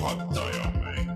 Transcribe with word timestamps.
puhatajamäng. 0.00 1.10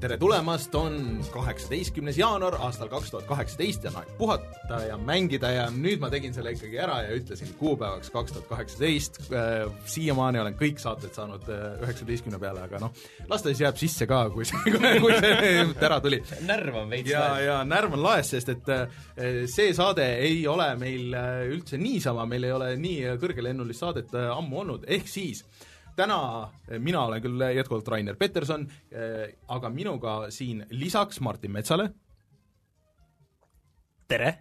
tere 0.00 0.16
tulemast, 0.16 0.74
on 0.74 1.24
kaheksateistkümnes 1.30 2.18
jaanuar 2.18 2.56
aastal 2.58 2.88
kaks 2.88 3.10
tuhat 3.10 3.24
kaheksateist 3.24 3.84
ja 3.84 3.90
on 3.90 3.96
aeg 3.96 4.16
puhata 4.18 4.59
ja 4.86 4.96
mängida 4.98 5.50
ja 5.54 5.66
nüüd 5.74 6.00
ma 6.02 6.10
tegin 6.12 6.34
selle 6.34 6.52
ikkagi 6.54 6.78
ära 6.80 7.00
ja 7.06 7.14
ütlesin 7.18 7.52
kuupäevaks 7.58 8.10
kaks 8.14 8.34
tuhat 8.34 8.48
kaheksateist, 8.50 9.20
siiamaani 9.90 10.40
olen 10.42 10.56
kõik 10.58 10.80
saated 10.82 11.14
saanud 11.16 11.48
üheksateistkümne 11.50 12.40
peale, 12.42 12.64
aga 12.66 12.80
noh, 12.82 12.94
las 13.30 13.42
ta 13.44 13.50
siis 13.50 13.64
jääb 13.64 13.80
sisse 13.80 14.08
ka, 14.10 14.22
kui 14.34 14.46
see, 14.48 14.74
kui 15.04 15.16
see 15.16 15.64
ära 15.88 16.00
tuli. 16.02 16.20
Närv 16.46 16.82
on 16.82 16.92
veits 16.92 17.10
ja, 17.12 17.24
ja 17.42 17.56
närv 17.66 17.96
on 17.98 18.04
laes, 18.04 18.30
sest 18.34 18.52
et 18.54 18.70
eh, 18.74 19.40
see 19.50 19.72
saade 19.76 20.06
ei 20.20 20.44
ole 20.50 20.68
meil 20.80 21.16
üldse 21.50 21.80
niisama, 21.80 22.28
meil 22.30 22.46
ei 22.48 22.54
ole 22.56 22.70
nii 22.80 23.16
kõrgelennulist 23.22 23.84
saadet 23.84 24.14
ammu 24.20 24.62
olnud, 24.64 24.86
ehk 24.90 25.10
siis 25.10 25.44
täna 25.96 26.20
mina 26.78 27.02
olen 27.08 27.22
küll 27.24 27.42
jätkuvalt 27.56 27.88
Rainer 27.92 28.16
Peterson, 28.16 28.62
aga 29.50 29.72
minuga 29.74 30.20
siin 30.32 30.62
lisaks 30.70 31.20
Martin 31.20 31.52
Metsale 31.52 31.90
tere! 34.10 34.34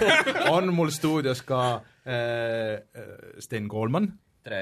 on 0.54 0.72
mul 0.74 0.90
stuudios 0.94 1.42
ka 1.46 1.60
eh, 2.04 2.80
Sten 3.42 3.68
Koolman, 3.70 4.08
tere! 4.44 4.60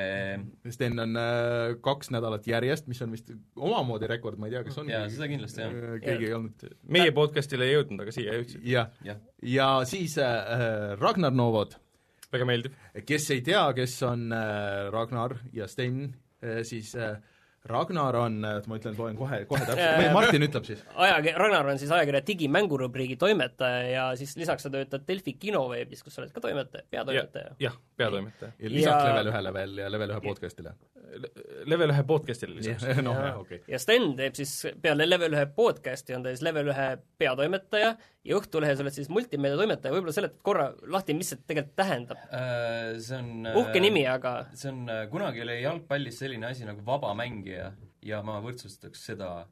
Sten 0.74 0.98
on 1.02 1.18
eh, 1.20 1.74
kaks 1.84 2.12
nädalat 2.14 2.46
järjest, 2.50 2.88
mis 2.90 3.00
on 3.04 3.14
vist 3.14 3.30
omamoodi 3.56 4.10
rekord, 4.10 4.40
ma 4.40 4.48
ei 4.48 4.56
tea, 4.56 4.64
kas 4.66 4.80
on 4.82 4.90
jaa, 4.92 5.04
seda 5.12 5.30
kindlasti, 5.30 5.64
jah. 5.64 5.76
Eh, 5.76 5.98
keegi 6.04 6.30
ei 6.30 6.36
olnud 6.38 6.66
meie 6.98 7.14
podcastile 7.16 7.68
ei 7.68 7.76
jõudnud, 7.76 8.02
aga 8.04 8.14
siia 8.14 8.38
jõudsid. 8.38 8.64
jah, 8.68 8.90
jah, 9.06 9.22
ja 9.46 9.68
siis 9.88 10.18
äh, 10.22 10.94
Ragnar 10.98 11.34
Novod 11.34 11.78
väga 12.32 12.48
meeldiv. 12.48 12.74
kes 13.08 13.30
ei 13.36 13.44
tea, 13.46 13.64
kes 13.76 13.98
on 14.08 14.28
äh, 14.34 14.88
Ragnar 14.94 15.38
ja 15.56 15.70
Sten 15.70 16.08
äh,, 16.42 16.64
siis 16.66 16.94
äh, 16.98 17.16
Ragnar 17.68 18.16
on, 18.16 18.38
ma 18.40 18.76
ütlen, 18.78 18.94
loen 18.98 19.16
kohe, 19.18 19.42
kohe 19.50 19.60
täpselt, 19.68 20.12
Martin 20.16 20.44
ütleb 20.46 20.64
siis. 20.68 20.80
ajakir-, 20.96 21.36
Ragnar 21.38 21.66
on 21.74 21.78
siis 21.78 21.90
ajakirja 21.92 22.22
digimängurubriigi 22.26 23.16
toimetaja 23.20 23.82
ja 23.92 24.06
siis 24.16 24.36
lisaks 24.40 24.64
sa 24.66 24.70
töötad 24.72 25.04
Delfi 25.08 25.34
kinoveebis, 25.38 26.02
kus 26.06 26.16
sa 26.16 26.22
oled 26.22 26.32
ka 26.32 26.40
toimetaja, 26.44 26.84
peatoimetaja. 26.90 27.54
jah, 27.60 27.76
peatoimetaja. 28.00 28.52
ja 28.58 28.72
lisaks 28.72 29.04
Ja- 29.04 29.12
Level 29.12 29.32
ühele 29.34 29.52
veel 29.60 29.78
ja 29.84 29.90
Level 29.92 30.16
ühe 30.16 30.20
podcast'ile. 30.24 30.74
Level 31.68 31.92
ühe 31.94 32.04
podcastile 32.06 32.54
lisaks. 32.58 32.84
noh 33.02 33.16
Ja-, 33.16 33.34
okei. 33.40 33.60
ja 33.68 33.80
Sten 33.80 34.12
teeb 34.18 34.36
siis 34.38 34.52
peale 34.82 35.06
Level 35.08 35.34
ühe 35.36 35.46
podcasti 35.56 36.16
on 36.16 36.24
ta 36.26 36.32
siis 36.34 36.44
Level 36.46 36.70
ühe 36.72 36.88
peatoimetaja 37.18 37.92
ja 38.28 38.38
Õhtulehes 38.38 38.80
oled 38.84 38.94
siis 38.94 39.08
multimeedia 39.12 39.56
toimetaja, 39.58 39.94
võib-olla 39.94 40.14
seletad 40.14 40.40
korra 40.44 40.70
lahti, 40.86 41.16
mis 41.16 41.32
see 41.32 41.40
tegelikult 41.48 41.76
tähendab? 41.80 42.24
see 43.00 43.18
on 43.18 43.52
uhke 43.56 43.80
nimi, 43.82 44.04
aga 44.08 44.34
see 44.52 44.72
on, 44.72 44.84
kunagi 45.12 45.44
oli 45.46 45.60
jalgpallis 45.62 46.20
selline 46.20 46.50
asi 46.50 46.68
nagu 46.68 46.84
vaba 46.86 47.14
mängija 47.18 47.72
ja 48.04 48.20
ma 48.26 48.38
võrdsustaks 48.44 49.08
seda 49.10 49.30
äh, 49.40 49.46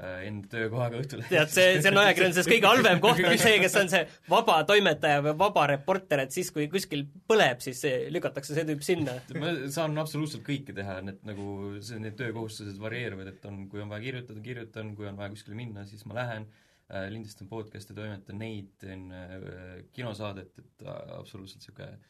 enda 0.00 0.48
töökohaga 0.48 0.96
Õhtulehes. 1.02 1.28
tead, 1.28 1.50
see, 1.52 1.74
see 1.84 1.90
on 1.92 1.98
ajakirjanduses 2.00 2.46
kõige 2.48 2.64
halvem 2.70 3.00
koht, 3.02 3.18
on 3.28 3.36
see, 3.42 3.58
kes 3.60 3.74
on 3.76 3.90
see 3.92 4.00
vaba 4.32 4.54
toimetaja 4.68 5.20
või 5.26 5.34
vaba 5.42 5.66
reporter, 5.68 6.22
et 6.24 6.32
siis, 6.32 6.48
kui 6.54 6.64
kuskil 6.72 7.02
põleb, 7.28 7.60
siis 7.60 7.82
see- 7.84 8.06
lükatakse 8.14 8.56
see 8.56 8.64
tüüp 8.70 8.86
sinna. 8.86 9.18
ma 9.36 9.52
saan 9.74 9.98
absoluutselt 10.00 10.46
kõike 10.46 10.72
teha, 10.76 11.00
need 11.04 11.20
nagu, 11.28 11.76
see, 11.84 12.00
need 12.00 12.16
töökohustused 12.16 12.80
varieeruvad, 12.80 13.34
et 13.34 13.44
on, 13.50 13.66
kui 13.68 13.84
on 13.84 13.92
vaja 13.92 14.06
kirjutada, 14.06 14.40
kirjutan, 14.40 14.94
kui 14.96 15.10
on 15.10 15.20
vaja 15.20 15.34
kuskile 15.34 15.60
minna, 15.60 15.84
siis 15.84 16.06
ma 16.08 16.16
lähen 16.22 16.48
äh,, 16.88 17.10
lindistan 17.12 17.52
podcast'e, 17.52 17.92
toimetan 17.98 18.40
neid, 18.40 18.72
teen 18.80 19.10
äh, 19.12 19.84
kinosaadet, 19.92 20.56
et 20.56 20.88
äh, 20.88 21.18
absoluutselt 21.18 21.60
niisugune 21.60 22.00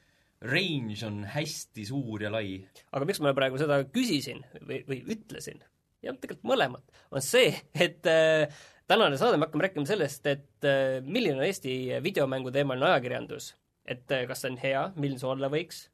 range 0.42 1.02
on 1.06 1.20
hästi 1.34 1.84
suur 1.86 2.22
ja 2.22 2.30
lai. 2.30 2.62
aga 2.92 3.06
miks 3.06 3.20
ma 3.22 3.34
praegu 3.34 3.58
seda 3.58 3.82
küsisin 3.90 4.42
või, 4.66 4.80
või 4.86 5.02
ütlesin, 5.14 5.62
jah, 6.02 6.18
tegelikult 6.18 6.50
mõlemat, 6.52 7.02
on 7.14 7.24
see, 7.24 7.54
et 7.86 8.06
äh, 8.10 8.62
tänane 8.90 9.18
saade 9.20 9.38
me 9.38 9.46
hakkame 9.46 9.68
rääkima 9.68 9.88
sellest, 9.88 10.26
et 10.30 10.68
äh, 10.68 11.00
milline 11.06 11.40
on 11.40 11.46
Eesti 11.46 11.74
videomänguteemaline 12.04 12.90
ajakirjandus. 12.92 13.54
et 13.86 14.10
äh, 14.12 14.26
kas 14.30 14.44
see 14.44 14.52
on 14.52 14.60
hea, 14.62 14.84
milline 14.96 15.18
see 15.18 15.28
olla 15.28 15.50
võiks 15.50 15.86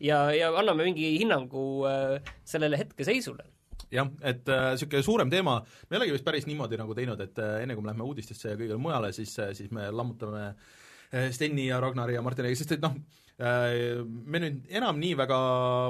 ja, 0.00 0.26
ja 0.34 0.52
anname 0.58 0.84
mingi 0.90 1.14
hinnangu 1.18 1.64
äh, 1.88 2.34
sellele 2.44 2.78
hetkeseisule. 2.80 3.44
jah, 3.92 4.08
et 4.24 4.46
niisugune 4.48 5.02
suurem 5.04 5.30
teema, 5.30 5.58
me 5.88 5.96
ei 5.96 6.00
olegi 6.00 6.14
vist 6.16 6.24
päris 6.24 6.46
niimoodi 6.48 6.78
nagu 6.80 6.94
teinud, 6.96 7.20
et 7.20 7.38
äh, 7.42 7.58
enne 7.64 7.76
kui 7.76 7.84
me 7.84 7.92
lähme 7.92 8.06
uudistesse 8.08 8.54
ja 8.54 8.58
kõigele 8.60 8.80
mujale, 8.80 9.12
siis, 9.12 9.34
siis 9.56 9.72
me 9.74 9.90
lammutame 9.92 10.46
äh, 10.48 11.28
Steni 11.32 11.68
ja 11.68 11.80
Ragnari 11.82 12.16
ja 12.16 12.22
Martiniga, 12.24 12.56
sest 12.56 12.78
et 12.78 12.84
noh, 12.84 12.96
me 13.40 14.40
nüüd 14.42 14.74
enam 14.76 14.98
nii 15.00 15.14
väga, 15.18 15.38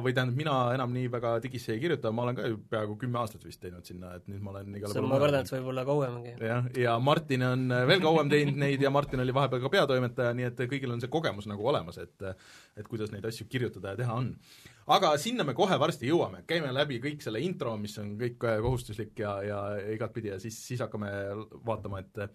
või 0.04 0.14
tähendab, 0.14 0.36
mina 0.38 0.56
enam 0.76 0.92
nii 0.94 1.08
väga 1.12 1.34
digisse 1.42 1.74
ei 1.74 1.80
kirjuta, 1.82 2.12
ma 2.14 2.22
olen 2.26 2.38
ka 2.38 2.46
ju 2.48 2.58
peaaegu 2.70 2.96
kümme 3.00 3.18
aastat 3.20 3.44
vist 3.44 3.60
teinud 3.60 3.86
sinna, 3.88 4.14
et 4.16 4.28
nüüd 4.30 4.44
ma 4.44 4.54
olen 4.54 4.78
igale 4.78 4.94
see, 4.94 5.04
ma 5.04 5.18
kardan, 5.20 5.42
et 5.42 5.50
see 5.50 5.58
võib 5.58 5.72
olla 5.74 5.84
kauemgi. 5.88 6.34
jah, 6.38 6.68
ja 6.78 6.96
Martin 7.02 7.46
on 7.48 7.66
veel 7.90 8.04
kauem 8.04 8.30
teinud 8.32 8.60
neid 8.62 8.84
ja 8.84 8.92
Martin 8.94 9.24
oli 9.24 9.34
vahepeal 9.34 9.64
ka 9.64 9.72
peatoimetaja, 9.74 10.36
nii 10.38 10.48
et 10.52 10.62
kõigil 10.70 10.94
on 10.94 11.02
see 11.02 11.12
kogemus 11.12 11.50
nagu 11.50 11.66
olemas, 11.72 11.98
et 11.98 12.28
et 12.78 12.88
kuidas 12.88 13.10
neid 13.12 13.26
asju 13.28 13.48
kirjutada 13.50 13.92
ja 13.92 14.04
teha 14.04 14.14
on. 14.22 14.30
Aga 14.90 15.12
sinna 15.20 15.44
me 15.46 15.54
kohe 15.56 15.76
varsti 15.80 16.08
jõuame, 16.10 16.42
käime 16.48 16.72
läbi 16.74 16.98
kõik 17.02 17.22
selle 17.24 17.42
intro, 17.44 17.74
mis 17.80 17.94
on 18.02 18.14
kõik 18.20 18.38
kohustuslik 18.40 19.18
ja, 19.22 19.36
ja 19.46 19.60
igatpidi 19.94 20.32
ja 20.32 20.38
siis, 20.42 20.58
siis 20.66 20.82
hakkame 20.82 21.10
vaatama, 21.66 22.02
et 22.02 22.22
äh, 22.24 22.32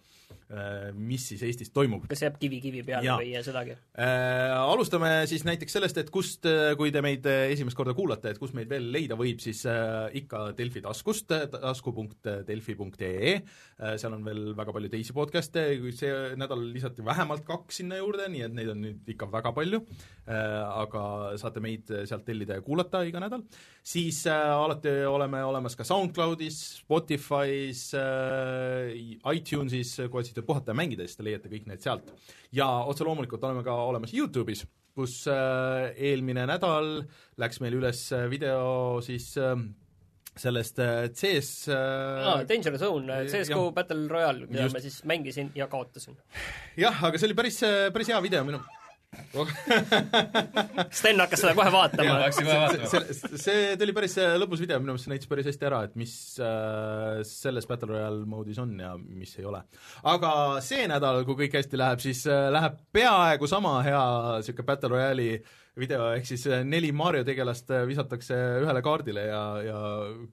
mis 0.96 1.26
siis 1.32 1.42
Eestis 1.44 1.72
toimub. 1.74 2.06
kas 2.08 2.22
jääb 2.24 2.38
kivi 2.40 2.60
kivi 2.64 2.82
peale 2.86 3.06
ja. 3.06 3.18
või 3.20 3.30
ei 3.30 3.36
jää 3.36 3.44
sedagi 3.50 3.76
äh,? 3.76 4.56
Alustame 4.58 5.10
siis 5.30 5.44
näiteks 5.48 5.76
sellest, 5.78 6.00
et 6.00 6.10
kust, 6.14 6.46
kui 6.78 6.92
te 6.94 7.02
meid 7.04 7.26
esimest 7.28 7.76
korda 7.76 7.94
kuulate, 7.96 8.32
et 8.32 8.40
kust 8.40 8.56
meid 8.56 8.70
veel 8.70 8.88
leida 8.94 9.18
võib, 9.18 9.42
siis 9.44 9.64
äh, 9.68 10.08
ikka 10.22 10.48
Delfi 10.58 10.82
taskust, 10.84 11.32
tasku.delfi.ee 11.52 13.34
äh,, 13.34 13.96
seal 14.00 14.16
on 14.16 14.24
veel 14.26 14.52
väga 14.58 14.74
palju 14.76 14.92
teisi 14.92 15.16
podcast'e, 15.16 15.66
see 15.98 16.12
nädal 16.40 16.62
lisati 16.72 17.04
vähemalt 17.04 17.44
kaks 17.48 17.82
sinna 17.82 18.00
juurde, 18.00 18.28
nii 18.32 18.46
et 18.48 18.56
neid 18.56 18.72
on 18.72 18.82
nüüd 18.86 19.12
ikka 19.14 19.28
väga 19.32 19.52
palju 19.56 19.82
äh,, 19.84 20.64
aga 20.84 21.04
saate 21.40 21.62
meid 21.64 21.92
sealt 22.08 22.24
tellida 22.28 22.47
ja 22.56 22.64
kuulata 22.64 23.02
iga 23.06 23.20
nädal, 23.22 23.42
siis 23.84 24.22
äh, 24.30 24.50
alati 24.54 24.92
oleme 25.08 25.42
olemas 25.44 25.76
ka 25.78 25.86
SoundCloudis, 25.86 26.58
Spotify's 26.82 27.88
äh,, 27.98 28.92
iTunesis, 29.34 29.96
kui 30.08 30.22
otsite 30.22 30.44
puhata 30.46 30.72
ja 30.72 30.78
mängida, 30.80 31.06
siis 31.06 31.18
te 31.18 31.26
leiate 31.26 31.52
kõik 31.52 31.68
need 31.70 31.84
sealt. 31.84 32.12
ja 32.52 32.68
otse 32.88 33.06
loomulikult 33.06 33.44
oleme 33.44 33.64
ka 33.66 33.74
olemas 33.88 34.14
YouTube'is, 34.14 34.64
kus 34.96 35.20
äh, 35.30 35.90
eelmine 36.10 36.46
nädal 36.48 37.02
läks 37.38 37.60
meil 37.64 37.78
üles 37.78 38.08
video 38.30 38.98
siis 39.04 39.30
äh, 39.38 39.54
sellest 40.38 40.78
CS 41.18 41.52
ah, 41.74 42.44
Danger 42.46 42.78
Zone, 42.78 43.24
CSGO. 43.26 43.72
Battle 43.74 44.06
Royale, 44.08 44.46
mida 44.46 44.68
Just. 44.68 44.76
ma 44.76 44.82
siis 44.84 45.00
mängisin 45.04 45.50
ja 45.58 45.66
kaotasin. 45.66 46.18
jah, 46.78 47.04
aga 47.04 47.18
see 47.18 47.30
oli 47.30 47.38
päris, 47.38 47.62
päris 47.92 48.14
hea 48.14 48.22
video 48.22 48.44
minu 48.46 48.62
Sten 50.98 51.20
hakkas 51.22 51.40
seda 51.40 51.54
kohe 51.56 51.70
vaatama. 51.72 52.16
see, 52.32 53.38
see 53.40 53.62
tuli 53.80 53.94
päris 53.96 54.16
lõbus 54.40 54.60
video, 54.60 54.76
minu 54.82 54.92
meelest 54.92 55.06
see 55.06 55.12
näitas 55.14 55.30
päris 55.30 55.48
hästi 55.48 55.68
ära, 55.68 55.78
et 55.88 55.94
mis 56.00 56.12
äh, 56.44 57.22
selles 57.28 57.68
Battle 57.70 57.94
Royale 57.94 58.26
moodis 58.28 58.60
on 58.60 58.74
ja 58.80 58.92
mis 58.98 59.32
ei 59.40 59.46
ole. 59.48 59.62
aga 60.12 60.32
see 60.64 60.84
nädal, 60.90 61.22
kui 61.28 61.38
kõik 61.40 61.56
hästi 61.60 61.80
läheb, 61.80 62.04
siis 62.04 62.20
äh, 62.28 62.50
läheb 62.52 62.76
peaaegu 62.92 63.48
sama 63.48 63.78
hea 63.86 64.04
niisugune 64.42 64.68
Battle 64.68 64.92
Royale'i 64.92 65.32
video, 65.78 66.08
ehk 66.16 66.26
siis 66.28 66.44
neli 66.66 66.90
Mario 66.92 67.24
tegelast 67.26 67.70
visatakse 67.88 68.36
ühele 68.64 68.82
kaardile 68.84 69.28
ja, 69.28 69.42
ja 69.62 69.80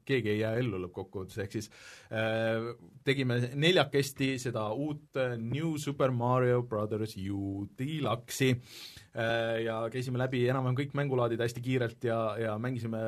keegi 0.08 0.34
ei 0.34 0.42
jää 0.42 0.56
ellu 0.62 0.82
lõppkokkuvõttes, 0.86 1.40
ehk 1.44 1.56
siis 1.58 1.70
äh, 2.12 2.72
tegime 3.06 3.40
neljakesti 3.54 4.36
seda 4.42 4.68
uut 4.74 5.22
New 5.40 5.76
Super 5.82 6.12
Mario 6.12 6.64
Brothers 6.64 7.18
U 7.30 7.66
Deluxe'i. 7.78 8.56
äh, 8.56 9.05
ja 9.16 9.78
käisime 9.92 10.20
läbi 10.20 10.42
enam-vähem 10.52 10.76
kõik 10.76 10.96
mängulaadid 10.98 11.40
hästi 11.40 11.62
kiirelt 11.64 12.04
ja, 12.04 12.18
ja 12.40 12.56
mängisime 12.60 13.00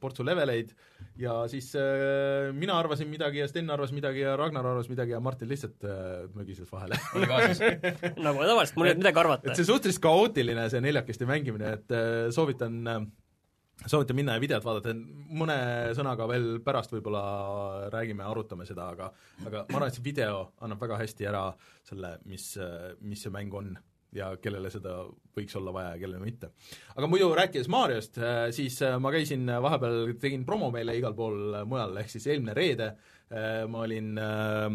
portsu 0.00 0.26
leveleid. 0.26 0.74
Ja 1.20 1.44
siis 1.48 1.70
äh, 1.78 2.50
mina 2.52 2.76
arvasin 2.78 3.08
midagi 3.08 3.38
ja 3.40 3.48
Sten 3.48 3.70
arvas 3.70 3.92
midagi 3.94 4.24
ja 4.24 4.34
Ragnar 4.36 4.66
arvas 4.66 4.88
midagi 4.90 5.14
ja 5.14 5.20
Martin 5.22 5.48
lihtsalt 5.48 5.84
äh, 5.86 6.24
mögises 6.34 6.70
vahele. 6.72 6.98
Nagu 8.26 8.42
tavaliselt, 8.44 8.76
mul 8.76 8.88
ei 8.88 8.94
olnud 8.94 9.04
midagi 9.04 9.22
arvata. 9.22 9.50
et 9.50 9.60
see 9.60 9.68
suhteliselt 9.68 10.02
kaootiline, 10.04 10.66
see 10.72 10.82
neljakesti 10.84 11.28
mängimine, 11.28 11.76
et 11.78 11.94
äh, 11.94 12.10
soovitan 12.34 12.80
äh, 12.90 13.00
soovitan 13.86 14.18
minna 14.18 14.36
ja 14.36 14.42
videot 14.42 14.66
vaadata, 14.66 14.94
mõne 15.38 15.56
sõnaga 15.96 16.28
veel 16.30 16.50
pärast 16.66 16.92
võib-olla 16.94 17.24
räägime, 17.94 18.26
arutame 18.26 18.66
seda, 18.68 18.90
aga 18.94 19.10
aga 19.46 19.64
ma 19.70 19.80
arvan, 19.80 19.88
et 19.90 19.98
see 19.98 20.06
video 20.06 20.48
annab 20.64 20.82
väga 20.84 21.00
hästi 21.00 21.30
ära 21.30 21.48
selle, 21.86 22.16
mis, 22.28 22.52
mis 23.02 23.24
see 23.26 23.34
mäng 23.34 23.54
on 23.54 23.74
ja 24.14 24.30
kellele 24.42 24.70
seda 24.72 25.00
võiks 25.36 25.56
olla 25.58 25.72
vaja 25.74 25.94
ja 25.94 26.02
kellele 26.04 26.22
mitte. 26.22 26.52
aga 26.94 27.10
muidu 27.10 27.30
rääkides 27.34 27.70
Mariost, 27.72 28.20
siis 28.56 28.78
ma 29.00 29.12
käisin 29.14 29.46
vahepeal, 29.46 30.14
tegin 30.22 30.46
promo 30.46 30.70
meile 30.74 30.96
igal 30.98 31.16
pool 31.18 31.64
mujal, 31.66 31.96
ehk 32.02 32.12
siis 32.12 32.28
eelmine 32.30 32.54
reede 32.56 32.94
ma 33.68 33.80
olin 33.82 34.18
äh, 34.20 34.68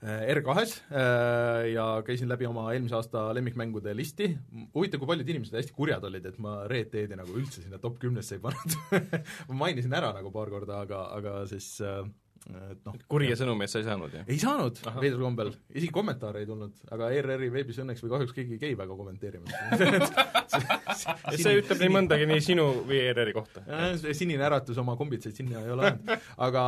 R2-s 0.00 0.80
ja 1.74 1.84
käisin 2.06 2.28
läbi 2.28 2.46
oma 2.48 2.70
eelmise 2.72 2.96
aasta 2.96 3.26
lemmikmängude 3.36 3.92
listi, 3.96 4.30
huvitav, 4.74 5.02
kui 5.02 5.10
paljud 5.10 5.28
inimesed 5.28 5.58
hästi 5.58 5.74
kurjad 5.76 6.04
olid, 6.08 6.24
et 6.24 6.38
ma 6.40 6.62
Red 6.70 6.88
Deadi 6.94 7.18
nagu 7.20 7.36
üldse 7.36 7.60
sinna 7.60 7.78
top 7.82 7.98
kümnesse 8.00 8.38
ei 8.38 8.40
pannud 8.40 8.78
ma 9.50 9.58
mainisin 9.66 9.92
ära 9.92 10.14
nagu 10.16 10.32
paar 10.32 10.52
korda, 10.52 10.80
aga, 10.86 11.02
aga 11.18 11.34
siis 11.50 11.74
äh, 11.84 12.00
et 12.48 12.86
noh. 12.86 12.94
kurje 13.10 13.36
sõnumeid 13.36 13.70
sa 13.70 13.80
ei 13.82 13.86
saanud, 13.86 14.14
jah? 14.16 14.24
ei 14.30 14.38
saanud, 14.40 14.78
veidral 14.96 15.24
kombel, 15.26 15.50
isegi 15.74 15.92
kommentaare 15.92 16.40
ei 16.42 16.48
tulnud, 16.48 16.72
aga 16.96 17.10
ERR-i 17.16 17.50
veebis 17.52 17.80
õnneks 17.82 18.02
või 18.04 18.12
kahjuks 18.14 18.34
keegi 18.36 18.56
ei 18.56 18.62
käi 18.62 18.70
väga 18.78 18.96
kommenteerimas 18.96 19.52
see 21.40 21.54
ütleb 21.60 21.82
nii 21.84 21.92
mõndagi 21.94 22.28
nii 22.30 22.44
sinu 22.44 22.66
või 22.88 23.02
ERR-i 23.10 23.34
kohta. 23.36 23.64
sinine 24.16 24.46
äratus 24.48 24.80
oma 24.80 24.96
kombitseid 25.00 25.36
sinna 25.36 25.60
ei 25.60 25.74
ole 25.74 25.90
andnud. 25.92 26.28
aga 26.48 26.64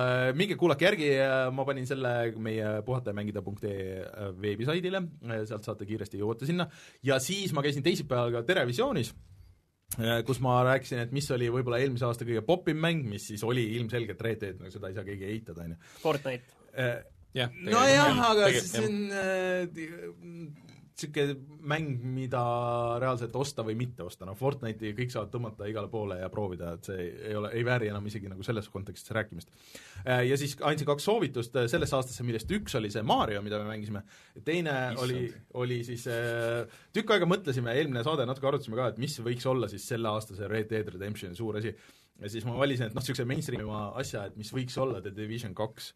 äh, 0.00 0.26
minge 0.38 0.56
kuulake 0.60 0.88
järgi, 0.88 1.10
ma 1.54 1.68
panin 1.68 1.88
selle 1.88 2.14
meie 2.40 2.78
puhatajamängida.ee 2.86 4.32
veebisaidile, 4.40 5.04
sealt 5.44 5.68
saate 5.68 5.88
kiiresti 5.88 6.22
jõuate 6.22 6.48
sinna, 6.48 6.68
ja 7.06 7.20
siis 7.22 7.52
ma 7.56 7.64
käisin 7.66 7.84
teisipäeval 7.84 8.32
ka 8.38 8.46
Terevisioonis 8.48 9.12
Äh, 9.12 9.29
kus 10.26 10.38
ma 10.44 10.60
rääkisin, 10.66 11.02
et 11.04 11.14
mis 11.14 11.26
oli 11.34 11.48
võib-olla 11.50 11.80
eelmise 11.82 12.06
aasta 12.06 12.26
kõige 12.28 12.44
popim 12.46 12.78
mäng, 12.82 13.06
mis 13.10 13.26
siis 13.32 13.42
oli 13.46 13.64
ilmselgelt 13.76 14.20
Red 14.22 14.42
Dead, 14.44 14.60
no 14.62 14.70
seda 14.70 14.90
ei 14.90 14.98
saa 14.98 15.06
keegi 15.06 15.26
eitada, 15.32 15.66
on 15.66 15.74
ju. 15.74 15.80
Fortnite. 16.02 16.58
Äh, 16.78 17.00
jah. 17.34 17.50
nojah, 17.66 18.20
aga 18.30 18.50
see 18.54 18.84
on 18.86 19.00
äh, 19.10 20.69
niisugune 21.00 21.36
mäng, 21.70 22.02
mida 22.14 22.40
reaalselt 23.02 23.34
osta 23.36 23.64
või 23.66 23.76
mitte 23.78 24.04
osta, 24.04 24.26
noh 24.28 24.36
Fortnite'i 24.38 24.94
kõik 24.96 25.12
saavad 25.12 25.32
tõmmata 25.32 25.68
igale 25.68 25.90
poole 25.92 26.18
ja 26.20 26.30
proovida, 26.32 26.74
et 26.76 26.88
see 26.88 27.06
ei 27.30 27.36
ole, 27.36 27.52
ei 27.56 27.64
vääri 27.66 27.90
enam 27.92 28.06
isegi 28.08 28.30
nagu 28.32 28.44
selles 28.46 28.68
kontekstis 28.72 29.12
rääkimist. 29.16 29.52
Äh, 30.06 30.24
ja 30.28 30.38
siis 30.40 30.56
andsin 30.66 30.88
kaks 30.88 31.06
soovitust 31.08 31.56
äh, 31.60 31.68
sellesse 31.70 31.98
aastasse, 31.98 32.26
millest 32.26 32.50
üks 32.56 32.76
oli 32.78 32.92
see 32.92 33.04
Mario, 33.06 33.42
mida 33.44 33.60
me 33.60 33.68
mängisime, 33.68 34.04
teine 34.44 34.76
Issand. 34.92 35.04
oli, 35.04 35.22
oli 35.62 35.80
siis 35.86 36.06
äh, 36.10 36.64
tükk 36.96 37.16
aega 37.16 37.28
mõtlesime, 37.28 37.74
eelmine 37.76 38.04
saade 38.06 38.28
natuke 38.28 38.50
arutasime 38.50 38.80
ka, 38.80 38.90
et 38.94 39.00
mis 39.02 39.18
võiks 39.24 39.48
olla 39.50 39.70
siis 39.72 39.86
selle 39.92 40.12
aasta 40.12 40.38
see 40.38 40.50
Red 40.50 40.70
Dead 40.72 40.92
Redemptioni 40.94 41.38
suur 41.38 41.60
asi, 41.60 41.74
ja 42.20 42.32
siis 42.32 42.46
ma 42.48 42.56
valisin, 42.58 42.88
et 42.88 42.96
noh, 42.96 43.04
niisuguse 43.04 43.28
mainstream'i 43.28 43.82
asja, 44.00 44.26
et 44.28 44.40
mis 44.40 44.52
võiks 44.54 44.76
olla 44.80 45.00
The 45.04 45.12
Division 45.16 45.56
kaks, 45.56 45.92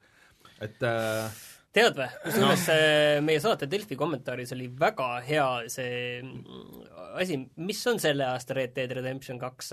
et 0.64 0.82
äh, 0.86 1.44
tead 1.74 1.98
või, 1.98 2.08
kusjuures 2.24 2.66
no. 2.70 3.24
meie 3.26 3.42
saate 3.42 3.68
Delfi 3.70 3.96
kommentaaris 3.98 4.54
oli 4.54 4.68
väga 4.78 5.08
hea 5.26 5.46
see 5.72 6.20
mm, 6.22 6.84
asi, 7.20 7.38
mis 7.66 7.80
on 7.90 8.00
selle 8.02 8.26
aasta 8.28 8.56
Red 8.58 8.74
Dead 8.76 8.94
Redemption 8.98 9.40
kaks? 9.40 9.72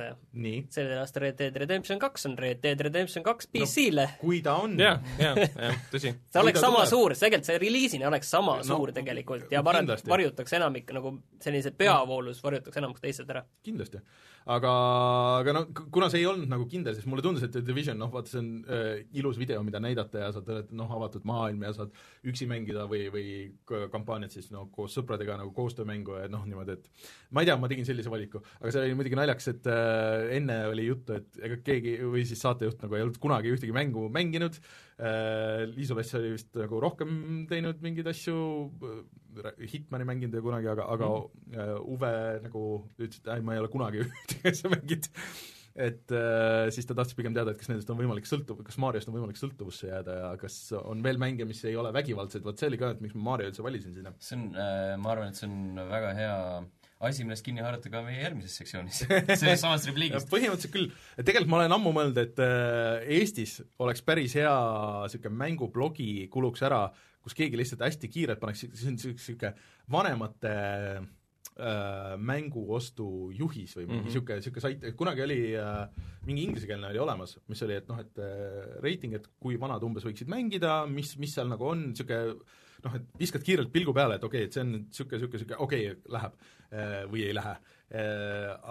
selle 0.74 0.98
aasta 1.02 1.24
Red 1.24 1.38
Dead 1.40 1.60
Redemption 1.64 2.02
kaks 2.02 2.26
on 2.30 2.38
Red 2.40 2.62
Dead 2.64 2.82
Redemption 2.88 3.26
kaks 3.26 3.52
PC-le 3.54 4.08
no,. 4.08 4.18
kui 4.22 4.42
ta 4.46 4.58
on. 4.64 4.78
jah, 4.80 5.02
jah, 5.22 5.38
jah, 5.38 5.78
tõsi. 5.94 6.14
see 6.34 6.44
oleks 6.44 6.64
sama 6.64 6.82
tuleb. 6.82 6.92
suur, 6.94 7.18
tegelikult 7.22 7.52
see 7.52 7.62
reliisina 7.62 8.10
oleks 8.10 8.34
sama 8.34 8.58
no, 8.62 8.68
suur 8.68 8.94
tegelikult 8.96 9.54
ja 9.54 9.64
varem 9.66 9.90
varjutaks 10.10 10.58
enamik 10.58 10.92
nagu 10.98 11.16
sellise 11.42 11.74
peavoolus 11.78 12.42
varjutaks 12.44 12.82
enamus 12.82 13.04
teised 13.04 13.30
ära. 13.30 13.46
kindlasti 13.66 14.02
aga, 14.50 14.72
aga 15.42 15.54
noh, 15.56 15.68
kuna 15.94 16.10
see 16.12 16.22
ei 16.24 16.28
olnud 16.30 16.50
nagu 16.50 16.66
kindel, 16.70 16.96
siis 16.98 17.08
mulle 17.10 17.24
tundus, 17.26 17.46
et 17.46 17.54
The 17.54 17.64
Division, 17.66 18.00
noh 18.02 18.12
vaata, 18.14 18.32
see 18.34 18.42
on 18.42 18.50
äh, 18.66 19.04
ilus 19.20 19.38
video, 19.42 19.62
mida 19.66 19.82
näidata 19.84 20.26
ja 20.26 20.32
saad 20.36 20.72
noh, 20.78 20.90
avatud 20.98 21.26
maailm 21.30 21.66
ja 21.68 21.74
saad 21.78 21.91
üksi 22.28 22.48
mängida 22.50 22.86
või, 22.90 23.06
või 23.14 23.26
kampaaniat 23.94 24.36
siis 24.36 24.52
noh, 24.54 24.68
koos 24.74 24.96
sõpradega 24.98 25.38
nagu 25.40 25.54
koostöömängu 25.56 26.20
ja 26.22 26.30
noh, 26.32 26.46
niimoodi, 26.50 26.78
et 26.78 27.08
ma 27.32 27.44
ei 27.44 27.50
tea, 27.50 27.58
ma 27.62 27.70
tegin 27.72 27.88
sellise 27.88 28.12
valiku, 28.14 28.44
aga 28.60 28.74
see 28.74 28.86
oli 28.86 28.98
muidugi 29.00 29.20
naljakas, 29.20 29.50
et 29.54 29.70
äh, 29.72 30.28
enne 30.38 30.60
oli 30.72 30.88
juttu, 30.88 31.18
et 31.18 31.42
ega 31.50 31.60
keegi 31.66 31.98
või 32.04 32.26
siis 32.30 32.44
saatejuht 32.46 32.86
nagu 32.86 32.98
ei 32.98 33.06
olnud 33.06 33.22
kunagi 33.22 33.54
ühtegi 33.56 33.76
mängu 33.76 34.08
mänginud 34.14 34.60
äh,, 35.00 35.66
Liisu 35.72 35.98
Less 35.98 36.18
oli 36.20 36.36
vist 36.36 36.54
nagu 36.58 36.82
rohkem 36.84 37.46
teinud 37.50 37.82
mingeid 37.84 38.12
asju, 38.12 38.38
Hitmani 39.72 40.06
mänginud 40.08 40.36
ja 40.36 40.44
kunagi, 40.44 40.70
aga, 40.72 40.86
aga 40.92 41.08
mm. 41.08 41.56
uh, 41.56 41.96
Uwe 41.96 42.14
nagu 42.44 42.68
ütles, 42.98 43.22
et 43.22 43.32
ei, 43.32 43.44
ma 43.46 43.56
ei 43.56 43.64
ole 43.64 43.72
kunagi 43.72 44.02
ühtegi 44.06 44.52
asja 44.52 44.72
mänginud. 44.74 45.10
Et 45.76 46.14
uh, 46.16 46.68
siis 46.74 46.88
ta 46.88 46.96
tahtis 46.98 47.18
pigem 47.18 47.36
teada, 47.36 47.54
et 47.54 47.60
kas 47.62 47.72
nendest 47.72 47.90
on 47.94 48.00
võimalik 48.00 48.28
sõltuv, 48.30 48.60
kas 48.68 48.80
Mariost 48.82 49.12
on 49.12 49.16
võimalik 49.16 49.40
sõltuvusse 49.40 49.90
jääda 49.90 50.18
ja 50.18 50.30
kas 50.42 50.58
on 50.82 51.04
veel 51.06 51.22
mänge, 51.22 51.48
mis 51.48 51.64
ei 51.70 51.78
ole 51.80 51.94
vägivaldsed, 51.96 52.44
vot 52.46 52.60
see 52.60 52.72
oli 52.72 52.82
ka, 52.82 52.94
et 52.96 53.04
miks 53.04 53.18
ma 53.18 53.32
Mario 53.32 53.52
üldse 53.52 53.66
valisin 53.66 53.96
sinna. 53.96 54.14
see 54.20 54.38
on 54.40 54.48
äh,, 54.56 54.96
ma 55.02 55.14
arvan, 55.16 55.32
et 55.32 55.40
see 55.40 55.50
on 55.50 55.84
väga 55.92 56.16
hea 56.18 56.38
asi, 57.02 57.24
millest 57.26 57.46
kinni 57.46 57.64
haarata 57.66 57.90
ka 57.90 58.04
meie 58.06 58.20
järgmises 58.22 58.58
sektsioonis 58.62 59.04
sellest 59.42 59.64
samast 59.64 59.88
repliigist. 59.90 60.30
põhimõtteliselt 60.34 60.76
küll, 60.76 60.92
tegelikult 61.22 61.54
ma 61.54 61.62
olen 61.62 61.78
ammu 61.78 61.96
mõelnud, 61.96 62.20
et 62.22 62.44
äh, 62.44 63.08
Eestis 63.20 63.60
oleks 63.82 64.04
päris 64.06 64.36
hea 64.38 64.52
niisugune 65.08 65.40
mängublogi 65.40 66.12
kuluks 66.34 66.68
ära 66.68 66.84
äh, 66.90 67.08
kus 67.26 67.38
keegi 67.38 67.60
lihtsalt 67.60 67.84
hästi 67.86 68.10
kiirelt 68.12 68.42
paneks, 68.42 68.66
see 68.66 68.90
on 68.90 68.98
niisugune 68.98 69.54
vanemate 69.92 70.54
äh, 70.54 71.02
mänguostujuhis 72.18 73.76
või 73.78 73.88
mingi 73.88 74.08
niisugune 74.08 74.38
mm 74.38 74.42
-hmm., 74.42 74.42
niisugune 74.42 74.64
sait, 74.64 74.88
kunagi 74.98 75.26
oli 75.26 75.40
äh, 75.60 75.84
mingi 76.26 76.46
inglisekeelne 76.48 76.90
oli 76.90 77.02
olemas, 77.04 77.38
mis 77.48 77.62
oli, 77.66 77.78
et 77.82 77.88
noh, 77.90 78.00
et 78.02 78.22
äh, 78.22 78.80
reiting, 78.84 79.16
et 79.18 79.28
kui 79.40 79.60
vanad 79.60 79.84
umbes 79.84 80.06
võiksid 80.08 80.32
mängida, 80.32 80.86
mis, 80.90 81.16
mis 81.22 81.34
seal 81.38 81.50
nagu 81.52 81.68
on, 81.68 81.92
niisugune 81.92 82.40
noh, 82.86 82.96
et 82.98 83.20
viskad 83.20 83.44
kiirelt 83.46 83.72
pilgu 83.74 83.94
peale, 83.94 84.18
et 84.18 84.24
okei 84.26 84.46
okay,, 84.46 84.50
et 84.50 84.58
see 84.58 84.64
on 84.66 84.74
niisugune, 84.78 85.20
niisugune, 85.20 85.38
niisugune, 85.38 85.62
okei 85.68 85.92
okay,, 85.92 86.02
läheb 86.18 86.42
äh, 86.72 86.98
või 87.12 87.28
ei 87.28 87.38
lähe 87.38 87.56
äh,. 87.56 87.70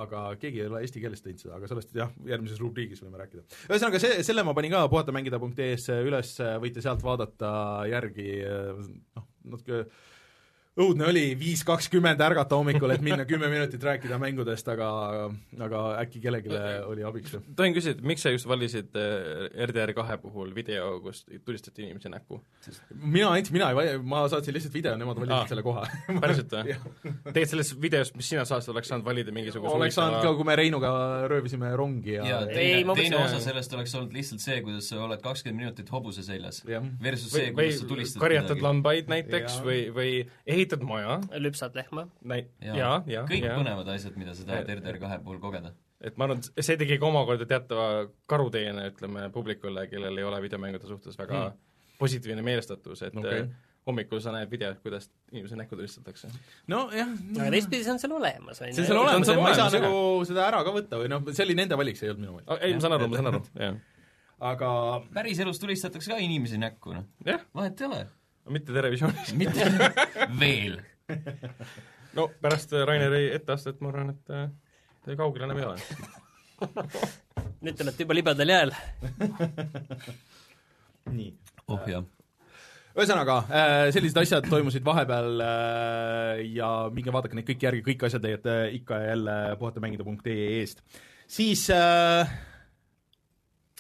Aga 0.01 0.21
keegi 0.41 0.63
ei 0.63 0.69
ole 0.71 0.79
eesti 0.81 1.01
keeles 1.03 1.21
teinud 1.21 1.43
seda, 1.43 1.59
aga 1.59 1.69
sellest 1.69 1.91
jah, 1.93 2.13
järgmises 2.25 2.61
rubriigis 2.63 3.03
võime 3.05 3.19
rääkida. 3.21 3.43
ühesõnaga, 3.69 4.01
see, 4.01 4.23
selle 4.25 4.45
ma 4.49 4.55
panin 4.57 4.73
ka 4.73 4.87
puhatamängida.ee-s 4.89 5.91
üles, 6.09 6.31
võite 6.63 6.81
sealt 6.81 7.05
vaadata 7.05 7.51
järgi 7.91 8.31
noh, 8.41 9.27
natuke 9.45 9.85
õudne 10.79 11.07
oli 11.11 11.23
viis 11.39 11.63
kakskümmend 11.67 12.21
ärgata 12.23 12.59
hommikul, 12.59 12.93
et 12.95 13.03
minna 13.03 13.25
kümme 13.29 13.49
minutit 13.51 13.83
rääkida 13.83 14.19
mängudest, 14.23 14.69
aga 14.71 14.91
aga 15.67 15.81
äkki 16.05 16.23
kellelegi 16.23 16.53
oli 16.87 17.03
abiks? 17.07 17.35
tohin 17.59 17.75
küsida, 17.75 18.05
miks 18.07 18.23
sa 18.23 18.31
just 18.31 18.47
valisid 18.49 18.95
äh, 18.99 19.49
RDR 19.67 19.93
kahe 19.97 20.19
puhul 20.23 20.53
video, 20.55 20.93
kus 21.03 21.25
tulistati 21.45 21.83
inimese 21.89 22.13
näkku? 22.13 22.39
mina 22.93 23.33
andsin, 23.35 23.57
mina 23.57 23.73
ei 23.73 23.79
vali-, 23.81 23.97
ma 24.13 24.23
saatsin 24.31 24.55
lihtsalt 24.55 24.77
video, 24.77 24.95
nemad 25.01 25.19
valisid 25.19 25.37
ah, 25.41 25.49
selle 25.51 25.65
koha 25.67 25.87
päriselt 26.23 26.55
või? 26.55 26.77
tegelikult 27.35 27.51
selles 27.51 27.73
videos, 27.83 28.15
mis 28.15 28.31
sina 28.31 28.47
saatsid, 28.47 28.71
oleks 28.75 28.93
saanud 28.93 29.07
valida 29.11 29.35
mingisuguse 29.35 29.75
oleks 29.75 29.99
saanud 29.99 30.23
ka, 30.23 30.35
kui 30.39 30.47
me 30.47 30.59
Reinuga 30.61 30.95
röövisime 31.31 31.73
rongi 31.75 32.15
ja, 32.15 32.29
ja 32.29 32.41
teine, 32.47 32.95
teine 32.95 33.19
osa 33.25 33.43
sellest 33.43 33.75
oleks 33.75 33.97
olnud 33.99 34.15
lihtsalt 34.15 34.47
see, 34.47 34.61
kuidas 34.63 34.93
sa 34.93 35.03
oled 35.03 35.23
kakskümmend 35.25 35.65
minutit 35.65 35.91
hobuse 35.91 36.23
seljas 36.23 36.63
versus 37.03 37.35
see, 37.35 37.51
kuidas 37.57 37.83
sa 37.83 37.91
tulistad 37.91 38.23
karjatad 38.23 38.63
lambaid 38.63 39.11
näiteks 39.11 39.59
ja. 39.59 39.67
või, 39.67 39.83
või 39.97 40.15
ehitad 40.61 40.85
maja. 40.87 41.21
lüpsad 41.43 41.79
lehma. 41.79 42.07
jaa, 42.65 43.01
jaa. 43.07 43.25
kõik 43.29 43.47
ja. 43.47 43.57
põnevad 43.59 43.89
asjad, 43.95 44.19
mida 44.21 44.37
sa 44.37 44.47
tahad 44.49 44.71
RDR 44.77 45.01
kahe 45.03 45.19
puhul 45.25 45.41
kogeda. 45.43 45.73
et 46.01 46.21
ma 46.21 46.29
arvan, 46.29 46.45
et 46.45 46.65
see 46.65 46.79
tegi 46.81 47.01
ka 47.01 47.09
omakorda 47.09 47.49
teatava 47.49 47.89
karuteene, 48.31 48.87
ütleme, 48.93 49.27
publikule, 49.35 49.89
kellel 49.91 50.23
ei 50.23 50.29
ole 50.29 50.45
videomängude 50.47 50.89
suhtes 50.89 51.19
väga 51.19 51.43
hmm. 51.43 51.59
positiivne 52.01 52.47
meelestatus, 52.47 53.05
et 53.09 53.19
okay 53.21 53.49
hommikul 53.87 54.21
sa 54.23 54.33
näed 54.35 54.51
videot, 54.51 54.81
kuidas 54.85 55.09
inimese 55.33 55.57
näkku 55.57 55.77
tulistatakse. 55.77 56.29
nojah. 56.71 57.09
aga 57.39 57.51
teistpidi 57.55 57.85
see 57.85 57.95
on 57.95 58.03
seal 58.03 58.15
olemas, 58.17 58.61
on 58.61 58.69
ju. 58.69 58.75
see 58.77 58.85
on 58.85 58.91
seal 58.91 59.01
olemas, 59.01 59.33
ma 59.41 59.49
ei 59.49 59.59
saa 59.59 59.71
nagu 59.77 60.01
seda 60.29 60.47
ära 60.47 60.63
ka 60.67 60.75
võtta 60.75 61.01
või 61.01 61.11
noh, 61.13 61.25
see 61.31 61.47
oli 61.47 61.57
nende 61.59 61.79
valik, 61.81 61.99
see 61.99 62.09
ei 62.09 62.15
olnud 62.15 62.27
minu 62.27 62.37
valik. 62.39 62.51
ei, 62.61 62.77
ma 62.77 62.85
saan 62.85 62.97
aru, 62.99 63.09
ma 63.11 63.21
saan 63.21 63.31
aru, 63.33 63.43
jah. 63.65 63.79
aga 64.53 64.71
päriselus 65.17 65.63
tulistatakse 65.63 66.13
ka 66.13 66.21
inimesi 66.23 66.61
näkku, 66.61 66.95
noh. 66.97 67.09
vahet 67.57 67.81
ei 67.81 67.89
ole. 67.89 68.03
Mitte 68.51 68.75
Terevisioonis. 68.77 69.35
mitte 69.41 69.71
veel 70.41 70.81
no 72.17 72.29
pärast 72.43 72.75
Raineri 72.87 73.31
etteastet 73.35 73.81
ma 73.83 73.91
arvan, 73.93 74.15
et 74.15 74.35
äh, 74.35 74.49
te 75.05 75.17
kaugel 75.19 75.47
enam 75.47 75.59
ei 75.61 75.69
ole 75.69 75.79
nüüd 77.65 77.77
te 77.77 77.85
olete 77.85 78.05
juba 78.07 78.17
libedal 78.17 78.55
jääl 78.55 78.73
nii. 81.17 81.31
oh 81.73 81.87
jah. 81.91 82.05
ühesõnaga, 82.95 83.37
äh, 83.49 83.85
sellised 83.95 84.23
asjad 84.23 84.49
toimusid 84.51 84.85
vahepeal 84.87 85.45
äh, 85.45 86.45
ja 86.57 86.71
minge 86.95 87.15
vaadake 87.15 87.39
neid 87.39 87.49
kõiki 87.49 87.69
järgi, 87.69 87.85
kõik 87.93 88.07
asjad 88.09 88.27
leiate 88.27 88.57
ikka 88.81 89.03
ja 89.03 89.13
jälle 89.15 89.37
puhatamängida.ee 89.61 90.39
eest. 90.61 90.83
siis 91.27 91.69
äh, 91.75 92.39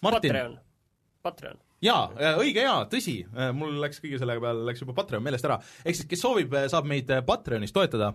Martin. 0.02 0.30
Patreon, 0.32 0.54
Patreon 1.22 1.58
jaa, 1.84 2.00
äh, 2.18 2.40
õige 2.40 2.64
jaa, 2.64 2.84
tõsi, 2.90 3.20
äh, 3.34 3.52
mul 3.56 3.78
läks 3.82 4.02
kõige 4.02 4.20
selle 4.20 4.36
peale, 4.42 4.66
läks 4.68 4.82
juba 4.84 4.96
Patreon 4.96 5.24
meelest 5.24 5.46
ära. 5.48 5.60
ehk 5.84 5.96
siis 5.96 6.08
kes 6.10 6.24
soovib, 6.24 6.54
äh, 6.54 6.68
saab 6.72 6.88
meid 6.88 7.10
Patreonis 7.26 7.72
toetada 7.72 8.14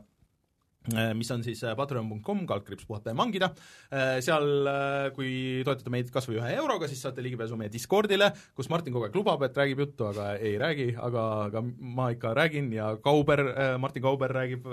mis 1.17 1.31
on 1.33 1.43
siis 1.45 1.61
äh, 1.65 1.73
patreon.com, 1.77 2.43
kaldkriips 2.49 2.85
puhata 2.87 3.11
ja 3.11 3.17
mangida, 3.17 3.49
äh, 3.89 4.17
seal 4.25 4.69
kui 5.15 5.63
toetate 5.65 5.93
meid 5.93 6.11
kas 6.13 6.27
või 6.29 6.39
ühe 6.39 6.51
euroga, 6.59 6.89
siis 6.91 7.01
saate 7.05 7.23
ligipääsu 7.25 7.57
meie 7.59 7.71
Discordile, 7.73 8.31
kus 8.57 8.69
Martin 8.71 8.93
kogu 8.95 9.07
aeg 9.07 9.17
lubab, 9.17 9.43
et 9.47 9.57
räägib 9.57 9.81
juttu, 9.85 10.09
aga 10.11 10.33
ei 10.37 10.55
räägi, 10.61 10.91
aga, 11.01 11.25
aga 11.47 11.63
ma 11.65 12.09
ikka 12.13 12.35
räägin 12.37 12.69
ja 12.75 12.91
Kauber, 13.03 13.43
Martin 13.81 14.05
Kauber 14.05 14.33
räägib 14.35 14.69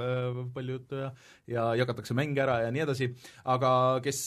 palju 0.55 0.79
juttu 0.79 1.01
ja 1.01 1.13
ja 1.51 1.65
jagatakse 1.77 2.15
mänge 2.17 2.41
ära 2.45 2.61
ja 2.63 2.71
nii 2.73 2.85
edasi, 2.85 3.09
aga 3.51 3.73
kes 4.05 4.23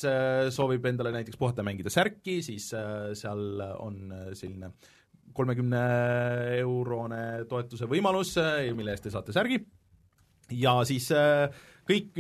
soovib 0.54 0.86
endale 0.90 1.14
näiteks 1.16 1.40
puhata 1.40 1.64
ja 1.64 1.70
mängida 1.70 1.94
särki, 1.94 2.42
siis 2.46 2.68
seal 2.70 3.64
on 3.80 4.12
selline 4.36 4.74
kolmekümne 5.36 5.82
eurone 6.60 7.24
toetuse 7.50 7.90
võimalus, 7.92 8.36
mille 8.76 8.94
eest 8.96 9.08
te 9.08 9.14
saate 9.14 9.36
särgi, 9.36 9.60
ja 10.52 10.76
siis 10.86 11.10
äh, 11.12 11.50
kõik, 11.86 12.18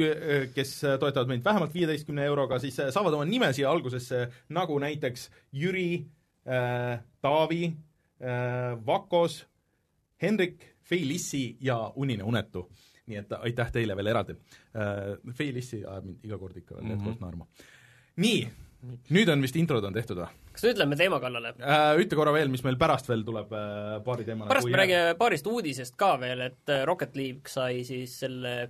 kes 0.56 0.74
toetavad 1.02 1.32
meid 1.32 1.46
vähemalt 1.46 1.74
viieteistkümne 1.74 2.26
euroga, 2.30 2.60
siis 2.62 2.78
saavad 2.78 3.18
oma 3.18 3.26
nime 3.30 3.52
siia 3.56 3.70
algusesse, 3.72 4.26
nagu 4.54 4.78
näiteks 4.82 5.30
Jüri 5.56 6.06
äh,, 6.46 7.00
Taavi 7.22 7.66
äh,, 8.22 8.76
Vakos, 8.86 9.46
Henrik, 10.22 10.76
Fei-Lissi 10.86 11.58
ja 11.62 11.80
Unine 11.96 12.24
unetu. 12.24 12.70
nii 13.06 13.20
et 13.22 13.34
aitäh 13.38 13.72
teile 13.72 13.96
veel 13.96 14.08
eraldi 14.10 14.34
äh,. 14.34 15.18
Fei-Lissi 15.38 15.84
ajab 15.86 16.06
mind 16.06 16.24
iga 16.26 16.38
kord 16.42 16.58
ikka 16.58 16.76
veel 16.76 16.96
jätkuvalt 16.96 17.20
mm 17.20 17.26
-hmm. 17.26 17.26
naerma. 17.26 17.48
nii, 18.16 18.48
nüüd 19.10 19.30
on 19.30 19.42
vist 19.42 19.56
introd 19.56 19.84
on 19.84 19.94
tehtud 19.94 20.18
või? 20.18 20.30
kas 20.52 20.64
nüüd 20.64 20.78
lähme 20.82 20.96
teema 20.96 21.20
kallale 21.20 21.54
äh,? 21.60 22.00
Ütle 22.02 22.18
korra 22.18 22.34
veel, 22.34 22.50
mis 22.50 22.64
meil 22.64 22.78
pärast 22.78 23.10
veel 23.10 23.24
tuleb 23.24 23.54
äh, 23.54 24.04
paari 24.04 24.26
teemana. 24.26 24.50
pärast 24.50 24.70
me 24.70 24.78
räägime 24.78 25.16
paarist 25.18 25.48
uudisest 25.48 25.96
ka 25.96 26.20
veel, 26.20 26.42
et 26.42 26.76
Rocket 26.86 27.16
League 27.16 27.50
sai 27.50 27.84
siis 27.84 28.20
selle 28.20 28.62
äh, 28.64 28.70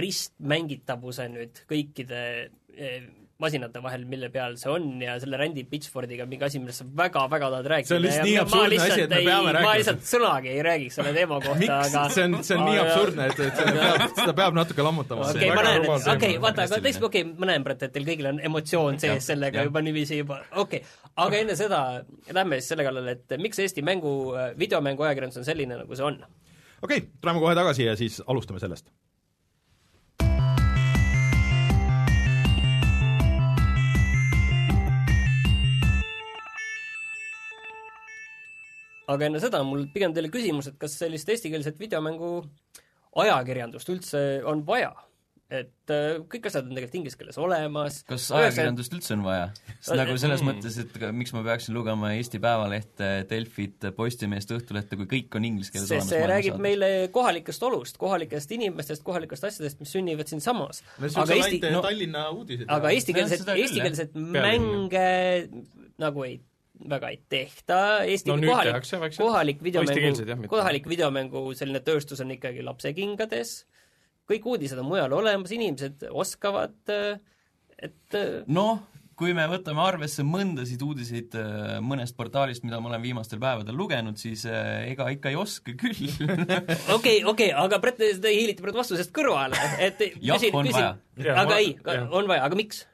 ristmängitavuse 0.00 1.28
nüüd 1.32 1.60
kõikide 1.70 2.22
äh, 2.48 3.04
masinate 3.42 3.80
vahel, 3.82 4.04
mille 4.08 4.28
peal 4.32 4.54
see 4.58 4.70
on 4.70 4.84
ja 5.02 5.16
selle 5.22 5.38
Randy 5.40 5.64
Pitchfordiga 5.68 6.26
mingi 6.30 6.46
asi, 6.46 6.60
millest 6.62 6.82
sa 6.82 6.86
väga-väga 7.00 7.48
tahad 7.50 7.68
rääkida. 7.72 7.88
see 7.88 7.96
on 7.98 8.04
lihtsalt 8.04 8.28
nii 8.28 8.36
absurdne 8.42 8.78
asi, 8.84 9.00
et 9.04 9.10
me 9.10 9.18
ei, 9.18 9.26
peame 9.26 9.54
rääkima. 9.56 9.70
ma 9.70 9.74
lihtsalt 9.80 10.04
sõnagi 10.10 10.50
ei 10.52 10.62
räägiks 10.66 10.98
selle 11.00 11.14
teema 11.16 11.40
kohta, 11.42 11.78
aga 11.80 12.04
see 12.14 12.26
on, 12.28 12.36
see 12.46 12.58
on 12.58 12.62
nii 12.68 12.80
absurdne, 12.84 13.26
et, 13.32 13.42
et 13.48 13.60
seda 13.60 13.74
peab, 13.80 14.04
seda 14.20 14.36
peab 14.40 14.58
natuke 14.60 14.86
lammutama. 14.86 15.30
okei 15.34 15.50
ma 15.50 15.64
näen, 15.66 15.80
et 15.82 15.90
okei 15.90 16.14
okay,, 16.14 16.40
vaata, 16.46 16.68
aga 16.68 16.80
teist, 16.86 17.02
okei 17.10 17.24
okay,, 17.26 17.38
ma 17.42 17.50
näen, 17.50 17.66
Brett, 17.66 17.86
et 17.88 17.94
teil 17.96 18.06
kõigil 18.08 18.30
on 18.30 18.42
emotsioon 18.50 19.00
sees 19.02 19.30
sellega 19.32 19.66
juba 19.66 19.82
niiviisi 19.84 20.20
juba, 20.22 20.40
okei 20.52 20.84
okay. 20.84 21.10
aga 21.26 21.40
enne 21.42 21.58
seda 21.58 21.80
lähme 22.30 22.60
siis 22.62 22.70
selle 22.74 22.86
kallale, 22.86 23.18
et 23.18 23.38
miks 23.42 23.58
Eesti 23.64 23.82
mängu, 23.86 24.14
videomängu 24.60 25.08
ajakirjandus 25.08 25.42
on 25.42 25.48
selline, 25.50 25.82
nagu 25.82 25.98
see 25.98 26.06
on? 26.06 26.22
okei 26.84 27.02
okay,, 27.02 27.10
tuleme 27.18 27.42
kohe 27.42 27.58
tagasi 27.58 27.90
ja 27.90 27.98
siis 27.98 28.22
alustame 28.30 28.62
sellest 28.62 28.94
aga 39.10 39.28
enne 39.28 39.40
seda 39.42 39.62
on 39.62 39.72
mul 39.72 39.88
pigem 39.94 40.14
teile 40.16 40.30
küsimus, 40.32 40.70
et 40.70 40.78
kas 40.80 40.98
sellist 41.00 41.28
eestikeelset 41.28 41.80
videomängu 41.80 42.36
ajakirjandust 43.24 43.90
üldse 43.94 44.22
on 44.48 44.64
vaja? 44.66 44.94
et 45.52 45.92
äh, 45.92 46.22
kõik 46.30 46.46
asjad 46.48 46.64
on 46.64 46.72
tegelikult 46.72 46.96
inglise 46.98 47.18
keeles 47.20 47.36
olemas. 47.38 47.98
kas 48.08 48.30
ajakirjandust 48.34 48.94
üldse 48.96 49.12
on 49.14 49.24
vaja? 49.26 49.42
sest 49.74 49.92
nagu 50.00 50.14
selles 50.20 50.42
mõttes, 50.46 50.78
et 50.80 50.96
miks 51.14 51.34
ma 51.36 51.42
peaksin 51.44 51.76
lugema 51.76 52.14
Eesti 52.16 52.40
Päevalehte, 52.42 53.10
Delfit, 53.30 53.84
Postimeest, 53.96 54.54
Õhtulehte, 54.56 54.96
kui 54.98 55.08
kõik 55.10 55.36
on 55.38 55.46
inglise 55.50 55.74
keeles 55.74 55.92
olemas? 55.92 56.10
see 56.14 56.30
räägib 56.30 56.56
saada. 56.56 56.64
meile 56.64 56.90
kohalikest 57.14 57.68
olust, 57.68 58.00
kohalikest 58.00 58.56
inimestest, 58.56 59.04
kohalikest 59.06 59.46
asjadest, 59.50 59.84
mis 59.84 59.92
sünnivad 59.94 60.32
siinsamas. 60.32 60.80
aga 61.12 61.28
Eesti, 61.36 61.60
no, 61.68 61.84
Tallinna 61.84 62.24
uudised. 62.32 62.66
aga 62.78 62.96
eestikeelset, 62.96 63.46
eestikeelset 63.54 64.16
mänge 64.16 65.06
nagu 66.00 66.26
ei 66.26 66.40
väga 66.90 67.10
ei 67.14 67.20
tehta, 67.30 67.78
Eesti 68.08 68.32
no, 68.32 68.38
kohalik, 68.42 68.72
tehakse, 68.72 69.20
kohalik 69.20 69.62
videomängu, 69.62 70.48
kohalik 70.50 70.88
videomängu 70.90 71.44
selline 71.54 71.80
tööstus 71.86 72.22
on 72.24 72.34
ikkagi 72.34 72.64
lapsekingades, 72.66 73.60
kõik 74.30 74.48
uudised 74.54 74.80
on 74.82 74.88
mujal 74.88 75.14
olemas, 75.14 75.54
inimesed 75.54 76.08
oskavad, 76.10 76.76
et 77.78 78.18
noh, 78.50 78.82
kui 79.18 79.34
me 79.36 79.44
võtame 79.50 79.82
arvesse 79.84 80.24
mõndasid 80.26 80.82
uudiseid 80.84 81.36
äh, 81.38 81.76
mõnest 81.84 82.16
portaalist, 82.18 82.64
mida 82.66 82.80
ma 82.82 82.90
olen 82.90 83.02
viimastel 83.04 83.40
päevadel 83.42 83.76
lugenud, 83.78 84.18
siis 84.20 84.44
äh, 84.50 84.88
ega 84.90 85.06
ikka 85.14 85.30
ei 85.32 85.38
oska 85.38 85.76
küll. 85.78 86.08
okei, 86.96 87.20
okei, 87.30 87.52
aga 87.64 87.78
Brett, 87.82 88.02
te 88.02 88.32
hiilite 88.34 88.64
praegu 88.64 88.82
vastusest 88.82 89.14
kõrvale, 89.14 89.60
et 89.78 90.02
jah, 90.28 90.42
on 90.50 90.66
küsin, 90.66 90.74
vaja. 90.74 91.36
aga 91.44 91.60
ei, 91.62 91.76
on 92.10 92.30
vaja, 92.30 92.42
aga 92.48 92.58
miks? 92.58 92.84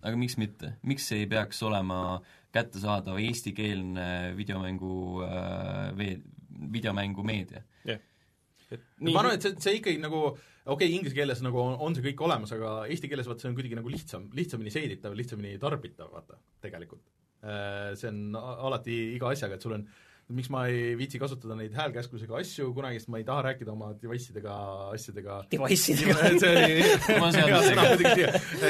aga 0.00 0.16
miks 0.16 0.38
mitte, 0.40 0.74
miks 0.88 1.10
ei 1.12 1.26
peaks 1.28 1.58
olema 1.66 2.20
kättesaadav 2.54 3.18
eestikeelne 3.22 4.06
videomängu 4.38 5.24
äh, 5.26 6.14
videomängumeedia 6.70 7.62
yeah.? 7.86 8.00
Nii... 8.70 9.12
ma 9.14 9.22
arvan, 9.22 9.36
et 9.38 9.46
see, 9.46 9.56
see 9.62 9.78
ikkagi 9.80 10.02
nagu 10.02 10.22
okei 10.70 10.74
okay,, 10.74 10.90
inglise 10.96 11.16
keeles 11.16 11.40
nagu 11.44 11.60
on, 11.62 11.78
on 11.86 11.96
see 11.96 12.04
kõik 12.10 12.22
olemas, 12.26 12.52
aga 12.56 12.74
eesti 12.90 13.10
keeles 13.10 13.28
vaata 13.30 13.44
see 13.44 13.50
on 13.50 13.56
kuidagi 13.58 13.78
nagu 13.78 13.90
lihtsam, 13.92 14.28
lihtsamini 14.36 14.72
seeditav, 14.74 15.16
lihtsamini 15.18 15.56
tarbitav, 15.62 16.12
vaata, 16.14 16.38
tegelikult. 16.62 17.02
Äh, 17.40 17.92
see 17.98 18.10
on 18.12 18.36
alati 18.36 18.98
iga 19.16 19.32
asjaga, 19.32 19.56
et 19.56 19.66
sul 19.66 19.78
on 19.78 19.86
miks 20.34 20.50
ma 20.52 20.62
ei 20.70 20.94
viitsi 20.98 21.18
kasutada 21.20 21.56
neid 21.58 21.74
häälkäsklusega 21.76 22.38
asju 22.40 22.70
kunagi, 22.76 23.00
sest 23.00 23.10
ma 23.12 23.20
ei 23.20 23.26
taha 23.26 23.44
rääkida 23.48 23.72
oma 23.72 23.90
device 24.00 24.30
idega, 24.32 24.54
asjadega. 24.94 25.40
Device-idega. 25.52 26.16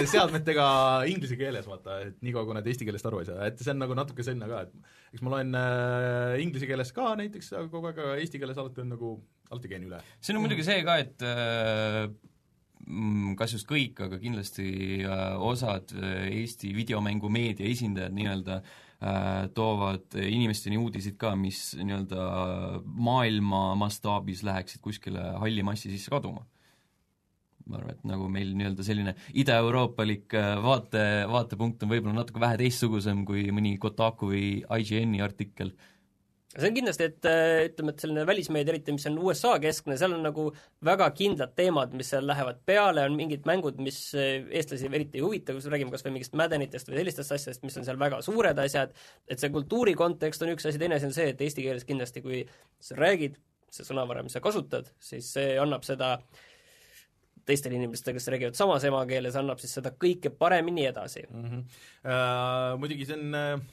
Seadmetega. 0.13 0.69
inglise 1.11 1.39
keeles, 1.41 1.69
vaata, 1.69 2.01
et 2.09 2.17
niikaua, 2.25 2.47
kui 2.49 2.57
nad 2.57 2.71
eesti 2.71 2.89
keelest 2.89 3.11
aru 3.11 3.23
ei 3.23 3.29
saa, 3.29 3.51
et 3.51 3.61
see 3.61 3.75
on 3.75 3.83
nagu 3.85 3.99
natuke 3.99 4.25
selline 4.27 4.49
ka, 4.51 4.65
et 4.67 5.15
eks 5.15 5.27
ma 5.27 5.35
loen 5.37 5.51
äh, 5.59 6.41
inglise 6.45 6.71
keeles 6.71 6.95
ka 6.97 7.13
näiteks 7.21 7.53
kogu 7.73 7.91
aeg, 7.91 8.01
aga 8.01 8.19
eesti 8.23 8.41
keeles 8.43 8.61
alati 8.61 8.85
on 8.85 8.93
nagu, 8.95 9.15
alati 9.51 9.73
käin 9.73 9.87
üle. 9.89 10.01
siin 10.21 10.39
on 10.39 10.47
muidugi 10.47 10.67
see 10.67 10.81
ka, 10.87 11.01
et 11.05 11.27
äh, 11.27 12.07
kas 13.39 13.57
just 13.57 13.69
kõik, 13.71 14.01
aga 14.07 14.19
kindlasti 14.23 14.69
äh, 15.05 15.27
osad 15.39 15.93
äh, 15.97 16.29
Eesti 16.43 16.75
videomängumeedia 16.77 17.69
esindajad 17.71 18.15
nii-öelda 18.17 18.61
äh, 18.61 18.79
Äh, 19.01 19.47
toovad 19.57 20.13
inimesteni 20.13 20.77
uudiseid 20.77 21.15
ka, 21.17 21.31
mis 21.33 21.71
nii-öelda 21.73 22.25
maailma 23.01 23.71
mastaabis 23.81 24.43
läheksid 24.45 24.83
kuskile 24.85 25.23
halli 25.41 25.65
massi 25.65 25.89
sisse 25.89 26.13
kaduma. 26.13 26.45
ma 27.71 27.79
arvan, 27.79 27.95
et 27.95 28.05
nagu 28.11 28.27
meil 28.29 28.51
nii-öelda 28.59 28.85
selline 28.85 29.15
ida-euroopalik 29.41 30.35
äh, 30.37 30.51
vaate, 30.61 31.05
vaatepunkt 31.33 31.85
on 31.87 31.93
võib-olla 31.95 32.19
natuke 32.19 32.43
vähe 32.43 32.59
teistsugusem 32.61 33.23
kui 33.25 33.47
mõni 33.55 33.77
Kotaku 33.81 34.33
või 34.35 34.45
IGN-i 34.61 35.23
artikkel 35.25 35.73
see 36.59 36.67
on 36.67 36.75
kindlasti, 36.75 37.07
et 37.07 37.27
äh, 37.31 37.69
ütleme, 37.69 37.93
et 37.95 38.03
selline 38.03 38.25
välismeedia, 38.27 38.73
eriti 38.75 38.95
mis 38.95 39.07
on 39.07 39.19
USA 39.23 39.53
keskne, 39.63 39.95
seal 40.01 40.17
on 40.17 40.25
nagu 40.27 40.49
väga 40.87 41.07
kindlad 41.15 41.53
teemad, 41.59 41.95
mis 41.99 42.11
seal 42.11 42.27
lähevad 42.27 42.59
peale, 42.67 43.05
on 43.07 43.15
mingid 43.19 43.47
mängud, 43.47 43.79
mis 43.83 44.01
äh, 44.19 44.49
eestlasi 44.59 44.91
eriti 44.91 45.21
ei 45.21 45.25
huvita, 45.25 45.55
kui 45.55 45.75
räägime 45.75 45.95
kas 45.95 46.05
või 46.07 46.17
mingist 46.17 46.35
Maddenitest 46.41 46.91
või 46.91 46.99
sellistest 46.99 47.37
asjadest, 47.39 47.63
mis 47.67 47.79
on 47.79 47.87
seal 47.87 48.03
väga 48.03 48.19
suured 48.27 48.59
asjad, 48.67 48.99
et 49.31 49.43
see 49.43 49.55
kultuuri 49.55 49.95
kontekst 49.99 50.43
on 50.43 50.55
üks 50.57 50.67
asi, 50.67 50.83
teine 50.83 50.99
asi 50.99 51.11
on 51.11 51.15
see, 51.15 51.31
et 51.31 51.47
eesti 51.47 51.69
keeles 51.69 51.87
kindlasti, 51.87 52.27
kui 52.27 52.43
sa 52.83 52.99
räägid, 52.99 53.39
see 53.71 53.87
sõnavara, 53.87 54.27
mis 54.27 54.35
sa 54.35 54.43
kasutad, 54.43 54.91
siis 54.99 55.31
see 55.39 55.55
annab 55.63 55.87
seda 55.87 56.17
teistele 57.47 57.79
inimestele, 57.79 58.19
kes 58.19 58.27
räägivad 58.31 58.59
samas 58.59 58.83
emakeeles, 58.87 59.39
annab 59.39 59.63
siis 59.63 59.79
seda 59.79 59.95
kõike 59.95 60.35
paremini 60.35 60.91
edasi 60.91 61.29
mm. 61.31 61.45
-hmm. 61.45 61.69
Uh, 62.01 62.79
muidugi 62.81 63.07
see 63.07 63.15
on 63.15 63.35
uh 63.39 63.69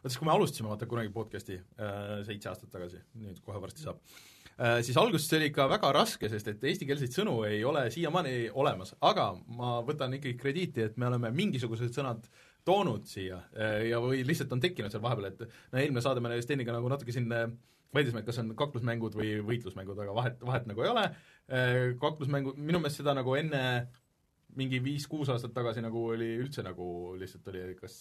vaata 0.00 0.12
siis, 0.12 0.18
kui 0.20 0.28
me 0.28 0.34
alustasime, 0.34 0.70
vaata 0.72 0.88
kunagi 0.88 1.12
podcast'i 1.14 1.56
äh, 1.60 2.20
seitse 2.26 2.50
aastat 2.50 2.72
tagasi, 2.72 3.00
nüüd 3.20 3.40
kohe 3.44 3.60
varsti 3.62 3.84
saab 3.84 4.00
äh,, 4.00 4.80
siis 4.86 4.96
alguses 5.00 5.32
oli 5.36 5.50
ikka 5.50 5.68
väga 5.70 5.92
raske, 5.96 6.30
sest 6.32 6.48
et 6.52 6.64
eestikeelseid 6.72 7.16
sõnu 7.16 7.36
ei 7.48 7.60
ole 7.68 7.86
siiamaani 7.92 8.50
olemas, 8.62 8.94
aga 9.00 9.30
ma 9.56 9.78
võtan 9.86 10.16
ikkagi 10.16 10.38
krediiti, 10.40 10.86
et 10.88 10.96
me 11.00 11.10
oleme 11.10 11.32
mingisugused 11.36 11.92
sõnad 11.96 12.28
toonud 12.64 13.04
siia 13.08 13.42
äh, 13.52 13.90
ja 13.90 14.00
või 14.02 14.24
lihtsalt 14.26 14.52
on 14.56 14.64
tekkinud 14.64 14.92
seal 14.92 15.04
vahepeal, 15.04 15.32
et 15.32 15.44
no 15.44 15.82
eelmine 15.82 16.04
saade 16.04 16.24
me 16.24 16.40
Steniga 16.40 16.76
nagu 16.76 16.88
natuke 16.92 17.12
siin 17.14 17.28
vaidlesime, 17.30 18.22
et 18.22 18.28
kas 18.28 18.40
on 18.40 18.54
kaklusmängud 18.56 19.16
või 19.18 19.36
võitlusmängud, 19.44 19.98
aga 20.00 20.14
vahet, 20.14 20.42
vahet 20.46 20.68
nagu 20.70 20.84
ei 20.84 20.92
ole, 20.92 21.08
kaklusmängud, 21.98 22.60
minu 22.62 22.78
meelest 22.78 23.00
seda 23.00 23.16
nagu 23.18 23.34
enne 23.34 23.62
mingi 24.58 24.80
viis-kuus 24.82 25.30
aastat 25.32 25.52
tagasi 25.54 25.82
nagu 25.82 26.04
oli 26.12 26.32
üldse 26.38 26.62
nagu 26.66 26.86
lihtsalt 27.18 27.48
oli 27.50 27.74
kas 27.78 27.96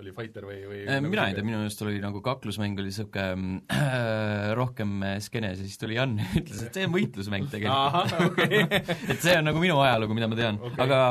oli 0.00 0.12
fighter 0.16 0.46
või, 0.48 0.58
või 0.64 0.78
äh, 0.86 0.96
nagu 0.96 1.10
mina 1.12 1.26
ei 1.28 1.34
tea, 1.36 1.44
minu 1.44 1.58
meelest 1.60 1.82
oli 1.84 1.98
nagu 2.00 2.22
kaklusmäng 2.24 2.78
oli 2.80 2.88
niisugune 2.88 3.58
äh, 3.76 4.52
rohkem 4.56 5.04
skeenes 5.24 5.60
ja 5.60 5.66
siis 5.66 5.80
tuli 5.80 5.98
Jan 5.98 6.14
ja 6.20 6.28
ütles, 6.40 6.62
et 6.64 6.78
see 6.78 6.86
on 6.88 6.94
võitlusmäng 6.94 7.50
tegelikult. 7.52 8.14
Okay. 8.30 8.62
et 9.12 9.20
see 9.24 9.36
on 9.36 9.48
nagu 9.50 9.60
minu 9.62 9.76
ajalugu, 9.84 10.16
mida 10.16 10.30
ma 10.32 10.38
tean 10.38 10.60
okay., 10.62 10.80
aga 10.86 11.02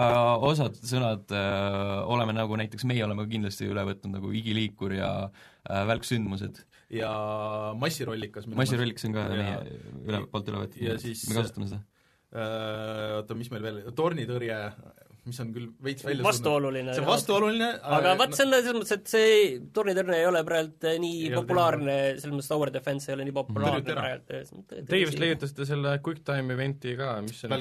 osad 0.50 0.79
sõnad 0.79 1.35
äh, 1.38 1.93
oleme 2.09 2.35
nagu 2.38 2.57
näiteks 2.63 2.88
meie 2.89 3.05
oleme 3.05 3.27
kindlasti 3.29 3.69
üle 3.69 3.85
võtnud 3.91 4.17
nagu 4.17 4.33
igiliikur 4.41 4.97
ja 4.97 5.11
äh, 5.27 5.85
välksündmused. 5.91 6.63
ja 6.91 7.13
massirollikas. 7.77 8.50
massirollikas 8.50 9.07
on 9.09 9.17
ka 9.19 9.29
ja, 9.29 9.38
meie 9.38 9.79
üle, 10.01 10.25
poolt 10.31 10.50
üle 10.50 10.65
võetud, 10.65 10.81
me 10.81 11.38
kasutame 11.38 11.69
seda 11.69 11.83
äh, 12.33 13.17
oota, 13.19 13.38
mis 13.38 13.53
meil 13.53 13.65
veel, 13.67 13.81
tornitõrje 13.95 14.59
mis 15.29 15.39
on 15.43 15.51
küll 15.53 15.67
veits 15.85 16.05
välja 16.05 16.25
vastuoluline. 16.25 16.95
see 16.95 17.03
on 17.03 17.09
vastuoluline 17.11 17.67
aga 17.97 18.13
vaat 18.17 18.33
see 18.33 18.45
on 18.47 18.55
selles 18.55 18.77
mõttes, 18.77 18.93
et 18.95 19.11
see 19.11 19.33
tornitõrje 19.75 20.17
ei 20.17 20.27
ole 20.29 20.41
praegu 20.47 20.93
nii 21.03 21.19
ei 21.27 21.33
populaarne, 21.35 21.97
selles 22.17 22.33
mõttes 22.33 22.49
Tower 22.49 22.71
Defense 22.73 23.11
ei 23.11 23.17
ole 23.17 23.27
nii 23.27 23.35
populaarne 23.35 23.97
praegu. 23.99 24.39
Teie 24.89 25.09
vist 25.09 25.21
leiutasite 25.21 25.67
selle 25.69 25.93
QuickTime 26.05 26.57
event'i 26.57 26.95
ka, 26.99 27.13
mis 27.25 27.43
on 27.45 27.53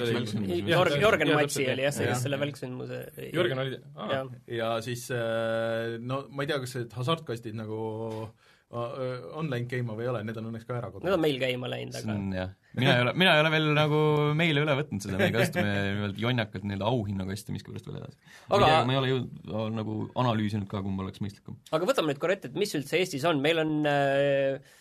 Jörgen, 0.70 1.00
Jörgen 1.04 1.34
Matsi 1.36 1.66
oli 1.68 1.84
jah, 1.84 1.94
see, 1.96 2.08
kes 2.08 2.24
selle 2.26 2.40
välksündmuse 2.40 3.02
Jörgen 3.28 3.60
oli 3.66 3.80
ah. 4.00 4.30
ja 4.48 4.72
siis 4.84 5.08
eh, 5.14 5.98
no 6.00 6.24
ma 6.30 6.46
ei 6.46 6.52
tea, 6.52 6.62
kas 6.64 6.78
need 6.80 6.96
hasartkastid 6.96 7.60
nagu 7.60 7.82
online 8.70 9.66
käima 9.66 9.96
või 9.98 10.04
ei 10.04 10.10
ole, 10.12 10.20
need 10.26 10.36
on 10.38 10.46
õnneks 10.50 10.66
ka 10.68 10.76
ära 10.76 10.90
Need 10.92 11.00
on 11.00 11.02
kadunud. 11.02 11.22
meil 11.24 11.38
käima 11.42 11.70
läinud, 11.72 11.96
aga 11.98 12.12
on 12.14 12.26
jah, 12.36 12.50
mina 12.78 12.92
ei 12.94 13.02
ole, 13.02 13.14
mina 13.18 13.32
ei 13.34 13.42
ole 13.42 13.50
veel 13.50 13.66
nagu 13.74 14.02
meile 14.38 14.62
üle 14.62 14.76
võtnud 14.78 15.02
seda, 15.02 15.18
me 15.18 15.30
kasutame 15.34 15.72
nii-öelda 15.72 16.22
jonnakat 16.22 16.66
nii-öelda 16.68 16.90
auhinnakasti 16.92 17.56
miskipärast 17.56 17.88
veel 17.90 17.98
edasi. 17.98 18.20
ma 18.20 18.54
ei 18.54 18.60
Aga- 18.60 18.68
tea, 18.70 18.84
ma 18.86 18.94
ei 18.94 19.00
ole 19.00 19.10
jõudnud 19.10 19.74
nagu 19.80 19.96
analüüsinud 20.22 20.70
ka, 20.70 20.84
kumb 20.86 21.02
oleks 21.02 21.22
mõistlikum. 21.24 21.58
aga 21.74 21.90
võtame 21.90 22.12
nüüd 22.12 22.22
korra 22.22 22.38
ette, 22.38 22.52
et 22.52 22.62
mis 22.62 22.76
üldse 22.78 23.00
Eestis 23.02 23.26
on, 23.26 23.42
meil 23.42 23.58
on 23.64 23.74
äh, 23.90 24.72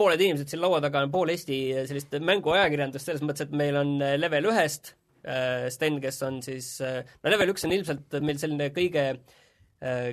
pooled 0.00 0.24
inimesed 0.24 0.48
siin 0.48 0.64
laua 0.64 0.80
taga 0.80 1.04
on 1.04 1.12
pool 1.12 1.36
Eesti 1.36 1.60
sellist 1.90 2.16
mänguajakirjandust 2.16 3.12
selles 3.12 3.24
mõttes, 3.26 3.44
et 3.44 3.52
meil 3.52 3.76
on 3.76 3.98
äh, 4.00 4.16
level 4.16 4.48
ühest 4.54 4.94
äh, 5.28 5.68
Sten, 5.68 6.00
kes 6.00 6.22
on 6.24 6.40
siis 6.46 6.78
äh,, 6.80 7.02
no 7.20 7.36
level 7.36 7.52
üks 7.52 7.68
on 7.68 7.76
ilmselt 7.76 8.22
meil 8.24 8.40
selline 8.40 8.72
kõige 8.72 9.10
äh, 9.12 9.42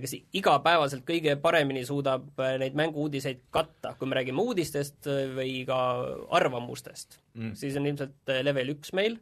kes 0.02 0.16
igapäevaselt 0.36 1.06
kõige 1.08 1.36
paremini 1.42 1.84
suudab 1.88 2.28
äh, 2.40 2.58
neid 2.62 2.78
mängu-uudiseid 2.80 3.44
katta, 3.54 3.96
kui 4.00 4.10
me 4.10 4.18
räägime 4.20 4.44
uudistest 4.44 5.08
äh, 5.08 5.28
või 5.38 5.62
ka 5.68 5.82
arvamustest 6.40 7.22
Mm. 7.32 7.54
siis 7.56 7.78
on 7.80 7.86
ilmselt 7.88 8.28
äh, 8.28 8.42
level 8.44 8.74
üks 8.74 8.92
meil, 8.92 9.14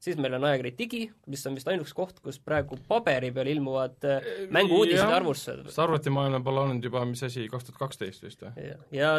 siis 0.00 0.16
meil 0.20 0.34
on 0.38 0.44
ajakiri 0.48 0.72
Digi, 0.78 1.00
mis 1.30 1.42
on 1.48 1.56
vist 1.58 1.68
ainus 1.68 1.92
koht, 1.96 2.20
kus 2.24 2.38
praegu 2.42 2.78
paberi 2.88 3.30
peal 3.36 3.50
ilmuvad 3.52 4.06
äh, 4.08 4.28
mängu-uudised 4.54 5.02
ja 5.02 5.16
arvustused. 5.18 5.66
sest 5.68 5.82
arvutimaailma 5.84 6.40
pole 6.44 6.62
olnud 6.64 6.84
juba 6.86 7.02
mis 7.08 7.22
asi, 7.26 7.46
kaks 7.52 7.68
tuhat 7.68 7.80
kaksteist 7.82 8.24
vist 8.24 8.44
või? 8.46 8.64
ja, 8.64 8.78
ja 8.96 9.10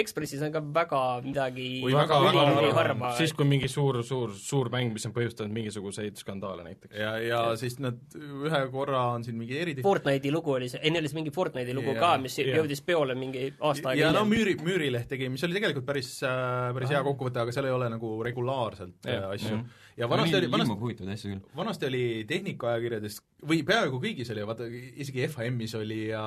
Ekspressis 0.00 0.42
on 0.46 0.54
ka 0.54 0.62
väga 0.74 1.02
midagi 1.24 1.68
Oi, 1.84 1.92
väga 1.96 2.20
väga 2.24 2.44
üli- 2.54 2.72
harva. 2.78 3.12
siis, 3.18 3.34
kui 3.36 3.48
mingi 3.48 3.68
suur, 3.72 4.00
suur, 4.06 4.32
suur 4.38 4.70
mäng, 4.72 4.94
mis 4.96 5.04
on 5.08 5.14
põhjustanud 5.16 5.52
mingisuguseid 5.54 6.18
skandaale 6.20 6.64
näiteks. 6.66 6.96
ja, 6.98 7.14
ja 7.20 7.42
siis 7.60 7.78
nad 7.82 8.00
ühe 8.16 8.62
korra 8.72 9.04
on 9.18 9.26
siin 9.26 9.38
mingi 9.40 9.60
eriti 9.60 9.84
Fortnite'i 9.84 10.32
lugu 10.32 10.56
oli 10.56 10.70
see, 10.72 10.80
enne 10.88 11.02
oli 11.04 11.12
see 11.12 11.20
mingi 11.20 11.34
Fortnite'i 11.34 11.76
lugu 11.76 11.92
Jaa, 11.92 12.00
ka, 12.00 12.14
mis 12.24 12.38
jaa. 12.40 12.58
jõudis 12.62 12.80
peole 12.86 13.16
mingi 13.18 13.50
aasta 13.60 13.92
aega 13.92 14.06
ja 14.06 14.12
no. 14.14 14.24
Müüri, 14.28 14.56
Müürileht 14.64 15.10
tegi, 15.12 15.28
mis 15.28 15.44
oli 15.44 15.58
tegelikult 15.58 15.84
päris, 15.86 16.16
päris 16.24 16.92
hea 16.94 17.02
kokkuvõte, 17.04 17.44
aga 17.44 17.52
seal 17.54 17.68
ei 17.68 17.74
ole 17.76 17.92
nagu 17.92 18.16
regulaarselt 18.24 19.10
äh, 19.10 19.26
asju 19.34 19.58
jah.. 19.58 19.82
Ja 19.96 20.08
vanasti 20.10 20.36
oli, 20.40 20.50
vanasti 20.50 20.70
ilmub 20.72 20.86
huvitavaid 20.86 21.14
asju 21.14 21.32
küll. 21.32 21.42
vanasti 21.56 21.88
oli 21.90 22.04
tehnikaajakirjades 22.30 23.20
või 23.50 23.60
peaaegu 23.66 24.00
kõigis 24.02 24.32
oli, 24.34 24.46
vaata 24.48 24.70
isegi 24.70 25.28
FHM-is 25.28 25.76
oli 25.78 26.00
ja 26.08 26.24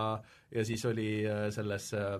ja 0.54 0.68
siis 0.68 0.86
oli 0.88 1.10
äh, 1.28 1.48
selles 1.56 1.92
äh, 1.98 2.16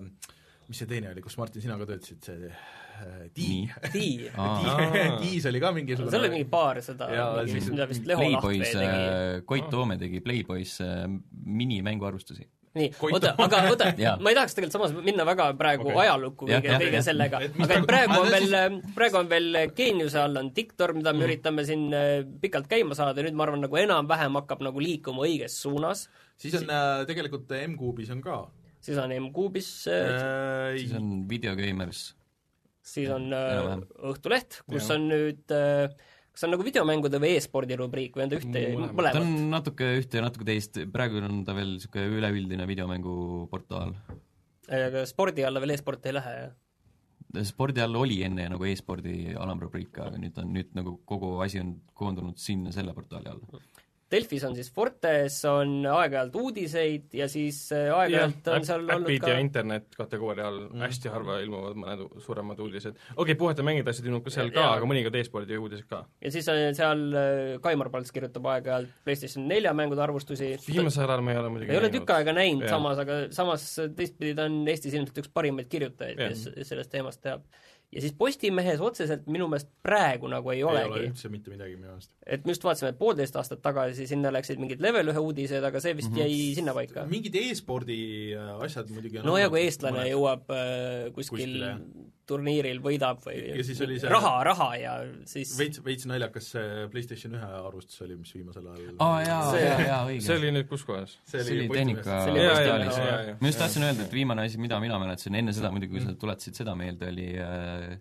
mis 0.68 0.82
see 0.82 0.88
teine 0.90 1.12
oli, 1.12 1.24
kus 1.24 1.38
Martin, 1.40 1.64
sina 1.64 1.78
ka 1.80 1.88
töötasid, 1.88 2.20
see 2.24 2.50
äh, 2.50 3.24
Tii. 3.34 3.62
Tii. 3.92 4.30
Tiis 5.22 5.46
oli 5.48 5.62
ka 5.62 5.72
mingisugune 5.76 6.12
seal 6.12 6.26
oli 6.26 6.34
mingi 6.36 6.48
paar 6.50 6.82
seda 6.84 7.08
mida 7.08 7.88
vist 7.88 8.08
Leho 8.08 8.20
Playboys, 8.20 8.74
tegi. 8.74 9.42
Koit 9.48 9.68
Toome 9.72 9.98
tegi 10.00 10.20
Playboys 10.24 10.78
äh, 10.84 11.06
minimänguarvustusi. 11.62 12.48
nii, 12.76 12.88
oota, 13.08 13.32
aga 13.40 13.60
oota 13.72 13.88
ma 14.20 14.32
ei 14.32 14.36
tahaks 14.36 14.56
tegelikult 14.56 14.76
samas 14.76 14.92
minna 15.06 15.24
väga 15.28 15.48
praegu 15.58 15.88
okay. 15.88 16.00
ajalukku 16.04 16.48
kõige, 16.50 16.74
kõige 16.82 17.02
sellega, 17.06 17.40
Et 17.46 17.56
aga 17.56 17.66
praegu- 17.68 17.88
praegu 17.90 18.18
on 18.20 18.30
veel, 18.34 18.78
praegu 18.96 19.20
on 19.22 19.30
veel 19.30 19.58
Geeniuse 19.78 20.20
all 20.20 20.40
on 20.40 20.50
Diktor, 20.56 20.94
mida 20.96 21.14
me 21.16 21.26
üritame 21.28 21.64
siin 21.68 21.88
äh, 21.96 22.20
pikalt 22.42 22.68
käima 22.70 22.98
saada, 22.98 23.24
nüüd 23.24 23.38
ma 23.38 23.46
arvan, 23.46 23.64
nagu 23.64 23.80
enam-vähem 23.80 24.38
hakkab 24.40 24.62
nagu 24.66 24.82
liikuma 24.82 25.24
õiges 25.28 25.56
suunas, 25.62 26.06
siis 26.40 26.58
on 26.60 26.68
äh, 26.68 27.02
tegelikult 27.08 27.50
M-Kuubis 27.62 28.12
on 28.14 28.22
ka. 28.24 28.42
Siis 28.84 29.00
on 29.02 29.12
M-Kuubis 29.16 29.70
äh,, 29.90 30.12
äh, 30.12 30.76
siis 30.78 30.94
on 30.98 31.24
Videogamers. 31.30 32.04
siis 32.82 33.10
on 33.10 33.32
äh. 33.34 33.74
Õhtuleht, 34.12 34.62
kus 34.68 34.86
Jah. 34.86 34.94
on 34.96 35.08
nüüd 35.10 35.56
äh, 35.56 35.88
kas 36.38 36.44
see 36.44 36.46
on 36.46 36.54
nagu 36.54 36.62
videomängude 36.62 37.18
või 37.18 37.32
e-spordi 37.34 37.74
rubriik 37.74 38.14
või 38.14 38.28
on 38.28 38.30
ta 38.30 38.36
ühte, 38.38 38.60
Mõlemat. 38.70 38.92
ta 38.92 38.96
mõlemat? 39.00 39.16
on 39.24 39.48
natuke 39.50 39.88
ühte 39.98 40.20
ja 40.20 40.22
natuke 40.22 40.46
teist, 40.46 40.78
praegu 40.94 41.18
on 41.18 41.40
ta 41.42 41.54
veel 41.56 41.72
niisugune 41.74 42.14
üleüldine 42.14 42.66
videomänguportaal. 42.70 43.90
aga 44.78 45.02
spordi 45.10 45.42
alla 45.48 45.58
veel 45.64 45.74
e-sport 45.74 46.06
ei 46.06 46.14
lähe, 46.14 46.36
jah? 46.44 47.42
spordi 47.50 47.82
all 47.82 47.98
oli 47.98 48.20
enne 48.22 48.46
nagu 48.54 48.70
e-spordi 48.70 49.34
alamrubriik, 49.34 49.98
aga 49.98 50.22
nüüd 50.22 50.38
on, 50.38 50.54
nüüd 50.54 50.70
nagu 50.78 50.94
kogu 51.10 51.34
asi 51.42 51.58
on 51.58 51.74
koondunud 51.98 52.38
sinna 52.38 52.70
selle 52.72 52.94
portaali 52.94 53.34
alla. 53.34 53.62
Delfis 54.08 54.44
on 54.48 54.54
siis 54.56 54.70
Fortes, 54.72 55.36
on 55.48 55.82
aeg-ajalt 55.84 56.36
uudiseid 56.40 57.12
ja 57.18 57.26
siis 57.28 57.58
äh, 57.76 57.90
aeg-ajalt 57.92 58.48
on 58.54 58.64
seal 58.64 58.84
olnud 58.86 59.10
äpid 59.10 59.24
ka 59.24 59.32
ja 59.34 59.42
internet 59.44 59.98
kategooria 59.98 60.46
all 60.48 60.62
mm. 60.70 60.84
hästi 60.86 61.12
harva 61.12 61.36
ilmuvad 61.44 61.76
mõned 61.82 62.22
suuremad 62.24 62.62
uudised. 62.64 62.96
okei 62.96 63.20
okay,, 63.24 63.38
puhata 63.42 63.66
mängida 63.66 63.92
asjad 63.92 64.08
ilmub 64.08 64.24
ka 64.24 64.32
seal 64.32 64.52
ka, 64.54 64.64
Jaa. 64.64 64.78
aga 64.78 64.88
mõningad 64.88 65.18
e-spordi 65.20 65.60
uudised 65.60 65.88
ka. 65.90 66.02
ja 66.24 66.32
siis 66.32 66.48
on 66.52 66.62
seal 66.78 67.04
äh, 67.12 67.52
Kaimar 67.64 67.92
Palts 67.92 68.14
kirjutab 68.14 68.48
aeg-ajalt 68.54 68.96
PlayStation 69.04 69.44
nelja 69.50 69.74
mängude 69.76 70.04
arvustusi. 70.06 70.54
viimasel 70.66 71.04
ajal 71.04 71.24
ma 71.26 71.36
ei 71.36 71.42
ole 71.42 71.52
muidugi 71.52 71.76
ei 71.76 71.82
ole 71.82 71.92
tükk 71.92 72.16
aega 72.16 72.36
näinud 72.40 72.64
Jah. 72.64 72.78
samas, 72.78 73.04
aga 73.04 73.20
samas 73.34 73.70
teistpidi 73.98 74.32
ta 74.38 74.48
on 74.48 74.62
Eestis 74.68 74.96
ilmselt 74.96 75.20
üks 75.24 75.32
parimaid 75.36 75.68
kirjutajaid, 75.68 76.16
Jah. 76.16 76.32
kes 76.32 76.68
sellest 76.72 76.96
teemast 76.96 77.20
teab. 77.24 77.44
Ja 77.92 78.02
siis 78.04 78.12
Postimehes 78.18 78.80
otseselt 78.84 79.26
minu 79.32 79.46
meelest 79.48 79.70
praegu 79.84 80.28
nagu 80.28 80.50
ei 80.52 80.58
ei 80.58 80.64
ole 80.66 80.84
olegi. 80.84 81.08
üldse 81.08 81.30
mitte 81.32 81.52
midagi 81.52 81.76
minu 81.76 81.88
meelest. 81.92 82.12
et 82.26 82.44
me 82.44 82.52
just 82.52 82.66
vaatasime 82.66 82.92
poolteist 82.98 83.38
aastat 83.40 83.62
tagasi, 83.64 84.06
sinna 84.10 84.32
läksid 84.34 84.60
mingid 84.60 84.82
level 84.84 85.12
ühe 85.12 85.22
uudised, 85.22 85.64
aga 85.64 85.80
see 85.80 85.96
vist 85.96 86.10
mm 86.10 86.16
-hmm. 86.16 86.36
jäi 86.36 86.54
sinnapaika. 86.58 87.06
mingid 87.08 87.40
e-spordi 87.40 88.00
äh, 88.36 88.52
asjad 88.66 88.92
muidugi 88.92 89.22
on 89.22 89.26
no 89.30 89.38
ja 89.38 89.48
kui 89.48 89.64
eestlane 89.64 90.02
mõned. 90.02 90.12
jõuab 90.12 90.52
äh, 90.52 91.12
kuskil 91.16 91.38
Kuskile. 91.38 91.72
turniiril, 92.28 92.78
võidab 92.84 93.22
või 93.24 93.38
Ja 93.58 93.64
siis 93.64 93.80
oli 93.86 93.96
see- 94.02 94.10
raha, 94.12 94.32
raha 94.46 94.68
ja 94.80 94.92
siis 95.28 95.54
veits, 95.58 95.80
veits 95.84 96.06
naljakas 96.10 96.50
see 96.54 96.86
PlayStation 96.92 97.34
ühe 97.38 97.48
arvustus 97.64 98.02
oli, 98.06 98.16
mis 98.20 98.32
viimasel 98.36 98.66
ajal 98.74 98.94
aa 99.00 99.22
jaa, 99.26 99.40
See- 99.52 99.64
jaa, 99.64 99.80
jaa, 99.86 100.02
õige. 100.10 100.26
see 100.28 100.36
oli 100.42 100.52
nüüd 100.58 100.68
kus 100.70 100.84
kohas? 100.88 101.16
see 101.24 101.40
oli 101.46 101.68
tehnika 101.72 102.10
Jaa, 102.10 102.36
jaa, 102.36 102.60
jaa, 102.84 103.22
jaa. 103.30 103.36
ma 103.40 103.48
just 103.52 103.58
tahtsin 103.64 103.88
öelda, 103.88 104.04
et 104.08 104.12
viimane 104.20 104.44
asi, 104.46 104.58
mida 104.60 104.78
mina 104.80 104.98
mäletasin 105.02 105.34
enne 105.40 105.52
seda 105.56 105.70
muidugi, 105.74 105.96
kui 105.96 106.04
sa 106.04 106.14
tuletasid 106.14 106.54
seda 106.62 106.74
meelde, 106.78 107.08
oli 107.12 107.28
äh, 107.40 107.98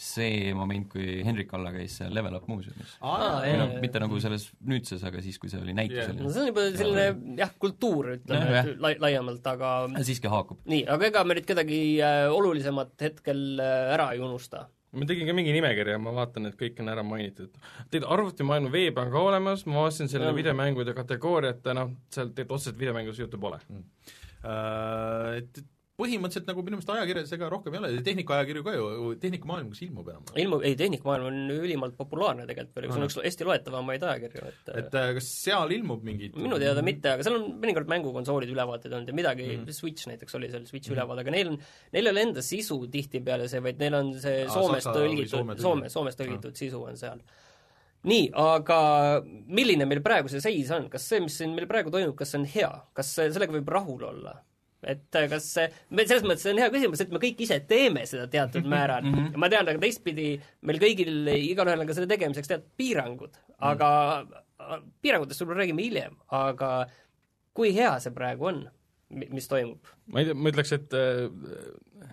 see 0.00 0.54
moment, 0.56 0.86
kui 0.90 1.20
Hendrik 1.26 1.52
Alla 1.56 1.72
käis 1.74 1.98
seal 2.00 2.14
Level 2.16 2.36
Up 2.38 2.48
muuseumis. 2.50 2.96
jaa., 3.02 3.68
mitte 3.82 4.00
nagu 4.02 4.18
selles 4.22 4.48
nüüdses, 4.66 5.04
aga 5.06 5.22
siis, 5.24 5.38
kui 5.40 5.52
see 5.52 5.60
oli 5.60 5.74
näitus 5.76 6.00
Jah. 6.00 6.12
oli 6.14 6.24
no 6.24 6.32
see 6.32 6.44
on 6.44 6.50
juba 6.50 6.66
selline 6.74 7.38
jah, 7.40 7.54
kultuur, 7.60 8.14
ütleme 8.16 8.60
et 8.62 8.70
lai-, 8.82 8.96
laiemalt, 9.02 9.46
aga 9.52 9.72
siiski 10.06 10.30
haakub. 10.32 10.62
nii, 10.70 10.84
aga 10.96 11.10
ega 11.10 11.24
me 11.26 11.36
nüüd 11.38 11.48
kedagi 11.48 11.80
äh, 12.04 12.26
olulisemat 12.32 12.94
hetkel 13.08 13.42
äh, 13.60 13.94
ära 13.96 14.10
ei 14.16 14.22
unusta. 14.24 14.66
ma 14.96 15.08
tegin 15.10 15.28
ka 15.28 15.34
mingi 15.36 15.52
nimekirja, 15.54 15.98
ma 16.02 16.14
vaatan, 16.16 16.48
et 16.48 16.56
kõik 16.60 16.80
on 16.80 16.92
ära 16.94 17.04
mainitud. 17.06 17.52
tead, 17.92 18.06
arvutimaailma 18.16 18.72
veeb 18.72 19.02
on 19.02 19.12
ka 19.12 19.26
olemas, 19.32 19.66
ma 19.68 19.82
vaatasin 19.84 20.08
selle 20.12 20.30
Jah. 20.30 20.38
videomängude 20.38 20.96
kategooriat 20.96 21.60
ja 21.66 21.76
noh, 21.76 21.92
seal 22.08 22.32
tegelikult 22.32 22.56
otseselt 22.60 22.80
videomängudest 22.80 23.26
juttu 23.26 23.42
pole. 23.42 23.60
Et 25.36 25.60
et 25.60 25.66
põhimõtteliselt 26.00 26.48
nagu 26.50 26.64
minu 26.66 26.78
meelest 26.78 26.92
ajakirjades 26.94 27.34
ega 27.36 27.50
rohkem 27.52 27.76
ei 27.76 27.80
ole, 27.80 27.90
tehnikaajakirju 28.06 28.64
ka 28.66 28.74
ju, 28.76 28.86
tehnikamaailmas 29.22 29.82
ilmub 29.86 30.08
enam. 30.12 30.26
ilmub, 30.44 30.64
ei, 30.66 30.76
tehnikamaailm 30.80 31.28
on 31.28 31.54
ülimalt 31.54 31.96
populaarne 31.98 32.46
tegelikult 32.48 32.78
veel, 32.78 32.88
see 32.90 33.02
on 33.02 33.08
üks 33.08 33.18
hästi 33.20 33.48
loetavamaid 33.48 34.06
ajakirju, 34.10 34.52
et 34.52 34.72
et 34.80 34.96
äh, 35.00 35.10
kas 35.18 35.28
seal 35.44 35.74
ilmub 35.76 36.06
mingid 36.06 36.38
minu 36.40 36.60
teada 36.62 36.84
mitte, 36.86 37.14
aga 37.16 37.26
seal 37.26 37.38
on 37.38 37.46
mõnikord 37.62 37.90
mängukonsoolid 37.92 38.54
ülevaated 38.54 38.96
olnud 38.96 39.12
ja 39.12 39.18
midagi 39.20 39.46
mm, 39.46 39.64
-hmm. 39.66 39.78
Switch 39.80 40.08
näiteks 40.10 40.38
oli 40.38 40.50
seal 40.50 40.66
Switchi 40.66 40.90
mm 40.90 40.94
-hmm. 40.94 40.98
ülevaade, 40.98 41.26
aga 41.26 41.36
neil 41.36 41.52
on, 41.52 41.60
neil 41.92 42.06
ei 42.06 42.14
ole 42.14 42.26
enda 42.28 42.42
sisu 42.42 42.80
tihtipeale 42.90 43.48
see, 43.48 43.62
vaid 43.62 43.78
neil 43.78 43.94
on 44.00 44.12
see 44.20 44.44
Aa, 44.46 44.54
Soomest 44.54 44.90
tõlgitud. 44.90 45.56
Soome, 45.60 45.88
Soomest 45.88 46.20
tõlgitud 46.20 46.56
sisu 46.56 46.82
on 46.82 46.96
seal. 46.96 47.20
nii, 48.02 48.30
aga 48.32 48.78
milline 49.46 49.84
meil 49.84 50.00
praegu 50.00 50.30
see 50.32 50.40
seis 50.40 50.70
on, 50.72 50.88
kas 50.88 51.08
see, 51.08 51.20
mis 51.20 51.36
siin 51.36 51.52
meil 51.54 51.66
praegu 51.68 51.90
toimub, 51.92 52.16
kas 52.16 52.30
see 52.32 52.40
on 52.40 52.46
hea, 52.48 52.70
kas 52.96 53.14
sellega 53.18 53.52
võib 53.52 53.68
rahul 53.68 54.06
olla? 54.08 54.38
Et 54.82 55.16
äh, 55.18 55.28
kas 55.28 55.46
see, 55.54 55.66
selles 56.00 56.24
mõttes 56.24 56.44
see 56.46 56.54
on 56.54 56.62
hea 56.62 56.70
küsimus, 56.72 57.02
et 57.04 57.12
me 57.12 57.20
kõik 57.22 57.42
ise 57.44 57.60
teeme 57.68 58.04
seda 58.08 58.26
teatud 58.32 58.68
määral. 58.70 59.04
ja 59.04 59.40
ma 59.40 59.50
tean, 59.52 59.68
aga 59.68 59.82
teistpidi 59.82 60.32
meil 60.66 60.80
kõigil, 60.82 61.12
igalühel 61.36 61.84
on 61.84 61.90
ka 61.90 61.96
selle 61.96 62.10
tegemiseks 62.10 62.50
teatud 62.50 62.70
piirangud, 62.80 63.36
aga 63.70 63.90
äh, 64.24 64.76
piirangutest 65.04 65.44
võib-olla 65.44 65.64
räägime 65.64 65.84
hiljem, 65.84 66.16
aga 66.40 66.72
kui 67.56 67.74
hea 67.76 67.92
see 68.00 68.14
praegu 68.16 68.50
on, 68.52 68.64
mis 69.20 69.48
toimub? 69.50 69.92
ma 70.08 70.22
ei 70.22 70.30
tea, 70.30 70.38
ma 70.38 70.54
ütleks, 70.54 70.74
et 70.78 70.96
äh, 70.96 72.08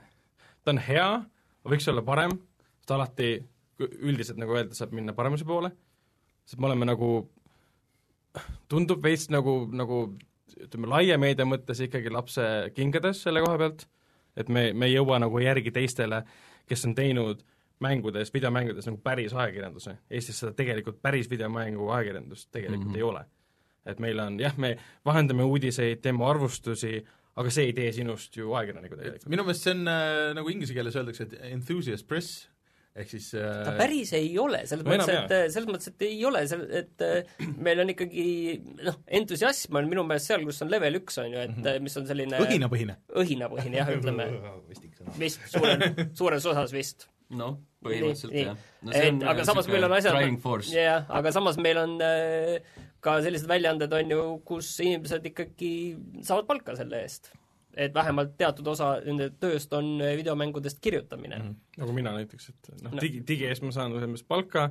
ta 0.63 0.75
on 0.75 0.83
hea, 0.83 1.07
võiks 1.67 1.87
olla 1.91 2.03
parem, 2.05 2.35
sest 2.81 2.95
alati 2.97 3.31
üldiselt 3.79 4.39
nagu 4.41 4.55
öelda, 4.57 4.75
saab 4.75 4.95
minna 4.97 5.15
paremuse 5.15 5.45
poole, 5.47 5.71
sest 6.47 6.59
me 6.59 6.67
oleme 6.67 6.87
nagu, 6.89 7.11
tundub 8.71 9.03
veits 9.05 9.29
nagu, 9.31 9.61
nagu 9.71 10.07
ütleme, 10.65 10.89
laia 10.89 11.17
meedia 11.21 11.45
mõttes 11.47 11.81
ikkagi 11.85 12.11
lapse 12.13 12.43
kingades 12.75 13.21
selle 13.25 13.43
koha 13.45 13.59
pealt, 13.61 13.85
et 14.37 14.49
me, 14.49 14.71
me 14.73 14.89
ei 14.89 14.97
jõua 14.97 15.19
nagu 15.21 15.39
järgi 15.41 15.73
teistele, 15.75 16.23
kes 16.67 16.85
on 16.89 16.95
teinud 16.97 17.43
mängudes, 17.83 18.31
videomängudes 18.33 18.87
nagu 18.89 18.99
päris 19.03 19.35
ajakirjanduse. 19.37 19.97
Eestis 20.09 20.41
seda 20.41 20.53
tegelikult 20.57 21.01
päris 21.01 21.29
videomängu 21.29 21.89
ajakirjandust 21.93 22.49
tegelikult 22.51 22.87
mm 22.87 22.93
-hmm. 22.93 22.97
ei 22.97 23.03
ole. 23.03 23.25
et 23.87 23.99
meil 24.03 24.19
on 24.19 24.39
jah, 24.39 24.57
me 24.57 24.77
vahendame 25.05 25.43
uudiseid, 25.43 26.01
teeme 26.03 26.25
arvustusi, 26.25 27.05
aga 27.35 27.49
see 27.49 27.69
ei 27.69 27.73
tee 27.73 27.91
sinust 27.91 28.35
ju 28.37 28.53
ajakirjanikku 28.53 28.97
tegelikult. 28.97 29.29
minu 29.29 29.43
meelest 29.43 29.63
see 29.63 29.71
on 29.71 29.87
äh, 29.87 30.33
nagu 30.35 30.49
inglise 30.49 30.73
keeles 30.73 30.95
öeldakse, 30.95 31.23
et 31.23 31.37
enthusiast 31.53 32.07
press, 32.07 32.49
ehk 32.97 33.11
siis 33.11 33.29
ta 33.33 33.73
äh, 33.73 33.77
päris 33.79 34.13
ei 34.17 34.29
ole, 34.41 34.63
selles 34.69 34.85
No 34.85 34.93
mõttes, 34.93 35.11
et 35.13 35.33
äh, 35.35 35.43
selles 35.53 35.69
mõttes, 35.69 35.91
et 35.91 36.05
ei 36.07 36.17
ole, 36.27 36.43
sel-, 36.49 36.65
et 36.79 37.05
äh, 37.05 37.35
meil 37.67 37.83
on 37.83 37.93
ikkagi 37.93 38.25
noh, 38.87 38.97
entusiasm 39.19 39.77
on 39.79 39.91
minu 39.91 40.05
meelest 40.07 40.31
seal, 40.31 40.45
kus 40.47 40.63
on 40.65 40.71
level 40.73 40.99
üks, 41.01 41.19
on 41.23 41.29
ju, 41.31 41.43
et 41.45 41.53
-hmm. 41.57 41.85
mis 41.85 41.99
on 42.01 42.09
selline 42.09 42.41
õhinapõhine. 42.45 42.97
õhinapõhine 43.23 43.81
jah, 43.81 43.93
ütleme, 43.93 44.27
vist 45.21 45.45
suure, 45.53 45.77
suures 46.17 46.49
osas 46.53 46.73
vist. 46.75 47.07
noh, 47.29 47.57
põhimõtteliselt 47.83 48.33
Nii, 48.33 48.45
jah. 48.47 48.59
et 48.95 49.23
aga 49.33 49.47
samas 49.47 49.67
meil 49.67 49.83
on 49.83 49.95
asjad 49.97 50.15
jah, 50.71 51.09
aga 51.19 51.33
samas 51.35 51.57
meil 51.61 51.81
on 51.81 51.97
äh, 52.01 52.85
ka 53.03 53.19
sellised 53.23 53.49
väljaanded, 53.49 53.93
on 53.93 54.15
ju, 54.15 54.21
kus 54.47 54.71
inimesed 54.83 55.27
ikkagi 55.31 55.71
saavad 56.25 56.47
palka 56.49 56.75
selle 56.79 57.03
eest. 57.05 57.31
Et 57.77 57.93
vähemalt 57.95 58.35
teatud 58.39 58.67
osa 58.73 58.95
nende 59.05 59.31
tööst 59.41 59.73
on 59.77 59.97
äh, 60.01 60.15
videomängudest 60.19 60.81
kirjutamine 60.81 61.39
mm. 61.39 61.49
-hmm. 61.49 61.81
nagu 61.81 61.97
mina 61.97 62.13
näiteks, 62.19 62.49
et 62.49 62.71
noh 62.81 62.87
No. 62.87 62.95
no., 62.95 63.01
digi, 63.01 63.23
digi 63.27 63.49
eest 63.49 63.63
ma 63.65 63.71
saan 63.71 63.91
selles 63.91 64.09
mõttes 64.09 64.27
palka, 64.27 64.69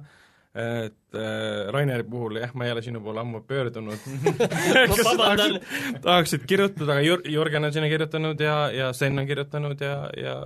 et 0.56 1.18
äh, 1.20 1.66
Raineri 1.74 2.04
puhul 2.08 2.38
jah, 2.40 2.52
ma 2.56 2.64
ei 2.64 2.72
ole 2.72 2.82
sinu 2.82 3.00
poole 3.04 3.20
ammu 3.20 3.42
pöördunud 3.48 4.06
ma 4.90 4.96
vabandan, 5.10 5.58
tahaksid 6.04 6.46
kirjutada, 6.48 6.94
aga 6.94 7.02
Jür-, 7.04 7.26
Jürgen 7.28 7.68
on 7.68 7.74
sinna 7.74 7.90
kirjutanud 7.92 8.40
ja, 8.40 8.56
ja 8.72 8.92
Sten 8.96 9.18
on 9.18 9.28
kirjutanud 9.28 9.84
ja, 9.84 9.98
ja 10.16 10.38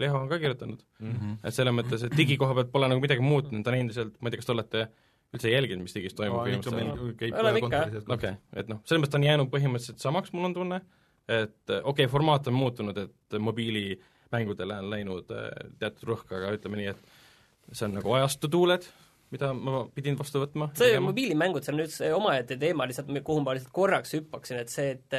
Leho 0.00 0.22
on 0.22 0.28
ka 0.32 0.38
kirjutanud. 0.38 0.80
Mhm. 1.00 1.36
et 1.44 1.54
selles 1.54 1.76
mõttes, 1.76 2.06
et 2.06 2.16
digi 2.16 2.40
koha 2.40 2.56
pealt 2.56 2.72
pole 2.72 2.88
nagu 2.88 3.04
midagi 3.04 3.24
muutunud, 3.24 3.66
on 3.66 3.78
endiselt, 3.82 4.16
ma 4.20 4.28
ei 4.28 4.36
tea, 4.36 4.42
kas 4.42 4.50
te 4.50 4.56
olete 4.56 4.88
üldse 5.34 5.52
jälginud, 5.52 5.84
mis 5.86 5.94
digis 5.94 6.16
toimub 6.18 6.42
viimastel 6.46 7.12
käib 7.18 7.36
Oleme 7.38 7.62
ikka, 7.62 7.82
et 7.86 8.00
okei 8.00 8.16
okay,, 8.16 8.38
et 8.56 8.70
noh, 8.70 8.80
selles 8.86 9.04
mõttes 9.04 9.12
ta 9.14 9.20
on 9.20 9.28
jäänud 9.28 9.52
põhimõtteliselt 9.52 10.02
samaks, 10.02 10.32
mul 10.34 10.48
on 10.48 10.56
tunne, 10.56 10.80
et 11.30 11.70
okei 11.70 11.82
okay,, 11.92 12.10
formaat 12.10 12.48
on 12.50 12.58
muutunud, 12.58 12.98
et 12.98 13.38
mobiilimängudele 13.38 14.80
on 14.82 14.90
läinud 14.90 15.30
äh, 15.36 15.48
teatud 15.78 16.10
rõhk, 16.12 16.34
aga 16.36 16.52
ütleme 16.56 16.80
nii, 16.80 16.94
et 16.94 17.72
see 17.72 17.86
on 17.86 17.96
nagu 18.00 18.16
ajastu 18.18 18.50
tuuled, 18.50 18.86
mida 19.30 19.52
ma 19.54 19.84
pidin 19.94 20.18
vastu 20.18 20.42
võtma. 20.42 20.72
see 20.78 20.98
mobiilimängud, 21.02 21.64
see 21.64 21.74
on 21.74 21.82
nüüd 21.82 21.94
see 21.94 22.12
omaette 22.14 22.58
teema 22.60 22.88
lihtsalt, 22.90 23.12
kuhu 23.26 23.44
ma 23.44 23.54
lihtsalt 23.56 23.74
korraks 23.74 24.16
hüppaksin, 24.18 24.62
et 24.64 24.72
see, 24.72 24.96
et 24.98 25.18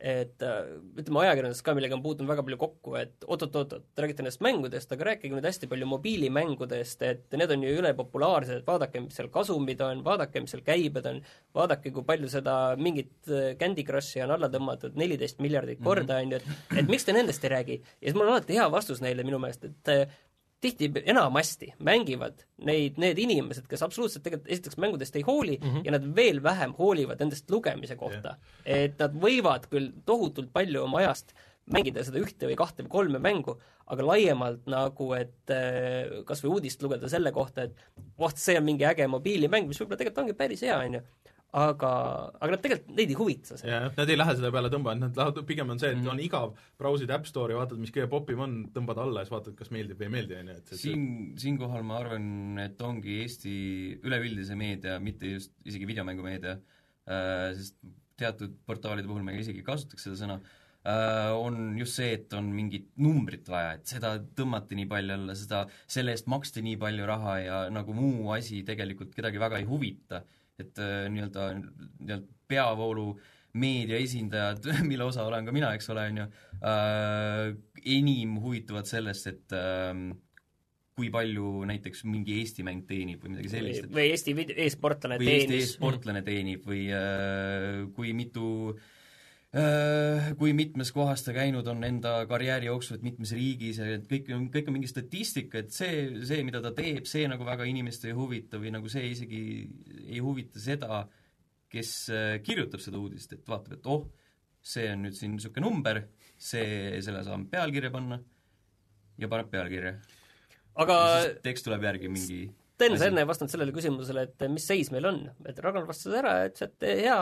et 0.00 0.42
ütleme, 0.42 1.22
ajakirjandus 1.24 1.62
ka, 1.66 1.74
millega 1.76 1.96
on 1.96 2.02
puutunud 2.04 2.30
väga 2.30 2.44
palju 2.46 2.58
kokku, 2.60 2.94
et 3.00 3.26
oot-oot-oot, 3.26 3.72
te 3.94 4.04
räägite 4.04 4.22
nendest 4.22 4.42
mängudest, 4.44 4.92
aga 4.94 5.08
rääkige 5.10 5.34
nüüd 5.34 5.48
hästi 5.48 5.68
palju 5.70 5.88
mobiilimängudest, 5.90 7.02
et 7.08 7.38
need 7.38 7.54
on 7.54 7.64
ju 7.66 7.74
ülepopulaarsed, 7.80 8.62
vaadake, 8.68 9.02
mis 9.04 9.18
seal 9.18 9.30
kasumid 9.34 9.82
on, 9.84 10.04
vaadake, 10.06 10.42
mis 10.44 10.54
seal 10.54 10.62
käibed 10.66 11.08
on, 11.10 11.20
vaadake, 11.58 11.92
kui 11.94 12.06
palju 12.06 12.30
seda 12.32 12.56
mingit 12.78 13.32
äh, 13.32 13.52
Candy 13.60 13.84
Crushi 13.88 14.22
on 14.24 14.36
alla 14.36 14.50
tõmmatud 14.52 14.98
neliteist 14.98 15.42
miljardit 15.44 15.82
korda, 15.84 16.20
on 16.22 16.36
ju, 16.36 16.40
et 16.42 16.78
et 16.82 16.90
miks 16.90 17.06
te 17.06 17.14
nendest 17.16 17.44
ei 17.44 17.54
räägi? 17.54 17.80
ja 18.00 18.08
siis 18.08 18.16
mul 18.16 18.28
on 18.28 18.36
alati 18.36 18.58
hea 18.58 18.68
vastus 18.72 19.02
neile 19.04 19.26
minu 19.26 19.40
meelest, 19.42 19.66
et 19.68 19.94
äh, 19.94 20.18
tihti 20.60 20.90
enamasti 21.04 21.72
mängivad 21.78 22.42
neid 22.66 22.98
need 22.98 23.18
inimesed, 23.22 23.66
kes 23.70 23.82
absoluutselt 23.86 24.24
tegelikult 24.24 24.50
esiteks 24.52 24.78
mängudest 24.82 25.16
ei 25.16 25.22
hooli 25.26 25.58
mm 25.60 25.68
-hmm. 25.68 25.84
ja 25.84 25.94
nad 25.94 26.08
veel 26.16 26.42
vähem 26.42 26.74
hoolivad 26.78 27.20
nendest 27.20 27.50
lugemise 27.50 27.96
kohta. 27.96 28.36
et 28.64 28.98
nad 28.98 29.14
võivad 29.14 29.68
küll 29.70 29.92
tohutult 30.06 30.52
palju 30.52 30.82
oma 30.82 30.98
ajast 30.98 31.34
mängida 31.72 32.04
seda 32.04 32.20
ühte 32.22 32.48
või 32.48 32.56
kahte 32.56 32.82
või 32.82 32.88
kolme 32.88 33.18
mängu, 33.18 33.58
aga 33.86 34.06
laiemalt 34.06 34.66
nagu, 34.66 35.12
et 35.16 35.52
äh, 35.52 36.24
kas 36.28 36.42
või 36.44 36.58
uudist 36.58 36.82
lugeda 36.82 37.08
selle 37.08 37.32
kohta, 37.32 37.62
et 37.68 37.76
voh, 38.18 38.32
see 38.34 38.56
on 38.58 38.64
mingi 38.64 38.86
äge 38.88 39.06
mobiilimäng, 39.06 39.68
mis 39.68 39.80
võib-olla 39.80 40.00
tegelikult 40.00 40.24
ongi 40.24 40.36
päris 40.38 40.64
hea, 40.66 40.78
on 40.78 40.98
ju, 40.98 41.02
aga, 41.56 41.90
aga 42.36 42.50
nad 42.52 42.60
tegelikult, 42.64 42.90
neid 42.98 43.12
ei 43.12 43.16
huvita 43.16 43.56
see. 43.56 43.68
jah, 43.70 43.86
nad 43.96 44.10
ei 44.12 44.16
lähe 44.18 44.34
selle 44.36 44.50
peale 44.52 44.68
tõmbama, 44.72 44.96
et 44.98 45.04
nad 45.06 45.16
lähevad, 45.16 45.38
pigem 45.48 45.70
on 45.72 45.78
see, 45.80 45.90
et 45.94 45.96
Mhm. 45.96 46.08
on 46.12 46.20
igav, 46.20 46.50
brausid 46.78 47.10
App 47.10 47.24
Store'i, 47.26 47.56
vaatad, 47.56 47.78
mis 47.80 47.90
kõige 47.94 48.08
popim 48.12 48.40
on, 48.44 48.56
tõmbad 48.74 48.98
alla 49.00 49.20
ja 49.22 49.24
siis 49.28 49.32
vaatad, 49.36 49.56
kas 49.56 49.70
meeldib 49.72 49.96
või 49.98 50.10
ei 50.10 50.14
meeldi, 50.18 50.36
on 50.40 50.48
ju, 50.52 50.56
et 50.60 50.74
siin, 50.82 51.06
siinkohal 51.40 51.82
ma 51.88 51.98
arvan, 52.02 52.58
et 52.60 52.82
ongi 52.84 53.22
Eesti 53.22 53.54
üleüldise 54.04 54.56
meedia, 54.56 54.98
mitte 55.00 55.26
just 55.38 55.52
isegi 55.64 55.88
videomängumeedia 55.88 56.58
äh,, 57.08 57.54
sest 57.56 57.76
teatud 58.18 58.56
portaalide 58.66 59.06
puhul 59.08 59.22
me 59.24 59.36
isegi 59.38 59.62
kasutaks 59.64 60.04
seda 60.04 60.16
sõna 60.20 60.40
äh,, 60.84 61.32
on 61.32 61.78
just 61.78 61.96
see, 61.96 62.12
et 62.18 62.32
on 62.36 62.50
mingit 62.52 62.90
numbrit 63.00 63.48
vaja, 63.48 63.76
et 63.78 63.86
seda 63.86 64.18
tõmmati 64.36 64.76
nii 64.76 64.86
palju 64.90 65.14
alla, 65.16 65.34
seda, 65.38 65.62
selle 65.86 66.12
eest 66.12 66.26
maksti 66.28 66.62
nii 66.66 66.76
palju 66.80 67.06
raha 67.08 67.38
ja 67.40 67.60
nagu 67.72 67.94
muu 67.96 68.32
asi 68.36 68.60
tegelikult 68.68 69.14
kedagi 69.16 69.40
väga 69.40 69.58
ei 69.62 69.64
huvita. 69.64 70.22
Et 70.62 70.80
äh, 70.82 71.06
nii-öelda, 71.12 71.50
nii-öelda 71.58 72.22
peavoolu 72.48 73.10
meedia 73.58 73.98
esindajad, 74.00 74.66
mille 74.90 75.06
osa 75.08 75.26
olen 75.28 75.48
ka 75.48 75.54
mina, 75.54 75.72
eks 75.76 75.90
ole, 75.94 76.06
on 76.12 76.22
ju 76.22 76.26
äh,, 76.68 77.52
enim 77.98 78.38
huvituvad 78.42 78.88
sellest, 78.90 79.30
et 79.30 79.56
äh, 79.56 79.92
kui 80.98 81.12
palju 81.14 81.62
näiteks 81.70 82.02
mingi 82.10 82.40
Eesti 82.40 82.64
mäng 82.66 82.82
teenib 82.88 83.22
või 83.22 83.36
midagi 83.36 83.52
sellist, 83.52 83.90
või 83.94 84.10
Eesti 84.12 84.34
e-sportlane 84.66 85.20
või 85.20 85.34
Eesti 85.34 85.52
teenis. 85.52 85.72
e-sportlane 85.72 86.22
teenib 86.26 86.66
või 86.66 86.86
äh, 86.90 87.84
kui 87.94 88.14
mitu 88.18 88.48
äh, 88.74 88.88
kui 89.48 90.52
mitmes 90.52 90.90
kohas 90.92 91.22
ta 91.24 91.32
käinud 91.32 91.66
on 91.72 91.80
enda 91.86 92.18
karjääri 92.28 92.68
jooksul, 92.68 92.98
et 92.98 93.06
mitmes 93.06 93.30
riigis 93.32 93.78
et 93.80 94.04
kõik 94.10 94.28
on, 94.36 94.44
kõik 94.52 94.68
on 94.68 94.76
mingi 94.76 94.90
statistika, 94.90 95.62
et 95.62 95.72
see, 95.72 96.20
see, 96.28 96.42
mida 96.44 96.60
ta 96.64 96.74
teeb, 96.76 97.08
see 97.08 97.24
nagu 97.30 97.46
väga 97.48 97.64
inimest 97.70 98.04
ei 98.04 98.12
huvita 98.16 98.60
või 98.60 98.74
nagu 98.74 98.92
see 98.92 99.06
isegi 99.14 99.40
ei 100.04 100.20
huvita 100.20 100.60
seda, 100.60 101.06
kes 101.72 101.94
äh, 102.12 102.36
kirjutab 102.44 102.84
seda 102.84 103.00
uudist, 103.00 103.32
et 103.32 103.48
vaatab, 103.48 103.78
et 103.78 103.88
oh, 103.88 104.04
see 104.60 104.84
on 104.92 105.06
nüüd 105.06 105.16
siin 105.16 105.36
niisugune 105.38 105.64
number, 105.64 106.04
see, 106.36 107.00
selle 107.04 107.24
saame 107.24 107.48
pealkirja 107.48 107.92
panna 107.94 108.20
ja 109.18 109.32
paneb 109.32 109.48
pealkirja. 109.52 109.96
aga 110.84 110.96
tekst 111.42 111.64
tuleb 111.64 111.88
järgi 111.88 112.12
mingi 112.12 112.42
Sten, 112.78 112.94
sa 112.94 113.08
enne 113.08 113.24
ei 113.24 113.26
vastanud 113.26 113.50
sellele 113.50 113.72
küsimusele, 113.74 114.22
et 114.28 114.42
mis 114.52 114.62
seis 114.70 114.92
meil 114.94 115.08
on, 115.08 115.16
et 115.50 115.56
Ragnar 115.58 115.88
vastas 115.88 116.12
ära, 116.14 116.36
ütles, 116.46 116.68
et 116.68 116.84
hea, 117.00 117.16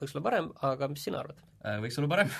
võiks 0.00 0.14
olla 0.16 0.24
parem, 0.24 0.48
aga 0.66 0.88
mis 0.90 1.04
sina 1.06 1.20
arvad? 1.20 1.42
Äh, 1.60 1.76
võiks 1.84 1.98
olla 2.00 2.10
parem 2.14 2.30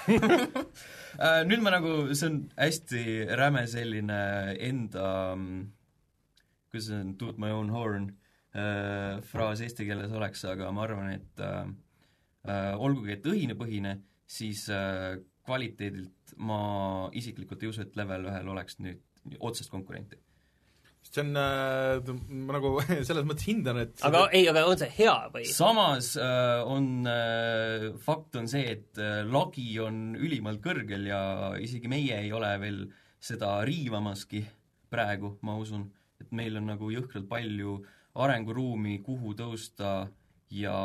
Äh, 1.20 1.42
nüüd 1.44 1.60
ma 1.64 1.74
nagu, 1.74 1.92
see 2.14 2.30
on 2.30 2.40
hästi 2.56 3.04
räme 3.36 3.66
selline 3.68 4.20
enda, 4.62 5.08
kuidas 6.70 6.88
see 6.88 7.00
on, 7.02 7.14
toot 7.20 7.40
my 7.42 7.50
own 7.52 7.72
horn 7.74 8.06
äh, 8.54 9.18
fraas 9.32 9.60
eesti 9.64 9.88
keeles 9.88 10.14
oleks, 10.16 10.44
aga 10.48 10.70
ma 10.74 10.86
arvan, 10.86 11.12
et 11.18 11.44
äh, 11.44 11.66
äh, 12.46 12.72
olgugi, 12.78 13.16
et 13.18 13.28
õhinapõhine, 13.28 13.98
siis 14.30 14.68
äh, 14.72 15.18
kvaliteedilt 15.46 16.34
ma 16.38 16.62
isiklikult 17.16 17.62
ei 17.64 17.72
usu, 17.72 17.84
et 17.84 17.96
level 17.98 18.28
ühel 18.30 18.50
oleks 18.54 18.78
nüüd 18.80 19.36
otsest 19.40 19.72
konkurenti. 19.72 20.18
See 21.10 21.22
on 21.24 21.36
äh,, 21.36 22.12
ma 22.28 22.56
nagu 22.56 22.72
selles 23.08 23.26
mõttes 23.26 23.48
hindan, 23.48 23.82
et 23.82 24.04
aga 24.06 24.26
ei, 24.36 24.46
aga 24.50 24.64
on 24.68 24.80
see 24.80 24.90
hea 25.00 25.16
või? 25.34 25.46
samas 25.50 26.12
äh, 26.20 26.60
on 26.62 27.08
äh,, 27.10 27.90
fakt 28.04 28.38
on 28.40 28.48
see, 28.50 28.76
et 28.76 29.00
äh, 29.00 29.22
lagi 29.26 29.68
on 29.82 30.14
ülimalt 30.18 30.62
kõrgel 30.64 31.08
ja 31.10 31.22
isegi 31.60 31.90
meie 31.90 32.20
ei 32.22 32.32
ole 32.36 32.52
veel 32.62 32.84
seda 33.20 33.58
riivamaski 33.66 34.44
praegu, 34.90 35.36
ma 35.46 35.56
usun, 35.60 35.88
et 36.22 36.30
meil 36.34 36.56
on 36.60 36.70
nagu 36.72 36.90
jõhkralt 36.92 37.28
palju 37.30 37.78
arenguruumi, 38.20 38.98
kuhu 39.06 39.34
tõusta 39.38 40.08
ja 40.50 40.78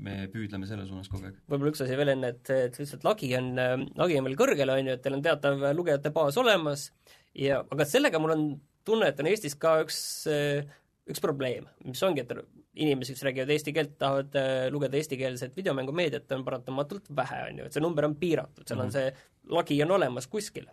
me 0.00 0.16
püüdleme 0.32 0.66
selle 0.68 0.84
suunas 0.88 1.08
kogu 1.08 1.28
aeg. 1.28 1.38
võib-olla 1.48 1.72
üks 1.72 1.82
asi 1.84 1.96
veel 1.96 2.12
enne, 2.12 2.32
et, 2.34 2.50
et 2.52 2.76
et 2.80 3.06
lagi 3.06 3.30
on, 3.36 3.52
lagi 3.96 4.18
on 4.18 4.28
veel 4.28 4.36
kõrgel, 4.40 4.72
on 4.72 4.90
ju, 4.90 4.96
et 4.96 5.02
teil 5.04 5.16
on 5.16 5.24
teatav 5.24 5.64
lugejate 5.76 6.12
baas 6.16 6.36
olemas 6.40 6.88
ja 7.34 7.60
aga 7.70 7.86
sellega 7.88 8.18
mul 8.18 8.34
on 8.36 8.48
tunne, 8.84 9.10
et 9.10 9.20
on 9.20 9.28
Eestis 9.30 9.54
ka 9.60 9.76
üks, 9.84 10.00
üks 11.10 11.22
probleem, 11.22 11.68
mis 11.84 12.02
ongi, 12.06 12.24
et 12.24 12.32
inimesi, 12.80 13.14
kes 13.14 13.24
räägivad 13.26 13.50
eesti 13.50 13.72
keelt, 13.74 13.96
tahavad 13.98 14.36
äh, 14.38 14.66
lugeda 14.72 14.96
eestikeelset 14.96 15.56
videomängumeediat, 15.56 16.30
on 16.32 16.44
paratamatult 16.46 17.10
vähe, 17.16 17.40
on 17.48 17.58
ju, 17.58 17.66
et 17.66 17.76
see 17.76 17.82
number 17.82 18.06
on 18.06 18.14
piiratud, 18.18 18.66
seal 18.68 18.82
on 18.84 18.92
see 18.94 19.08
lagi 19.50 19.80
on 19.82 19.96
olemas 19.98 20.28
kuskil. 20.30 20.68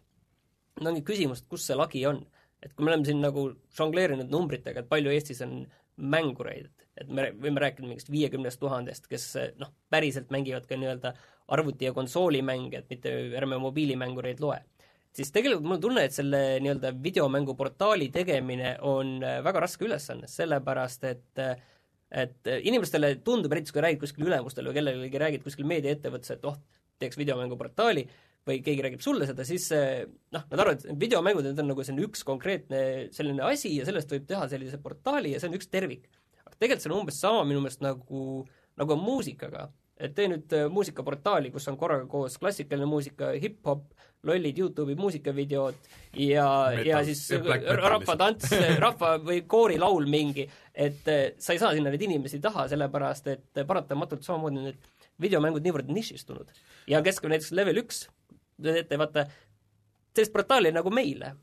nüüd 0.78 0.92
ongi 0.92 1.02
küsimus, 1.06 1.42
et 1.42 1.50
kus 1.50 1.66
see 1.66 1.78
lagi 1.78 2.06
on. 2.06 2.22
et 2.62 2.74
kui 2.74 2.86
me 2.86 2.92
oleme 2.92 3.06
siin 3.06 3.20
nagu 3.22 3.48
žongleerinud 3.78 4.32
numbritega, 4.34 4.82
et 4.82 4.90
palju 4.90 5.12
Eestis 5.14 5.42
on 5.46 5.60
mängureid, 5.98 6.70
et 6.98 7.10
me 7.10 7.28
võime 7.34 7.62
rääkida 7.62 7.86
mingist 7.86 8.10
viiekümnest 8.10 8.60
tuhandest, 8.60 9.06
kes 9.10 9.28
noh, 9.62 9.70
päriselt 9.90 10.32
mängivad 10.34 10.66
ka 10.70 10.78
nii-öelda 10.78 11.14
arvuti- 11.54 11.86
ja 11.86 11.94
konsoolimänge, 11.94 12.78
et 12.78 12.90
mitte 12.90 13.14
ärme 13.38 13.58
mobiilimängureid 13.62 14.42
loe, 14.42 14.58
siis 15.18 15.34
tegelikult 15.34 15.66
mul 15.66 15.80
on 15.80 15.84
tunne, 15.88 16.06
et 16.06 16.16
selle 16.16 16.42
nii-öelda 16.64 16.94
videomänguportaali 17.04 18.12
tegemine 18.14 18.76
on 18.86 19.18
äh, 19.26 19.40
väga 19.46 19.66
raske 19.66 19.88
ülesanne, 19.88 20.30
sellepärast 20.32 21.10
et 21.10 21.44
äh, 21.44 21.58
et 22.08 22.48
inimestele 22.64 23.18
tundub, 23.20 23.52
eriti 23.52 23.74
kui 23.76 23.82
räägid 23.84 24.00
kuskil 24.00 24.30
ülemustele 24.30 24.70
või 24.70 24.78
kellelegi 24.78 25.20
räägid 25.20 25.42
kuskil 25.44 25.68
meediaettevõttes, 25.68 26.38
et 26.38 26.46
oh, 26.48 26.56
teeks 27.02 27.20
videomänguportaali 27.20 28.06
või 28.48 28.62
keegi 28.64 28.84
räägib 28.86 29.04
sulle 29.04 29.28
seda, 29.28 29.44
siis 29.48 29.66
äh, 29.76 30.06
noh, 30.36 30.46
nad 30.48 30.62
arvavad, 30.62 30.86
et 30.86 31.02
videomängud, 31.02 31.46
need 31.46 31.60
on 31.62 31.70
nagu 31.74 31.84
selline 31.84 32.08
üks 32.08 32.24
konkreetne 32.28 32.80
selline 33.16 33.44
asi 33.48 33.74
ja 33.76 33.88
sellest 33.88 34.14
võib 34.14 34.28
teha 34.30 34.48
sellise 34.52 34.80
portaali 34.84 35.34
ja 35.34 35.42
see 35.42 35.52
on 35.52 35.58
üks 35.60 35.68
tervik. 35.72 36.08
aga 36.46 36.56
tegelikult 36.56 36.86
see 36.86 36.94
on 36.94 37.02
umbes 37.02 37.20
sama 37.20 37.44
minu 37.50 37.64
meelest 37.64 37.84
nagu, 37.84 38.24
nagu 38.80 38.96
on 38.96 39.04
muusikaga, 39.04 39.68
et 40.00 40.16
tee 40.16 40.30
nüüd 40.32 40.56
äh, 40.56 40.68
muusikaportaali, 40.72 41.52
kus 41.52 41.68
on 41.72 41.80
korraga 41.80 42.08
koos 42.10 42.40
klassikaline 42.40 42.88
muusika, 42.88 43.34
hip-hop, 43.36 43.90
lollid 44.24 44.58
Youtube'i 44.58 44.96
muusikavideod 44.98 45.76
ja 46.18 46.48
ja 46.86 47.02
siis 47.06 47.22
rahvatants, 47.82 48.52
rahva 48.80 49.16
või 49.24 49.44
koorilaul 49.48 50.08
mingi, 50.10 50.48
et 50.74 51.08
eh, 51.12 51.24
sa 51.38 51.54
ei 51.54 51.62
saa 51.62 51.74
sinna 51.76 51.94
neid 51.94 52.06
inimesi 52.08 52.40
taha, 52.44 52.68
sellepärast 52.72 53.30
et 53.34 53.62
paratamatult 53.68 54.26
samamoodi 54.26 54.64
need 54.70 54.88
videomängud 55.22 55.66
niivõrd 55.66 55.92
nišistunud. 55.94 56.50
ja 56.88 57.02
keskel 57.06 57.34
näiteks 57.34 57.54
level 57.58 57.84
üks, 57.84 58.08
te 58.62 58.74
teete 58.80 59.00
vaata 59.00 59.28
sellist 60.16 60.34
portaali 60.34 60.74
nagu 60.74 60.90
meile, 60.94 61.36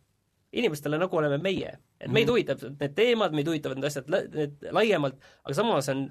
inimestele 0.52 0.98
nagu 0.98 1.16
oleme 1.16 1.38
meie. 1.38 1.78
et 2.00 2.10
meid 2.10 2.28
huvitab 2.30 2.62
need 2.80 2.98
teemad, 2.98 3.32
meid 3.32 3.48
huvitavad 3.48 3.78
need 3.78 3.90
asjad 3.90 4.10
need 4.10 4.68
laiemalt, 4.74 5.18
aga 5.44 5.56
samas 5.62 5.88
on 5.94 6.08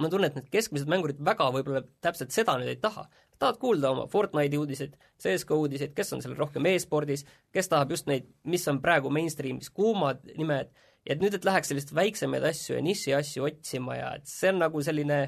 mul 0.00 0.08
on 0.08 0.14
tunne, 0.14 0.30
et 0.30 0.38
need 0.38 0.48
keskmised 0.52 0.88
mängurid 0.90 1.20
väga 1.24 1.50
võib-olla 1.54 1.82
täpselt 2.04 2.32
seda 2.34 2.56
nüüd 2.58 2.72
ei 2.72 2.78
taha. 2.80 3.06
Tahad 3.40 3.58
kuulda 3.60 3.90
oma 3.94 4.06
Fortnite'i 4.10 4.60
uudiseid, 4.60 4.96
CSGO 5.20 5.58
uudiseid, 5.64 5.94
kes 5.96 6.12
on 6.16 6.22
seal 6.24 6.36
rohkem 6.38 6.68
e-spordis, 6.70 7.24
kes 7.54 7.70
tahab 7.72 7.94
just 7.96 8.08
neid, 8.10 8.28
mis 8.44 8.66
on 8.70 8.80
praegu 8.84 9.12
mainstream'is 9.12 9.72
kuumad 9.74 10.22
nimed, 10.36 10.72
ja 11.06 11.16
et 11.16 11.22
nüüd, 11.22 11.36
et 11.36 11.46
läheks 11.48 11.72
selliseid 11.72 11.94
väiksemaid 11.96 12.44
asju 12.50 12.76
ja 12.76 12.82
niši 12.84 13.14
asju 13.16 13.46
otsima 13.48 13.96
ja 13.96 14.10
et 14.18 14.28
see 14.28 14.52
on 14.52 14.60
nagu 14.60 14.82
selline 14.84 15.22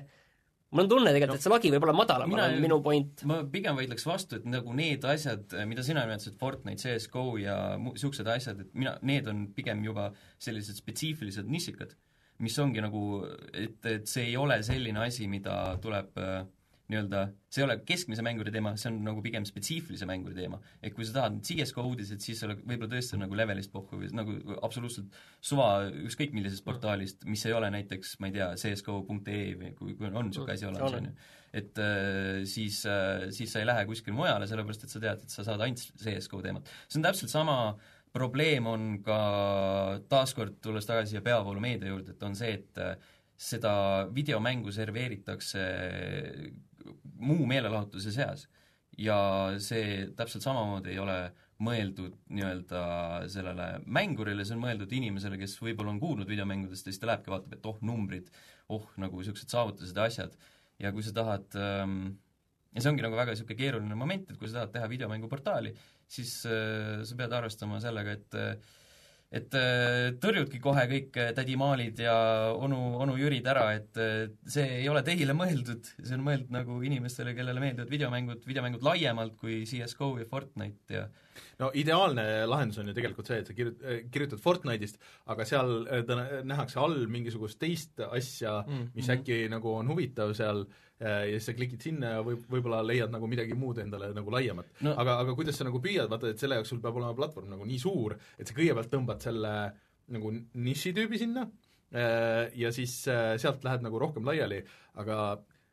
mul 0.72 0.86
on 0.86 0.88
tunne 0.88 1.12
tegelikult, 1.12 1.40
et 1.40 1.44
see 1.44 1.52
lagi 1.52 1.72
võib 1.72 1.84
olla 1.86 1.94
madalam, 1.96 2.32
on 2.32 2.54
minu 2.62 2.78
point. 2.84 3.24
ma 3.28 3.42
pigem 3.52 3.76
vaidleks 3.76 4.06
vastu, 4.08 4.38
et 4.40 4.46
nagu 4.48 4.72
need 4.76 5.04
asjad, 5.08 5.52
mida 5.68 5.84
sina 5.84 6.04
nimetasid, 6.06 6.38
Fortnite, 6.40 6.80
CSGO 6.80 7.26
ja 7.42 7.56
niisugused 7.80 8.28
asjad, 8.32 8.64
et 8.64 8.72
mina, 8.76 8.94
need 9.08 9.28
on 9.28 9.44
pigem 9.56 9.84
juba 9.84 10.10
sellised 10.40 10.80
spetsiifilised 10.80 11.50
nissikad, 11.52 11.92
mis 12.42 12.56
ongi 12.62 12.82
nagu, 12.84 13.04
et, 13.52 13.78
et 13.88 14.08
see 14.08 14.30
ei 14.30 14.38
ole 14.40 14.58
selline 14.64 15.04
asi, 15.04 15.28
mida 15.30 15.58
tuleb 15.82 16.16
äh, 16.20 16.40
nii-öelda, 16.92 17.24
see 17.52 17.62
ei 17.62 17.66
ole 17.66 17.78
keskmise 17.88 18.24
mänguri 18.24 18.52
teema, 18.54 18.74
see 18.80 18.90
on 18.92 19.00
nagu 19.06 19.24
pigem 19.24 19.46
spetsiifilise 19.48 20.08
mänguri 20.08 20.36
teema. 20.38 20.60
et 20.82 20.94
kui 20.94 21.06
sa 21.08 21.16
tahad 21.18 21.40
CSGO 21.46 21.84
uudiseid, 21.90 22.22
siis 22.24 22.40
sa 22.40 22.48
oled 22.48 22.62
võib-olla 22.62 22.92
tõesti 22.94 23.20
nagu 23.20 23.38
levelist 23.38 23.72
pohhu 23.74 24.00
või 24.00 24.10
nagu 24.16 24.38
absoluutselt 24.62 25.20
suva 25.40 25.68
ükskõik 25.90 26.34
millisest 26.36 26.64
portaalist, 26.64 27.24
mis 27.28 27.44
ei 27.46 27.56
ole 27.56 27.70
näiteks, 27.74 28.18
ma 28.20 28.30
ei 28.30 28.36
tea, 28.38 28.52
csgo.ee 28.60 29.54
või 29.60 29.72
kui, 29.78 29.96
kui 29.98 30.10
on 30.10 30.28
niisugune 30.28 30.58
asi 30.58 30.68
olemas, 30.68 30.98
On. 30.98 31.08
ju 31.10 31.40
et 31.52 31.78
äh, 31.78 32.44
siis 32.48 32.84
äh,, 32.88 33.28
siis 33.30 33.52
sa 33.52 33.60
ei 33.60 33.68
lähe 33.68 33.84
kuskile 33.84 34.16
mujale, 34.16 34.46
sellepärast 34.48 34.86
et 34.86 34.92
sa 34.94 35.02
tead, 35.02 35.24
et 35.26 35.32
sa 35.32 35.44
saad 35.44 35.60
ainult 35.60 35.82
CSGO 36.00 36.40
teemat. 36.44 36.70
see 36.88 37.00
on 37.00 37.04
täpselt 37.04 37.32
sama 37.32 37.56
probleem 38.12 38.68
on 38.68 38.86
ka 39.04 39.18
taaskord, 40.08 40.58
tulles 40.64 40.88
tagasi 40.88 41.14
siia 41.14 41.24
peavoolumeedia 41.24 41.92
juurde, 41.92 42.16
et 42.16 42.24
on 42.26 42.36
see, 42.36 42.56
et 42.56 42.80
äh, 42.80 42.96
seda 43.42 43.74
videomängu 44.14 44.72
serveeritakse 44.72 45.62
muu 47.22 47.46
meelelahutuse 47.46 48.12
seas. 48.14 48.48
ja 48.98 49.16
see 49.62 50.10
täpselt 50.16 50.44
samamoodi 50.44 50.90
ei 50.92 50.98
ole 51.00 51.14
mõeldud 51.62 52.16
nii-öelda 52.34 52.82
sellele 53.32 53.68
mängurile, 53.86 54.44
see 54.44 54.56
on 54.56 54.64
mõeldud 54.66 54.90
inimesele, 54.92 55.38
kes 55.40 55.54
võib-olla 55.62 55.94
on 55.94 56.00
kuulnud 56.02 56.28
videomängudest 56.28 56.88
ja 56.88 56.92
siis 56.92 57.00
ta 57.00 57.08
lähebki, 57.08 57.32
vaatab, 57.32 57.54
et 57.56 57.68
oh, 57.70 57.78
numbrid, 57.88 58.28
oh, 58.74 58.84
nagu 59.00 59.20
niisugused 59.20 59.54
saavutused 59.54 59.96
ja 59.96 60.08
asjad, 60.10 60.36
ja 60.82 60.92
kui 60.92 61.06
sa 61.06 61.14
tahad 61.16 61.56
ähm, 61.56 61.96
ja 62.72 62.82
see 62.82 62.92
ongi 62.92 63.04
nagu 63.04 63.18
väga 63.18 63.34
niisugune 63.34 63.58
keeruline 63.58 63.98
moment, 63.98 64.30
et 64.30 64.40
kui 64.40 64.48
sa 64.48 64.60
tahad 64.60 64.76
teha 64.76 64.88
videomänguportaali, 64.92 65.74
siis 66.10 66.34
äh, 66.48 67.02
sa 67.08 67.18
pead 67.18 67.36
arvestama 67.36 67.80
sellega, 67.84 68.16
et 68.18 68.38
äh, 68.38 68.72
et 69.32 69.56
äh, 69.56 70.10
tõrjudki 70.20 70.60
kohe 70.62 70.84
kõik 70.90 71.16
äh, 71.20 71.30
tädi 71.36 71.56
Maalid 71.60 72.02
ja 72.04 72.14
onu, 72.52 72.78
onu 73.00 73.16
Jürid 73.16 73.48
ära, 73.48 73.70
et 73.78 73.96
äh, 74.00 74.26
see 74.44 74.82
ei 74.82 74.90
ole 74.92 75.00
teile 75.06 75.36
mõeldud, 75.36 75.88
see 75.96 76.16
on 76.18 76.24
mõeldud 76.26 76.52
nagu 76.52 76.76
inimestele, 76.84 77.32
kellele 77.36 77.62
meeldivad 77.62 77.92
videomängud, 77.92 78.44
videomängud 78.48 78.84
laiemalt 78.84 79.38
kui 79.40 79.62
CSGO 79.68 80.14
ja 80.20 80.28
Fortnite 80.28 80.98
ja 80.98 81.06
no 81.62 81.70
ideaalne 81.80 82.44
lahendus 82.44 82.82
on 82.82 82.90
ju 82.90 82.96
tegelikult 82.96 83.30
see, 83.30 83.40
et 83.40 83.48
sa 83.48 83.56
kirjut-, 83.56 83.82
kirjutad 84.12 84.42
Fortnite'ist, 84.44 85.00
aga 85.32 85.48
seal 85.48 85.74
ta 86.08 86.18
nähakse 86.44 86.80
all 86.82 87.06
mingisugust 87.08 87.60
teist 87.62 88.04
asja 88.04 88.58
mm, 88.66 88.90
mis 88.92 89.08
mhm. 89.08 89.16
äkki 89.16 89.42
nagu 89.52 89.78
on 89.80 89.88
huvitav 89.88 90.36
seal 90.36 90.66
äh, 90.66 90.91
ja 91.02 91.32
siis 91.34 91.48
sa 91.50 91.54
klikid 91.56 91.82
sinna 91.82 92.16
ja 92.16 92.24
võib, 92.26 92.44
võib-olla 92.50 92.82
leiad 92.86 93.10
nagu 93.10 93.26
midagi 93.30 93.56
muud 93.58 93.80
endale 93.82 94.12
nagu 94.14 94.34
laiemat. 94.34 94.68
No- 94.86 94.94
aga, 95.02 95.18
aga 95.24 95.34
kuidas 95.38 95.58
sa 95.58 95.66
nagu 95.66 95.80
püüad, 95.82 96.10
vaata 96.10 96.30
et 96.30 96.42
selle 96.42 96.60
jaoks 96.60 96.70
sul 96.74 96.82
peab 96.84 97.00
olema 97.00 97.16
platvorm 97.18 97.50
nagu 97.54 97.66
nii 97.68 97.80
suur, 97.82 98.14
et 98.38 98.48
sa 98.48 98.56
kõigepealt 98.56 98.92
tõmbad 98.92 99.24
selle 99.24 99.54
nagu 100.12 100.32
nišitüübi 100.34 101.20
sinna 101.20 101.46
äh, 101.46 102.52
ja 102.58 102.72
siis 102.74 103.00
äh, 103.10 103.34
sealt 103.42 103.64
lähed 103.66 103.84
nagu 103.84 103.98
rohkem 104.02 104.26
laiali, 104.28 104.60
aga 105.00 105.18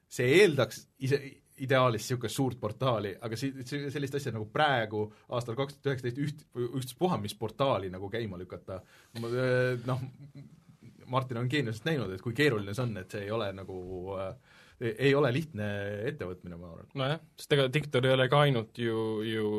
see 0.10 0.30
eeldaks 0.40 0.84
ise, 1.06 1.20
ideaalis 1.60 2.06
niisugust 2.06 2.36
suurt 2.36 2.60
portaali, 2.60 3.14
aga 3.22 3.38
si-, 3.40 3.52
sellist 3.68 4.16
asja 4.20 4.34
nagu 4.36 4.48
praegu, 4.54 5.06
aastal 5.36 5.58
kaks 5.60 5.78
tuhat 5.78 5.92
üheksateist 5.92 6.22
üht, 6.24 6.46
ükstaspuha 6.70 7.20
mis 7.22 7.36
portaali 7.38 7.92
nagu 7.92 8.10
käima 8.12 8.40
lükata, 8.40 8.80
noh, 9.20 10.08
Martin 11.10 11.40
on 11.42 11.50
geeniusest 11.50 11.88
näinud, 11.88 12.12
et 12.14 12.22
kui 12.22 12.36
keeruline 12.38 12.76
see 12.76 12.86
on, 12.86 12.98
et 13.02 13.12
see 13.12 13.26
ei 13.26 13.32
ole 13.34 13.50
nagu 13.58 13.80
äh, 14.22 14.58
ei 14.80 15.12
ole 15.16 15.32
lihtne 15.36 15.66
ettevõtmine, 16.12 16.60
ma 16.60 16.72
arvan. 16.72 16.88
nojah, 17.02 17.20
sest 17.40 17.58
ega 17.58 17.68
Diktor 17.74 18.06
ei 18.08 18.16
ole 18.16 18.30
ka 18.32 18.46
ainult 18.46 18.80
ju, 18.80 19.02
ju 19.28 19.50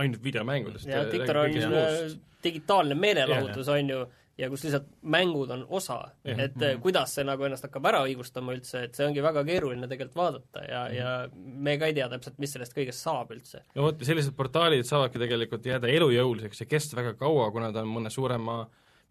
ainult 0.00 0.22
videomängudest. 0.24 0.88
ja 0.90 1.04
Diktor 1.10 1.44
on 1.44 1.56
äh, 1.80 2.12
digitaalne 2.44 2.94
meelelahutus, 2.98 3.70
on 3.72 3.90
ju, 3.90 4.02
ja 4.38 4.50
kus 4.50 4.66
lihtsalt 4.66 4.90
mängud 5.14 5.50
on 5.54 5.64
osa, 5.68 5.96
Jah. 6.24 6.38
et 6.38 6.54
mm 6.56 6.62
-hmm. 6.62 6.80
kuidas 6.84 7.14
see 7.14 7.24
nagu 7.24 7.44
ennast 7.44 7.64
hakkab 7.64 7.86
ära 7.86 8.04
õigustama 8.04 8.52
üldse, 8.52 8.84
et 8.84 8.94
see 8.94 9.06
ongi 9.06 9.22
väga 9.22 9.44
keeruline 9.44 9.88
tegelikult 9.88 10.16
vaadata 10.16 10.64
ja 10.68 10.84
mm, 10.84 10.90
-hmm. 10.90 10.96
ja 10.96 11.28
me 11.68 11.78
ka 11.78 11.86
ei 11.86 11.94
tea 11.94 12.08
täpselt, 12.08 12.38
mis 12.38 12.52
sellest 12.52 12.76
kõigest 12.76 13.00
saab 13.00 13.30
üldse. 13.30 13.62
no 13.74 13.82
vot, 13.82 14.04
sellised 14.04 14.36
portaalid 14.36 14.84
saavadki 14.84 15.18
tegelikult 15.18 15.66
jääda 15.66 15.88
elujõuliseks 15.88 16.60
ja 16.60 16.66
kesta 16.66 16.96
väga 16.96 17.14
kaua, 17.14 17.50
kuna 17.50 17.72
ta 17.72 17.80
on 17.80 17.88
mõne 17.88 18.10
suurema 18.10 18.66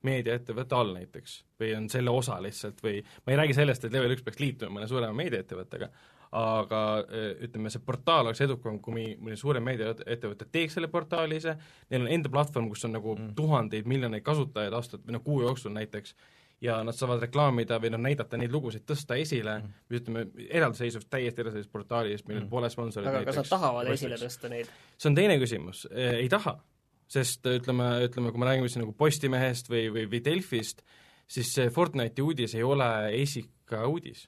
meediaettevõtte 0.08 0.76
all 0.78 0.94
näiteks 0.98 1.38
või 1.60 1.72
on 1.78 1.88
selle 1.92 2.12
osa 2.12 2.40
lihtsalt 2.44 2.84
või 2.84 3.00
ma 3.04 3.34
ei 3.34 3.40
räägi 3.40 3.56
sellest, 3.58 3.86
et 3.86 3.96
Level 3.96 4.16
üks 4.16 4.26
peaks 4.26 4.42
liituma 4.44 4.80
mõne 4.80 4.90
suurema 4.92 5.16
meediaettevõttega, 5.22 5.90
aga 6.34 6.82
eh, 7.06 7.32
ütleme, 7.48 7.72
see 7.72 7.84
portaal 7.86 8.28
oleks 8.28 8.42
edukam, 8.46 8.80
kui 8.84 9.14
mõni, 9.22 9.38
suurem 9.40 9.66
meediaettevõte 9.70 10.50
teeks 10.52 10.78
selle 10.80 10.90
portaali 10.92 11.38
ise, 11.42 11.56
neil 11.94 12.08
on 12.08 12.14
enda 12.18 12.32
platvorm, 12.34 12.70
kus 12.72 12.88
on 12.88 12.96
nagu 12.98 13.16
mm. 13.16 13.34
tuhandeid, 13.38 13.90
miljoneid 13.90 14.26
kasutajaid 14.26 14.74
aastat 14.74 15.06
või 15.06 15.18
noh, 15.18 15.24
kuu 15.26 15.44
jooksul 15.46 15.76
näiteks, 15.78 16.16
ja 16.64 16.80
nad 16.84 16.96
saavad 16.96 17.22
reklaamida 17.26 17.78
või 17.84 17.92
noh, 17.94 18.02
näidata 18.02 18.40
neid 18.40 18.54
lugusid, 18.54 18.86
tõsta 18.88 19.18
esile 19.20 19.58
mm., 19.60 19.80
või 19.90 20.00
ütleme, 20.00 20.26
eraldiseisvust, 20.50 21.10
täiesti 21.12 21.44
eraldiseisvust 21.44 21.74
portaalis, 21.74 22.24
millel 22.28 22.46
mm. 22.46 22.52
pole 22.52 22.70
sponsoreid 22.72 23.12
aga 23.12 23.26
kas 23.30 23.42
nad 23.42 23.50
tahavad 23.52 23.92
esile 23.94 24.20
tõsta 24.22 24.52
neid? 24.52 24.72
see 24.98 25.12
on 25.12 25.18
teine 25.20 25.38
küsimus, 25.42 25.86
ei 25.92 26.30
taha. 26.32 26.58
Sest 27.14 27.48
ütleme, 27.50 27.94
ütleme, 28.08 28.34
kui 28.34 28.42
me 28.42 28.50
räägime 28.50 28.72
siin 28.72 28.86
nagu 28.86 28.96
Postimehest 28.98 29.72
või, 29.72 29.88
või, 29.94 30.10
või 30.12 30.22
Delfist, 30.26 30.84
siis 31.30 31.56
see 31.56 31.72
Fortnite'i 31.74 32.26
uudis 32.26 32.56
ei 32.58 32.64
ole 32.66 32.90
esika 33.22 33.86
uudis. 33.90 34.28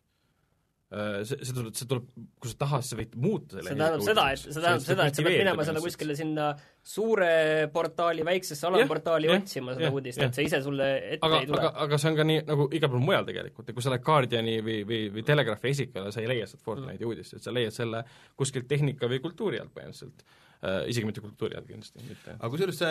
See, 0.96 1.40
see 1.42 1.52
tuleb, 1.52 1.74
see 1.76 1.88
tuleb, 1.90 2.04
kui 2.40 2.52
sa 2.52 2.58
tahad, 2.62 2.84
sa 2.86 2.96
võid 2.96 3.16
muuta 3.20 3.58
selle 3.58 3.72
see 3.72 3.80
tähendab 3.80 4.04
seda, 4.06 4.26
et, 4.32 4.40
see 4.40 4.54
tähendab 4.54 4.84
seda, 4.86 5.08
et 5.10 5.18
sa 5.18 5.24
pead 5.26 5.42
minema 5.42 5.66
selle 5.68 5.82
kuskile 5.84 6.16
sinna 6.16 6.46
suure 6.86 7.32
portaali 7.74 8.24
väiksesse 8.24 8.70
alamportaali 8.70 9.28
jah, 9.28 9.42
otsima 9.42 9.74
seda 9.74 9.88
jah, 9.88 9.98
uudist, 9.98 10.22
jah. 10.22 10.30
et 10.30 10.38
see 10.38 10.46
ise 10.46 10.62
sulle 10.64 10.88
ette 11.18 11.26
aga, 11.26 11.42
ei 11.42 11.50
tule 11.50 11.60
aga, 11.60 11.74
aga 11.88 12.00
see 12.00 12.12
on 12.14 12.20
ka 12.22 12.28
nii 12.30 12.46
nagu 12.48 12.70
igal 12.78 12.94
pool 12.94 13.04
mujal 13.10 13.28
tegelikult, 13.28 13.68
et 13.68 13.76
kui 13.76 13.84
sa 13.84 13.92
lähed 13.92 14.06
Guardiani 14.06 14.56
või, 14.62 14.78
või, 14.88 15.02
või 15.18 15.26
Telegraphi 15.34 15.74
esikale, 15.74 16.14
sa 16.16 16.24
ei 16.24 16.32
leia 16.32 16.48
sealt 16.48 16.64
Fortnite'i 16.70 17.10
uudist, 17.10 17.36
et 17.36 17.50
sa 17.50 17.56
leiad 17.58 17.76
selle 17.76 18.06
kuskilt 18.38 18.70
tehnika 18.70 19.10
või 19.12 19.20
kultuuri 19.26 19.60
alt 19.60 19.74
põhimõtteliselt 19.76 20.22
äh,, 20.22 20.45
isegi 20.90 21.08
mitte 21.08 21.24
kultuuri 21.24 21.58
alt 21.60 21.68
kindlasti, 21.70 22.04
mitte 22.10 22.36
aga 22.36 22.52
kusjuures 22.54 22.84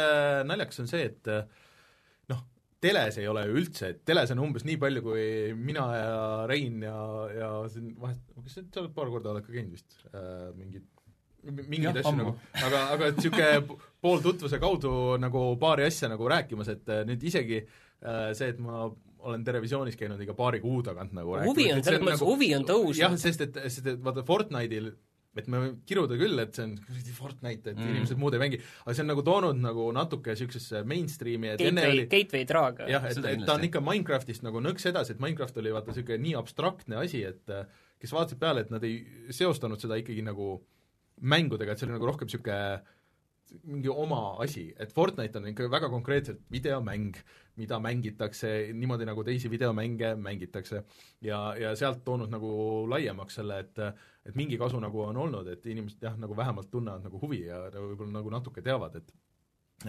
naljakas 0.48 0.82
on 0.84 0.90
see, 0.90 1.06
et 1.10 1.30
noh, 2.30 2.42
teles 2.84 3.18
ei 3.20 3.28
ole 3.30 3.44
ju 3.48 3.60
üldse, 3.60 3.92
et 3.94 4.02
teles 4.08 4.32
on 4.34 4.42
umbes 4.44 4.66
nii 4.68 4.76
palju, 4.80 5.04
kui 5.04 5.26
mina 5.56 5.84
ja 5.96 6.16
Rein 6.50 6.82
ja, 6.84 6.96
ja 7.32 7.52
siin 7.72 7.94
vahest, 8.00 8.26
kas 8.34 8.58
sa 8.58 8.82
oled 8.82 8.92
paar 8.96 9.12
korda 9.12 9.32
oled 9.32 9.46
ka 9.46 9.54
käinud 9.54 9.72
vist 9.76 10.04
äh, 10.10 10.50
mingid 10.58 10.90
mingeid 11.44 12.00
asju 12.00 12.10
ammu. 12.10 12.26
nagu, 12.32 12.60
aga, 12.66 12.82
aga 12.94 13.08
et 13.10 13.18
niisugune 13.20 13.80
pooltutvuse 14.04 14.60
kaudu 14.62 14.92
nagu 15.20 15.46
paari 15.60 15.88
asja 15.88 16.08
nagu 16.12 16.28
rääkimas, 16.32 16.70
et 16.72 16.92
äh, 16.92 17.02
nüüd 17.08 17.24
isegi 17.30 17.60
äh, 17.60 18.30
see, 18.36 18.52
et 18.54 18.62
ma 18.64 18.86
olen 19.24 19.44
Terevisioonis 19.44 19.96
käinud 19.96 20.20
iga 20.20 20.36
paari 20.36 20.60
kuu 20.60 20.82
tagant 20.84 21.14
nagu 21.16 21.38
huvi 21.46 21.70
on, 21.72 21.82
selles 21.84 22.04
mõttes 22.04 22.24
huvi 22.24 22.50
on 22.56 22.66
tõusnud. 22.68 23.00
jah, 23.00 23.16
sest 23.20 23.46
et, 23.46 23.60
sest 23.68 23.92
et 23.94 24.04
vaata 24.04 24.24
Fortnite'il 24.26 24.92
et 25.36 25.48
me 25.50 25.60
võime 25.62 25.78
kiruda 25.86 26.18
küll, 26.20 26.38
et 26.42 26.54
see 26.54 26.64
on 26.68 26.74
kuradi 26.86 27.14
Fortnite, 27.16 27.70
et 27.72 27.76
Mm. 27.78 27.90
inimesed 27.94 28.20
muud 28.20 28.34
ei 28.36 28.42
mängi, 28.44 28.60
aga 28.84 28.94
see 28.94 29.02
on 29.02 29.10
nagu 29.12 29.22
toonud 29.26 29.58
nagu 29.62 29.88
natuke 29.92 30.34
niisugusesse 30.34 30.84
mainstream'i, 30.86 31.52
et 31.54 31.60
enne 31.60 31.80
Gateway 31.82 31.98
oli, 31.98 32.06
gateway 32.12 32.44
drag. 32.44 32.84
jah, 32.88 33.04
et, 33.10 33.18
et 33.18 33.46
ta 33.46 33.54
on 33.58 33.66
ikka 33.66 33.80
Minecraftist 33.84 34.42
nagu 34.46 34.62
nõks 34.62 34.86
edasi, 34.90 35.12
et 35.16 35.20
Minecraft 35.20 35.58
oli 35.62 35.72
vaata 35.74 35.90
niisugune 35.92 36.18
nii 36.22 36.34
abstraktne 36.38 36.96
asi, 37.02 37.24
et 37.24 37.50
äh, 37.50 37.66
kes 37.98 38.12
vaatasid 38.14 38.38
peale, 38.38 38.60
et 38.66 38.70
nad 38.70 38.84
ei 38.84 39.00
seostanud 39.30 39.80
seda 39.80 39.98
ikkagi 40.00 40.22
nagu 40.22 40.58
mängudega, 41.22 41.72
et 41.72 41.78
see 41.78 41.86
oli 41.88 41.96
nagu 41.96 42.06
rohkem 42.10 42.28
niisugune 42.30 42.82
mingi 43.70 43.88
oma 43.92 44.36
asi, 44.42 44.72
et 44.80 44.90
Fortnite 44.92 45.38
on 45.38 45.46
ikka 45.46 45.68
väga 45.70 45.88
konkreetselt 45.92 46.40
videomäng, 46.50 47.14
mida 47.60 47.78
mängitakse 47.78 48.72
niimoodi, 48.74 49.06
nagu 49.06 49.22
teisi 49.24 49.50
videomänge 49.50 50.14
mängitakse. 50.18 50.82
ja, 51.22 51.54
ja 51.60 51.74
sealt 51.76 52.02
toonud 52.04 52.32
nagu 52.32 52.50
laiemaks 52.90 53.34
selle, 53.38 53.58
et 53.62 53.78
et 54.24 54.36
mingi 54.38 54.58
kasu 54.60 54.80
nagu 54.80 55.04
on 55.04 55.16
olnud, 55.26 55.48
et 55.52 55.66
inimesed 55.66 56.02
jah, 56.02 56.16
nagu 56.20 56.36
vähemalt 56.36 56.70
tunnevad 56.72 57.04
nagu 57.04 57.20
huvi 57.20 57.44
ja 57.44 57.60
võib-olla 57.74 58.20
nagu 58.20 58.32
natuke 58.32 58.64
teavad, 58.64 59.00
et 59.00 59.14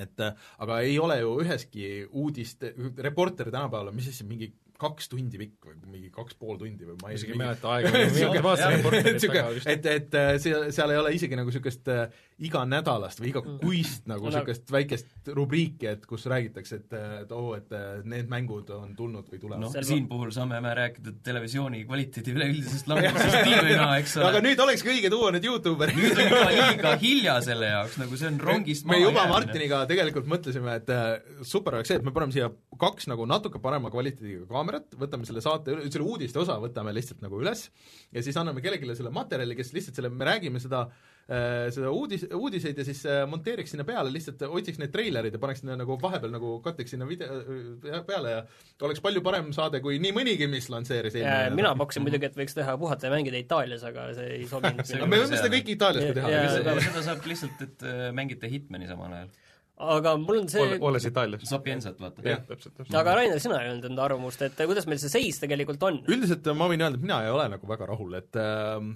et 0.01 0.21
aga 0.25 0.79
ei 0.83 0.97
ole 0.99 1.19
ju 1.21 1.35
üheski 1.43 1.87
uudist, 2.09 2.65
reporter 3.05 3.51
tänapäeval 3.53 3.91
on 3.91 3.95
mis 3.95 4.09
asi, 4.11 4.25
mingi 4.27 4.49
kaks 4.79 5.09
tundi 5.11 5.39
pikk 5.39 5.69
või 5.69 5.75
mingi 5.95 6.11
kaks 6.13 6.35
pool 6.39 6.57
tundi 6.59 6.87
või 6.87 6.97
ma 7.01 7.11
ei 7.11 7.19
isegi 7.19 7.35
ei 7.35 7.39
mäleta 7.39 7.71
aega, 7.75 7.91
vist. 9.55 9.69
et, 9.71 9.85
et 9.91 10.17
äh, 10.19 10.31
seal, 10.41 10.67
seal 10.75 10.91
ei 10.91 10.99
ole 10.99 11.13
isegi 11.15 11.37
nagu 11.39 11.51
niisugust 11.51 11.87
äh, 11.91 12.09
iganädalast 12.45 13.21
või 13.23 13.31
igakuist 13.31 14.09
nagu 14.11 14.25
No, 14.25 14.31
niisugust 14.33 14.71
väikest 14.73 15.31
rubriiki, 15.37 15.87
et 15.93 16.05
kus 16.09 16.25
räägitakse, 16.31 16.81
et, 16.81 16.95
et 17.21 17.31
oo, 17.35 17.53
et 17.55 17.71
äh, 17.75 18.01
need 18.09 18.27
mängud 18.31 18.71
on 18.75 18.91
tulnud 18.97 19.29
või 19.31 19.39
tulevad 19.41 19.63
noh 19.63 19.85
siin 19.85 20.09
puhul 20.09 20.33
saame 20.35 20.59
me 20.63 20.73
rääkida 20.75 21.15
televisiooni 21.23 21.83
kvaliteedi 21.87 22.35
üleüldisest 22.35 22.89
langusest 22.91 23.37
tiimina, 23.47 23.87
eks 24.01 24.17
aga 24.19 24.31
ole. 24.33 24.43
nüüd 24.49 24.63
olekski 24.65 24.91
õige 24.95 25.11
tuua 25.13 25.31
need 25.35 25.47
Youtuberid. 25.47 25.99
nüüd 26.01 26.19
on 26.19 26.29
juba 26.31 26.51
liiga 26.51 26.95
hilja 27.01 27.37
selle 27.45 27.71
jaoks, 27.71 27.99
nagu 28.01 28.19
see 28.19 28.31
on 28.31 28.41
rongist 28.43 28.89
me 28.89 28.99
juba 28.99 29.23
jäämine. 29.23 29.35
Martiniga 29.35 29.81
tegelikult 29.89 30.29
mõtlesime, 30.29 30.77
et 30.81 30.91
äh, 30.93 31.07
super 31.47 31.79
oleks 31.79 31.93
see, 31.93 31.99
et 32.01 32.05
me 32.05 32.13
paneme 32.15 32.35
siia 32.35 32.51
kaks 32.81 33.09
nagu 33.11 33.27
natuke 33.29 33.61
parema 33.63 33.91
kvaliteediga 33.93 34.47
kaamerat, 34.65 34.95
võtame 34.99 35.27
selle 35.27 35.43
saate, 35.43 35.75
selle 35.91 36.05
uudiste 36.05 36.39
osa 36.41 36.57
võtame 36.61 36.93
lihtsalt 36.95 37.21
nagu 37.23 37.37
üles 37.41 37.67
ja 38.13 38.23
siis 38.25 38.37
anname 38.39 38.63
kellelegi 38.63 38.97
selle 38.97 39.11
materjali, 39.13 39.57
kes 39.57 39.73
lihtsalt 39.75 39.99
selle, 39.99 40.09
me 40.09 40.25
räägime 40.27 40.61
seda 40.61 40.85
äh, 41.29 41.67
seda 41.75 41.91
uudis, 41.93 42.25
uudiseid 42.33 42.79
ja 42.81 42.85
siis 42.87 43.03
äh, 43.09 43.21
monteeriks 43.29 43.75
sinna 43.75 43.85
peale, 43.87 44.11
lihtsalt 44.13 44.41
otsiks 44.47 44.81
need 44.81 44.93
treilerid 44.93 45.35
ja 45.35 45.41
paneks 45.41 45.61
sinna 45.63 45.77
nagu 45.79 45.97
vahepeal 46.01 46.33
nagu 46.33 46.57
katteks 46.65 46.95
sinna 46.95 47.07
video 47.09 47.39
äh, 47.41 48.01
peale 48.07 48.33
ja 48.33 48.43
oleks 48.87 49.03
palju 49.05 49.23
parem 49.25 49.51
saade 49.55 49.81
kui 49.85 49.99
nii 50.03 50.13
mõnigi, 50.15 50.49
mis 50.51 50.69
lansseeris 50.73 51.19
mina 51.55 51.75
pakkusin 51.77 52.05
muidugi, 52.05 52.31
et 52.31 52.39
võiks 52.39 52.57
teha 52.57 52.77
puhata 52.81 53.09
ja 53.09 53.15
mängida 53.15 53.41
Itaalias, 53.41 53.85
aga 53.87 54.09
see 54.17 54.39
ei 54.41 54.49
sobinud 54.49 54.95
me 55.11 55.21
võime 55.21 55.33
seda 55.33 55.51
kõike 55.53 55.75
Itaalias 55.77 56.09
ka 56.09 56.21
teha 56.21 56.45
seda, 56.57 56.77
seda 56.89 57.09
saab 57.11 57.29
lihtsalt, 57.29 57.67
et 57.69 57.89
mängite 58.15 58.49
Hitmani 58.51 58.89
samal 58.89 59.13
ajal. 59.19 59.35
Aga 59.75 60.15
mul 60.19 60.43
on 60.43 60.51
see 60.51 60.77
olles 60.79 61.07
Itaalias. 61.09 61.47
Sapiensat, 61.49 61.97
vaata. 61.99 62.23
jah, 62.25 62.43
täpselt, 62.47 62.77
täpselt. 62.77 62.95
aga 62.99 63.17
Rainer, 63.19 63.41
sina 63.43 63.59
ei 63.61 63.71
öelnud 63.71 63.89
enda 63.89 64.05
arvamust, 64.07 64.45
et 64.47 64.61
kuidas 64.63 64.87
meil 64.87 65.01
see 65.01 65.11
seis 65.11 65.41
tegelikult 65.41 65.83
on? 65.87 65.99
üldiselt 66.11 66.47
ma 66.55 66.69
võin 66.71 66.85
öelda, 66.85 66.99
et 66.99 67.03
mina 67.03 67.19
ei 67.25 67.33
ole 67.33 67.49
nagu 67.51 67.67
väga 67.67 67.89
rahul, 67.91 68.15
et 68.21 68.39
ähm, 68.39 68.93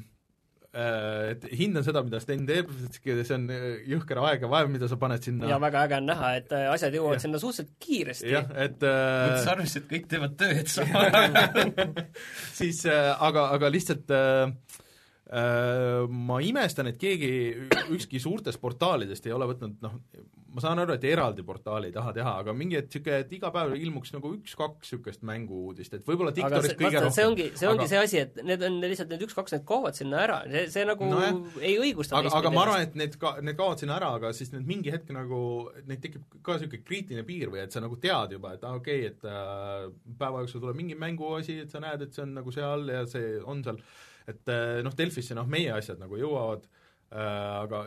äh, 0.72 1.34
et 1.34 1.46
hindan 1.60 1.84
seda, 1.84 2.04
mida 2.08 2.22
Sten 2.24 2.48
teeb, 2.48 2.72
see 2.96 3.36
on 3.36 3.48
jõhker 3.92 4.24
aeg 4.24 4.48
ja 4.48 4.52
vaev, 4.56 4.72
mida 4.72 4.88
sa 4.92 5.00
paned 5.02 5.28
sinna 5.28 5.52
ja 5.52 5.60
väga 5.62 5.84
äge 5.90 6.00
on 6.00 6.12
näha, 6.14 6.34
et 6.40 6.56
äh, 6.56 6.68
asjad 6.72 6.96
jõuavad 6.96 7.20
Jah. 7.20 7.26
sinna 7.28 7.44
suhteliselt 7.44 7.76
kiiresti. 7.84 8.32
jah, 8.38 8.48
et 8.56 8.80
võttes 8.80 9.48
äh, 9.48 9.54
arvesse, 9.56 9.84
et 9.84 9.92
kõik 9.92 10.12
teevad 10.16 10.40
tööd 10.40 10.76
samal 10.78 11.12
ajal. 11.12 11.96
siis 12.62 12.86
äh, 12.88 13.12
aga, 13.20 13.50
aga 13.58 13.74
lihtsalt 13.76 14.16
äh, 14.16 14.46
äh, 14.48 14.86
ma 15.30 16.40
imestan, 16.42 16.90
et 16.90 16.98
keegi, 16.98 17.32
ükski 17.96 18.22
suurtest 18.22 18.62
portaalidest 18.62 19.28
ei 19.30 19.36
ole 19.36 19.46
võtnud 19.52 19.84
noh, 19.86 20.00
ma 20.54 20.64
saan 20.64 20.82
aru, 20.82 20.96
et 20.98 21.06
eraldi 21.06 21.44
portaali 21.46 21.90
ei 21.90 21.94
taha 21.94 22.14
teha, 22.16 22.32
aga 22.42 22.54
mingi, 22.58 22.78
et 22.80 22.88
niisugune, 22.90 23.20
et 23.24 23.34
iga 23.38 23.52
päev 23.54 23.76
ilmuks 23.78 24.14
nagu 24.16 24.32
üks-kaks 24.38 24.90
niisugust 24.90 25.24
mängu-uudist, 25.28 25.94
et 26.00 26.08
võib-olla 26.08 26.34
aga 26.34 26.40
Diktoris 26.40 26.72
see, 26.72 26.80
kõige 26.80 26.90
vaata, 26.90 27.04
rohkem. 27.06 27.16
see 27.18 27.28
ongi, 27.30 27.48
see 27.60 27.70
ongi 27.70 27.84
aga, 27.84 27.90
see 27.92 28.02
asi, 28.02 28.22
et 28.24 28.42
need 28.50 28.66
on 28.66 28.80
lihtsalt 28.84 29.14
need 29.14 29.26
üks-kaks, 29.28 29.56
need 29.56 29.66
kaovad 29.70 30.00
sinna 30.00 30.24
ära, 30.26 30.40
see, 30.50 30.66
see 30.74 30.88
nagu 30.90 31.10
Nojah. 31.12 31.40
ei 31.62 31.78
õigusta 31.84 32.18
aga, 32.20 32.34
aga 32.42 32.54
ma 32.56 32.66
arvan, 32.66 32.88
et 32.88 32.98
need 33.00 33.18
ka, 33.22 33.36
need 33.46 33.60
kaovad 33.60 33.84
sinna 33.84 33.98
ära, 34.00 34.12
aga 34.20 34.34
siis 34.36 34.54
need 34.56 34.66
mingi 34.70 34.94
hetk 34.94 35.14
nagu, 35.16 35.42
neid 35.90 36.04
tekib 36.06 36.26
ka 36.42 36.58
niisugune 36.58 36.86
kriitiline 36.88 37.26
piir 37.28 37.54
või 37.54 37.64
et 37.66 37.76
sa 37.76 37.84
nagu 37.86 38.00
tead 38.02 38.38
juba, 38.40 38.56
et 38.58 38.66
aa 38.66 38.74
ah, 38.74 38.82
okei 38.82 39.06
okay,, 39.06 39.14
et 39.14 39.30
äh, 39.30 40.14
päeva 40.18 40.44
jooksul 40.44 40.66
tuleb 40.66 40.82
mingi 40.82 40.98
mänguasi, 41.00 41.62
et 41.66 41.74
sa 41.74 41.84
näed, 41.84 42.08
et 42.08 42.16
see 42.16 42.26
on 42.26 42.38
nagu 42.42 42.56
seal 42.56 42.90
ja 42.90 43.06
see 43.10 43.38
on 43.46 43.62
seal, 43.66 43.82
et 44.30 44.52
äh, 44.54 44.80
noh, 44.86 44.96
Delfisse 44.98 45.38
noh, 45.38 45.50
meie 45.50 45.72
asjad 45.76 46.02
nagu 46.02 46.20
jõuavad 46.20 46.68
äh,, 46.68 47.18
aga 47.20 47.86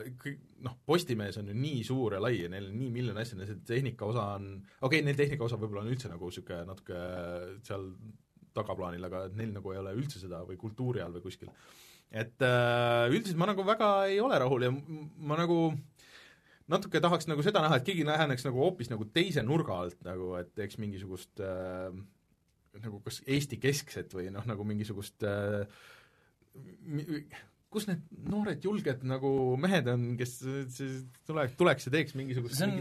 noh, 0.67 0.79
Postimees 0.89 1.39
on 1.41 1.53
ju 1.53 1.57
nii 1.59 1.85
suur 1.87 2.17
ja 2.17 2.23
lai 2.23 2.35
ja 2.41 2.51
neil 2.53 2.71
on 2.71 2.81
nii 2.81 2.91
miljon 2.95 3.23
asja, 3.23 3.39
see 3.47 3.63
tehnika 3.69 4.09
osa 4.09 4.33
on, 4.39 4.51
okei 4.81 4.99
okay,, 5.01 5.07
neil 5.07 5.19
tehnika 5.19 5.47
osa 5.47 5.61
võib-olla 5.61 5.87
on 5.87 5.93
üldse 5.95 6.11
nagu 6.13 6.31
niisugune 6.31 6.67
natuke 6.69 7.07
seal 7.67 7.89
tagaplaanil, 8.57 9.09
aga 9.09 9.27
neil 9.33 9.55
nagu 9.55 9.73
ei 9.73 9.81
ole 9.81 9.95
üldse 9.97 10.21
seda 10.21 10.43
või 10.49 10.59
kultuuri 10.61 11.01
all 11.01 11.15
või 11.17 11.25
kuskil. 11.25 11.53
Et 12.13 12.45
äh, 12.45 13.07
üldiselt 13.09 13.39
ma 13.41 13.49
nagu 13.49 13.65
väga 13.65 13.93
ei 14.11 14.19
ole 14.21 14.37
rahul 14.41 14.67
ja 14.67 14.73
ma 14.73 15.39
nagu 15.41 15.71
natuke 16.73 17.01
tahaks 17.03 17.29
nagu 17.29 17.45
seda 17.45 17.63
näha, 17.65 17.79
et 17.79 17.87
keegi 17.87 18.05
läheneks 18.07 18.45
nagu 18.47 18.61
hoopis 18.61 18.91
nagu 18.93 19.07
teise 19.15 19.45
nurga 19.47 19.79
alt 19.85 20.03
nagu, 20.07 20.35
et 20.41 20.53
teeks 20.57 20.79
mingisugust 20.83 21.41
äh, 21.45 21.89
nagu 22.83 23.01
kas 23.05 23.21
Eesti 23.27 23.59
keskset 23.61 24.13
või 24.17 24.29
noh, 24.33 24.45
nagu 24.49 24.65
mingisugust 24.69 25.25
äh, 25.29 25.65
kus 27.73 27.87
need 27.89 28.03
noored 28.29 28.61
julged 28.65 29.05
nagu 29.09 29.31
mehed 29.61 29.87
on, 29.89 30.03
kes 30.21 30.35
siis 30.77 30.99
tule, 31.27 31.47
tuleks 31.57 31.87
ja 31.89 31.93
teeks 31.95 32.13
on- 32.13 32.21
mingi 32.21 32.35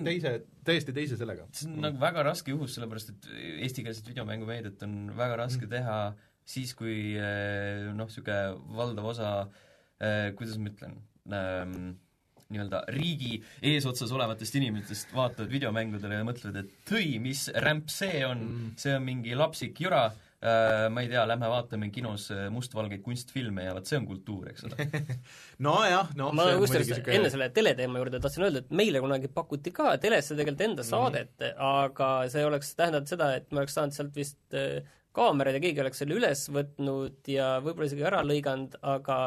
teise, 0.09 0.33
täiesti 0.67 0.91
teise 0.97 1.15
sellega. 1.19 1.45
see 1.55 1.69
on 1.71 1.79
nagu 1.85 2.01
väga 2.01 2.25
raske 2.27 2.51
juhus, 2.51 2.75
sellepärast 2.75 3.13
et 3.13 3.29
eestikeelset 3.63 4.07
videomängumeediat 4.11 4.83
on 4.83 4.97
väga 5.15 5.37
raske 5.45 5.65
Mm. 5.65 5.69
teha 5.69 5.97
siis, 6.43 6.73
kui 6.75 7.15
eh, 7.15 7.87
noh, 7.95 8.05
niisugune 8.09 8.57
valdav 8.75 9.05
osa 9.13 9.29
eh, 10.01 10.31
kuidas 10.35 10.57
ma 10.57 10.69
ütlen 10.73 10.97
ähm,, 11.31 11.93
nii-öelda 12.51 12.81
riigi 12.91 13.37
eesotsas 13.63 14.11
olevatest 14.11 14.55
inimestest 14.59 15.13
vaatavad 15.15 15.47
videomängudele 15.53 16.17
ja 16.19 16.25
mõtlevad, 16.27 16.57
et 16.65 16.71
tõi, 16.89 17.13
mis 17.23 17.47
rämp 17.55 17.87
see 17.89 18.25
on 18.27 18.39
Mm. 18.43 18.51
mm., 18.65 18.71
see 18.75 18.95
on 18.97 19.05
mingi 19.07 19.35
lapsik 19.39 19.79
jura 19.79 20.09
ma 20.41 21.03
ei 21.03 21.09
tea, 21.11 21.21
lähme 21.29 21.49
vaatame 21.51 21.91
kinos 21.93 22.23
äh, 22.33 22.47
mustvalgeid 22.53 23.03
kunstfilme 23.05 23.67
ja 23.67 23.75
vot 23.77 23.85
see 23.85 23.99
on 23.99 24.07
kultuur, 24.09 24.47
eks 24.49 24.65
ole. 24.65 24.87
nojah, 25.67 26.09
noh 26.17 26.31
ma 26.33 26.47
kusjuures 26.57 27.03
enne 27.13 27.29
selle 27.29 27.51
teleteema 27.53 28.01
juurde 28.01 28.21
tahtsin 28.23 28.47
öelda, 28.47 28.63
et 28.63 28.73
meile 28.73 29.03
kunagi 29.03 29.29
pakuti 29.29 29.73
ka 29.75 29.93
telesse 30.01 30.33
tegelikult 30.33 30.65
enda 30.65 30.87
saadet, 30.87 31.45
aga 31.53 32.09
see 32.33 32.47
oleks 32.47 32.73
tähendanud 32.79 33.13
seda, 33.13 33.29
et 33.37 33.53
me 33.53 33.61
oleks 33.61 33.77
saanud 33.77 33.97
sealt 33.97 34.17
vist 34.17 34.57
äh, 34.57 34.81
kaamerad 35.13 35.59
ja 35.59 35.61
keegi 35.61 35.83
oleks 35.83 36.01
selle 36.01 36.17
üles 36.17 36.47
võtnud 36.49 37.29
ja 37.29 37.53
võib-olla 37.61 37.91
isegi 37.91 38.09
ära 38.09 38.25
lõiganud, 38.25 38.79
aga 38.81 39.21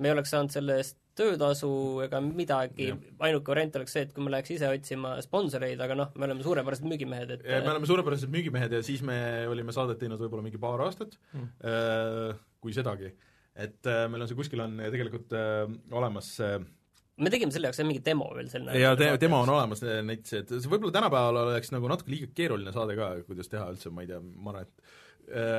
me 0.00 0.08
ei 0.08 0.16
oleks 0.16 0.32
saanud 0.32 0.54
selle 0.54 0.80
eest 0.80 0.96
töötasu 1.18 1.70
ega 2.04 2.20
midagi, 2.24 2.90
ainuke 3.22 3.52
variant 3.52 3.78
oleks 3.80 3.94
see, 3.96 4.06
et 4.06 4.14
kui 4.14 4.24
me 4.24 4.32
läheks 4.34 4.54
ise 4.56 4.70
otsima 4.70 5.14
sponsoreid, 5.24 5.80
aga 5.84 5.96
noh, 5.98 6.12
me 6.18 6.28
oleme 6.28 6.46
suurepärased 6.46 6.86
müügimehed, 6.90 7.36
et 7.36 7.44
Ja 7.48 7.60
me 7.64 7.74
oleme 7.74 7.90
suurepärased 7.90 8.32
müügimehed 8.32 8.74
ja 8.78 8.82
siis 8.86 9.04
me 9.06 9.16
olime 9.50 9.74
saadet 9.76 10.00
teinud 10.02 10.22
võib-olla 10.22 10.46
mingi 10.46 10.60
paar 10.62 10.82
aastat 10.86 11.18
mm., 11.32 12.40
kui 12.64 12.74
sedagi. 12.76 13.12
et 13.54 13.86
äh, 13.86 14.06
meil 14.10 14.24
on 14.24 14.30
see 14.30 14.38
kuskil 14.38 14.64
on 14.64 14.80
tegelikult 14.90 15.34
äh, 15.38 15.68
olemas 15.94 16.32
äh, 16.42 16.58
me 17.22 17.30
tegime 17.30 17.54
selle 17.54 17.70
jaoks 17.70 17.82
mingi 17.86 18.02
demo 18.02 18.26
veel 18.34 18.48
selline 18.50 18.80
ja 18.80 18.94
te, 18.98 19.12
demo 19.22 19.44
on 19.44 19.52
olemas 19.54 19.84
äh, 19.86 20.00
näiteks, 20.06 20.34
et 20.40 20.52
see 20.56 20.70
võib-olla 20.72 20.96
tänapäeval 20.96 21.38
oleks 21.44 21.70
nagu 21.74 21.90
natuke 21.90 22.10
liiga 22.10 22.32
keeruline 22.34 22.74
saade 22.74 22.96
ka, 22.98 23.12
kuidas 23.28 23.50
teha 23.52 23.68
üldse, 23.70 23.92
ma 23.94 24.02
ei 24.02 24.10
tea, 24.10 24.18
ma 24.18 24.54
arvan, 24.54 24.66
et 24.66 24.74
äh, 24.74 25.03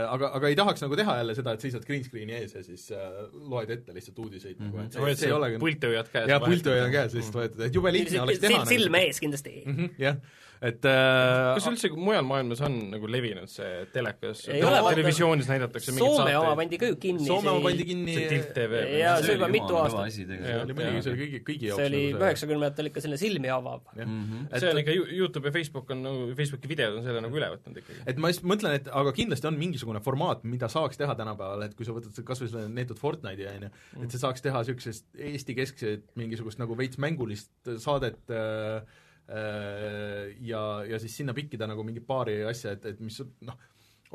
aga, 0.09 0.29
aga 0.37 0.49
ei 0.51 0.55
tahaks 0.59 0.83
nagu 0.85 0.97
teha 0.99 1.17
jälle 1.19 1.35
seda, 1.37 1.55
et 1.55 1.63
seisad 1.65 1.85
green 1.87 2.03
screen'i 2.05 2.37
ees 2.37 2.55
ja 2.55 2.63
siis 2.63 2.87
äh, 2.93 3.05
loed 3.49 3.71
ette 3.73 3.95
lihtsalt 3.95 4.19
uudiseid 4.25 4.59
mm, 4.59 4.71
-hmm. 4.71 4.89
nagu, 4.93 5.07
et 5.09 5.17
see, 5.17 5.21
see 5.23 5.31
ei 5.31 5.37
olegi 5.37 5.61
pulthoiad 5.61 6.11
käes. 6.13 6.29
jah, 6.29 6.41
pulti 6.43 6.73
hoian 6.73 6.91
käes 6.93 7.17
lihtsalt 7.17 7.39
võetud, 7.41 7.63
et 7.67 7.79
jube 7.79 7.93
lihtne 7.95 8.21
oleks 8.21 8.43
teha 8.43 8.61
silm, 8.65 8.67
silme 8.73 9.03
ees 9.07 9.21
kindlasti. 9.23 9.55
-hmm, 9.65 9.89
jah, 10.01 10.19
et 10.61 10.85
äh, 10.87 11.55
kas 11.57 11.67
üldse 11.71 11.91
mujal 11.95 12.25
maailmas 12.27 12.61
on 12.65 12.77
nagu 12.93 13.09
levinud 13.11 13.51
see 13.51 13.85
telekas, 13.93 14.45
televisioonis 14.47 15.49
näidatakse 15.51 15.93
mingeid 15.95 16.05
Soome 16.05 16.31
saateid? 16.31 16.39
oma 16.41 16.55
pandi 16.59 16.79
ka 16.81 16.89
ju 16.91 16.97
kinni. 17.01 17.27
Soome 17.27 17.51
oma 17.53 17.63
pandi 17.69 17.87
kinni 17.89 18.15
see 18.15 18.27
Tilt 18.31 18.51
TV 18.55 18.81
või 18.85 18.99
Jaa, 19.01 19.15
see 19.25 19.37
juba 19.37 19.49
mitu 19.55 19.79
aastat. 19.79 20.09
asi 20.09 20.25
see 20.29 20.57
oli 20.61 20.77
muidugi, 20.77 21.03
see 21.05 21.13
oli 21.13 21.21
kõigi, 21.23 21.41
kõigi 21.49 21.69
jaoks 21.69 21.81
see 21.81 21.89
oli 21.91 22.01
nagu 22.05 22.27
üheksakümnendatel 22.29 22.91
ikka 22.91 23.05
selline 23.05 23.21
silmi 23.21 23.51
avav. 23.53 23.83
Mhm. 23.95 24.45
Et- 24.49 24.59
see 24.63 24.71
on 24.71 24.81
ikka, 24.83 24.97
Youtube 25.19 25.51
ja 25.51 25.55
Facebook 25.55 25.95
on 25.95 26.03
nagu, 26.05 26.27
Facebooki 26.39 26.71
videod 26.71 26.99
on 26.99 27.07
selle 27.07 27.23
nagu 27.25 27.41
üle 27.41 27.51
võtnud 27.55 27.81
ikkagi. 27.81 28.01
et 28.05 28.21
ma 28.21 28.31
just 28.33 28.45
mõtlen, 28.47 28.79
et 28.79 28.91
aga 28.91 29.15
kindlasti 29.15 29.49
on 29.51 29.59
mingisugune 29.59 30.01
formaat, 30.05 30.43
mida 30.43 30.69
saaks 30.71 30.99
teha 30.99 31.15
tänapäeval, 31.17 31.65
et 31.67 31.75
kui 31.77 31.87
sa 31.87 31.95
võtad 31.95 32.23
kas 32.25 32.43
või 32.43 32.51
selle 32.51 32.69
neetud 32.71 32.99
Fortnite'i 33.01 33.47
on 33.51 33.67
ju, 33.67 33.73
et 34.03 34.15
sa 34.15 34.25
saaks 34.27 34.43
teha 34.45 34.63
niisugusest 34.65 35.05
Eesti-keskset 35.15 36.13
mingisugust 36.19 36.59
nagu 36.61 36.77
veits 36.77 36.99
mängulist 37.01 37.51
saadet 37.81 38.33
äh, 38.33 38.81
ja, 39.25 40.63
ja 40.85 40.99
siis 41.01 41.15
sinna 41.17 41.33
pikkida 41.33 41.65
nagu 41.69 41.83
mingi 41.83 42.03
paari 42.05 42.43
asja, 42.45 42.75
et, 42.75 42.85
et 42.91 42.99
mis 43.01 43.17
noh, 43.47 43.57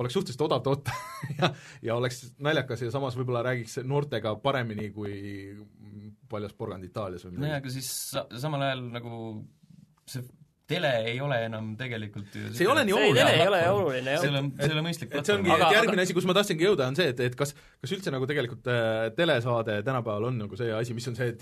oleks 0.01 0.17
suhteliselt 0.17 0.45
odav 0.47 0.63
toota 0.65 0.95
ja, 1.39 1.53
ja 1.83 1.97
oleks 1.99 2.23
naljakas 2.43 2.85
ja 2.87 2.93
samas 2.95 3.19
võib-olla 3.19 3.43
räägiks 3.51 3.81
noortega 3.85 4.37
paremini 4.43 4.91
kui 4.95 5.15
paljas 6.31 6.55
porgand 6.57 6.87
Itaalias 6.87 7.27
või 7.27 7.35
nojah, 7.35 7.47
midagi. 7.47 7.63
aga 7.65 7.75
siis 7.75 7.91
sa, 8.13 8.27
samal 8.39 8.69
ajal 8.69 8.85
nagu 8.95 9.17
see 10.11 10.23
tele 10.71 10.91
ei 11.11 11.19
ole 11.23 11.37
enam 11.49 11.73
tegelikult 11.79 12.37
ju 12.37 12.51
see 12.55 12.65
ei 12.65 12.71
ole 12.71 12.85
nii 12.87 12.95
oluline 12.95 13.25
tele 13.25 13.39
ei 13.41 13.49
ole 13.49 13.61
oluline 13.75 14.13
jah 14.15 14.23
see 14.23 14.31
ei. 14.31 14.37
ole, 14.37 14.43
see 14.61 14.69
ei 14.69 14.77
ole 14.77 14.85
mõistlik 14.87 15.17
et 15.19 15.31
see 15.31 15.37
ongi 15.37 15.51
Aga- 15.51 15.67
aga,, 15.67 15.79
järgmine 15.81 16.05
asi, 16.07 16.17
kus 16.17 16.29
ma 16.31 16.37
tahtsingi 16.39 16.69
jõuda, 16.69 16.91
on 16.93 16.99
see, 16.99 17.09
et, 17.11 17.23
et 17.27 17.39
kas, 17.39 17.55
kas 17.83 17.95
üldse 17.97 18.15
nagu 18.15 18.29
tegelikult 18.31 18.71
äh, 18.71 19.09
telesaade 19.17 19.81
tänapäeval 19.87 20.29
on 20.31 20.39
nagu 20.45 20.61
see 20.61 20.71
asi, 20.77 20.95
mis 20.97 21.11
on 21.11 21.19
see 21.19 21.35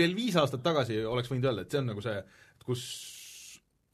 veel 0.00 0.16
viis 0.18 0.38
aastat 0.40 0.64
tagasi 0.66 0.98
oleks 1.06 1.30
võinud 1.30 1.46
öelda, 1.50 1.66
et 1.66 1.76
see 1.76 1.82
on 1.84 1.92
nagu 1.92 2.02
see, 2.04 2.16
kus 2.64 2.84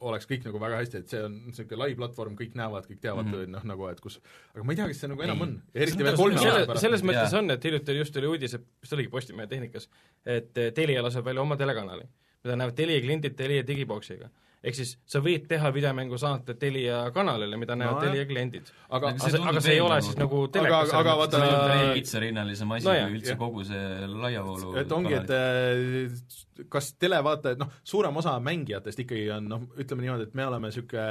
oleks 0.00 0.24
kõik 0.28 0.46
nagu 0.46 0.60
väga 0.60 0.78
hästi, 0.80 1.02
et 1.02 1.12
see 1.12 1.20
on 1.26 1.34
niisugune 1.50 1.78
lai 1.82 1.94
platvorm, 1.98 2.36
kõik 2.38 2.54
näevad, 2.56 2.86
kõik 2.88 3.02
teavad 3.02 3.26
mm, 3.26 3.34
-hmm. 3.34 3.54
noh 3.56 3.66
nagu, 3.68 3.88
et 3.92 4.00
kus 4.00 4.16
aga 4.54 4.64
ma 4.64 4.72
ei 4.72 4.78
tea, 4.78 4.86
kas 4.88 5.02
see 5.02 5.10
nagu 5.12 5.24
enam 5.26 5.42
Ei. 5.42 5.46
on, 5.46 5.54
eriti 5.84 6.06
veel 6.06 6.16
kolme 6.16 6.40
aasta 6.40 6.68
pärast. 6.70 6.84
selles 6.86 7.04
mõttes 7.04 7.34
Jaa. 7.34 7.42
on, 7.42 7.54
et 7.56 7.66
hiljuti 7.68 7.96
just 7.98 8.16
oli 8.16 8.30
uudis, 8.30 8.54
et 8.56 8.64
vist 8.80 8.96
oligi 8.96 9.12
Postimehe 9.12 9.50
Tehnikas, 9.50 9.90
et 10.24 10.56
eh, 10.56 10.70
Telia 10.76 11.02
laseb 11.04 11.24
välja 11.24 11.44
oma 11.44 11.58
telekanali, 11.60 12.08
mida 12.44 12.56
näevad 12.56 12.78
Telia 12.80 13.02
kliendid 13.04 13.36
Telia 13.36 13.66
digiboksiga. 13.66 14.30
Ehk 14.64 14.76
siis 14.76 14.90
sa 15.08 15.22
võid 15.24 15.46
teha 15.48 15.70
videomängu 15.72 16.18
saate 16.20 16.54
Telia 16.60 17.06
kanalile, 17.14 17.56
mida 17.56 17.76
näevad 17.80 17.96
No. 17.96 18.00
Telia 18.04 18.26
kliendid. 18.28 18.68
aga 18.90 19.08
Aga 19.14 19.16
aga 19.16 19.30
see, 19.30 19.40
aga 19.52 19.60
see 19.64 19.72
ei 19.78 19.80
ole 19.80 20.00
siis 20.04 20.18
nagu 20.20 20.42
telekas. 20.52 20.92
aga 20.94 21.14
vaata- 21.16 21.40
see 21.40 21.54
on 21.56 21.70
veel 21.70 21.94
kitsarinnalisem 21.96 22.72
asi 22.76 22.86
No 22.86 22.92
kui 22.92 23.16
üldse 23.18 23.32
jah. 23.34 23.38
kogu 23.40 23.64
see 23.64 24.06
laiavoolu 24.06 24.76
et 24.82 24.92
ongi, 24.92 25.14
et 25.14 25.30
äh, 25.30 26.66
kas 26.68 26.92
televaatajad, 27.00 27.58
noh, 27.62 27.70
suurem 27.84 28.16
osa 28.20 28.34
mängijatest 28.44 29.00
ikkagi 29.00 29.30
on 29.32 29.48
noh, 29.48 29.62
ütleme 29.80 30.04
niimoodi, 30.04 30.26
et 30.28 30.34
me 30.36 30.44
oleme 30.46 30.68
niisugune 30.68 31.06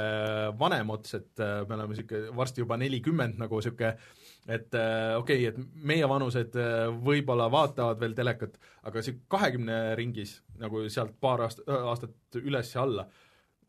vanem 0.60 0.90
ots, 0.94 1.14
et 1.18 1.40
äh, 1.42 1.64
me 1.68 1.74
oleme 1.74 1.94
niisugune 1.94 2.36
varsti 2.36 2.62
juba 2.62 2.76
nelikümmend 2.80 3.38
nagu 3.42 3.58
niisugune 3.58 3.96
et 4.48 4.74
äh, 4.74 5.16
okei 5.18 5.48
okay,, 5.48 5.50
et 5.50 5.82
meie 5.90 6.06
vanused 6.08 6.54
äh, 6.56 6.86
võib-olla 7.04 7.50
vaatavad 7.52 7.98
veel 8.00 8.14
telekat, 8.16 8.54
aga 8.88 9.02
see 9.04 9.18
kahekümne 9.30 9.80
ringis 9.98 10.38
nagu 10.62 10.86
sealt 10.88 11.12
paar 11.20 11.42
aast-, 11.48 11.66
aastat 11.66 12.38
üles 12.40 12.70
ja 12.74 12.82
alla, 12.86 13.04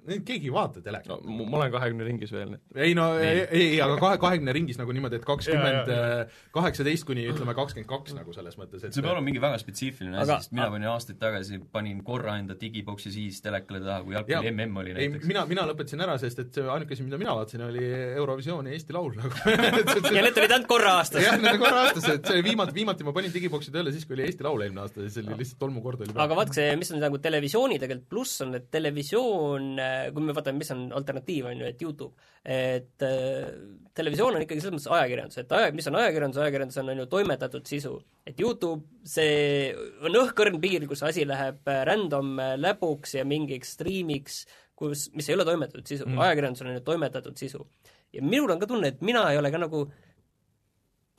keegi 0.08 0.50
ei 0.50 0.54
vaata 0.54 0.82
telekat 0.84 1.26
no 1.26 1.46
ma 1.46 1.60
olen 1.60 1.72
kahekümne 1.74 2.06
ringis 2.08 2.32
veel. 2.34 2.56
ei 2.76 2.96
no 2.98 3.08
ei, 3.20 3.44
Ei. 3.46 3.62
ei, 3.62 3.82
aga 3.84 3.98
kahe, 4.02 4.18
kahekümne 4.22 4.54
ringis 4.56 4.80
nagu 4.80 4.94
niimoodi, 4.96 5.20
et 5.22 5.28
kakskümmend 5.28 5.92
Ja, 5.92 5.98
ja,, 5.98 6.26
kaheksateist 6.56 7.06
kuni 7.08 7.26
ütleme 7.30 7.54
kakskümmend 7.58 7.90
kaks 7.90 8.16
nagu 8.18 8.34
selles 8.36 8.58
mõttes, 8.60 8.84
et 8.86 8.96
see 8.96 9.04
peab 9.04 9.14
olema 9.16 9.28
mingi 9.30 9.42
väga 9.44 9.60
spetsiifiline 9.62 10.18
asi 10.18 10.26
Aga-, 10.32 10.40
sest 10.46 10.56
mina 10.56 10.68
panin 10.74 10.90
aastaid 10.92 11.20
tagasi, 11.22 11.60
panin 11.74 12.02
korra 12.06 12.38
enda 12.42 12.56
digiboksi 12.60 13.12
siis 13.14 13.42
telekale 13.46 13.82
taha, 13.84 14.02
kui 14.06 14.16
jalgpalli 14.18 14.50
Jaa. 14.50 14.56
MM 14.56 14.82
oli 14.82 14.94
ei, 14.94 15.10
näiteks. 15.12 15.28
mina, 15.30 15.46
mina 15.50 15.66
lõpetasin 15.70 16.06
ära, 16.06 16.18
sest 16.22 16.42
et 16.44 16.58
see 16.60 16.66
ainuke 16.76 16.96
asi, 16.98 17.06
mida 17.06 17.20
mina 17.22 17.36
vaatasin, 17.38 17.66
oli 17.68 17.86
Eurovisioon 18.22 18.70
ja 18.70 18.76
Eesti 18.78 18.96
Laul 18.96 19.16
nagu 19.20 19.42
ja 20.18 20.26
need 20.26 20.38
tulid 20.38 20.56
ainult 20.56 20.70
korra 20.72 20.96
aastas 21.02 21.26
jah, 21.26 21.38
need 21.42 21.60
korra 21.62 21.86
aastas, 21.88 22.10
et 22.16 22.32
see 22.32 22.44
viimati, 22.46 22.76
viimati 22.78 23.08
ma 23.08 23.14
panin 23.16 23.34
digiboksi 23.34 23.74
tööle 23.74 23.94
siis, 23.96 24.06
kui 24.10 24.18
oli 24.18 24.28
Eesti 24.30 24.46
Laul 24.48 24.66
eelmine 24.66 24.86
aasta 24.86 25.06
ja 25.06 25.14
see 25.14 25.26
oli 25.26 25.40
lihtsalt 25.44 25.62
tolmukord 25.62 26.06
oli 26.06 26.16
aga 26.16 26.38
vaadake, 26.42 26.58
see, 26.58 26.76
mis 26.82 26.92
on 26.96 27.02
nagu 27.04 27.22
televisiooni 27.22 27.80
tegelikult 27.82 28.10
pluss 28.12 28.42
on, 28.46 28.56
et 28.58 28.68
televisioon, 28.74 29.72
kui 30.14 30.26
me 30.26 30.36
vaatame, 30.36 30.62
mis 30.62 30.72
on 30.74 30.84
alternatiiv, 30.98 31.48
on 31.52 31.62
ju, 31.62 31.68
et 31.70 31.84
Youtube, 31.84 32.28
et 32.46 33.06
äh, 33.06 33.52
televisioon 33.98 34.38
on 34.38 34.46
ikkagi 34.46 34.64
selles 34.64 34.78
mõttes 34.78 34.92
ajakirjandus, 34.98 35.42
et 35.42 35.56
aja, 35.58 35.72
mis 35.76 35.88
on 35.92 36.00
ajakirjandus, 36.02 36.42
ajakirjandus 36.46 36.82
on, 36.82 36.92
on 36.94 37.02
ju 37.04 37.08
toimetatud 37.12 37.72
sisu. 37.72 37.94
et 38.28 38.40
Youtube, 38.40 38.86
see 39.08 39.72
on 40.06 40.20
õhkõrn 40.24 40.60
piir, 40.64 40.86
kus 40.90 41.04
asi 41.08 41.26
läheb 41.28 41.72
äh, 41.72 41.82
random 41.90 42.36
äh, 42.40 42.54
läbuks 42.60 43.18
ja 43.18 43.26
mingiks 43.28 43.76
striimiks, 43.78 44.44
kus, 44.78 45.10
mis 45.16 45.30
ei 45.30 45.38
ole 45.38 45.48
toimetatud 45.48 45.88
sisu 45.88 46.08
mm., 46.08 46.22
ajakirjandus 46.28 46.66
on 46.66 46.74
ju 46.76 46.86
toimetatud 46.86 47.38
sisu. 47.38 47.66
ja 48.14 48.24
minul 48.24 48.52
on 48.52 48.60
ka 48.60 48.68
tunne, 48.68 48.94
et 48.94 49.02
mina 49.06 49.24
ei 49.32 49.40
ole 49.40 49.52
ka 49.52 49.62
nagu 49.62 49.86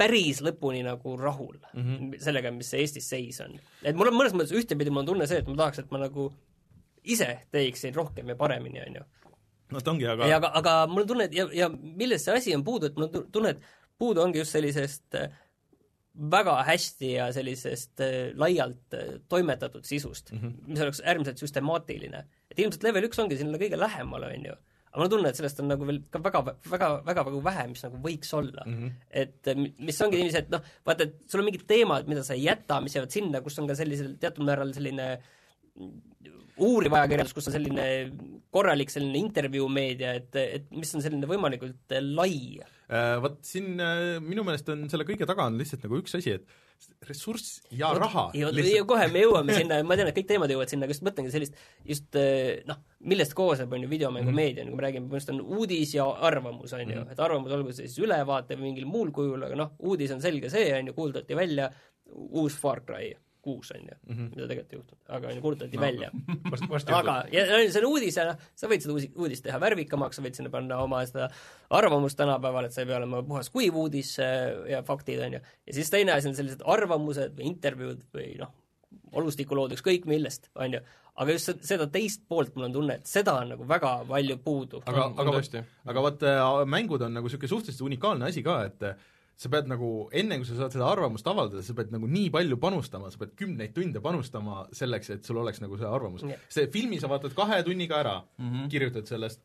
päris 0.03 0.41
lõpuni 0.45 0.83
nagu 0.85 1.17
rahul 1.21 1.59
mm 1.73 1.83
-hmm. 1.83 2.15
sellega, 2.23 2.51
mis 2.51 2.71
see 2.71 2.81
Eestis 2.81 3.09
seis 3.09 3.41
on. 3.41 3.59
et 3.83 3.97
mul 3.97 4.09
on 4.11 4.19
mõnes 4.19 4.35
mõttes 4.35 4.55
ühtepidi 4.57 4.91
mul 4.91 5.05
on 5.05 5.13
tunne 5.13 5.27
see, 5.27 5.39
et 5.39 5.49
ma 5.49 5.57
tahaks, 5.57 5.79
et 5.79 5.91
ma 5.91 5.99
nagu 5.99 6.33
ise 7.05 7.29
teeksin 7.51 7.95
rohkem 7.95 8.29
ja 8.29 8.37
paremini, 8.39 8.83
on 8.87 8.97
ju. 9.01 9.05
no 9.73 9.81
ta 9.81 9.91
ongi, 9.91 10.05
ja 10.05 10.37
aga, 10.37 10.51
aga 10.55 10.75
mul 10.91 11.03
on 11.05 11.09
tunne, 11.09 11.25
et 11.31 11.35
ja, 11.35 11.49
ja 11.53 11.69
milles 11.73 12.25
see 12.25 12.35
asi 12.37 12.55
on 12.57 12.65
puudu, 12.65 12.91
et 12.91 12.99
mul 12.99 13.09
on 13.09 13.15
tu- 13.15 13.25
tunne, 13.33 13.57
et 13.57 13.63
puudu 13.99 14.23
ongi 14.23 14.43
just 14.43 14.55
sellisest 14.57 15.17
äh, 15.19 15.31
väga 16.31 16.59
hästi 16.69 17.13
ja 17.15 17.31
sellisest 17.33 18.03
äh, 18.05 18.19
laialt 18.39 18.95
äh, 18.99 19.15
toimetatud 19.29 19.85
sisust 19.89 20.33
mm, 20.33 20.39
-hmm. 20.39 20.53
mis 20.67 20.81
oleks 20.81 21.01
äärmiselt 21.05 21.39
süstemaatiline. 21.41 22.25
et 22.51 22.59
ilmselt 22.59 22.83
level 22.83 23.09
üks 23.09 23.19
ongi 23.23 23.37
sinna 23.41 23.59
kõige 23.59 23.79
lähemal, 23.81 24.29
on 24.29 24.47
ju. 24.51 24.53
aga 24.93 24.99
mul 25.01 25.05
on 25.05 25.11
tunne, 25.11 25.29
et 25.29 25.37
sellest 25.37 25.61
on 25.61 25.69
nagu 25.73 25.87
veel 25.89 26.03
ka 26.11 26.21
väga, 26.23 26.43
väga, 26.71 26.89
väga 27.07 27.25
nagu 27.31 27.45
vähe, 27.45 27.67
mis 27.69 27.83
nagu 27.83 27.97
võiks 27.97 28.35
olla 28.37 28.67
mm. 28.67 28.75
-hmm. 28.79 28.91
et 29.11 29.53
mi- 29.57 29.75
mis 29.79 30.01
ongi 30.03 30.17
niiviisi, 30.21 30.39
et 30.39 30.51
noh, 30.51 30.61
vaata, 30.87 31.09
et 31.09 31.23
sul 31.27 31.41
on 31.41 31.49
mingid 31.49 31.65
teemad, 31.67 32.09
mida 32.09 32.23
sa 32.23 32.35
ei 32.35 32.45
jäta, 32.45 32.81
mis 32.81 32.95
jäävad 32.95 33.11
sinna, 33.11 33.41
kus 33.41 33.59
on 33.59 33.67
ka 33.67 33.75
sellisel 33.75 34.17
teatud 34.21 34.45
määral 34.45 34.73
selline 34.77 35.23
uuriv 36.63 36.95
ajakirjandus, 36.99 37.35
kus 37.37 37.49
on 37.51 37.57
selline 37.57 37.87
korralik 38.53 38.93
selline 38.93 39.21
intervjuumeedia, 39.23 40.17
et, 40.21 40.37
et 40.43 40.69
mis 40.77 40.91
on 40.97 41.05
selline 41.05 41.29
võimalikult 41.29 41.95
äh, 41.97 42.03
lai. 42.03 42.61
Äh, 42.93 43.17
vot 43.23 43.39
siin 43.47 43.81
äh, 43.81 44.19
minu 44.23 44.45
meelest 44.47 44.69
on 44.73 44.85
selle 44.93 45.07
kõige 45.09 45.29
taga 45.29 45.49
on 45.49 45.57
lihtsalt 45.61 45.87
nagu 45.87 45.99
üks 46.03 46.19
asi, 46.19 46.37
et 46.37 46.61
ressurss 47.07 47.61
ja 47.71 47.93
raha 47.95 48.25
ja, 48.37 48.51
lihtsalt. 48.53 48.89
kohe 48.91 49.07
me 49.13 49.23
jõuame 49.25 49.57
sinna, 49.61 49.79
ma 49.87 49.97
tean, 49.99 50.11
et 50.11 50.19
kõik 50.19 50.29
teemad 50.31 50.53
jõuavad 50.53 50.73
sinna, 50.73 50.87
aga 50.87 50.97
just 50.97 51.07
mõtlengi 51.07 51.33
sellist 51.35 51.59
just 51.89 52.21
äh, 52.21 52.61
noh, 52.69 52.83
millest 53.09 53.37
koosneb, 53.39 53.73
on 53.73 53.87
ju, 53.87 53.91
videomängumeedia, 53.93 54.67
nagu 54.69 54.79
me 54.79 54.87
räägime, 54.87 55.09
põhimõtteliselt 55.09 55.39
on 55.39 55.59
uudis 55.61 55.97
ja 55.97 56.07
arvamus, 56.29 56.77
on 56.77 56.95
ju, 56.97 57.09
et 57.15 57.27
arvamus 57.27 57.57
olgu 57.57 57.75
see 57.75 57.89
siis 57.89 58.03
ülevaate 58.05 58.59
või 58.59 58.71
mingil 58.71 58.89
muul 58.91 59.13
kujul, 59.15 59.49
aga 59.49 59.59
noh, 59.59 59.75
uudis 59.89 60.15
on 60.15 60.23
selge 60.25 60.53
see, 60.53 60.69
on 60.77 60.93
ju, 60.93 60.97
kuulutati 60.99 61.39
välja 61.39 61.71
uus 62.13 62.59
Far 62.61 62.85
Cry 62.85 63.15
kuus, 63.43 63.73
on 63.75 63.83
ju, 63.85 63.97
mida 64.07 64.47
tegelikult 64.49 64.73
ei 64.73 64.79
juhtunud, 64.79 65.03
aga 65.17 65.29
on 65.29 65.37
ju, 65.37 65.43
kuulutati 65.45 65.79
no. 65.79 65.83
välja. 65.83 66.11
varsti, 66.53 66.69
varsti 66.71 66.95
aga, 66.97 67.17
ja 67.33 67.45
see 67.61 67.83
on 67.83 67.89
uudis 67.91 68.19
ja 68.19 68.27
noh, 68.31 68.47
sa 68.59 68.71
võid 68.71 68.85
seda 68.85 68.95
uusi, 68.95 69.11
uudist 69.19 69.47
teha 69.47 69.61
värvikamaks, 69.63 70.19
sa 70.19 70.25
võid 70.25 70.39
sinna 70.39 70.53
panna 70.53 70.79
oma 70.85 71.03
seda 71.09 71.29
arvamust 71.75 72.19
tänapäeval, 72.21 72.69
et 72.69 72.77
see 72.77 72.85
ei 72.87 72.91
pea 72.91 73.01
olema 73.01 73.23
puhas 73.27 73.51
kuiv 73.53 73.79
uudis 73.83 74.15
äh, 74.23 74.49
ja 74.73 74.83
faktid, 74.87 75.23
on 75.27 75.39
ju. 75.39 75.45
ja 75.69 75.77
siis 75.79 75.93
teine 75.93 76.15
asi 76.17 76.31
on 76.31 76.39
sellised 76.39 76.65
arvamused 76.75 77.39
või 77.39 77.49
intervjuud 77.51 78.05
või 78.15 78.29
noh, 78.41 78.53
olustikulood, 79.19 79.75
ükskõik 79.77 80.07
millest, 80.11 80.51
on 80.55 80.79
ju. 80.79 80.83
aga 81.23 81.35
just 81.37 81.51
se- 81.51 81.59
seda 81.75 81.89
teist 81.93 82.23
poolt 82.29 82.55
mul 82.57 82.71
on 82.71 82.77
tunne, 82.77 83.01
et 83.01 83.11
seda 83.11 83.35
on 83.43 83.51
nagu 83.57 83.67
väga 83.69 83.97
palju 84.09 84.39
puudu. 84.45 84.85
aga 84.87 85.11
aga 85.11 85.35
tõesti. 85.39 85.65
aga 85.91 86.07
vot 86.07 86.29
äh, 86.29 86.45
mängud 86.79 87.03
on 87.09 87.19
nagu 87.19 87.27
niisugune 87.29 87.57
suhteliselt 87.57 87.89
unikaalne 87.91 88.31
asi 88.31 88.45
ka, 88.47 88.63
et 88.71 89.11
sa 89.43 89.51
pead 89.53 89.71
nagu, 89.71 89.89
enne 90.15 90.39
kui 90.39 90.47
sa 90.49 90.59
saad 90.61 90.75
seda 90.77 90.87
arvamust 90.91 91.27
avaldada, 91.31 91.65
sa 91.67 91.75
pead 91.79 91.91
nagu 91.95 92.09
nii 92.11 92.31
palju 92.35 92.59
panustama, 92.63 93.11
sa 93.13 93.21
pead 93.23 93.35
kümneid 93.39 93.75
tunde 93.77 94.03
panustama 94.05 94.63
selleks, 94.77 95.11
et 95.17 95.27
sul 95.27 95.41
oleks 95.43 95.63
nagu 95.63 95.79
see 95.81 95.89
arvamus 95.89 96.23
Jah. 96.29 96.47
see 96.53 96.71
filmi 96.73 97.01
sa 97.03 97.11
vaatad 97.11 97.35
kahe 97.37 97.63
tunniga 97.67 97.99
ära 97.99 98.21
mm. 98.23 98.49
-hmm. 98.49 98.71
kirjutad 98.73 99.11
sellest, 99.11 99.43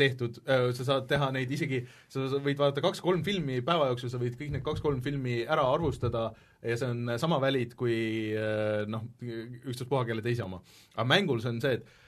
tehtud, 0.00 0.40
sa 0.76 0.86
saad 0.86 1.08
teha 1.10 1.30
neid 1.34 1.50
isegi, 1.52 1.82
sa 2.08 2.24
võid 2.40 2.58
vaadata 2.58 2.82
kaks-kolm 2.84 3.22
filmi 3.26 3.60
päeva 3.66 3.90
jooksul, 3.90 4.12
sa 4.12 4.20
võid 4.22 4.38
kõik 4.38 4.54
need 4.54 4.64
kaks-kolm 4.64 5.02
filmi 5.04 5.42
ära 5.44 5.66
arvustada 5.74 6.30
ja 6.62 6.76
see 6.76 6.88
on 6.88 7.14
sama 7.20 7.40
valid 7.42 7.74
kui 7.78 7.96
äh, 8.36 8.86
noh, 8.90 9.04
ükstaspuha 9.20 10.06
kelle 10.08 10.24
teise 10.24 10.44
oma. 10.46 10.62
aga 10.96 11.08
mängul 11.08 11.42
see 11.44 11.52
on 11.54 11.60
see, 11.60 11.78
et 11.78 11.99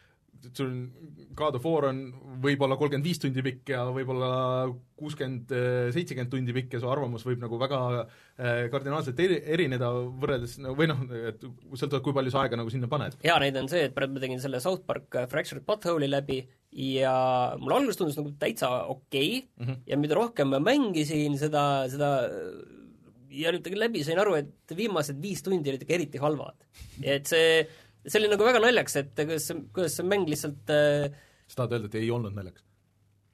sul 0.51 0.67
on 0.67 0.79
God 1.37 1.57
of 1.59 1.67
War 1.67 1.89
on 1.89 2.01
võib-olla 2.43 2.77
kolmkümmend 2.79 3.07
viis 3.07 3.21
tundi 3.23 3.45
pikk 3.45 3.73
ja 3.75 3.85
võib-olla 3.95 4.31
kuuskümmend, 4.99 5.53
seitsekümmend 5.95 6.33
tundi 6.33 6.55
pikk 6.57 6.77
ja 6.77 6.83
su 6.83 6.91
arvamus 6.91 7.25
võib 7.27 7.43
nagu 7.43 7.59
väga 7.61 7.79
äh, 8.01 8.67
kardinaalselt 8.73 9.23
eri, 9.23 9.39
erineda 9.57 9.93
võrreldes 10.23 10.59
või 10.79 10.91
noh, 10.91 11.05
et 11.33 11.43
sõltuvalt, 11.45 12.03
kui 12.05 12.17
palju 12.17 12.35
sa 12.35 12.45
aega 12.45 12.59
nagu 12.61 12.73
sinna 12.75 12.91
paned. 12.91 13.17
hea 13.23 13.39
näide 13.43 13.63
on 13.63 13.71
see, 13.73 13.87
et 13.89 13.97
praegu 13.97 14.17
ma 14.17 14.25
tegin 14.25 14.43
selle 14.43 14.61
South 14.65 14.85
Park 14.89 15.19
äh, 15.19 15.29
Fractured 15.31 15.67
Butthole'i 15.69 16.11
läbi 16.11 16.43
ja 16.73 17.15
mulle 17.61 17.81
alguses 17.81 18.01
tundus 18.01 18.19
nagu 18.21 18.35
täitsa 18.41 18.71
okei 18.93 19.33
okay, 19.39 19.49
mm 19.59 19.67
-hmm. 19.67 19.83
ja 19.87 19.99
mida 20.01 20.19
rohkem 20.19 20.55
ma 20.55 20.63
mängisin, 20.63 21.39
seda, 21.39 21.89
seda 21.93 22.13
ja 23.33 23.53
nüüd 23.55 23.69
läbi 23.77 24.03
sain 24.05 24.21
aru, 24.21 24.37
et 24.41 24.75
viimased 24.77 25.19
viis 25.23 25.43
tundi 25.45 25.73
olid 25.73 25.85
ikka 25.85 25.97
eriti 25.97 26.21
halvad. 26.23 26.57
et 27.03 27.29
see, 27.29 27.65
see 28.07 28.21
oli 28.21 28.33
nagu 28.33 28.47
väga 28.47 28.63
naljakas, 28.63 28.99
et 29.03 29.15
kuidas 29.17 29.49
see, 29.51 29.63
kuidas 29.75 29.97
see 29.99 30.09
mäng 30.09 30.29
lihtsalt 30.31 30.75
äh, 30.75 31.09
sa 31.53 31.63
tahad 31.63 31.79
öelda, 31.79 31.91
et 31.91 31.99
ei 32.01 32.13
olnud 32.13 32.37
naljakas? 32.37 32.69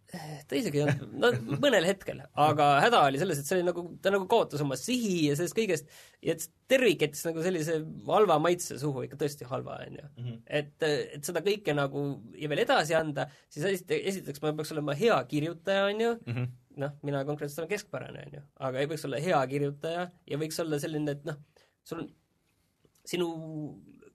ta 0.09 0.57
isegi 0.57 0.81
ei 0.81 0.85
olnud, 0.87 1.11
no 1.21 1.59
mõnel 1.61 1.85
hetkel, 1.85 2.23
aga 2.41 2.66
häda 2.81 3.03
oli 3.11 3.19
selles, 3.21 3.43
et 3.43 3.49
see 3.49 3.59
oli 3.59 3.66
nagu, 3.66 3.83
ta 4.01 4.12
nagu 4.14 4.25
kaotas 4.31 4.62
oma 4.64 4.79
sihi 4.81 5.27
ja 5.27 5.35
sellest 5.37 5.57
kõigest, 5.59 5.91
ja 6.25 6.33
tervik 6.71 7.05
jättis 7.05 7.27
nagu 7.29 7.45
sellise 7.45 7.77
halva 8.07 8.39
maitse 8.41 8.79
suhu, 8.81 9.05
ikka 9.05 9.19
tõesti 9.21 9.45
halva, 9.51 9.77
on 9.85 9.99
ju. 10.01 10.39
et, 10.47 10.73
et 10.89 11.29
seda 11.29 11.43
kõike 11.45 11.75
nagu 11.77 12.07
ja 12.41 12.49
veel 12.49 12.64
edasi 12.64 12.97
anda, 12.97 13.29
siis 13.53 13.69
esite-, 13.69 14.01
esiteks 14.09 14.41
ma 14.45 14.55
peaks 14.57 14.73
olema 14.73 14.97
hea 14.97 15.19
kirjutaja, 15.29 15.85
on 15.91 16.01
ju 16.07 16.14
mm 16.14 16.33
-hmm., 16.33 16.57
noh, 16.79 16.97
mina 17.05 17.25
konkreetselt 17.29 17.66
olen 17.66 17.75
keskpärane, 17.75 18.25
on 18.31 18.41
ju, 18.41 18.43
aga 18.64 18.81
ei 18.81 18.89
võiks 18.89 19.05
olla 19.05 19.21
hea 19.21 19.45
kirjutaja 19.53 20.09
ja 20.33 20.41
võiks 20.41 20.64
olla 20.64 20.81
selline, 20.81 21.19
et 21.19 21.29
noh, 21.29 21.37
sul 21.85 22.07
on, 22.07 22.11
sinu 23.05 23.29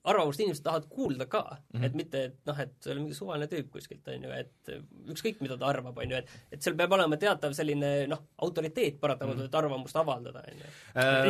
arvamust 0.04 0.40
inimesed 0.40 0.64
tahavad 0.64 0.86
kuulda 0.90 1.26
ka 1.30 1.42
mm, 1.42 1.80
-hmm. 1.80 1.84
et 1.86 1.94
mitte, 1.94 2.22
et 2.28 2.38
noh, 2.46 2.58
et 2.60 2.72
see 2.80 2.92
on 2.92 3.00
mingi 3.02 3.16
suvaline 3.16 3.48
tüüp 3.50 3.70
kuskilt, 3.72 4.08
on 4.12 4.26
ju, 4.26 4.32
et 4.36 4.72
ükskõik, 5.14 5.40
mida 5.44 5.56
ta 5.60 5.70
arvab, 5.72 5.98
on 5.98 6.10
ju, 6.10 6.16
et 6.16 6.34
et 6.52 6.62
seal 6.62 6.76
peab 6.76 6.92
olema 6.96 7.16
teatav 7.20 7.54
selline 7.56 7.92
noh, 8.10 8.24
autoriteet 8.46 8.98
paratamatult 9.00 9.38
mm, 9.38 9.46
-hmm. 9.46 9.54
et 9.54 9.62
arvamust 9.62 9.96
avaldada, 9.96 10.44
on 10.48 10.64
ju. 10.64 10.74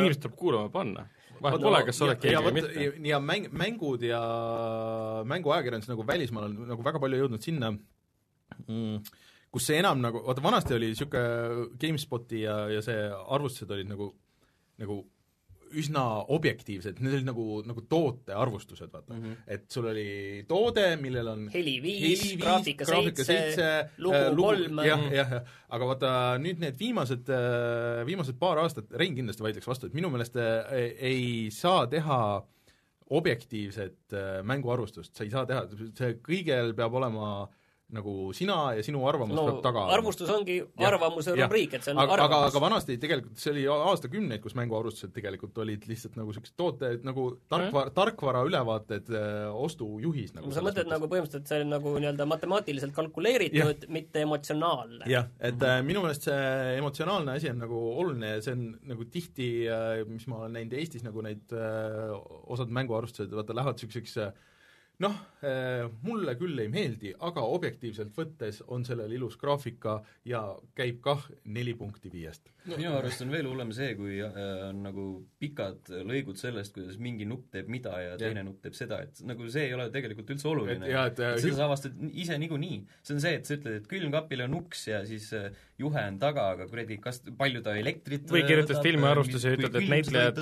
inimesed 0.00 0.22
tuleb 0.22 0.36
kuulama 0.36 0.68
panna. 0.68 1.06
vahet 1.42 1.60
pole, 1.60 1.84
kas 1.84 1.98
sa 1.98 2.04
oled 2.04 2.18
keegi 2.22 2.42
või 2.46 2.52
mitte. 2.52 2.84
ja, 2.84 2.90
ja 3.10 3.20
mäng, 3.20 3.50
mängud 3.52 4.02
ja 4.02 4.20
mänguajakirjandus 5.24 5.88
nagu 5.88 6.06
välismaal 6.06 6.44
on 6.44 6.68
nagu 6.68 6.84
väga 6.84 7.00
palju 7.02 7.18
jõudnud 7.18 7.42
sinna 7.42 7.70
mm, 8.66 9.00
kus 9.54 9.66
see 9.70 9.78
enam 9.78 10.00
nagu, 10.02 10.22
vaata 10.26 10.42
vanasti 10.42 10.74
oli 10.74 10.90
niisugune 10.90 11.66
GameSpoti 11.80 12.40
ja, 12.42 12.56
ja 12.74 12.82
see 12.82 13.10
arvustused 13.36 13.70
olid 13.70 13.90
nagu, 13.90 14.10
nagu 14.82 15.02
üsna 15.80 16.04
objektiivsed, 16.34 17.00
need 17.02 17.16
olid 17.18 17.28
nagu, 17.28 17.46
nagu 17.66 17.84
tootearvustused, 17.90 18.90
vaata 18.92 19.14
mm. 19.14 19.22
-hmm. 19.22 19.42
et 19.56 19.64
sul 19.70 19.88
oli 19.90 20.44
toode, 20.48 20.86
millel 21.00 21.30
on 21.32 21.48
heli 21.54 21.76
viis, 21.82 22.24
graafika 22.40 22.86
seitse, 22.88 23.70
lugu 23.98 24.20
äh, 24.20 24.36
kolm. 24.36 24.84
jah, 24.86 25.06
jah, 25.12 25.34
jah, 25.38 25.52
aga 25.68 25.90
vaata 25.92 26.12
nüüd 26.42 26.62
need 26.62 26.78
viimased, 26.78 27.32
viimased 28.06 28.38
paar 28.38 28.62
aastat, 28.62 28.92
Rein 28.94 29.16
kindlasti 29.16 29.42
vaidleks 29.42 29.68
vastu, 29.68 29.88
et 29.90 29.96
minu 29.96 30.12
meelest 30.12 30.38
ei 30.38 31.50
saa 31.54 31.86
teha 31.90 32.20
objektiivset 33.14 34.16
mänguarvustust, 34.48 35.12
sa 35.16 35.24
ei 35.24 35.30
saa 35.30 35.44
teha, 35.46 35.66
see 35.98 36.16
kõigel 36.24 36.72
peab 36.76 36.94
olema 37.00 37.28
äh, 37.42 37.60
nagu 37.94 38.14
sina 38.36 38.56
ja 38.76 38.82
sinu 38.84 39.02
arvamus 39.08 39.36
no, 39.36 39.44
peab 39.48 39.60
taga 39.64 39.84
arvustus 39.94 40.30
ongi 40.32 40.58
ja, 40.60 40.88
arvamuse 40.88 41.34
rubriik, 41.36 41.76
et 41.78 41.86
see 41.86 41.94
on 41.94 42.02
aga, 42.02 42.16
arvamus. 42.16 42.36
aga, 42.36 42.50
aga 42.50 42.62
vanasti 42.64 42.96
tegelikult, 43.02 43.40
see 43.40 43.52
oli 43.54 43.64
aastakümneid, 43.74 44.42
kus 44.44 44.56
mänguarvustused 44.58 45.14
tegelikult 45.16 45.58
olid 45.64 45.86
lihtsalt 45.90 46.18
nagu 46.20 46.32
niisugused 46.32 46.56
tooted, 46.60 47.04
nagu 47.06 47.26
tarkvara, 47.52 47.92
tarkvara 47.96 48.44
ülevaated 48.48 49.12
äh,, 49.14 49.50
ostujuhis 49.64 50.34
nagu 50.36 50.54
sa 50.54 50.64
mõtled 50.64 50.90
nagu 50.90 51.10
põhimõtteliselt 51.10 51.52
see 51.52 51.64
on 51.64 51.74
nagu 51.76 51.94
nii-öelda 51.98 52.28
matemaatiliselt 52.30 52.96
kalkuleeritud, 52.96 53.86
mitte 53.94 54.24
emotsionaalne? 54.24 55.04
jah, 55.10 55.28
et 55.38 55.54
mm 55.54 55.66
-hmm. 55.66 55.90
minu 55.90 56.04
meelest 56.04 56.28
see 56.30 56.78
emotsionaalne 56.78 57.38
asi 57.38 57.52
on 57.52 57.62
nagu 57.64 57.84
oluline 58.04 58.34
ja 58.36 58.42
see 58.44 58.56
on 58.56 58.66
nagu 58.94 59.06
tihti 59.10 59.50
äh,, 59.68 60.02
mis 60.08 60.26
ma 60.30 60.44
olen 60.44 60.58
näinud 60.58 60.78
Eestis, 60.78 61.04
nagu 61.06 61.22
neid 61.22 61.52
äh, 61.54 62.10
osad 62.50 62.72
mänguarvustused, 62.74 63.30
vaata, 63.34 63.56
lähevad 63.56 63.78
niisuguseks 63.78 64.18
noh, 65.02 65.14
mulle 66.02 66.34
küll 66.40 66.58
ei 66.62 66.70
meeldi, 66.72 67.12
aga 67.26 67.42
objektiivselt 67.56 68.14
võttes 68.16 68.60
on 68.72 68.84
sellel 68.86 69.12
ilus 69.16 69.36
graafika 69.40 69.98
ja 70.28 70.42
käib 70.76 71.00
kah 71.04 71.24
neli 71.44 71.74
punkti 71.78 72.12
viiest. 72.12 72.50
minu 72.70 72.94
arust 72.96 73.22
on 73.24 73.32
veel 73.32 73.48
hullem 73.48 73.72
see, 73.76 73.94
kui 73.98 74.18
äh, 74.24 74.38
on 74.68 74.82
nagu 74.86 75.06
pikad 75.40 75.90
lõigud 76.08 76.38
sellest, 76.40 76.74
kuidas 76.76 76.98
mingi 76.98 77.26
nupp 77.28 77.50
teeb 77.52 77.68
mida 77.72 77.92
ja 78.00 78.16
teine 78.20 78.42
ja. 78.42 78.46
nupp 78.46 78.62
teeb 78.64 78.76
seda, 78.78 79.02
et 79.04 79.20
nagu 79.26 79.48
see 79.52 79.68
ei 79.68 79.76
ole 79.76 79.90
tegelikult 79.94 80.34
üldse 80.36 80.48
oluline. 80.48 80.88
seda 81.14 81.54
sa 81.58 81.68
avastad 81.68 82.00
ise 82.12 82.38
niikuinii. 82.40 82.80
see 83.02 83.16
on 83.16 83.22
see, 83.24 83.36
et 83.40 83.48
sa 83.48 83.58
ütled, 83.58 83.80
et 83.82 83.90
külmkapil 83.90 84.46
on 84.46 84.58
uks 84.62 84.88
ja 84.88 85.04
siis 85.08 85.30
äh, 85.36 85.50
juhe 85.78 86.04
on 86.08 86.18
taga, 86.22 86.46
aga 86.54 86.66
kuradi, 86.70 86.98
kas, 87.02 87.20
palju 87.38 87.62
ta 87.64 87.74
elektrit 87.78 88.30
või 88.30 88.44
kirjutad 88.46 88.80
filmiarvustuse 88.84 89.50
ja 89.50 89.58
ütled, 89.58 89.78
et 89.80 89.90
näitlejad, 89.90 90.40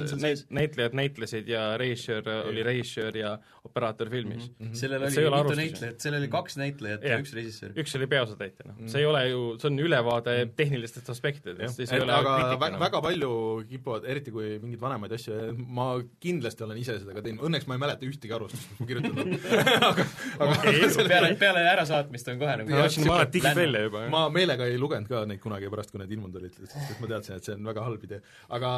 näitlejad 0.52 0.96
näitlesid 0.98 1.48
ja 1.48 1.70
režissöör 1.80 2.28
oli 2.50 2.64
režissöör 2.66 3.16
ja 3.16 3.32
operaator 3.64 4.10
filmis 4.12 4.50
mm. 4.50 4.54
-hmm. 4.58 4.74
Sellel 4.92 5.32
oli 5.32 5.44
mitu 5.44 5.56
näitlejat, 5.58 6.00
sellel 6.02 6.22
oli 6.22 6.28
kaks 6.32 6.56
näitlejat 6.60 7.04
ja, 7.04 7.14
ja 7.14 7.22
üks 7.22 7.32
režissöör. 7.36 7.72
üks 7.82 7.94
oli 7.98 8.08
peaosatäitja, 8.10 8.66
noh. 8.68 8.78
see 8.90 9.02
ei 9.02 9.08
ole 9.08 9.22
ju, 9.28 9.40
see 9.62 9.68
on 9.70 9.78
ülevaade 9.82 10.34
tehnilistest 10.58 11.10
aspektidest, 11.12 11.78
siis 11.78 11.92
ei 11.94 12.02
ole 12.04 12.14
aga 12.16 12.34
väga, 12.60 12.80
väga 12.82 13.02
palju 13.04 13.30
kipuvad, 13.70 14.06
eriti 14.12 14.34
kui 14.34 14.56
mingeid 14.62 14.82
vanemaid 14.82 15.16
asju, 15.16 15.38
ma 15.78 15.88
kindlasti 16.22 16.66
olen 16.66 16.82
ise 16.82 16.98
seda 17.00 17.16
ka 17.16 17.24
teinud, 17.24 17.44
õnneks 17.48 17.68
ma 17.70 17.78
ei 17.78 17.82
mäleta 17.84 18.08
ühtegi 18.08 18.36
arvustust, 18.36 18.68
mis 18.70 18.82
ma 18.82 18.88
kirjutanud 18.90 19.22
olen. 19.24 19.40
Aga, 19.92 20.04
aga 20.42 21.04
peale, 21.08 21.32
peale 21.40 21.62
ärasaatmist 21.72 22.28
on 22.32 22.38
kohe 22.40 22.54
nagu 22.60 22.72
ma 22.72 22.84
otsin 22.86 23.06
maha 23.08 23.26
digid 23.32 23.56
välja 23.58 23.82
juba. 23.86 24.04
ma 24.12 24.22
meelega 24.32 24.66
ei 24.70 24.78
lugenud 24.80 25.10
ka 25.10 25.24
neid 25.28 25.42
kunagi 25.42 25.70
pärast, 25.72 25.92
kui 25.92 26.00
need 26.02 26.14
ilmunud 26.16 26.38
olid, 26.40 26.56
sest 26.70 27.02
ma 27.02 27.10
teadsin, 27.10 27.38
et 27.38 27.48
see 27.48 27.56
on 27.56 27.68
väga 27.70 27.84
halb 27.86 28.06
idee. 28.06 28.22
aga 28.58 28.72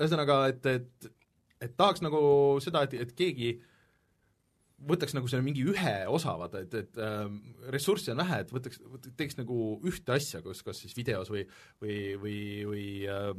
ühesõnaga, 0.00 0.40
et, 0.52 0.72
et 0.76 1.12
et 1.62 1.72
tahaks 1.76 2.02
nagu 2.04 2.20
seda, 2.64 2.82
et, 2.84 2.96
et 3.00 3.12
keegi 3.16 3.54
äh, 3.54 3.75
võtaks 4.76 5.14
nagu 5.16 5.28
selle 5.30 5.44
mingi 5.46 5.64
ühe 5.64 5.94
osa, 6.12 6.34
vaata, 6.36 6.60
et, 6.66 6.74
et 6.76 6.98
äh, 7.00 7.22
ressurssi 7.72 8.12
on 8.12 8.20
vähe, 8.20 8.42
et 8.44 8.50
võtaks, 8.52 8.80
teeks 9.16 9.38
nagu 9.38 9.60
ühte 9.88 10.16
asja, 10.16 10.42
kus, 10.44 10.60
kas 10.66 10.82
siis 10.84 10.96
videos 10.96 11.30
või, 11.32 11.46
või, 11.82 11.96
või, 12.20 12.40
või 12.68 12.88
äh, 13.08 13.30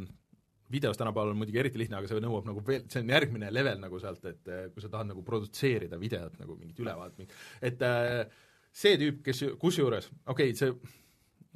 videos 0.72 0.98
tänapäeval 0.98 1.32
on 1.32 1.40
muidugi 1.40 1.62
eriti 1.62 1.80
lihtne, 1.80 2.00
aga 2.00 2.10
see 2.10 2.24
nõuab 2.24 2.48
nagu 2.50 2.64
veel, 2.68 2.88
see 2.92 3.04
on 3.04 3.14
järgmine 3.14 3.52
level 3.54 3.80
nagu 3.84 4.02
sealt, 4.02 4.26
et 4.28 4.52
äh, 4.52 4.66
kui 4.74 4.84
sa 4.84 4.92
tahad 4.94 5.12
nagu 5.12 5.24
produtseerida 5.28 6.00
videot 6.02 6.40
nagu 6.42 6.58
mingit 6.60 6.82
ülevaadet, 6.84 7.38
et 7.70 7.86
äh, 7.86 8.40
see 8.76 8.98
tüüp, 9.02 9.22
kes, 9.26 9.46
kusjuures, 9.62 10.10
okei 10.26 10.52
okay,, 10.52 10.58
see 10.58 10.74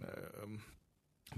äh, 0.06 0.70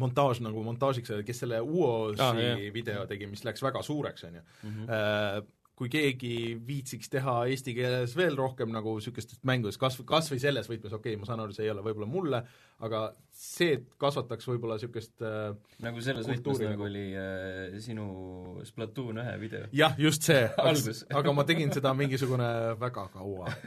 montaaž 0.01 0.41
nagu 0.43 0.63
montaažiks, 0.65 1.15
kes 1.25 1.43
selle 1.45 1.59
UOS-i 1.63 2.23
ah, 2.23 2.63
video 2.73 3.05
tegi, 3.09 3.27
mis 3.29 3.43
läks 3.45 3.63
väga 3.65 3.83
suureks, 3.85 4.29
on 4.29 4.39
ju, 4.39 4.47
mhm. 4.69 4.87
äh, 4.89 5.43
kui 5.79 5.89
keegi 5.89 6.33
viitsiks 6.67 7.09
teha 7.09 7.39
eesti 7.49 7.73
keeles 7.73 8.13
veel 8.17 8.37
rohkem 8.37 8.69
nagu 8.73 8.93
niisugustest 8.99 9.41
mängudest, 9.49 9.79
kas, 9.81 9.97
kas 10.05 10.29
või 10.29 10.41
selles 10.43 10.69
võtmes, 10.69 10.93
okei 10.93 11.15
okay,, 11.15 11.21
ma 11.21 11.29
saan 11.29 11.41
aru, 11.41 11.55
see 11.55 11.65
ei 11.65 11.73
ole 11.73 11.85
võib-olla 11.85 12.09
mulle, 12.09 12.43
aga 12.83 13.07
see 13.33 13.79
kasvataks 13.99 14.45
võib-olla 14.47 14.75
niisugust 14.77 15.23
äh, 15.25 15.55
nagu 15.83 16.01
selles 16.05 16.27
võtmes, 16.29 16.59
nagu 16.63 16.85
oli 16.85 17.05
äh, 17.17 17.73
sinu 17.81 18.05
Splatoon 18.67 19.19
ühe 19.23 19.33
video. 19.41 19.65
jah, 19.73 19.95
just 19.99 20.27
see. 20.27 20.45
Aga 21.17 21.33
ma 21.35 21.45
tegin 21.47 21.73
seda 21.73 21.91
mingisugune 21.97 22.47
väga 22.79 23.07
kaua. 23.13 23.51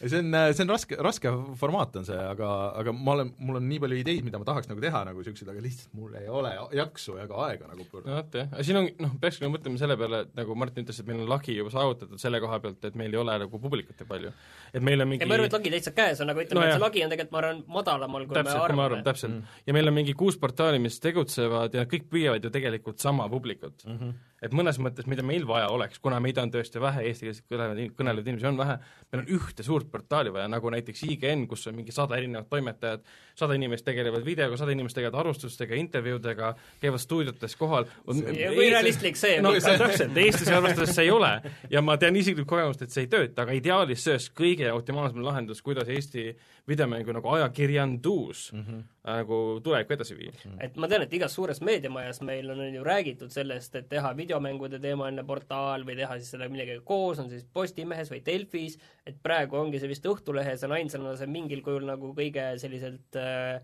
See 0.00 0.16
on, 0.16 0.32
see 0.54 0.64
on 0.64 0.70
raske, 0.72 0.96
raske 1.02 1.30
formaat 1.60 1.98
on 2.00 2.06
see, 2.06 2.16
aga, 2.16 2.46
aga 2.80 2.92
ma 2.96 3.12
olen, 3.12 3.28
mul 3.44 3.58
on 3.58 3.66
nii 3.68 3.78
palju 3.82 3.98
ideid, 4.00 4.24
mida 4.26 4.40
ma 4.40 4.46
tahaks 4.48 4.66
nagu 4.70 4.80
teha 4.82 5.02
nagu 5.06 5.20
niisuguseid, 5.20 5.50
aga 5.52 5.62
lihtsalt 5.62 5.92
mul 5.98 6.14
ei 6.18 6.26
ole 6.32 6.50
jaksu 6.74 7.18
ega 7.20 7.36
aega 7.46 7.68
nagu 7.68 7.84
no 7.84 8.16
vot 8.16 8.38
jah, 8.38 8.48
aga 8.48 8.64
siin 8.66 8.80
on, 8.80 8.88
noh, 9.04 9.12
peakski 9.22 9.44
nagu 9.44 9.54
mõtlema 9.54 9.82
selle 9.82 9.98
peale, 10.00 10.22
et 10.24 10.32
nagu 10.40 10.56
Martin 10.58 10.86
ütles, 10.86 11.02
et 11.02 11.10
meil 11.10 11.20
on 11.22 11.30
lagi 11.30 11.54
juba 11.54 11.74
saavutatud 11.74 12.22
selle 12.22 12.40
koha 12.42 12.58
pealt, 12.64 12.88
et 12.88 12.98
meil 12.98 13.14
ei 13.14 13.20
ole 13.20 13.36
nagu 13.44 13.62
publikut 13.62 14.00
nii 14.00 14.10
palju. 14.10 14.32
et 14.72 14.86
meil 14.88 15.04
on 15.04 15.12
mingi 15.12 15.26
ei, 15.26 15.30
ma 15.30 15.38
arvan, 15.38 15.50
et 15.52 15.58
lagi 15.58 15.74
täitsa 15.76 15.94
käes 16.00 16.24
on, 16.24 16.32
aga 16.32 16.46
ütleme 16.46 16.64
no,, 16.64 16.66
et 16.66 16.78
see 16.78 16.84
lagi 16.86 17.04
on 17.04 17.14
tegelikult, 17.14 17.36
ma 17.36 17.42
arvan, 17.44 17.62
madalamal, 18.10 18.26
kui 18.28 18.40
täpselt, 18.40 18.58
me 18.58 18.64
arvame. 18.64 18.86
arvan, 18.86 19.04
täpselt 19.04 19.32
mm. 19.32 19.38
-hmm. 19.40 19.62
ja 19.66 19.76
meil 19.78 19.88
on 19.88 19.94
mingi 19.94 20.14
kuus 20.14 20.38
portaali, 20.38 20.78
mis 20.78 21.00
tegutsevad 21.00 21.74
ja 21.74 21.86
kõik 21.86 22.10
püüavad 22.10 22.44
ju 22.44 22.50
tegelikult 22.50 22.98
sama 22.98 23.28
publikut 23.28 23.86
mm. 23.86 23.98
-hmm 23.98 24.18
et 24.40 24.54
mõnes 24.56 24.78
mõttes, 24.80 25.06
mida 25.10 25.24
meil 25.26 25.44
vaja 25.48 25.68
oleks, 25.72 26.00
kuna 26.02 26.20
meid 26.22 26.38
on 26.40 26.52
tõesti 26.52 26.80
vähe, 26.80 27.04
eestikeelset 27.10 27.44
kõnelevaid, 27.50 27.94
kõnelevaid 27.98 28.30
inimesi 28.30 28.48
on 28.48 28.60
vähe, 28.60 28.76
meil 29.12 29.22
on 29.22 29.32
ühte 29.36 29.64
suurt 29.66 29.90
portaali 29.92 30.32
vaja, 30.32 30.48
nagu 30.48 30.72
näiteks 30.72 31.04
IGN, 31.08 31.44
kus 31.50 31.66
on 31.68 31.76
mingi 31.76 31.92
sada 31.94 32.16
erinevat 32.16 32.48
toimetajat, 32.52 33.04
sada 33.38 33.56
inimest 33.58 33.84
tegelevad 33.84 34.24
videoga, 34.24 34.56
sada 34.60 34.72
inimest 34.72 34.96
tegelevad 34.96 35.20
arvustustega, 35.24 35.76
intervjuudega, 35.80 36.54
käivad 36.80 37.04
stuudiotes 37.04 37.56
kohal. 37.60 37.88
kui 38.06 38.70
realistlik 38.70 39.20
see 39.20 39.36
on 39.38 39.50
no,? 39.50 39.54
täpselt, 39.60 40.16
Eestis 40.20 40.48
arvestades 40.52 40.94
see 40.96 41.06
ei 41.08 41.12
ole 41.12 41.30
ja 41.70 41.82
ma 41.84 41.96
tean 42.00 42.16
isiklikku 42.16 42.54
kogemust, 42.54 42.84
et 42.84 42.94
see 42.94 43.04
ei 43.06 43.12
tööta, 43.12 43.44
aga 43.44 43.56
ideaalis 43.56 44.04
see 44.04 44.16
oleks 44.16 44.30
kõige 44.36 44.72
optimaalsem 44.72 45.22
lahendus, 45.24 45.60
kuidas 45.64 45.88
Eesti 45.92 46.30
videomängu 46.68 47.12
nagu 47.12 47.28
ajakirjandus 47.36 48.52
mm 48.52 48.64
-hmm. 48.64 48.82
nagu 49.04 49.60
tulevikku 49.64 49.96
edasi 49.96 50.16
viia 50.18 50.32
et 50.60 50.76
ma 50.76 50.88
tean, 50.88 51.02
et 51.02 51.12
igas 51.12 51.34
suures 51.34 51.60
meediamajas 51.60 52.20
meil 52.20 52.50
on 52.50 52.74
ju 52.74 52.84
räägitud 52.84 53.30
sellest, 53.30 53.74
et 53.74 53.88
teha 53.88 54.14
videomängude 54.30 54.78
teemaline 54.78 55.24
portaal 55.26 55.82
või 55.86 55.96
teha 55.98 56.16
siis 56.18 56.30
sellega 56.34 56.52
millegagi 56.52 56.84
koos, 56.86 57.18
on 57.18 57.30
siis 57.32 57.42
Postimehes 57.52 58.10
või 58.12 58.22
Delfis, 58.22 58.78
et 59.06 59.18
praegu 59.22 59.58
ongi 59.58 59.80
see 59.80 59.90
vist 59.90 60.06
Õhtulehes 60.06 60.62
on 60.66 60.76
ainsana 60.76 61.16
see 61.18 61.30
mingil 61.30 61.64
kujul 61.66 61.88
nagu 61.88 62.12
kõige 62.14 62.52
selliselt 62.62 63.18
äh, 63.18 63.58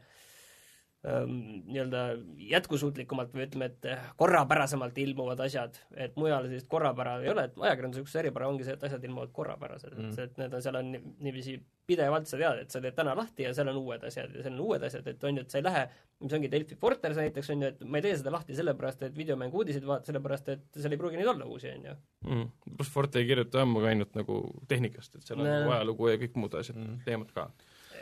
nii-öelda 1.06 2.02
jätkusuutlikumalt 2.50 3.34
või 3.34 3.44
ütleme, 3.46 3.68
et 3.70 3.86
korrapärasemalt 4.18 4.96
ilmuvad 4.98 5.40
asjad, 5.44 5.78
et 5.94 6.16
mujal 6.18 6.48
sellist 6.48 6.66
korrapära 6.70 7.20
ei 7.22 7.30
ole, 7.30 7.46
et 7.46 7.60
ajakirjanduse 7.62 8.02
üks 8.02 8.16
eripära 8.18 8.48
ongi 8.50 8.66
see, 8.66 8.74
et 8.74 8.86
asjad 8.88 9.04
ilmuvad 9.06 9.30
korrapärased 9.36 9.94
mm., 9.94 10.14
et, 10.16 10.18
et 10.24 10.40
need 10.42 10.56
on, 10.56 10.64
seal 10.64 10.80
on 10.80 10.90
niiviisi 11.22 11.54
pidevalt 11.86 12.26
sa 12.26 12.40
tead, 12.40 12.64
et 12.64 12.74
sa 12.74 12.82
teed 12.82 12.96
täna 12.98 13.14
lahti 13.18 13.46
ja 13.46 13.52
seal 13.54 13.70
on 13.70 13.78
uued 13.84 14.02
asjad 14.08 14.34
ja 14.34 14.42
seal 14.42 14.56
on 14.56 14.64
uued 14.64 14.88
asjad, 14.88 15.06
et 15.12 15.28
on 15.28 15.38
ju, 15.38 15.46
et 15.46 15.54
sa 15.54 15.60
ei 15.60 15.66
lähe, 15.68 15.84
mis 16.24 16.36
ongi 16.40 16.50
Delfi 16.50 16.80
Forters 16.80 17.22
näiteks, 17.22 17.52
on 17.54 17.62
ju, 17.62 17.70
et 17.70 17.86
ma 17.86 18.00
ei 18.00 18.08
tee 18.08 18.16
seda 18.18 18.34
lahti 18.34 18.58
sellepärast, 18.58 19.06
et 19.06 19.16
videomängu 19.16 19.62
uudiseid 19.62 19.86
vaadata, 19.86 20.10
sellepärast 20.10 20.52
et 20.56 20.66
seal 20.80 20.96
ei 20.96 21.00
pruugi 21.04 21.20
neid 21.20 21.30
olla 21.30 21.46
uusi, 21.46 21.70
on 21.70 21.86
ju 21.92 21.96
mm.. 22.26 22.74
pluss 22.74 22.90
Forte 22.90 23.22
ei 23.22 23.30
kirjuta 23.30 23.62
ammu 23.62 23.84
ka 23.84 23.94
ainult 23.94 24.18
nagu 24.18 24.42
tehnikast, 24.66 25.14
et 25.14 25.30
seal 25.30 25.38
on 25.38 25.50
nagu 25.52 25.76
ajalugu 25.76 26.10
ja 26.10 26.20
kõik 26.24 26.38
muud 26.42 26.58
asjad 26.58 26.82
mm., 26.82 27.02
teemad 27.06 27.30
ka 27.36 27.46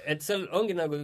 et 0.07 0.25
seal 0.25 0.47
ongi 0.57 0.77
nagu, 0.77 0.99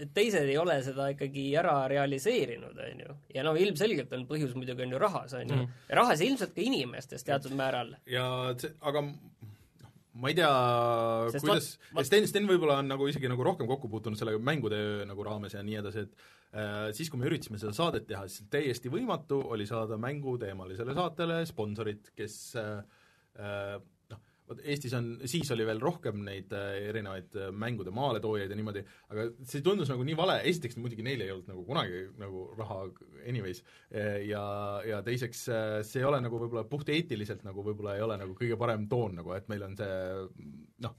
et 0.00 0.12
teised 0.16 0.48
ei 0.48 0.56
ole 0.60 0.76
seda 0.84 1.08
ikkagi 1.12 1.48
ära 1.58 1.76
realiseerinud, 1.90 2.78
on 2.86 3.02
ju. 3.04 3.16
ja 3.34 3.44
no 3.46 3.54
ilmselgelt 3.58 4.12
on 4.16 4.26
põhjus 4.28 4.54
muidugi 4.58 4.86
on 4.86 4.94
ju 4.96 5.02
rahas, 5.02 5.34
on 5.38 5.50
ju 5.50 5.58
mm.. 5.58 5.82
rahas 6.00 6.22
ilmselt 6.24 6.54
ka 6.56 6.64
inimestes 6.64 7.26
teatud 7.26 7.56
määral. 7.58 7.94
ja 8.10 8.26
see, 8.60 8.72
aga 8.80 9.04
ma 10.16 10.32
ei 10.32 10.38
tea, 10.38 10.52
kuidas, 11.36 11.74
Sten, 12.08 12.28
Sten 12.28 12.48
võib-olla 12.48 12.80
on 12.82 12.88
nagu 12.88 13.08
isegi 13.10 13.28
nagu 13.30 13.44
rohkem 13.44 13.68
kokku 13.68 13.90
puutunud 13.92 14.18
sellega 14.18 14.40
mängude 14.42 14.78
nagu 15.08 15.26
raames 15.26 15.56
ja 15.56 15.64
nii 15.66 15.80
edasi, 15.82 16.06
et 16.06 16.56
äh, 16.56 16.86
siis, 16.96 17.10
kui 17.12 17.20
me 17.20 17.28
üritasime 17.28 17.60
seda 17.60 17.74
saadet 17.76 18.08
teha, 18.08 18.24
siis 18.30 18.48
täiesti 18.52 18.92
võimatu 18.92 19.42
oli 19.52 19.68
saada 19.68 19.98
mänguteemalisele 20.00 20.96
saatele 20.96 21.42
sponsorit, 21.48 22.14
kes 22.16 22.38
äh, 22.62 22.80
äh 23.36 23.76
vot 24.48 24.60
Eestis 24.62 24.94
on, 24.96 25.08
siis 25.28 25.50
oli 25.54 25.66
veel 25.66 25.80
rohkem 25.82 26.20
neid 26.26 26.52
äh, 26.54 26.88
erinevaid 26.90 27.36
äh, 27.38 27.48
mängude 27.54 27.92
maaletoojaid 27.94 28.52
ja 28.52 28.58
niimoodi, 28.58 28.82
aga 29.12 29.28
see 29.48 29.64
tundus 29.66 29.90
nagu 29.92 30.06
nii 30.06 30.18
vale, 30.18 30.38
esiteks 30.50 30.78
muidugi 30.80 31.06
neil 31.06 31.24
ei 31.24 31.32
olnud 31.34 31.50
nagu 31.50 31.64
kunagi 31.66 32.04
nagu 32.20 32.44
raha 32.58 32.82
anyways, 33.26 33.62
ja, 34.28 34.44
ja 34.86 35.00
teiseks 35.06 35.40
see 35.86 36.00
ei 36.00 36.06
ole 36.06 36.20
nagu 36.22 36.38
võib-olla 36.40 36.66
puhteetiliselt 36.70 37.42
nagu 37.46 37.64
võib-olla 37.66 37.96
ei 37.96 38.04
ole 38.06 38.18
nagu 38.20 38.36
kõige 38.38 38.58
parem 38.60 38.86
toon 38.90 39.18
nagu, 39.18 39.34
et 39.34 39.48
meil 39.50 39.66
on 39.66 39.74
see 39.78 39.96
noh, 40.86 40.94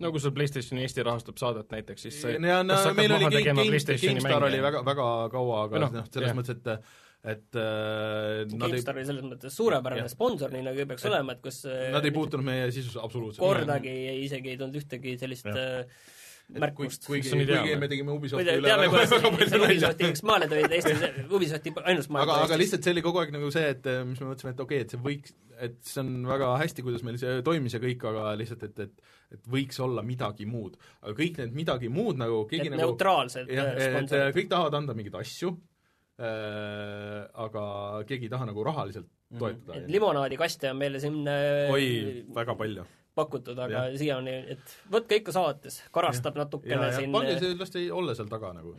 no 0.00 0.12
kui 0.14 0.22
sul 0.22 0.34
PlayStationi 0.36 0.86
Eesti 0.86 1.04
rahastab 1.06 1.38
saadet 1.40 1.76
näiteks, 1.76 2.08
siis 2.08 2.22
ja 2.24 2.62
no 2.64 2.80
meil 2.96 3.16
oli 3.18 3.28
Game, 3.44 3.68
Game, 3.68 4.00
GameStar 4.00 4.48
oli 4.48 4.64
väga, 4.64 4.82
väga 4.86 5.12
kaua, 5.36 5.62
aga 5.68 5.84
noh, 5.84 5.94
selles 5.94 6.08
no, 6.08 6.12
selles 6.16 6.36
mõttes, 6.40 6.60
et 6.60 7.08
et 7.20 7.58
äh, 7.60 8.46
GameStar 8.48 8.96
oli 8.96 9.04
selles 9.08 9.26
mõttes 9.26 9.56
suurepärane 9.56 10.06
Jah. 10.06 10.12
sponsor, 10.12 10.54
nii 10.54 10.64
nagu 10.64 10.86
peaks 10.88 11.04
Et 11.04 11.10
olema, 11.10 11.36
et 11.36 11.42
kus 11.44 11.60
äh, 11.68 11.90
nad 11.92 12.06
ei 12.08 12.14
puutunud 12.16 12.46
meie 12.46 12.70
sisusse 12.72 13.02
absoluutselt 13.02 13.44
kordagi 13.44 13.92
ei, 13.92 14.22
isegi 14.24 14.54
ei 14.54 14.60
tulnud 14.60 14.80
ühtegi 14.80 15.18
sellist 15.20 15.50
Jah. 15.50 15.60
äh, 15.60 16.16
märkust. 16.64 17.04
kuigi, 17.06 17.28
kuigi, 17.28 17.76
me 17.78 17.90
tegime 17.92 18.14
või 18.14 18.22
Ubisofti 18.22 18.56
üle 18.56 18.72
teame, 18.72 18.88
väga, 18.94 19.20
palju 19.20 19.52
nalja. 19.52 19.68
Ubisofti 19.68 20.08
üks 20.08 20.24
maale 20.30 20.48
tulid 20.50 20.74
Eestis, 20.78 21.04
Ubisofti 21.28 21.74
ainus 21.84 22.10
maal 22.10 22.24
aga, 22.24 22.40
aga 22.48 22.58
lihtsalt 22.60 22.88
see 22.88 22.96
oli 22.96 23.04
kogu 23.04 23.22
aeg 23.22 23.36
nagu 23.36 23.52
see, 23.54 23.68
et 23.76 23.88
eh, 23.90 24.02
mis 24.08 24.22
me 24.22 24.32
mõtlesime, 24.32 24.56
et 24.56 24.64
okei 24.64 24.80
okay,, 24.80 24.88
et 24.88 24.96
see 24.96 25.04
võiks, 25.04 25.36
et 25.60 25.78
see 25.92 26.02
on 26.02 26.12
väga 26.30 26.50
hästi, 26.64 26.86
kuidas 26.86 27.04
meil 27.06 27.20
see 27.20 27.40
toimis 27.46 27.76
ja 27.76 27.82
kõik, 27.84 28.06
aga 28.10 28.34
lihtsalt, 28.40 28.68
et, 28.70 28.86
et 28.88 29.16
et 29.30 29.44
võiks 29.46 29.78
olla 29.82 30.02
midagi 30.02 30.46
muud. 30.50 30.74
aga 31.04 31.14
kõik 31.14 31.36
need 31.38 31.52
midagi 31.54 31.90
muud 31.92 32.18
nagu 32.18 32.42
keegi 32.50 32.66
et 32.66 32.74
nagu 32.74 32.88
neutraalsed 32.88 33.50
jah, 33.50 33.68
äh, 33.68 33.76
et 33.76 33.92
sponsorid. 33.94 34.34
kõik 34.34 34.48
tahavad 34.50 34.78
anda 34.80 34.96
mingeid 34.98 35.20
asju 35.20 35.52
äh,, 35.54 35.79
aga 36.20 37.64
keegi 38.08 38.28
ei 38.28 38.32
taha 38.32 38.50
nagu 38.50 38.64
rahaliselt 38.66 39.08
toetada 39.38 39.76
et 39.78 39.90
limonaadikaste 39.90 40.72
on 40.72 40.80
meile 40.80 41.02
siin 41.02 41.20
äh, 41.28 41.68
oi, 41.72 42.24
väga 42.34 42.56
palju. 42.58 42.86
pakutud, 43.20 43.58
aga 43.58 43.84
Jah. 43.88 43.96
siiani, 43.98 44.32
et 44.54 44.74
võtke 44.90 45.18
ikka 45.18 45.32
saates, 45.34 45.80
karastab 45.92 46.38
natukene 46.38 46.76
ja, 46.76 46.90
ja 46.92 46.98
siin 47.00 47.14
pange 47.14 47.34
see, 47.42 47.56
las 47.58 47.72
ta 47.74 47.80
ei 47.80 47.88
olla 47.92 48.14
seal 48.16 48.30
taga 48.30 48.52
nagu. 48.56 48.72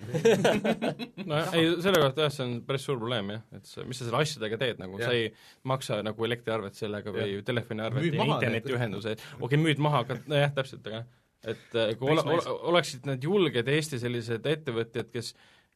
Nojah, 1.30 1.52
ei 1.60 1.68
selle 1.84 2.00
kohta 2.02 2.26
jah, 2.26 2.34
see 2.34 2.46
on 2.48 2.54
päris 2.68 2.88
suur 2.88 2.98
probleem 3.02 3.34
jah, 3.36 3.44
et 3.60 3.68
sa, 3.70 3.86
mis 3.88 4.00
sa 4.00 4.08
selle 4.08 4.22
asjadega 4.24 4.60
teed 4.64 4.82
nagu, 4.82 5.00
sa 5.04 5.12
ei 5.18 5.28
maksa 5.68 6.00
nagu 6.08 6.28
elektriarvet 6.30 6.80
sellega 6.80 7.14
või 7.14 7.28
Jah. 7.28 7.48
telefoniarvet 7.52 8.08
Müüd 8.08 8.18
ja 8.18 8.24
maha 8.24 8.40
internetiühenduse, 8.40 9.18
okei 9.20 9.46
okay,, 9.50 9.64
müüd 9.68 9.84
maha, 9.84 10.06
aga 10.08 10.20
nojah, 10.24 10.56
täpselt, 10.58 10.88
aga 10.90 11.04
et 11.52 11.78
äh, 11.78 11.96
kui 12.00 12.14
ole, 12.14 12.24
ole, 12.38 12.58
oleksid 12.72 13.08
need 13.10 13.24
julged 13.26 13.70
Eesti 13.76 14.00
sellised 14.02 14.46
ettevõtjad, 14.48 15.12
kes 15.14 15.34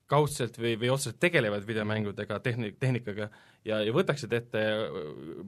kaudselt 0.10 0.60
või, 0.62 0.76
või 0.82 0.92
otseselt 0.94 1.18
tegelevad 1.22 1.66
videomängudega, 1.68 2.38
tehni-, 2.46 2.74
tehnikaga 2.80 3.30
ja, 3.66 3.80
ja 3.82 3.94
võtaksid 3.96 4.36
ette 4.38 4.62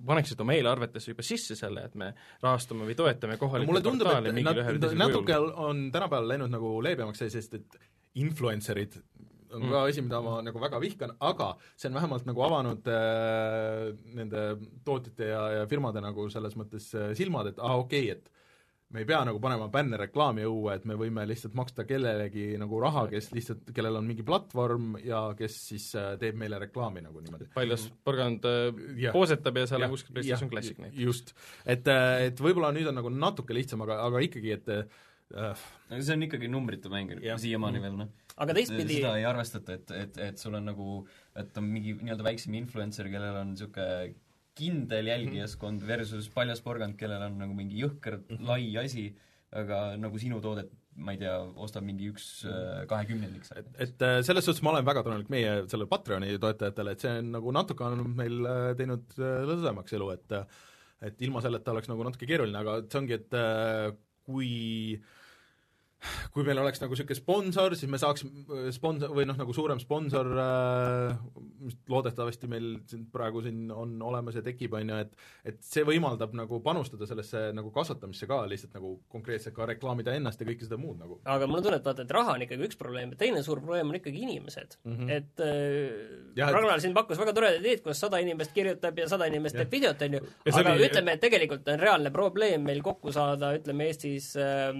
paneksid 0.07 0.41
oma 0.41 0.55
eelarvetesse 0.57 1.13
juba 1.13 1.25
sisse 1.25 1.57
selle, 1.59 1.85
et 1.85 1.95
me 1.99 2.13
rahastame 2.41 2.87
või 2.87 2.97
toetame 2.97 3.37
kohalikku 3.41 3.71
mulle 3.71 3.85
tundub, 3.85 4.09
et 4.17 4.41
nad, 4.41 4.63
nad 4.65 4.97
natuke 4.97 5.29
kujul. 5.29 5.53
on 5.69 5.87
tänapäeval 5.93 6.33
läinud 6.33 6.53
nagu 6.53 6.73
leebemaks 6.85 7.23
see, 7.23 7.33
sest 7.37 7.59
et 7.59 7.79
influencer'id 8.17 8.97
on 9.53 9.63
Mm. 9.63 9.71
ka 9.71 9.83
asi, 9.87 10.01
mida 10.03 10.19
ma 10.21 10.41
nagu 10.43 10.59
väga 10.59 10.79
vihkan, 10.83 11.13
aga 11.23 11.53
see 11.79 11.87
on 11.87 11.95
vähemalt 11.95 12.25
nagu 12.27 12.41
avanud 12.43 12.89
äh, 12.91 13.93
nende 14.17 14.41
tootjate 14.83 15.29
ja, 15.29 15.43
ja 15.59 15.67
firmade 15.71 16.03
nagu 16.03 16.27
selles 16.33 16.57
mõttes 16.59 16.89
äh, 16.97 17.13
silmad, 17.15 17.53
et 17.53 17.61
aa 17.61 17.71
ah, 17.71 17.83
okei 17.85 18.11
okay,, 18.11 18.17
et 18.17 18.27
me 18.93 19.01
ei 19.03 19.07
pea 19.07 19.19
nagu 19.27 19.39
panema 19.43 19.67
bännerreklaami 19.71 20.45
õue, 20.47 20.77
et 20.77 20.85
me 20.87 20.95
võime 20.99 21.25
lihtsalt 21.27 21.55
maksta 21.59 21.83
kellelegi 21.87 22.53
nagu 22.59 22.79
raha, 22.79 23.03
kes 23.11 23.29
lihtsalt, 23.35 23.71
kellel 23.75 23.99
on 23.99 24.05
mingi 24.07 24.23
platvorm 24.27 24.95
ja 25.03 25.25
kes 25.37 25.57
siis 25.73 25.89
äh, 25.99 26.13
teeb 26.21 26.37
meile 26.39 26.59
reklaami 26.63 27.03
nagu 27.03 27.23
niimoodi. 27.23 27.49
paljas 27.55 27.87
porgand 28.07 28.47
äh, 28.47 28.69
Jah. 29.01 29.15
poosetab 29.15 29.59
ja 29.59 29.65
seal 29.67 29.83
Jah, 29.83 29.91
on 29.91 29.97
kuskil 29.97 30.15
PlayStation 30.15 30.51
Classic 30.53 30.79
neid. 30.79 30.95
just, 31.03 31.33
et, 31.65 31.89
et 32.29 32.39
võib-olla 32.43 32.71
nüüd 32.75 32.87
on 32.87 32.95
nagu 33.01 33.11
natuke 33.11 33.57
lihtsam, 33.57 33.83
aga, 33.83 33.99
aga 34.07 34.23
ikkagi, 34.23 34.55
et 34.55 34.71
äh, 34.77 35.65
see 35.97 36.15
on 36.15 36.23
ikkagi 36.29 36.47
numbrite 36.51 36.91
mäng 36.93 37.11
siiamaani 37.19 37.83
veel, 37.83 37.97
noh. 38.05 38.13
aga 38.39 38.55
teistpidi 38.55 39.01
seda 39.01 39.17
ei 39.19 39.27
arvestata, 39.27 39.75
et, 39.81 39.91
et, 39.97 40.21
et 40.29 40.39
sul 40.39 40.55
on 40.55 40.71
nagu, 40.71 41.01
et 41.35 41.59
on 41.59 41.67
mingi 41.67 41.97
nii-öelda 41.99 42.29
väiksem 42.29 42.55
influencer, 42.61 43.11
kellel 43.11 43.41
on 43.43 43.51
niisugune 43.51 44.15
kindel 44.57 45.11
jälgijaskond 45.11 45.85
versus 45.87 46.27
paljas 46.33 46.63
porgand, 46.65 46.97
kellel 46.99 47.23
on 47.29 47.39
nagu 47.41 47.55
mingi 47.57 47.81
jõhker 47.83 48.19
-hmm. 48.19 48.43
lai 48.49 48.75
asi, 48.83 49.07
aga 49.51 49.95
nagu 50.01 50.19
sinu 50.19 50.41
toodet, 50.43 50.71
ma 50.97 51.13
ei 51.13 51.21
tea, 51.21 51.35
ostab 51.65 51.85
mingi 51.85 52.09
üks 52.11 52.45
äh, 52.49 52.85
kahekümnendik 52.89 53.45
sealt. 53.45 53.67
et, 53.73 53.83
et 53.87 54.01
äh, 54.01 54.21
selles 54.25 54.45
suhtes 54.45 54.63
ma 54.65 54.73
olen 54.73 54.87
väga 54.87 55.03
tänulik 55.05 55.29
meie 55.29 55.53
sellele 55.67 55.89
Patreoni 55.91 56.39
toetajatele, 56.41 56.95
et 56.95 57.05
see 57.05 57.19
on 57.21 57.31
nagu 57.37 57.53
natuke 57.53 57.85
on 57.85 58.01
meil 58.17 58.41
äh, 58.45 58.71
teinud 58.79 59.13
lõdvemaks 59.17 59.93
elu, 59.99 60.09
et 60.17 60.41
et 61.07 61.21
ilma 61.21 61.43
selleta 61.45 61.71
oleks 61.75 61.89
nagu 61.91 62.05
natuke 62.07 62.25
keeruline, 62.25 62.57
aga 62.57 62.79
see 62.89 62.99
ongi, 63.01 63.19
et 63.19 63.37
äh, 63.37 63.93
kui 66.33 66.43
meil 66.45 66.59
oleks 66.61 66.79
nagu 66.83 66.93
niisugune 66.93 67.17
sponsor, 67.17 67.73
siis 67.75 67.89
me 67.89 67.97
saaks 68.01 68.23
äh, 68.27 68.67
sponsor 68.75 69.13
või 69.17 69.25
noh, 69.29 69.37
nagu 69.39 69.53
suurem 69.55 69.79
sponsor 69.81 70.27
äh,, 70.37 71.17
mis 71.65 71.77
loodetavasti 71.89 72.47
meil 72.51 72.67
siin 72.87 73.07
praegu 73.13 73.41
siin 73.45 73.71
on 73.73 73.95
olemas 74.05 74.37
ja 74.37 74.43
tekib, 74.45 74.75
on 74.77 74.91
ju, 74.93 74.99
et 75.05 75.15
et 75.53 75.57
see 75.65 75.83
võimaldab 75.87 76.35
nagu 76.37 76.59
panustada 76.65 77.07
sellesse 77.09 77.47
nagu 77.57 77.71
kasvatamisse 77.73 78.27
ka 78.29 78.43
lihtsalt 78.49 78.75
nagu 78.77 78.93
konkreetselt 79.09 79.55
ka 79.57 79.65
reklaamida 79.71 80.13
ennast 80.17 80.41
ja 80.43 80.47
kõike 80.49 80.67
seda 80.67 80.77
muud 80.81 80.99
nagu 81.01 81.19
aga 81.25 81.47
mul 81.49 81.61
on 81.61 81.67
tunne, 81.69 81.79
et 81.81 81.87
vaata, 81.89 82.05
et 82.05 82.13
raha 82.17 82.35
on 82.37 82.45
ikkagi 82.45 82.67
üks 82.69 82.77
probleem 82.79 83.15
ja 83.15 83.19
teine 83.23 83.41
suur 83.45 83.61
probleem 83.63 83.89
on 83.89 83.97
ikkagi 83.99 84.21
inimesed 84.27 84.77
mm. 84.83 84.97
-hmm. 84.97 85.11
et 85.17 85.41
äh, 85.41 85.47
et- 86.37 86.53
Ragnar 86.57 86.81
siin 86.83 86.93
pakkus 86.93 87.17
väga 87.19 87.33
toredaid 87.33 87.63
ideid, 87.65 87.81
kuidas 87.85 87.99
sada 88.05 88.19
inimest 88.21 88.53
kirjutab 88.53 88.97
ja 88.99 89.07
sada 89.09 89.25
inimest 89.31 89.55
Jah. 89.55 89.65
teeb 89.65 89.71
videot, 89.79 90.01
on 90.01 90.13
ju, 90.19 90.21
Ja 90.45 90.53
aga 90.61 90.73
oli- 90.73 90.85
ütleme, 90.89 91.13
et 91.17 91.21
tegelikult 91.21 91.67
on 91.73 91.79
reaalne 91.79 92.11
probleem 92.11 92.61
meil 92.63 92.81
kokku 92.85 93.11
saada, 93.15 93.53
ütleme 93.57 93.87
Eestis 93.89 94.33
äh, 94.37 94.73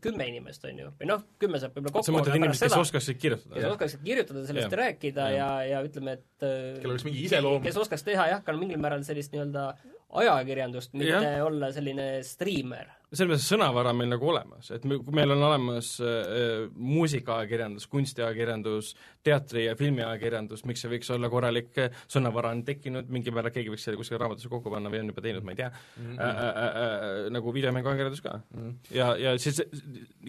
kümme 0.00 0.26
inimest, 0.28 0.53
on 0.68 0.78
ju, 0.78 0.90
või 1.00 1.08
noh, 1.10 1.24
kümme 1.42 1.60
saab 1.62 1.74
võib-olla 1.74 1.94
kokku 1.96 2.06
sa 2.06 2.14
mõtled 2.14 2.44
pärast 2.44 2.66
kes 2.66 2.76
oskaksid 2.78 3.18
kirjutada 3.22 3.58
kes? 3.58 3.66
oskaksid 3.72 4.04
kirjutada 4.06 4.44
sellest 4.48 4.76
ja 4.76 4.80
rääkida 4.82 5.26
ja, 5.34 5.48
ja 5.72 5.82
ütleme, 5.86 6.18
et 6.20 6.46
äh, 6.46 6.54
kellel 6.78 6.94
oleks 6.94 7.08
mingi 7.08 7.26
iseloom. 7.26 7.62
kes 7.66 7.80
oskaks 7.82 8.06
teha 8.06 8.28
jah, 8.30 8.44
ka 8.46 8.54
mingil 8.58 8.80
määral 8.82 9.02
sellist 9.06 9.34
nii-öelda 9.34 9.72
ajakirjandust, 10.14 10.92
mitte 10.94 11.16
Jah. 11.16 11.46
olla 11.46 11.70
selline 11.74 12.06
striimer. 12.26 12.92
Selles 13.14 13.30
mõttes 13.32 13.48
sõnavara 13.48 13.92
on 13.94 14.00
meil 14.00 14.10
nagu 14.12 14.28
olemas, 14.30 14.70
et 14.74 14.84
me, 14.84 14.98
kui 15.04 15.14
meil 15.16 15.30
on 15.34 15.42
olemas 15.48 15.94
äh, 16.04 16.66
muusikaajakirjandus, 16.74 17.86
kunstiajakirjandus, 17.92 18.94
teatri- 19.24 19.66
ja 19.68 19.76
filmiajakirjandus, 19.78 20.64
miks 20.68 20.84
see 20.84 20.92
võiks 20.92 21.12
olla 21.14 21.30
korralik 21.32 21.78
äh, 21.78 22.02
sõnavara 22.10 22.52
on 22.54 22.64
tekkinud, 22.66 23.10
mingil 23.14 23.34
määral 23.36 23.54
keegi 23.54 23.72
võiks 23.72 23.86
selle 23.86 24.00
kuskile 24.00 24.20
raamatusse 24.22 24.50
kokku 24.52 24.72
panna 24.72 24.92
või 24.92 25.02
on 25.04 25.12
juba 25.12 25.24
teinud, 25.24 25.44
ma 25.46 25.54
ei 25.54 25.62
tea 25.62 25.70
mm, 25.70 26.10
-hmm. 26.10 26.20
äh, 26.20 26.42
äh, 26.42 26.66
äh, 26.66 27.30
nagu 27.34 27.54
videomänguajakirjandus 27.54 28.24
ka 28.24 28.36
mm. 28.38 28.60
-hmm. 28.60 28.76
ja, 28.96 29.16
ja 29.16 29.38
siis 29.38 29.62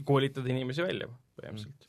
koolitada 0.05 0.49
inimesi 0.49 0.83
välja 0.83 1.07
põhimõtteliselt. 1.09 1.87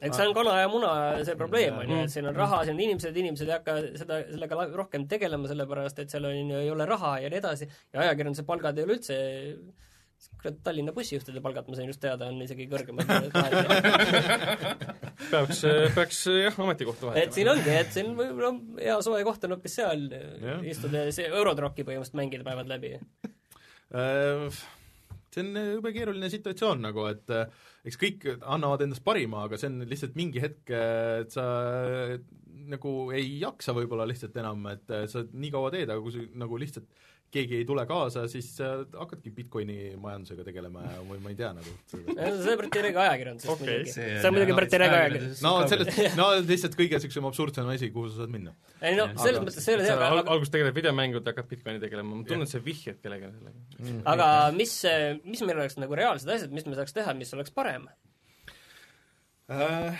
eks 0.00 0.16
see 0.16 0.28
on 0.28 0.34
kana 0.36 0.58
ja 0.60 0.68
muna 0.68 0.90
see 1.24 1.36
probleem 1.36 1.78
on 1.78 1.88
ju, 1.88 1.96
Mm. 1.96 2.04
et 2.04 2.10
siin 2.12 2.26
on 2.26 2.36
raha, 2.36 2.64
siin 2.64 2.76
on 2.76 2.80
inimesed, 2.80 3.16
inimesed 3.16 3.48
ei 3.48 3.54
hakka 3.54 3.76
seda, 3.96 4.20
sellega 4.30 4.66
rohkem 4.76 5.08
tegelema, 5.08 5.48
sellepärast 5.48 5.98
et 5.98 6.10
seal 6.10 6.24
on 6.24 6.50
ju, 6.50 6.56
ei 6.58 6.70
ole 6.70 6.86
raha 6.86 7.18
ja 7.24 7.30
nii 7.32 7.38
edasi 7.38 7.68
ja 7.92 8.00
ajakirjanduse 8.00 8.44
palgad 8.44 8.78
ei 8.78 8.84
ole 8.84 8.98
üldse 8.98 9.16
kurat, 10.40 10.58
Tallinna 10.64 10.92
bussijuhtide 10.96 11.42
palgad, 11.44 11.66
ma 11.68 11.74
sain 11.78 11.90
just 11.90 12.00
teada, 12.02 12.28
on 12.30 12.40
isegi 12.44 12.64
kõrgemad 12.70 13.06
peaks, 15.32 15.60
peaks 15.96 16.22
jah, 16.30 16.56
ametikohta 16.66 17.12
et 17.18 17.36
siin 17.36 17.48
vahetama. 17.48 17.56
ongi, 17.56 17.74
et 17.80 17.90
siin 17.96 18.08
võib-olla 18.18 18.52
hea 18.80 18.96
soe 19.04 19.20
koht 19.26 19.46
on 19.46 19.56
hoopis 19.56 19.74
seal 19.80 20.00
Jah. 20.12 20.64
istuda 20.68 20.96
ja 21.06 21.12
Eurotrocki 21.28 21.86
põhimõtteliselt 21.86 22.20
mängida 22.20 22.46
päevad 22.46 22.68
läbi. 22.70 22.90
Äh, 23.96 24.60
see 25.34 25.44
on 25.44 25.50
jube 25.76 25.90
keeruline 25.94 26.28
situatsioon 26.32 26.78
nagu, 26.88 27.00
et 27.10 27.28
äh, 27.34 27.44
eks 27.86 28.00
kõik 28.00 28.18
annavad 28.40 28.80
endast 28.86 29.04
parima, 29.06 29.38
aga 29.46 29.54
see 29.60 29.70
on 29.72 29.76
lihtsalt 29.88 30.14
mingi 30.18 30.42
hetk, 30.42 30.64
et 30.72 31.30
sa 31.34 31.44
nagu 32.66 32.92
ei 33.14 33.36
jaksa 33.40 33.74
võib-olla 33.76 34.06
lihtsalt 34.08 34.36
enam, 34.40 34.64
et 34.72 34.90
äh, 34.94 35.04
sa 35.10 35.18
nii 35.26 35.52
kaua 35.54 35.72
teed, 35.74 35.90
aga 35.90 36.02
kui 36.02 36.14
sa 36.14 36.24
nagu 36.40 36.54
lihtsalt 36.60 36.88
keegi 37.34 37.56
ei 37.58 37.64
tule 37.68 37.82
kaasa, 37.88 38.22
siis 38.30 38.46
äh, 38.64 38.84
hakkadki 38.96 39.30
Bitcoini 39.34 39.76
majandusega 40.00 40.44
tegelema 40.46 40.84
ja 40.86 41.00
või 41.04 41.18
ma 41.24 41.32
ei 41.32 41.36
tea 41.36 41.50
nagu. 41.56 41.72
see 41.90 42.52
on 42.54 42.60
Briti 42.60 42.82
Rega 42.86 43.02
ajakirjandusest 43.02 43.52
Okei, 43.52 43.66
muidugi. 43.66 43.92
see 43.92 44.06
see 44.22 44.28
on 44.30 44.36
muidugi 44.36 44.54
on 44.54 44.60
Briti 44.60 44.80
Rega 44.80 44.94
jah, 45.00 45.04
ajakirjandus. 45.08 45.42
no 45.44 45.52
sellest, 45.72 46.00
no 46.20 46.28
lihtsalt 46.46 46.78
kõige 46.78 46.96
niisugusem 47.00 47.28
absurdsem 47.30 47.70
asi, 47.74 47.90
kuhu 47.92 48.08
sa 48.12 48.22
saad 48.22 48.32
minna. 48.36 48.54
ei 48.80 48.96
no 48.96 49.08
selles 49.18 49.42
mõttes 49.42 49.58
see 49.66 49.74
ei 49.74 49.80
ole 49.80 49.88
sa 49.90 49.92
hea, 49.98 50.08
al- 50.12 50.22
aga 50.22 50.34
alguses 50.36 50.54
tegeled 50.54 50.78
videomängude, 50.78 51.32
hakkad 51.34 51.50
Bitcoini 51.52 51.82
tegelema, 51.82 52.14
ma 52.22 52.28
tunnen, 52.30 52.46
et 52.48 52.54
sa 52.54 52.62
vihjad 52.62 53.02
kellelegi 53.02 53.32
sellega. 53.34 54.00
aga 54.14 54.30
mis, 54.56 54.76
mis 55.26 55.42
meil 55.44 55.60
oleks 55.64 55.76
nagu 55.82 55.98
reaalsed 55.98 56.30
asjad, 56.38 56.54
mis 56.56 56.64
me 56.70 56.78
saaks 56.78 56.94
teha, 56.96 57.14
mis 57.18 57.34
oleks 57.36 57.52
parem? 57.54 57.88
Äh, 59.50 59.98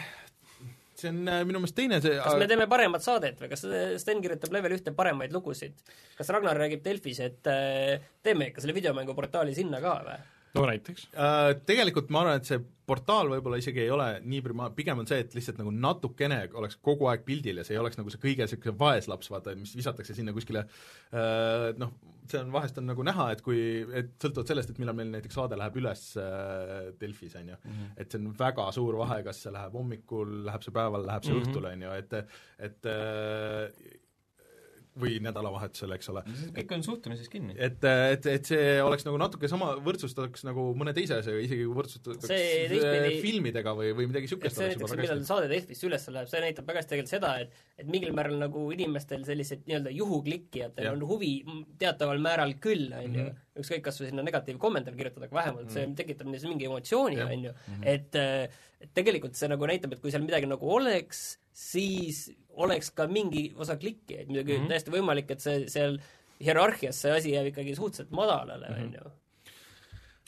see 1.00 1.12
on 1.12 1.22
äh, 1.28 1.42
minu 1.48 1.60
meelest 1.62 1.76
teine 1.78 2.00
see 2.04 2.16
kas 2.20 2.38
me 2.40 2.48
teeme 2.50 2.68
paremat 2.70 3.04
saadet 3.04 3.40
või 3.42 3.50
kas 3.52 3.66
Sten 4.02 4.22
kirjutab 4.24 4.54
level 4.56 4.76
ühte 4.78 4.94
paremaid 4.96 5.34
lugusid? 5.34 5.76
kas 6.16 6.32
Ragnar 6.32 6.58
räägib 6.60 6.84
Delfis, 6.84 7.20
et 7.24 7.52
äh, 7.52 8.08
teeme 8.24 8.50
ikka 8.50 8.64
selle 8.64 8.76
videomänguportaali 8.76 9.54
sinna 9.56 9.82
ka 9.84 9.98
või? 10.06 10.18
No 10.56 10.64
näiteks. 10.68 11.10
Äh, 11.12 11.50
tegelikult 11.68 12.10
ma 12.14 12.24
arvan, 12.24 12.40
et 12.40 12.48
see 12.48 12.62
portaal 12.86 13.30
võib-olla 13.32 13.58
isegi 13.60 13.82
ei 13.82 13.90
ole 13.90 14.08
nii 14.22 14.42
prima-, 14.44 14.68
pigem 14.74 15.02
on 15.02 15.08
see, 15.10 15.24
et 15.24 15.34
lihtsalt 15.34 15.58
nagu 15.60 15.72
natukene 15.74 16.38
oleks 16.58 16.78
kogu 16.84 17.08
aeg 17.10 17.24
pildil 17.26 17.60
ja 17.60 17.64
see 17.66 17.74
ei 17.74 17.82
oleks 17.82 17.98
nagu 17.98 18.12
see 18.12 18.22
kõige 18.22 18.46
niisugune 18.46 18.76
vaeslaps, 18.78 19.30
vaata, 19.32 19.56
mis 19.58 19.74
visatakse 19.76 20.14
sinna 20.16 20.34
kuskile 20.36 20.62
äh, 20.66 21.72
noh, 21.80 21.96
see 22.30 22.40
on, 22.42 22.52
vahest 22.54 22.78
on 22.80 22.88
nagu 22.90 23.06
näha, 23.06 23.28
et 23.34 23.42
kui, 23.46 23.58
et 24.00 24.14
sõltuvalt 24.22 24.52
sellest, 24.52 24.72
et 24.72 24.80
millal 24.82 24.96
meil 24.98 25.10
näiteks 25.14 25.38
saade 25.38 25.58
läheb 25.58 25.78
üles 25.82 26.06
äh, 26.22 26.88
Delfis, 27.00 27.36
on 27.40 27.52
ju, 27.54 27.60
et 27.96 28.10
see 28.10 28.22
on 28.22 28.32
väga 28.38 28.70
suur 28.76 28.98
vahe, 29.02 29.20
kas 29.26 29.42
see 29.44 29.54
läheb 29.54 29.76
hommikul, 29.78 30.42
läheb 30.46 30.66
see 30.66 30.74
päeval, 30.74 31.06
läheb 31.10 31.26
see 31.26 31.34
mm. 31.34 31.42
-hmm. 31.42 31.54
õhtul, 31.54 31.70
on 31.72 31.86
ju, 31.86 31.94
et 32.00 32.18
et 32.70 32.92
äh, 32.94 34.02
või 35.00 35.18
nädalavahetusel, 35.24 35.92
eks 35.96 36.10
ole. 36.12 36.22
kõik 36.56 36.74
on 36.76 36.84
suhtumises 36.86 37.28
kinni. 37.32 37.56
et, 37.58 37.84
et, 37.84 38.28
et 38.32 38.50
see 38.50 38.76
oleks 38.82 39.06
nagu 39.06 39.18
natuke 39.20 39.50
sama, 39.50 39.74
võrdsustaks 39.84 40.46
nagu 40.48 40.68
mõne 40.78 40.94
teise 40.96 41.18
asjaga, 41.20 41.42
isegi 41.44 41.66
võrdsustataks 41.68 42.30
See 42.30 42.66
teistpidi- 42.72 43.20
filmidega 43.24 43.74
või, 43.76 43.92
või 43.96 44.08
midagi 44.10 44.30
et 44.30 44.32
niisugust 44.32 44.58
see 44.58 44.70
näiteks, 44.72 44.96
millal 45.02 45.24
saade 45.28 45.50
Delfisse 45.52 45.88
üles 45.88 46.08
läheb, 46.16 46.30
see 46.32 46.44
näitab 46.44 46.68
väga 46.70 46.82
hästi 46.82 46.94
tegelikult 46.94 47.14
seda, 47.16 47.32
et 47.44 47.64
et 47.76 47.88
mingil 47.92 48.14
määral 48.16 48.38
nagu 48.40 48.66
inimestel 48.72 49.24
sellised 49.28 49.66
nii-öelda 49.68 49.92
juhuklikkijatel 49.92 50.92
on 50.94 51.02
huvi 51.08 51.32
teataval 51.78 52.22
määral 52.24 52.56
küll, 52.62 52.88
on 52.96 53.10
ju. 53.10 53.26
Mhm., 53.26 53.42
ükskõik, 53.56 53.80
kas 53.86 53.96
või 54.02 54.10
sinna 54.10 54.24
negatiivkommentaar 54.26 54.96
kirjutada, 54.96 55.28
aga 55.30 55.36
vähemalt 55.38 55.70
see 55.72 55.86
tekitab 55.96 56.28
neis 56.28 56.42
mingi 56.44 56.66
emotsiooni, 56.68 57.20
on 57.24 57.46
ju, 57.48 57.52
et 57.88 58.18
äh, 58.20 58.62
et 58.80 58.92
tegelikult 58.96 59.36
see 59.38 59.48
nagu 59.48 59.68
näitab, 59.68 59.94
et 59.96 60.02
kui 60.02 60.12
seal 60.12 60.24
midagi 60.24 60.48
nagu 60.48 60.68
oleks, 60.76 61.38
siis 61.56 62.26
oleks 62.56 62.90
ka 62.96 63.06
mingi 63.10 63.50
osa 63.56 63.76
klikkijaid, 63.76 64.28
muidugi 64.30 64.52
mm 64.52 64.56
Mhm. 64.56 64.64
-hmm. 64.64 64.68
täiesti 64.74 64.90
võimalik, 64.94 65.30
et 65.30 65.40
see 65.44 65.68
seal 65.68 65.98
hierarhias 66.42 66.98
see 67.02 67.12
asi 67.12 67.32
jääb 67.32 67.52
ikkagi 67.52 67.74
suhteliselt 67.76 68.10
madalale, 68.10 68.66
on 68.76 68.92
ju. 68.92 69.10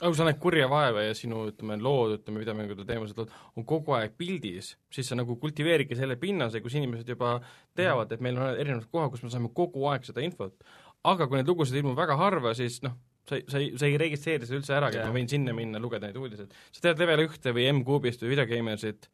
aga 0.01 0.11
kui 0.13 0.17
sa 0.17 0.25
näed 0.29 0.39
kurja 0.39 0.69
vaeva 0.71 1.03
ja 1.03 1.15
sinu, 1.15 1.41
ütleme, 1.51 1.77
lood, 1.83 2.13
ütleme, 2.21 2.39
videomängude 2.45 2.85
teemased 2.87 3.19
lood 3.19 3.33
on 3.57 3.65
kogu 3.67 3.93
aeg 3.99 4.13
pildis, 4.17 4.77
siis 4.95 5.09
sa 5.11 5.17
nagu 5.19 5.37
kultiveeridki 5.37 5.97
selle 5.99 6.17
pinnase, 6.17 6.61
kus 6.63 6.75
inimesed 6.79 7.09
juba 7.09 7.41
teavad, 7.75 8.13
et 8.13 8.21
meil 8.21 8.39
on 8.39 8.55
erinevad 8.55 8.87
kohad, 8.93 9.11
kus 9.11 9.23
me 9.27 9.31
saame 9.31 9.51
kogu 9.55 9.89
aeg 9.91 10.05
seda 10.07 10.21
infot. 10.23 10.55
aga 11.05 11.27
kui 11.27 11.37
neid 11.39 11.49
lugusid 11.49 11.77
ilmub 11.79 11.97
väga 11.97 12.17
harva, 12.19 12.55
siis 12.55 12.81
noh, 12.83 12.93
sa 13.29 13.37
ei, 13.37 13.45
sa 13.49 13.59
ei, 13.59 13.69
sa 13.79 13.87
ei 13.87 13.99
registreeri 13.99 14.47
seda 14.47 14.59
üldse 14.59 14.75
ära, 14.75 14.89
et 14.89 15.05
ma 15.05 15.13
võin 15.15 15.29
sinna 15.31 15.53
minna, 15.55 15.79
lugeda 15.79 16.07
neid 16.07 16.17
uudiseid. 16.17 16.55
sa 16.73 16.81
tead 16.81 16.99
Level 16.99 17.27
ühte 17.27 17.53
või 17.55 17.67
M-Kuubist 17.73 18.23
või 18.23 18.33
Videogamersit, 18.37 19.09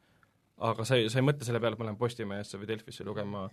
aga 0.57 0.85
sa 0.87 0.99
ei, 0.99 1.09
sa 1.11 1.19
ei 1.19 1.27
mõtle 1.27 1.47
selle 1.47 1.61
peale, 1.63 1.75
et 1.75 1.81
ma 1.81 1.89
lähen 1.89 1.99
Postimehesse 1.99 2.59
või 2.59 2.69
Delfisse 2.69 3.07
lugema 3.07 3.47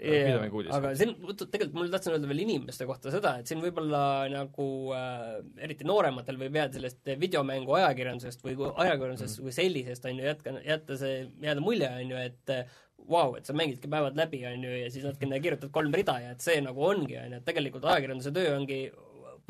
videomängu 0.00 0.60
uudiseid. 0.60 0.76
aga 0.78 0.92
siin, 0.96 1.14
tegelikult 1.40 1.76
mul 1.76 1.90
tahtsin 1.92 2.14
öelda 2.14 2.28
veel 2.30 2.42
inimeste 2.44 2.86
kohta 2.88 3.12
seda, 3.12 3.34
et 3.40 3.50
siin 3.50 3.60
võib-olla 3.62 4.02
nagu 4.32 4.66
äh, 4.96 5.26
eriti 5.66 5.86
noorematel 5.88 6.38
võib 6.40 6.56
jääda 6.56 6.78
sellest 6.78 7.10
videomängu 7.20 7.74
ajakirjandusest 7.80 8.44
või 8.46 8.56
ajakirjandusest 8.70 9.40
mm. 9.40 9.44
kui 9.44 9.56
sellisest, 9.56 10.06
on 10.08 10.22
ju, 10.22 10.28
jätka, 10.30 10.54
jätta 10.64 10.96
see, 11.00 11.18
jääda 11.44 11.64
mulje, 11.64 11.90
on 11.90 12.14
ju, 12.14 12.24
et 12.30 12.54
äh, 12.54 12.80
vau 13.00 13.30
wow,, 13.32 13.36
et 13.38 13.48
sa 13.48 13.56
mängidki 13.56 13.90
päevad 13.92 14.18
läbi, 14.18 14.42
on 14.48 14.64
ju, 14.64 14.72
ja 14.78 14.88
siis 14.94 15.04
natukene 15.06 15.42
kirjutad 15.44 15.72
kolm 15.74 15.94
rida 15.96 16.16
ja 16.22 16.34
et 16.36 16.44
see 16.44 16.58
nagu 16.64 16.84
ongi, 16.86 17.18
on 17.20 17.36
ju, 17.36 17.42
et 17.42 17.48
tegelikult 17.48 17.86
ajakirjanduse 17.90 18.34
töö 18.36 18.56
ongi 18.56 18.82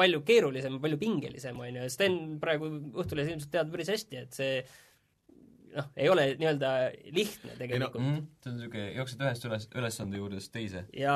palju 0.01 0.23
keerulisem, 0.27 0.79
palju 0.83 0.99
pingelisem, 1.01 1.59
on 1.61 1.83
ju, 1.83 1.89
Sten 1.93 2.21
praegu 2.43 2.71
Õhtulehes 3.03 3.35
ilmselt 3.35 3.53
teab 3.53 3.75
päris 3.75 3.91
hästi, 3.93 4.23
et 4.25 4.39
see 4.39 4.55
noh, 5.75 5.87
ei 5.97 6.09
ole 6.11 6.27
nii-öelda 6.41 6.71
lihtne 7.15 7.55
tegelikult 7.59 8.03
mm,. 8.03 8.27
see 8.43 8.51
on 8.51 8.59
niisugune, 8.59 8.87
jooksed 8.97 9.23
ühest 9.25 9.47
üles, 9.49 9.69
ülesande 9.77 10.21
juurest 10.21 10.53
teise. 10.55 10.85
ja 10.97 11.15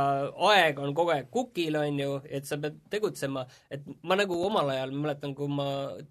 aeg 0.50 0.80
on 0.82 0.94
kogu 0.96 1.14
aeg 1.16 1.28
kukil, 1.34 1.78
on 1.80 2.00
ju, 2.00 2.16
et 2.28 2.48
sa 2.48 2.58
pead 2.62 2.78
tegutsema, 2.92 3.44
et 3.74 3.84
ma 4.06 4.18
nagu 4.20 4.38
omal 4.46 4.72
ajal 4.74 4.94
mäletan, 4.96 5.34
kui 5.38 5.50
ma 5.50 5.68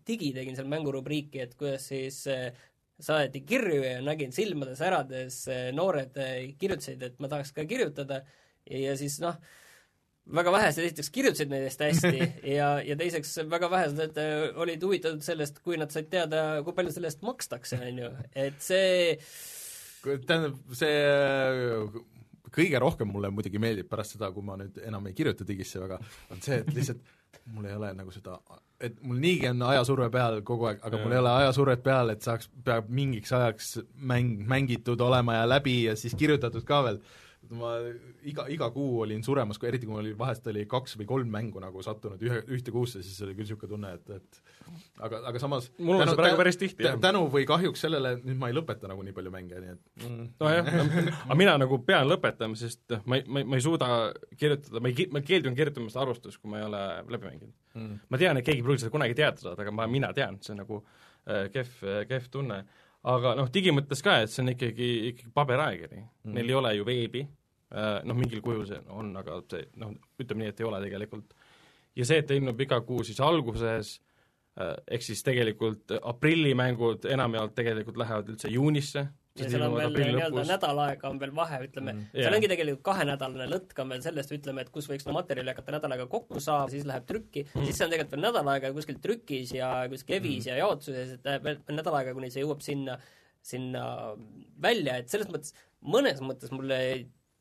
digi 0.07 0.33
tegin 0.35 0.59
seal 0.59 0.69
mängurubriiki, 0.71 1.43
et 1.43 1.57
kuidas 1.59 1.89
siis 1.91 2.23
äh, 2.31 2.49
saadi 3.03 3.43
kirju 3.47 3.81
ja 3.83 3.97
nägin 4.05 4.33
silmade 4.35 4.77
särades 4.79 5.43
äh, 5.51 5.67
noored 5.75 6.17
äh, 6.21 6.53
kirjutasid, 6.59 7.03
et 7.03 7.19
ma 7.23 7.31
tahaks 7.31 7.53
ka 7.55 7.67
kirjutada 7.69 8.23
ja, 8.69 8.77
ja 8.89 8.97
siis 8.99 9.19
noh, 9.23 9.39
väga 10.37 10.53
vähesed 10.55 10.85
esiteks 10.85 11.09
kirjutasid 11.13 11.51
nendest 11.51 11.81
hästi 11.83 12.27
ja, 12.57 12.69
ja 12.85 12.95
teiseks 12.99 13.35
väga 13.51 13.69
vähesed 13.71 14.19
äh, 14.21 14.45
olid 14.63 14.83
huvitatud 14.83 15.25
sellest, 15.25 15.59
kui 15.65 15.79
nad 15.79 15.91
said 15.91 16.07
teada, 16.11 16.61
kui 16.63 16.75
palju 16.77 16.95
selle 16.95 17.11
eest 17.11 17.25
makstakse, 17.25 17.81
on 17.89 18.03
ju, 18.05 18.13
et 18.45 18.59
see 18.63 19.17
tähendab, 20.03 20.57
see 20.75 20.93
kõige 22.53 22.79
rohkem 22.81 23.09
mulle 23.09 23.31
muidugi 23.33 23.61
meeldib 23.61 23.89
pärast 23.89 24.15
seda, 24.15 24.29
kui 24.33 24.45
ma 24.45 24.57
nüüd 24.59 24.77
enam 24.85 25.09
ei 25.09 25.17
kirjuta 25.17 25.47
digisse 25.47 25.81
väga, 25.81 25.99
on 26.33 26.43
see, 26.43 26.61
et 26.61 26.71
lihtsalt 26.75 27.01
mul 27.53 27.65
ei 27.67 27.75
ole 27.75 27.89
nagu 27.97 28.13
seda, 28.13 28.37
et 28.83 28.99
mul 29.03 29.19
niigi 29.21 29.49
on 29.49 29.63
ajasurve 29.67 30.09
peal 30.13 30.39
kogu 30.45 30.69
aeg, 30.69 30.83
aga 30.85 30.99
mul 31.01 31.15
ei 31.15 31.21
ole 31.21 31.33
ajasurvet 31.41 31.83
peal, 31.85 32.13
et 32.13 32.25
saaks, 32.25 32.49
peab 32.65 32.89
mingiks 32.93 33.33
ajaks 33.35 33.73
mäng, 33.95 34.37
mängitud 34.49 35.01
olema 35.01 35.39
ja 35.39 35.49
läbi 35.49 35.77
ja 35.87 35.97
siis 35.99 36.15
kirjutatud 36.19 36.65
ka 36.67 36.83
veel. 36.87 37.01
Ma 37.51 37.73
iga, 38.27 38.45
iga 38.51 38.69
kuu 38.73 39.01
olin 39.03 39.23
suremas, 39.25 39.59
kui 39.59 39.69
eriti 39.69 39.87
kui 39.87 39.95
mul 39.95 40.03
oli, 40.03 40.13
vahest 40.17 40.47
oli 40.51 40.65
kaks 40.69 40.97
või 40.99 41.07
kolm 41.09 41.31
mängu 41.33 41.61
nagu 41.63 41.83
sattunud 41.85 42.21
ühe, 42.23 42.41
ühte 42.55 42.73
kuusse, 42.73 43.03
siis 43.05 43.19
oli 43.25 43.35
küll 43.37 43.47
niisugune 43.47 43.73
tunne, 43.73 43.93
et, 43.97 44.13
et 44.17 45.01
aga, 45.03 45.23
aga 45.31 45.41
samas 45.43 45.69
mul 45.79 45.99
on 45.99 46.11
see 46.11 46.19
praegu 46.19 46.39
päris 46.39 46.59
tihti, 46.61 46.87
jah. 46.87 46.99
tänu 47.03 47.25
või 47.33 47.47
kahjuks 47.49 47.83
sellele 47.85 48.15
nüüd 48.21 48.39
ma 48.41 48.51
ei 48.51 48.57
lõpeta 48.57 48.91
nagu 48.91 49.03
nii 49.05 49.17
palju 49.17 49.33
mänge, 49.33 49.63
nii 49.63 49.75
et 49.75 50.07
mm. 50.07 50.29
nojah, 50.43 50.71
aga 51.27 51.39
mina 51.39 51.57
nagu 51.65 51.81
pean 51.85 52.07
lõpetama, 52.09 52.59
sest 52.59 52.97
ma 53.05 53.19
ei, 53.19 53.27
ma 53.27 53.43
ei, 53.43 53.49
ma 53.51 53.59
ei 53.59 53.65
suuda 53.65 53.89
kirjutada, 54.37 54.83
ma 54.83 54.93
ei 54.93 55.09
ma 55.13 55.23
keeldun 55.25 55.59
kirjutamast 55.59 55.99
arvustust, 55.99 56.41
kui 56.41 56.53
ma 56.53 56.61
ei 56.61 56.69
ole 56.69 56.85
läbi 57.09 57.29
mänginud 57.29 57.59
Mm. 57.73 57.97
ma 58.09 58.19
tean, 58.21 58.37
et 58.37 58.45
keegi 58.45 58.61
ei 58.61 58.65
pruugi 58.65 58.83
seda 58.83 58.93
kunagi 58.93 59.15
teada 59.17 59.41
saada, 59.41 59.63
aga 59.63 59.71
ma, 59.73 59.87
mina 59.89 60.11
tean, 60.13 60.37
see 60.45 60.53
on 60.53 60.59
nagu 60.61 60.79
äh, 61.25 61.47
kehv 61.53 61.79
kehv 62.09 62.27
tunne. 62.33 62.63
Aga 63.03 63.33
noh, 63.39 63.49
digi 63.51 63.73
mõttes 63.75 64.03
ka, 64.03 64.19
et 64.23 64.31
see 64.31 64.43
on 64.43 64.53
ikkagi, 64.53 64.89
ikkagi 65.11 65.33
paberajakiri 65.35 65.99
mm., 65.99 66.35
neil 66.37 66.51
ei 66.51 66.59
ole 66.59 66.73
ju 66.77 66.87
veebi 66.87 67.23
äh,, 67.25 67.99
noh, 68.07 68.17
mingil 68.17 68.43
kujul 68.45 68.65
see 68.69 68.79
on, 68.93 69.11
aga 69.19 69.41
see 69.51 69.67
noh, 69.81 69.93
ütleme 70.21 70.45
nii, 70.45 70.53
et 70.53 70.63
ei 70.63 70.69
ole 70.69 70.79
tegelikult. 70.85 71.35
ja 71.99 72.07
see, 72.07 72.21
et 72.23 72.29
ta 72.29 72.37
ilmub 72.37 72.63
iga 72.63 72.79
kuu 72.87 73.03
siis 73.07 73.19
alguses 73.23 73.97
äh,, 74.59 74.75
ehk 74.95 75.05
siis 75.05 75.23
tegelikult 75.25 75.97
aprillimängud 75.99 77.09
enamjaolt 77.11 77.55
tegelikult 77.59 77.99
lähevad 77.99 78.31
üldse 78.33 78.51
juunisse, 78.53 79.07
ja 79.39 79.49
seal 79.49 79.63
on 79.65 79.73
veel 79.75 79.95
nii-öelda 79.97 80.43
nädal 80.45 80.81
aega 80.83 81.09
on 81.09 81.19
veel 81.21 81.33
vahe, 81.35 81.59
ütleme 81.67 81.93
Mm. 81.93 82.03
mm., 82.05 82.21
seal 82.25 82.35
ongi 82.37 82.49
tegelikult 82.51 82.83
kahenädalane 82.85 83.47
lõtk 83.49 83.81
on 83.81 83.89
veel 83.93 84.03
sellest, 84.05 84.33
ütleme, 84.35 84.65
et 84.65 84.69
kus 84.73 84.87
võiks 84.89 85.07
no 85.07 85.15
materjali 85.17 85.49
hakata 85.53 85.73
nädal 85.77 85.95
aega 85.95 86.05
kokku 86.11 86.41
saama, 86.43 86.69
siis 86.73 86.85
läheb 86.89 87.07
trükki 87.09 87.45
mm., 87.47 87.65
siis 87.65 87.79
see 87.79 87.87
on 87.87 87.93
tegelikult 87.93 88.15
veel 88.15 88.25
nädal 88.27 88.51
aega 88.53 88.71
kuskil 88.75 88.99
trükis 89.01 89.55
ja 89.57 89.71
kuskil 89.91 90.19
EV-s 90.19 90.45
mm. 90.45 90.51
ja 90.51 90.59
jaotuses, 90.61 91.17
et 91.17 91.29
läheb 91.29 91.49
veel 91.49 91.79
nädal 91.79 91.99
aega, 91.99 92.15
kuni 92.17 92.29
see 92.33 92.45
jõuab 92.45 92.61
sinna, 92.65 92.99
sinna 93.41 93.83
välja, 94.67 94.99
et 95.01 95.09
selles 95.13 95.31
mõttes, 95.33 95.57
mõnes 95.81 96.21
mõttes 96.21 96.53
mulle 96.53 96.79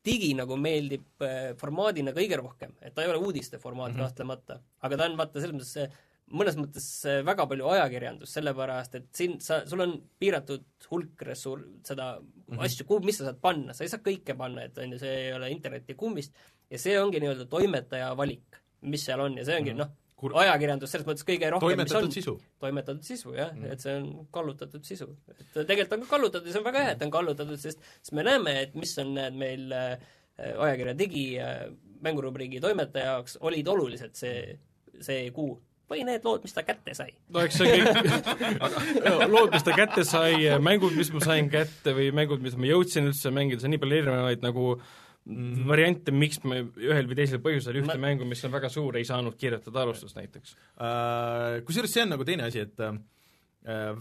digi 0.03 0.33
nagu 0.35 0.57
meeldib 0.59 1.27
äh, 1.27 1.53
formaadina 1.61 2.15
kõige 2.17 2.41
rohkem, 2.41 2.73
et 2.83 2.97
ta 2.97 3.05
ei 3.05 3.13
ole 3.13 3.21
uudiste 3.23 3.61
formaat 3.63 3.93
mm 3.93 4.01
-hmm. 4.01 4.09
kahtlemata, 4.09 4.59
aga 4.83 4.97
ta 4.97 5.11
on 5.11 5.21
vaata 5.21 5.41
selles 5.41 5.55
mõttes 5.61 5.77
see 5.77 5.91
mõnes 6.33 6.57
mõttes 6.59 6.87
äh, 7.09 7.21
väga 7.27 7.47
palju 7.51 7.69
ajakirjandust, 7.75 8.37
sellepärast 8.39 8.99
et 8.99 9.09
siin 9.17 9.39
sa, 9.45 9.63
sul 9.69 9.85
on 9.85 9.95
piiratud 10.21 10.65
hulk 10.91 11.25
ressur-, 11.29 11.65
seda 11.87 12.15
mm 12.19 12.27
-hmm. 12.55 12.65
asju, 12.67 12.87
kuhu, 12.89 13.05
mis 13.07 13.21
sa 13.21 13.31
saad 13.31 13.41
panna, 13.41 13.75
sa 13.77 13.85
ei 13.85 13.93
saa 13.93 14.05
kõike 14.05 14.37
panna, 14.39 14.65
et 14.69 14.79
on 14.79 14.93
ju, 14.93 15.01
see 15.03 15.17
ei 15.27 15.33
ole 15.37 15.51
interneti 15.53 15.95
kummist, 15.99 16.33
ja 16.71 16.79
see 16.81 16.99
ongi 17.01 17.21
nii-öelda 17.21 17.49
toimetaja 17.51 18.15
valik, 18.17 18.63
mis 18.81 19.05
seal 19.05 19.21
on 19.21 19.37
ja 19.39 19.45
see 19.45 19.59
ongi 19.59 19.75
mm 19.75 19.79
-hmm. 19.79 19.85
noh, 19.87 19.99
Kur- 20.23 20.37
ajakirjandus 20.39 20.93
selles 20.95 21.07
mõttes 21.07 21.27
kõige 21.27 21.49
rohkem, 21.51 21.81
mis 21.83 21.95
on 21.99 22.13
sisu. 22.15 22.37
toimetatud 22.63 23.03
sisu, 23.03 23.33
jah 23.35 23.49
mm., 23.57 23.73
et 23.75 23.81
see 23.83 23.95
on 23.99 24.29
kallutatud 24.31 24.85
sisu. 24.87 25.09
et 25.29 25.67
tegelikult 25.67 25.97
on 25.97 26.05
ka 26.05 26.11
kallutatud 26.15 26.47
ja 26.47 26.53
see 26.53 26.61
on 26.61 26.67
väga 26.69 26.83
hea, 26.85 26.93
et 26.93 27.03
on 27.03 27.11
kallutatud, 27.11 27.59
sest, 27.59 27.81
sest 27.99 28.13
me 28.13 28.23
näeme, 28.23 28.55
et 28.61 28.77
mis 28.79 28.93
on 29.03 29.15
need 29.15 29.35
meil 29.41 29.73
äh, 29.73 29.99
ajakirja 30.39 30.95
digi 30.99 31.25
äh, 31.43 31.65
mängurubriigi 32.07 32.61
toimetaja 32.63 33.17
jaoks 33.17 33.37
olid 33.41 33.67
olulised 33.67 34.15
see, 34.15 34.59
see 35.01 35.31
kuu. 35.35 35.57
Või 35.91 36.05
need 36.09 36.25
lood, 36.27 36.45
mis 36.47 36.55
ta 36.57 36.65
kätte 36.67 36.95
sai. 36.97 37.13
no 37.33 37.45
eks 37.45 37.61
see 37.61 37.77
kõik 37.77 39.29
lood, 39.35 39.53
mis 39.55 39.67
ta 39.67 39.77
kätte 39.77 40.05
sai, 40.09 40.35
mängud, 40.63 40.97
mis 40.97 41.13
ma 41.15 41.23
sain 41.25 41.51
kätte 41.53 41.95
või 41.97 42.11
mängud, 42.17 42.43
mis 42.45 42.57
ma 42.59 42.69
jõudsin 42.71 43.11
üldse 43.11 43.33
mängida, 43.35 43.63
see 43.63 43.71
on 43.71 43.75
nii 43.77 43.83
palju 43.83 43.99
erinevaid 44.03 44.45
nagu 44.45 44.67
mm. 44.77 45.65
variante, 45.69 46.15
miks 46.15 46.43
me 46.47 46.63
ühel 46.81 47.11
või 47.11 47.19
teisel 47.19 47.43
põhjusel 47.45 47.81
ühte 47.83 47.97
Ma- 47.97 48.05
mängu, 48.09 48.29
mis 48.29 48.45
on 48.49 48.55
väga 48.55 48.71
suur, 48.73 48.99
ei 49.01 49.09
saanud 49.09 49.37
kirjutada 49.41 49.85
alustust 49.85 50.19
näiteks. 50.19 50.57
Äh, 50.79 51.59
Kusjuures 51.67 51.93
see 51.93 52.07
on 52.07 52.15
nagu 52.17 52.29
teine 52.29 52.49
asi, 52.49 52.65
et 52.65 52.87
äh, 52.87 52.97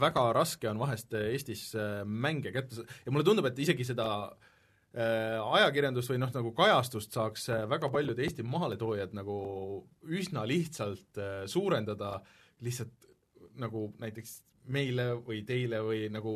väga 0.01 0.29
raske 0.37 0.69
on 0.71 0.79
vahest 0.81 1.13
Eestis 1.19 1.69
äh, 1.75 2.01
mänge 2.05 2.53
kätte 2.55 2.79
sa- 2.79 2.87
ja 3.05 3.13
mulle 3.13 3.27
tundub, 3.27 3.49
et 3.51 3.59
isegi 3.65 3.87
seda 3.87 4.07
äh, 4.29 4.50
ajakirjandust 4.93 6.11
või 6.11 6.19
noh, 6.19 6.31
nagu 6.35 6.51
kajastust 6.57 7.13
saaks 7.15 7.49
äh, 7.49 7.61
väga 7.69 7.89
paljud 7.93 8.19
Eesti 8.19 8.43
maaletoojad 8.43 9.13
nagu 9.15 9.37
üsna 10.11 10.43
lihtsalt 10.49 11.17
äh, 11.21 11.45
suurendada 11.47 12.17
lihtsalt 12.61 12.91
nagu 13.61 13.87
näiteks 13.99 14.41
meile 14.71 15.13
või 15.25 15.45
teile 15.47 15.79
või 15.85 16.03
nagu 16.11 16.33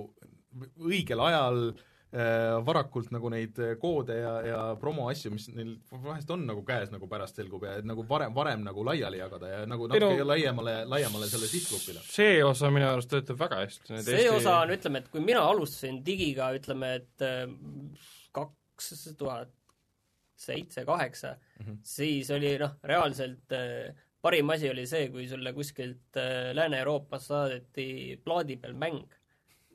õigel 0.87 1.19
ajal 1.21 1.59
äh, 1.69 2.55
varakult 2.65 3.11
nagu 3.11 3.29
neid 3.29 3.59
äh, 3.59 3.75
koode 3.81 4.15
ja, 4.21 4.33
ja 4.47 4.59
promoasju, 4.79 5.33
mis 5.35 5.49
neil 5.51 5.75
vahest 5.91 6.31
on 6.31 6.47
nagu 6.47 6.63
käes, 6.65 6.89
nagu 6.95 7.09
pärast 7.11 7.35
selgub 7.41 7.67
ja 7.67 7.75
et 7.81 7.87
nagu 7.87 8.05
varem, 8.07 8.33
varem 8.35 8.63
nagu 8.65 8.87
laiali 8.87 9.19
jagada 9.19 9.51
ja 9.51 9.61
nagu 9.67 9.89
Ei 9.91 9.99
no- 9.99 10.09
natuke 10.13 10.27
laiemale, 10.31 10.77
laiemale 10.95 11.27
selle 11.31 11.51
sihtgrupile. 11.51 12.03
see 12.07 12.39
osa 12.47 12.71
minu 12.71 12.87
arust 12.87 13.11
töötab 13.11 13.39
väga 13.43 13.61
hästi. 13.65 14.01
see 14.07 14.27
osa 14.31 14.61
on, 14.63 14.73
ütleme, 14.79 15.03
et 15.03 15.11
kui 15.11 15.23
mina 15.27 15.43
alustasin 15.43 15.99
digiga, 16.07 16.53
ütleme, 16.55 16.95
et 17.01 17.25
äh, 17.27 17.49
kaks 18.75 19.15
tuhat 19.17 19.51
seitse, 20.35 20.83
kaheksa, 20.85 21.35
siis 21.83 22.29
oli 22.35 22.57
noh, 22.59 22.75
reaalselt 22.83 23.53
äh, 23.55 23.93
parim 24.21 24.49
asi 24.51 24.69
oli 24.69 24.83
see, 24.89 25.07
kui 25.13 25.27
sulle 25.31 25.53
kuskilt 25.55 26.19
äh, 26.19 26.49
Lääne-Euroopast 26.57 27.31
saadeti 27.31 27.87
plaadi 28.23 28.57
peal 28.59 28.75
mäng. 28.75 29.05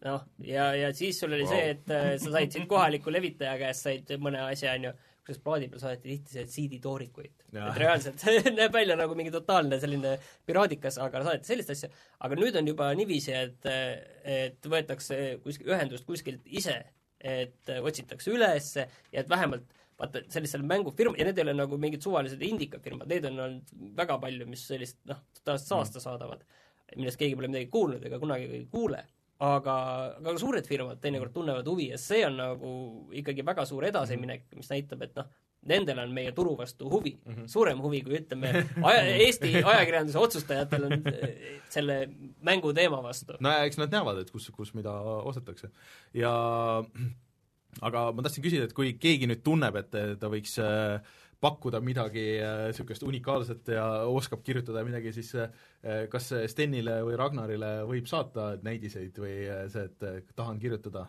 noh, 0.04 0.22
ja, 0.44 0.70
ja 0.74 0.92
siis 0.96 1.18
sul 1.20 1.32
oli 1.32 1.44
wow. 1.44 1.54
see, 1.54 1.70
et 1.74 1.90
äh, 1.92 2.10
sa 2.20 2.32
said 2.32 2.52
siit 2.52 2.68
kohaliku 2.68 3.12
levitaja 3.12 3.56
käest 3.60 3.88
said 3.88 4.12
mõne 4.20 4.44
asja, 4.46 4.76
on 4.76 4.90
ju, 4.90 4.92
kusjuures 5.20 5.42
plaadi 5.44 5.68
peal 5.72 5.82
saadeti 5.82 6.08
tihti 6.12 6.36
see 6.36 6.46
CD-toorikuid. 6.54 7.44
Et 7.52 7.80
reaalselt 7.80 8.24
näeb 8.58 8.72
välja 8.74 8.96
nagu 9.00 9.16
mingi 9.16 9.32
totaalne 9.32 9.80
selline 9.80 10.16
piraadikas, 10.48 11.00
aga 11.00 11.24
saadeti 11.24 11.52
sellist 11.52 11.74
asja. 11.76 11.90
aga 12.20 12.38
nüüd 12.40 12.56
on 12.60 12.68
juba 12.68 12.92
niiviisi, 12.96 13.36
et, 13.36 13.68
et 14.24 14.72
võetakse 14.72 15.20
kuskil, 15.44 15.72
ühendust 15.72 16.08
kuskilt 16.08 16.44
ise, 16.44 16.80
et 17.20 17.70
otsitakse 17.80 18.32
ülesse 18.32 18.86
ja 19.12 19.20
et 19.20 19.28
vähemalt 19.28 19.68
vaata, 20.00 20.22
sellistel 20.32 20.64
mängufirm- 20.64 21.18
ja 21.18 21.26
need 21.28 21.38
ei 21.38 21.44
ole 21.44 21.54
nagu 21.58 21.78
mingid 21.78 22.02
suvalised 22.04 22.42
indikafirmad, 22.42 23.08
neid 23.10 23.26
on 23.28 23.38
olnud 23.46 23.72
väga 23.96 24.18
palju, 24.22 24.48
mis 24.48 24.64
sellist 24.68 25.00
noh, 25.10 25.20
totaalselt 25.36 25.68
saasta 25.68 26.02
saadavad, 26.02 26.44
millest 26.96 27.20
keegi 27.20 27.36
pole 27.38 27.50
midagi 27.52 27.70
kuulnud 27.72 28.06
ega 28.06 28.20
kunagi 28.22 28.48
ei 28.60 28.66
kuule. 28.72 29.04
aga, 29.40 29.74
aga 30.20 30.32
suured 30.36 30.66
firmad 30.68 30.98
teinekord 31.00 31.32
tunnevad 31.32 31.68
huvi 31.70 31.86
ja 31.88 31.98
see 31.98 32.26
on 32.26 32.34
nagu 32.36 32.72
ikkagi 33.16 33.40
väga 33.46 33.64
suur 33.64 33.86
edasiminek, 33.88 34.42
mis 34.52 34.68
näitab, 34.68 35.00
et 35.06 35.14
noh, 35.16 35.30
nendel 35.68 35.98
on 36.00 36.12
meie 36.14 36.32
turu 36.36 36.54
vastu 36.58 36.88
huvi 36.90 37.12
mm, 37.18 37.32
-hmm. 37.34 37.48
suurem 37.48 37.80
huvi 37.82 38.02
kui 38.02 38.18
ütleme, 38.20 38.52
aja, 38.88 39.00
Eesti 39.26 39.54
ajakirjanduse 39.60 40.18
otsustajatel 40.18 40.86
on 40.88 40.92
eh, 41.12 41.60
selle 41.68 42.08
mängu 42.42 42.72
teema 42.72 43.02
vastu. 43.02 43.36
no 43.40 43.52
ja 43.52 43.64
eks 43.68 43.78
nad 43.78 43.92
näevad, 43.92 44.22
et 44.22 44.30
kus, 44.30 44.50
kus 44.50 44.74
mida 44.74 44.92
ostetakse. 45.00 45.70
ja 46.14 46.32
aga 47.88 48.12
ma 48.12 48.22
tahtsin 48.22 48.44
küsida, 48.44 48.64
et 48.64 48.76
kui 48.76 48.94
keegi 48.94 49.28
nüüd 49.30 49.44
tunneb, 49.44 49.76
et 49.76 49.90
ta 50.20 50.32
võiks 50.32 50.56
äh, 50.64 51.00
pakkuda 51.40 51.80
midagi 51.80 52.24
niisugust 52.40 53.02
unikaalset 53.02 53.68
ja 53.68 53.84
oskab 54.04 54.42
kirjutada 54.44 54.82
midagi, 54.84 55.12
siis 55.12 55.32
kas 56.12 56.26
Stenile 56.52 56.98
või 57.06 57.16
Ragnarile 57.16 57.70
võib 57.88 58.10
saata 58.10 58.58
näidiseid 58.60 59.16
või 59.16 59.46
see, 59.72 59.86
et 59.88 60.34
tahan 60.36 60.60
kirjutada? 60.60 61.06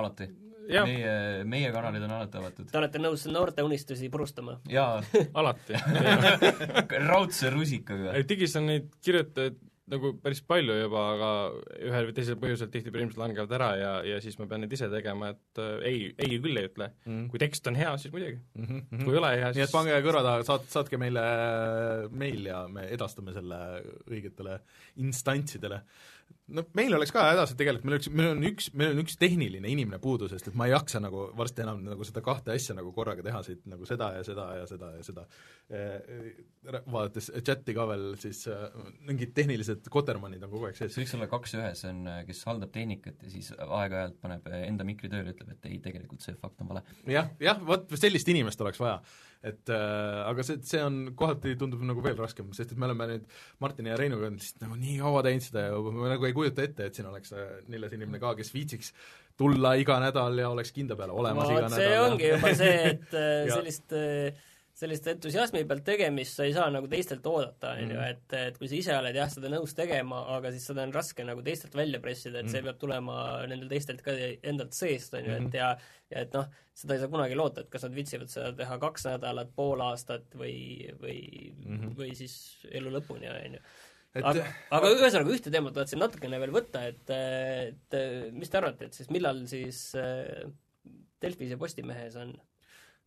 Alati. 0.00 0.28
Meie, 0.66 1.44
meie 1.46 1.68
kanalid 1.70 2.02
on 2.02 2.16
alati 2.16 2.40
avatud. 2.40 2.66
Te 2.72 2.78
olete 2.80 2.98
nõus 2.98 3.22
noorte 3.30 3.62
unistusi 3.62 4.08
purustama? 4.10 4.56
jaa, 4.66 4.98
alati 5.38 5.78
raudse 7.10 7.52
rusikaga. 7.54 8.16
digis 8.26 8.56
on 8.58 8.66
neid 8.72 8.90
kirjutajaid 9.06 9.60
nagu 9.92 10.10
päris 10.18 10.40
palju 10.42 10.74
juba, 10.80 11.02
aga 11.14 11.28
ühel 11.86 12.08
või 12.08 12.14
teisel 12.16 12.38
põhjusel 12.42 12.70
tihtipeale 12.72 13.04
ilmselt 13.04 13.20
langevad 13.22 13.52
ära 13.54 13.68
ja, 13.78 13.92
ja 14.06 14.16
siis 14.22 14.34
ma 14.40 14.48
pean 14.50 14.64
neid 14.64 14.72
ise 14.74 14.88
tegema, 14.90 15.28
et 15.36 15.60
äh, 15.62 15.76
ei, 15.86 16.00
ei 16.18 16.40
küll 16.42 16.58
ei 16.58 16.66
ütle 16.70 16.88
Mm. 17.06 17.28
kui 17.30 17.38
tekst 17.38 17.66
on 17.70 17.76
hea, 17.78 17.92
siis 18.02 18.12
muidugi 18.12 18.40
Mm 18.58 18.66
-hmm. 18.66 19.04
kui 19.04 19.14
ei 19.14 19.18
ole 19.20 19.30
hea, 19.36 19.52
nii 19.54 19.62
et 19.62 19.68
siis 19.68 19.74
pange 19.76 20.00
kõrva 20.02 20.22
taha, 20.26 20.42
saat-, 20.48 20.66
saatke 20.72 20.98
meile 20.98 21.22
meil 22.10 22.46
ja 22.46 22.66
me 22.68 22.88
edastame 22.90 23.32
selle 23.32 23.58
õigetele 24.10 24.58
instantsidele. 24.96 25.82
No 26.54 26.62
meil 26.78 26.94
oleks 26.94 27.10
ka 27.14 27.24
hädas, 27.26 27.52
et 27.52 27.58
tegelikult 27.58 27.86
meil 27.86 27.96
oleks, 27.96 28.10
meil 28.14 28.32
on 28.32 28.44
üks, 28.46 28.68
meil 28.78 28.92
on 28.94 29.02
üks 29.02 29.16
tehniline 29.18 29.70
inimene 29.70 29.98
puudu, 30.02 30.28
sest 30.30 30.50
et 30.50 30.58
ma 30.58 30.68
ei 30.68 30.74
jaksa 30.74 31.00
nagu 31.02 31.26
varsti 31.36 31.64
enam 31.64 31.82
nagu 31.86 32.06
seda 32.06 32.22
kahte 32.24 32.54
asja 32.54 32.76
nagu 32.76 32.92
korraga 32.94 33.24
teha 33.26 33.42
siit, 33.46 33.64
nagu 33.70 33.88
seda 33.88 34.12
ja 34.14 34.22
seda 34.26 34.46
ja 34.60 34.68
seda 34.70 34.92
ja 34.94 35.02
seda. 35.06 35.26
Vaadates 36.92 37.30
chati 37.46 37.74
ka 37.74 37.86
veel, 37.90 38.08
siis 38.22 38.44
äh, 38.50 38.66
mingid 39.08 39.34
tehnilised 39.34 39.88
kotermannid 39.92 40.42
on 40.46 40.52
kogu 40.52 40.68
aeg 40.68 40.78
sees. 40.78 40.94
see 40.94 41.02
võiks 41.02 41.14
olla 41.18 41.30
kaks 41.30 41.56
ühes, 41.58 41.84
on, 41.90 42.02
kes 42.28 42.42
haldab 42.46 42.72
tehnikat 42.74 43.22
ja 43.26 43.32
siis 43.32 43.52
aeg-ajalt 43.56 44.18
paneb 44.22 44.46
enda 44.62 44.86
mikri 44.86 45.10
tööle, 45.10 45.34
ütleb, 45.34 45.54
et 45.56 45.70
ei, 45.70 45.80
tegelikult 45.82 46.22
see 46.22 46.36
fakt 46.38 46.62
on 46.62 46.70
vale. 46.70 46.84
jah, 47.10 47.32
jah, 47.42 47.62
vot 47.66 47.90
sellist 47.98 48.30
inimest 48.30 48.62
oleks 48.62 48.82
vaja. 48.82 49.00
et 49.46 49.74
äh, 49.74 50.20
aga 50.26 50.46
see, 50.46 50.62
see 50.66 50.82
on, 50.82 51.02
kohati 51.18 51.54
tundub 51.58 51.82
nagu 51.86 52.02
veel 52.02 52.18
raskem, 52.18 52.50
sest 52.56 52.74
et 52.74 52.78
me 52.78 52.88
oleme 52.88 53.10
nüüd 53.12 53.26
Martini 53.62 53.92
ja 53.92 53.98
Reinuga 53.98 54.30
lihtsalt 54.32 54.62
nagu 54.64 54.78
nii 54.80 54.96
kaua 55.02 55.22
teinud 55.26 55.46
seda 55.46 55.66
ja 55.68 55.82
me 55.86 56.15
nagu 56.16 56.26
ei 56.28 56.34
kujuta 56.36 56.64
ette, 56.66 56.88
et 56.90 56.98
siin 56.98 57.06
oleks 57.12 57.32
äh, 57.36 57.60
neljas 57.68 57.94
inimene 57.96 58.18
ka, 58.22 58.34
kes 58.40 58.52
viitsiks 58.56 58.92
tulla 59.36 59.74
iga 59.76 60.00
nädal 60.00 60.38
ja 60.40 60.48
oleks 60.50 60.72
kinda 60.72 60.96
peal 60.96 61.12
olemas 61.12 61.50
iga 61.52 61.62
vot 61.68 61.76
see 61.76 61.88
nädal. 61.88 62.10
ongi 62.10 62.28
juba 62.34 62.52
see, 62.56 62.76
et 62.94 63.14
äh, 63.14 63.48
sellist 63.56 63.92
äh, 63.96 64.44
sellist 64.76 65.06
entusiasmi 65.08 65.62
pealt 65.64 65.86
tegemist 65.86 66.36
sa 66.36 66.44
ei 66.44 66.52
saa 66.52 66.66
nagu 66.68 66.84
teistelt 66.92 67.24
oodata, 67.24 67.70
on 67.78 67.78
ju, 67.80 67.94
Mhm. 67.96 68.10
et, 68.10 68.34
et 68.36 68.58
kui 68.60 68.68
sa 68.68 68.74
ise 68.76 68.92
oled 68.98 69.16
jah, 69.16 69.30
seda 69.32 69.48
nõus 69.48 69.72
tegema, 69.72 70.18
aga 70.36 70.50
siis 70.52 70.66
seda 70.68 70.82
on 70.84 70.92
raske 70.92 71.24
nagu 71.24 71.40
teistelt 71.46 71.72
välja 71.78 71.96
pressida, 72.04 72.42
et 72.42 72.50
see 72.52 72.60
Mhm. 72.60 72.66
peab 72.68 72.78
tulema 72.82 73.14
nendel 73.48 73.70
teistelt 73.72 74.02
ka 74.04 74.12
endalt 74.44 74.76
seest, 74.76 75.14
on 75.16 75.24
ju, 75.24 75.32
Mhm. 75.32 75.46
et 75.48 75.54
ja 75.62 75.70
ja 76.12 76.20
et 76.26 76.34
noh, 76.36 76.44
seda 76.76 76.92
ei 76.94 77.00
saa 77.00 77.08
kunagi 77.08 77.34
loota, 77.34 77.62
et 77.64 77.70
kas 77.72 77.82
nad 77.88 77.94
viitsivad 77.96 78.28
seda 78.30 78.52
teha 78.52 78.76
kaks 78.78 79.06
nädalat, 79.08 79.48
pool 79.56 79.80
aastat 79.80 80.28
või, 80.36 80.92
või 81.00 81.54
Mhm. 81.64 81.96
või 81.96 82.12
siis 82.14 82.36
elu 82.70 82.90
lõpuni, 83.00 83.32
on 83.32 83.54
ju 83.56 83.60
et 84.16 84.28
aga, 84.32 84.46
aga 84.78 84.92
ühesõnaga 84.94 85.34
ühte 85.34 85.52
teemat 85.52 85.76
tahtsin 85.76 86.00
natukene 86.02 86.40
veel 86.42 86.54
võtta, 86.54 86.82
et, 86.90 87.12
et 87.12 87.96
mis 88.36 88.50
te 88.52 88.60
arvate, 88.60 88.88
et 88.88 88.98
siis 88.98 89.10
millal 89.14 89.44
siis 89.50 89.88
äh, 90.00 90.46
Delfis 91.22 91.54
ja 91.54 91.58
Postimehes 91.60 92.16
on 92.20 92.34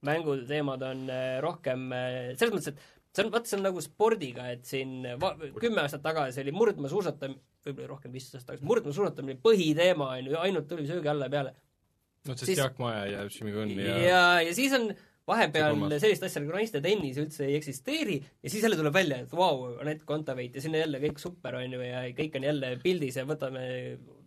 mänguteemad 0.06 0.84
on 0.88 1.04
äh, 1.12 1.38
rohkem 1.44 1.90
äh, 1.96 2.32
selles 2.40 2.56
mõttes, 2.56 2.74
et 2.74 3.16
see 3.16 3.26
on, 3.26 3.32
vaat 3.34 3.50
see 3.50 3.58
on 3.58 3.66
nagu 3.68 3.82
spordiga, 3.84 4.48
et 4.54 4.68
siin 4.70 5.02
va-, 5.22 5.36
kümme 5.60 5.84
aastat 5.84 6.04
tagasi 6.06 6.44
oli 6.44 6.54
murdmaasuusatamine, 6.56 7.42
võib-olla 7.66 7.92
rohkem, 7.96 8.14
viisteist 8.16 8.38
aastat 8.38 8.54
tagasi, 8.54 8.70
murdmaasuusatamine 8.70 9.36
oli 9.36 9.44
põhiteema, 9.44 10.14
on 10.20 10.32
ju, 10.32 10.38
ainult 10.46 10.70
tuli 10.70 10.88
söögi 10.90 11.12
alla 11.12 11.28
ja 11.28 11.36
peale. 11.36 11.56
noh, 12.30 12.36
sest 12.36 12.52
siis- 12.52 12.62
Jaak 12.62 12.80
Maja 12.82 13.06
ja 13.10 13.26
Jimmy 13.28 13.56
Gunn 13.56 13.76
ja, 13.80 13.98
ja, 14.06 14.24
ja 14.46 14.56
siis 14.56 14.76
on 14.78 14.92
vahepeal 15.30 15.78
sellist 15.96 16.26
asja 16.28 16.44
nagu 16.44 16.56
naiste 16.58 16.82
tennis 16.84 17.20
üldse 17.22 17.48
ei 17.48 17.56
eksisteeri 17.60 18.18
ja 18.20 18.52
siis 18.52 18.66
jälle 18.66 18.80
tuleb 18.80 18.96
välja, 18.96 19.22
et 19.24 19.34
vau 19.34 19.64
wow,, 19.64 19.80
Anett 19.84 20.06
Kontaveit 20.10 20.58
ja 20.58 20.66
sinna 20.66 20.84
jälle 20.84 21.02
kõik 21.06 21.22
super, 21.22 21.60
on 21.62 21.78
ju, 21.78 21.82
ja 21.86 22.04
kõik 22.18 22.38
on 22.40 22.50
jälle 22.50 22.76
pildis 22.84 23.20
ja 23.22 23.26
võtame, 23.30 23.64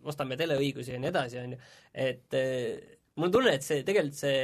ostame 0.07 0.39
teleõigusi 0.39 0.95
ja 0.95 0.99
nii 1.03 1.11
edasi, 1.13 1.41
on 1.43 1.55
ju. 1.55 1.63
et 2.07 2.39
eh, 2.39 2.99
mul 3.15 3.29
on 3.29 3.37
tunne, 3.37 3.57
et 3.59 3.65
see, 3.65 3.83
tegelikult 3.87 4.19
see 4.23 4.37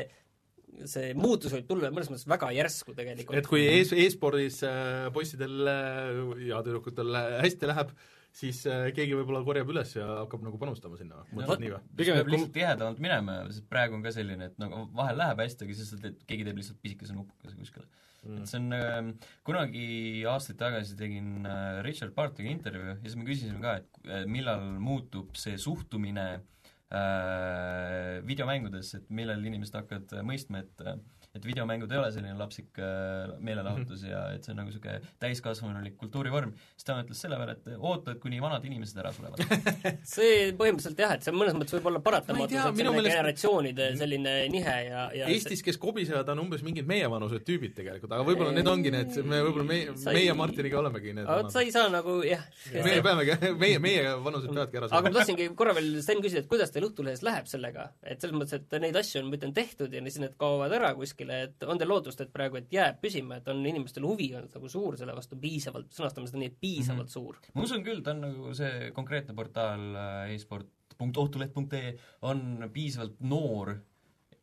see 0.87 1.13
muutus 1.17 1.53
võib 1.53 1.67
tulla 1.69 1.89
mõnes 1.93 2.09
mõttes 2.11 2.27
väga 2.29 2.51
järsku 2.55 2.93
tegelikult. 2.97 3.37
et 3.39 3.49
kui 3.49 3.65
e-, 3.67 4.05
e-spordis 4.05 4.61
äh, 4.67 5.09
poissidel 5.15 5.67
äh, 5.67 6.45
ja 6.49 6.61
tüdrukutel 6.65 7.15
äh, 7.17 7.35
hästi 7.43 7.69
läheb, 7.71 7.93
siis 8.35 8.61
äh, 8.69 8.89
keegi 8.95 9.15
võib-olla 9.17 9.41
korjab 9.45 9.71
üles 9.73 9.95
ja 9.95 10.05
hakkab 10.21 10.43
nagu 10.45 10.59
panustama 10.61 10.99
sinna, 10.99 11.23
mõtled 11.33 11.63
nii 11.63 11.71
või? 11.73 11.81
Pigem, 11.99 12.19
peab 12.19 12.29
lihtsalt 12.33 12.53
tihedamalt 12.55 13.01
minema, 13.03 13.39
sest 13.49 13.65
praegu 13.71 13.97
on 13.97 14.05
ka 14.05 14.13
selline, 14.15 14.51
et 14.51 14.61
nagu 14.61 14.85
vahel 14.95 15.17
läheb 15.19 15.41
hästi, 15.43 15.65
aga 15.65 15.79
siis 15.79 15.89
sa 15.93 15.99
teed, 16.03 16.21
keegi 16.29 16.45
teeb 16.47 16.61
lihtsalt 16.61 16.79
pisikese 16.83 17.17
nupukese 17.17 17.57
kuskile 17.57 17.87
mm.. 17.87 18.37
et 18.37 18.51
see 18.51 18.61
on 18.61 18.77
äh,, 18.77 19.31
kunagi 19.47 19.87
aastaid 20.29 20.59
tagasi 20.61 20.97
tegin 20.99 21.47
äh, 21.49 21.81
Richard 21.85 22.15
Bartiga 22.17 22.51
intervjuu 22.51 22.93
ja 22.93 22.97
siis 23.01 23.17
me 23.19 23.27
küsisime 23.27 23.61
ka, 23.63 23.79
et 23.81 24.09
äh, 24.09 24.25
millal 24.29 24.65
muutub 24.83 25.35
see 25.39 25.57
suhtumine 25.61 26.27
äh, 26.37 28.19
videomängudes, 28.27 28.93
et 28.99 29.09
millal 29.13 29.43
inimesed 29.45 29.81
hakkavad 29.81 30.15
äh, 30.17 30.25
mõistma, 30.25 30.63
et 30.65 30.85
äh, 30.85 30.99
et 31.39 31.47
videomängud 31.47 31.91
ei 31.91 32.01
ole 32.01 32.11
selline 32.13 32.35
lapsik 32.39 32.79
äh, 32.83 33.33
meelelahutus 33.43 34.05
ja 34.07 34.25
et 34.35 34.45
see 34.45 34.53
on 34.53 34.61
nagu 34.61 34.71
niisugune 34.71 34.99
täiskasvanulik 35.23 35.97
kultuurivorm, 35.99 36.53
siis 36.75 36.87
ta 36.87 36.99
ütles 37.03 37.21
selle 37.23 37.39
peale, 37.39 37.55
et 37.57 37.79
oota, 37.79 38.15
kuni 38.21 38.41
vanad 38.43 38.65
inimesed 38.67 38.99
ära 39.01 39.13
surevad. 39.15 39.41
see 40.15 40.51
põhimõtteliselt 40.59 41.03
jah, 41.03 41.15
et 41.15 41.25
see 41.25 41.35
mõnes 41.35 41.57
mõttes 41.57 41.77
võib 41.77 41.89
olla 41.91 42.03
paratamatus, 42.03 42.57
et 42.59 42.79
selline 42.79 42.95
meelest- 42.97 43.15
generatsioonide 43.15 43.89
selline 43.99 44.35
nihe 44.53 44.77
ja, 44.89 45.05
ja 45.15 45.29
Eestis, 45.31 45.63
kes 45.65 45.79
kobisevad, 45.81 46.29
on 46.33 46.43
umbes 46.45 46.63
mingid 46.65 46.87
meievanused 46.89 47.45
tüübid 47.47 47.75
tegelikult, 47.77 48.13
aga 48.15 48.25
võib-olla 48.27 48.53
need 48.55 48.69
ongi 48.69 48.93
need, 48.93 49.15
me 49.27 49.41
võib-olla 49.45 49.67
meie, 49.69 49.95
meie 50.09 50.35
Martiniga 50.37 50.79
olemegi 50.81 51.15
need 51.17 51.29
aga 51.29 51.51
sa 51.53 51.63
ei 51.65 51.73
saa 51.73 51.89
nagu 51.93 52.19
jah. 52.25 52.43
meie 52.75 53.03
peamegi, 53.05 53.37
meie, 53.59 53.79
meie 53.83 54.15
vanused 54.25 54.51
peavadki 54.51 54.81
ära 54.81 54.89
aga 54.89 54.95
ma 54.95 55.01
saama. 55.01 55.15
tahtsingi 55.19 55.49
korra 55.59 55.75
veel 55.77 55.91
Sten 56.03 56.23
küsida, 56.23 56.43
et 56.43 56.51
kuidas 56.51 56.73
teil 56.73 56.87
Õhtulehes 56.89 57.23
läheb 57.25 57.49
sellega, 57.49 57.89
et 58.03 58.21
selles 58.21 58.37
mõttes, 58.37 58.59
et 58.59 58.77
neid 58.81 58.97
asju 58.99 59.21
on, 59.21 59.29
ma 59.29 59.39
ütlen, 59.39 59.53
tehtud 59.55 59.93
ja 59.93 60.01
siis 60.09 60.21
need 60.23 60.35
kaovad 60.41 60.73
ära 60.75 60.91
kuskile, 60.97 61.28
et 61.33 61.65
on 61.67 61.79
teil 61.79 61.89
lootust, 61.91 62.21
et 62.23 62.31
praegu, 62.33 62.59
et 62.59 62.73
jääb 62.73 62.99
püsima, 63.03 63.39
et 63.39 63.47
on 63.51 63.61
inimestel 63.65 64.05
huvi 64.07 64.29
olnud 64.37 64.55
nagu 64.55 64.71
suur 64.71 64.97
selle 64.99 65.15
vastu 65.17 65.37
piisavalt, 65.41 65.91
sõnastame 65.95 66.29
seda 66.29 66.41
nii, 66.41 66.51
et 66.53 66.59
piisavalt 66.61 67.13
suur. 67.13 67.39
ma 67.55 67.65
usun 67.67 67.85
küll, 67.85 68.03
ta 68.05 68.15
on 68.15 68.25
nagu 68.27 68.53
see 68.57 68.89
konkreetne 68.97 69.35
portaal 69.37 69.85
äh, 69.93 70.33
e-sport.ohtuleht.ee 70.35 71.93
on 72.29 72.69
piisavalt 72.73 73.19
noor, 73.21 73.75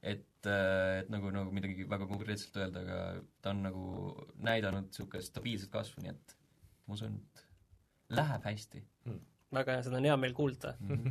et, 0.01 0.29
et 0.47 1.13
nagu, 1.13 1.33
nagu 1.35 1.55
midagi 1.55 1.89
väga 1.91 2.09
konkreetselt 2.11 2.61
öelda, 2.63 2.85
aga 2.87 3.01
ta 3.43 3.55
on 3.55 3.65
nagu 3.67 3.87
näidanud 4.47 4.91
niisugust 4.91 5.33
stabiilset 5.33 5.73
kasvu, 5.73 6.05
nii 6.05 6.15
et 6.15 6.37
ma 6.87 6.99
usun, 6.99 7.17
et 7.19 7.47
läheb 8.17 8.45
hästi. 8.47 8.85
väga 9.57 9.77
hea, 9.79 9.87
seda 9.87 9.99
on 9.99 10.07
hea 10.07 10.19
meel 10.21 10.37
kuulda. 10.37 10.77
Äh, 10.87 11.09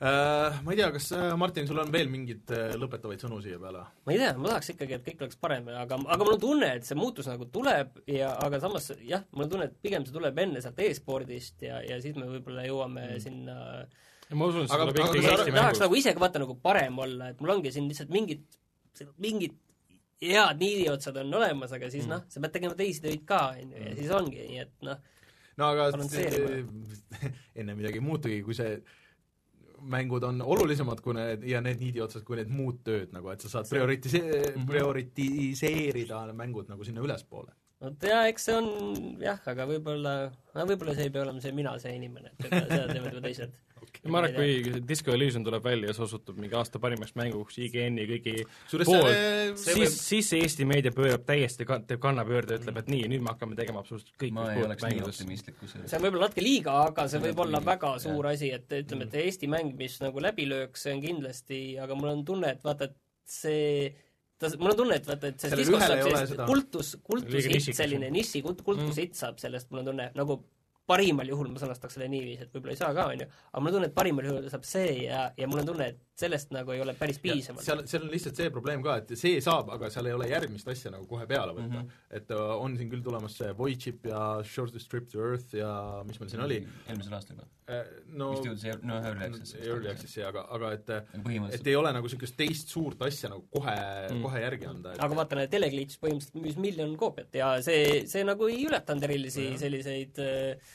ma 0.00 0.72
ei 0.72 0.78
tea, 0.78 0.88
kas 0.94 1.08
äh, 1.14 1.28
Martin, 1.38 1.66
sul 1.68 1.78
on 1.82 1.92
veel 1.94 2.08
mingeid 2.10 2.50
äh, 2.54 2.72
lõpetavaid 2.80 3.22
sõnu 3.22 3.40
siia 3.44 3.58
peale? 3.62 3.84
ma 4.06 4.14
ei 4.14 4.20
tea, 4.22 4.32
ma 4.38 4.50
tahaks 4.50 4.72
ikkagi, 4.74 4.96
et 4.98 5.04
kõik 5.06 5.26
oleks 5.26 5.40
parem, 5.42 5.68
aga, 5.78 5.98
aga 6.00 6.26
mul 6.26 6.36
on 6.36 6.42
tunne, 6.42 6.70
et 6.78 6.88
see 6.88 6.98
muutus 6.98 7.28
nagu 7.30 7.46
tuleb 7.54 8.00
ja 8.10 8.32
aga 8.42 8.62
samas 8.62 8.90
jah, 8.98 9.26
mul 9.32 9.46
on 9.46 9.52
tunne, 9.52 9.68
et 9.70 9.76
pigem 9.84 10.06
see 10.06 10.16
tuleb 10.16 10.40
enne 10.42 10.62
sealt 10.64 10.80
e-spordist 10.82 11.66
ja, 11.68 11.82
ja 11.86 12.00
siis 12.02 12.16
me 12.18 12.26
võib-olla 12.30 12.66
jõuame 12.66 13.06
mm. 13.12 13.22
sinna 13.22 13.58
ma 14.32 14.48
usun, 14.48 14.64
et 14.64 14.72
see 14.72 14.78
Aga- 14.78 14.88
tuleb 14.88 14.98
aga 14.98 15.08
ikkagi 15.08 15.26
Eesti 15.26 15.36
tahaks 15.36 15.58
mängust. 15.58 15.84
nagu 15.84 16.00
ise 16.00 16.14
ka 16.16 16.24
vaata 16.24 16.42
nagu 16.42 16.56
parem 16.62 16.98
olla, 17.04 17.30
et 17.32 17.44
mul 17.44 17.54
ongi 17.56 17.72
siin 17.74 17.88
lihtsalt 17.90 18.12
mingid, 18.14 18.46
mingid 19.22 19.58
head 20.22 20.60
niidiotsad 20.62 21.16
on 21.22 21.34
olemas, 21.34 21.74
aga 21.74 21.90
siis 21.92 22.06
mm. 22.06 22.14
noh, 22.14 22.26
sa 22.30 22.42
pead 22.42 22.56
tegema 22.56 22.78
teisi 22.78 23.02
töid 23.04 23.24
ka, 23.28 23.44
on 23.56 23.74
ju, 23.74 23.86
ja 23.86 23.94
siis 23.98 24.12
ongi, 24.14 24.42
nii 24.48 24.62
et 24.62 24.74
noh, 24.86 25.00
no 25.60 25.70
aga 25.74 25.88
enne 27.58 27.76
midagi 27.76 28.00
ei 28.00 28.04
muutugi, 28.04 28.40
kui 28.46 28.56
see 28.56 28.76
mängud 29.82 30.24
on 30.26 30.42
olulisemad 30.42 31.00
kui 31.04 31.14
need 31.16 31.42
ja 31.48 31.60
need 31.64 31.80
niidi 31.82 32.02
otsas 32.04 32.24
kui 32.26 32.38
need 32.38 32.52
muud 32.52 32.82
tööd 32.86 33.12
nagu, 33.14 33.32
et 33.32 33.40
sa 33.40 33.48
saad 33.48 33.68
prioritise- 33.70 34.22
-hmm. 34.22 34.66
prioritiseerida 34.68 36.24
mängud 36.32 36.68
nagu 36.68 36.84
sinna 36.84 37.00
ülespoole. 37.00 37.52
vot 37.80 38.02
jaa, 38.02 38.26
eks 38.30 38.44
see 38.44 38.56
on 38.56 38.68
jah, 39.20 39.40
aga 39.46 39.66
võib-olla, 39.66 40.14
võib-olla 40.54 40.94
see 40.94 41.08
ei 41.08 41.10
pea 41.10 41.22
olema 41.22 41.40
see 41.40 41.52
mina, 41.52 41.78
see 41.78 41.96
inimene, 41.96 42.30
et 42.38 42.50
seda 42.50 42.86
teevad 42.86 43.14
juba 43.14 43.20
teised. 43.20 43.52
Ma 44.08 44.20
arvan, 44.20 44.32
et 44.32 44.36
kui 44.36 44.82
Disco 44.88 45.12
Elysium 45.14 45.44
tuleb 45.46 45.64
välja 45.64 45.90
ja 45.90 45.94
see 45.96 46.04
osutub 46.06 46.38
mingi 46.40 46.56
aasta 46.58 46.80
parimaks 46.82 47.14
mänguks 47.18 47.58
IGN-i 47.62 48.06
kõigi 48.08 48.34
see, 48.42 48.86
see 48.86 49.76
siis, 49.76 49.96
siis 50.00 50.30
see 50.32 50.42
Eesti 50.42 50.66
meedia 50.68 50.94
pöörab 50.94 51.26
täiesti, 51.28 51.66
teeb 51.66 52.00
kannapöörde 52.02 52.56
ja 52.56 52.62
ütleb, 52.62 52.80
et 52.82 52.90
nii, 52.92 53.08
nüüd 53.12 53.24
me 53.24 53.32
hakkame 53.34 53.58
tegema 53.58 53.82
absoluutselt 53.82 54.14
kõik, 54.20 54.34
ma 54.36 54.46
mis 54.46 54.54
ei 54.54 54.60
puudutab 54.60 54.70
oleks 54.70 54.86
nii 54.86 54.96
mängudest. 54.96 55.22
optimistlik 55.22 55.58
kusjuures. 55.60 55.90
see 55.90 56.00
on 56.00 56.06
võib-olla 56.06 56.28
natuke 56.28 56.46
liiga, 56.46 56.78
aga 56.86 57.08
see 57.12 57.24
võib 57.26 57.42
olla 57.46 57.62
väga 57.66 57.92
jah. 57.96 58.04
suur 58.06 58.30
asi, 58.32 58.52
et 58.56 58.78
ütleme, 58.80 59.08
et 59.08 59.18
Eesti 59.22 59.50
mäng, 59.52 59.76
mis 59.78 59.98
nagu 60.02 60.24
läbi 60.24 60.48
lööks, 60.50 60.86
see 60.86 60.96
on 60.96 61.04
kindlasti, 61.04 61.60
aga 61.82 61.98
mul 61.98 62.14
on 62.14 62.24
tunne, 62.32 62.56
et 62.56 62.64
vaata, 62.66 62.90
et 62.90 62.98
see 63.28 63.92
ta, 64.40 64.50
mul 64.58 64.72
on 64.72 64.80
tunne, 64.82 64.98
et 64.98 65.12
vaata, 65.12 65.30
et 65.30 65.44
see 65.44 65.52
ei 65.58 65.68
saab 65.68 66.02
sellist 66.08 66.42
kultus, 66.48 66.96
kultushitt, 67.06 67.70
selline 67.76 68.10
niši 68.14 68.42
kult-, 68.44 68.64
kultushitt 68.66 69.18
saab 69.18 69.38
sellest, 69.42 69.70
mul 69.70 69.84
on 69.84 69.92
tunne, 69.92 70.10
nagu 70.18 70.40
parimal 70.86 71.28
juhul 71.28 71.50
ma 71.52 71.60
sõnastaks 71.62 71.96
selle 71.96 72.08
niiviisi, 72.12 72.46
et 72.46 72.54
võib-olla 72.54 72.74
ei 72.74 72.80
saa 72.80 72.94
ka, 72.96 73.06
on 73.12 73.22
ju, 73.24 73.28
aga 73.50 73.62
mul 73.62 73.70
on 73.70 73.76
tunne, 73.76 73.90
et 73.90 73.96
parimal 73.96 74.28
juhul 74.28 74.48
saab 74.52 74.66
see 74.66 74.94
ja, 75.04 75.24
ja 75.38 75.48
mul 75.50 75.62
on 75.62 75.70
tunne, 75.72 75.88
et 75.92 76.00
sellest 76.18 76.52
nagu 76.52 76.74
ei 76.74 76.82
ole 76.84 76.94
päris 76.98 77.18
piisavalt. 77.22 77.64
seal, 77.64 77.82
seal 77.88 78.04
on 78.04 78.12
lihtsalt 78.12 78.36
see 78.38 78.50
probleem 78.52 78.82
ka, 78.84 78.98
et 79.00 79.14
see 79.18 79.40
saab, 79.44 79.70
aga 79.72 79.88
seal 79.92 80.10
ei 80.10 80.16
ole 80.16 80.28
järgmist 80.28 80.68
asja 80.68 80.92
nagu 80.92 81.06
kohe 81.08 81.24
peale 81.30 81.54
võtta 81.56 81.80
mm. 81.80 81.88
-hmm. 81.88 82.18
et 82.18 82.34
äh, 82.36 82.52
on 82.66 82.76
siin 82.76 82.90
küll 82.92 83.04
tulemas 83.04 83.38
see 83.40 83.48
Void 83.58 83.80
Chip 83.80 84.06
ja 84.10 84.20
Shortest 84.44 84.90
Trip 84.92 85.08
to 85.12 85.22
Earth 85.24 85.56
ja 85.56 85.72
mis 86.08 86.20
meil 86.20 86.32
siin 86.32 86.44
oli, 86.44 86.60
eelmisel 86.88 87.16
aastal 87.16 87.40
või? 87.40 87.48
no 88.18 88.28
vist 88.34 88.48
jõudis 88.50 88.84
no 88.84 88.98
Early 88.98 89.24
Access'i. 89.28 89.62
Early 89.64 89.90
Access'i, 89.92 90.22
aga, 90.26 90.44
aga 90.52 90.72
et 90.76 90.92
et 91.56 91.72
ei 91.72 91.76
ole 91.78 91.92
nagu 91.94 92.08
niisugust 92.08 92.36
teist 92.36 92.72
suurt 92.74 93.00
asja 93.06 93.32
nagu 93.32 93.46
kohe 93.48 93.72
mm. 93.72 94.18
Mm. 94.18 94.26
kohe 94.26 94.44
järgi 94.44 94.68
anda, 94.68 94.92
et 94.92 95.04
aga 95.06 95.18
vaata, 95.22 95.40
need 95.40 95.52
Teleglitch 95.52 96.02
põhimõtteliselt 96.02 96.44
müüs 96.44 96.60
miljon 96.60 96.94
koopiat 97.00 97.40
ja 97.40 97.54
see, 97.64 98.02
see 98.10 98.26
nagu 98.28 98.50
ei 98.52 98.66
ületanud 98.68 99.08
erilisi 99.08 99.48
selliseid 99.60 100.20
äh, 100.20 100.72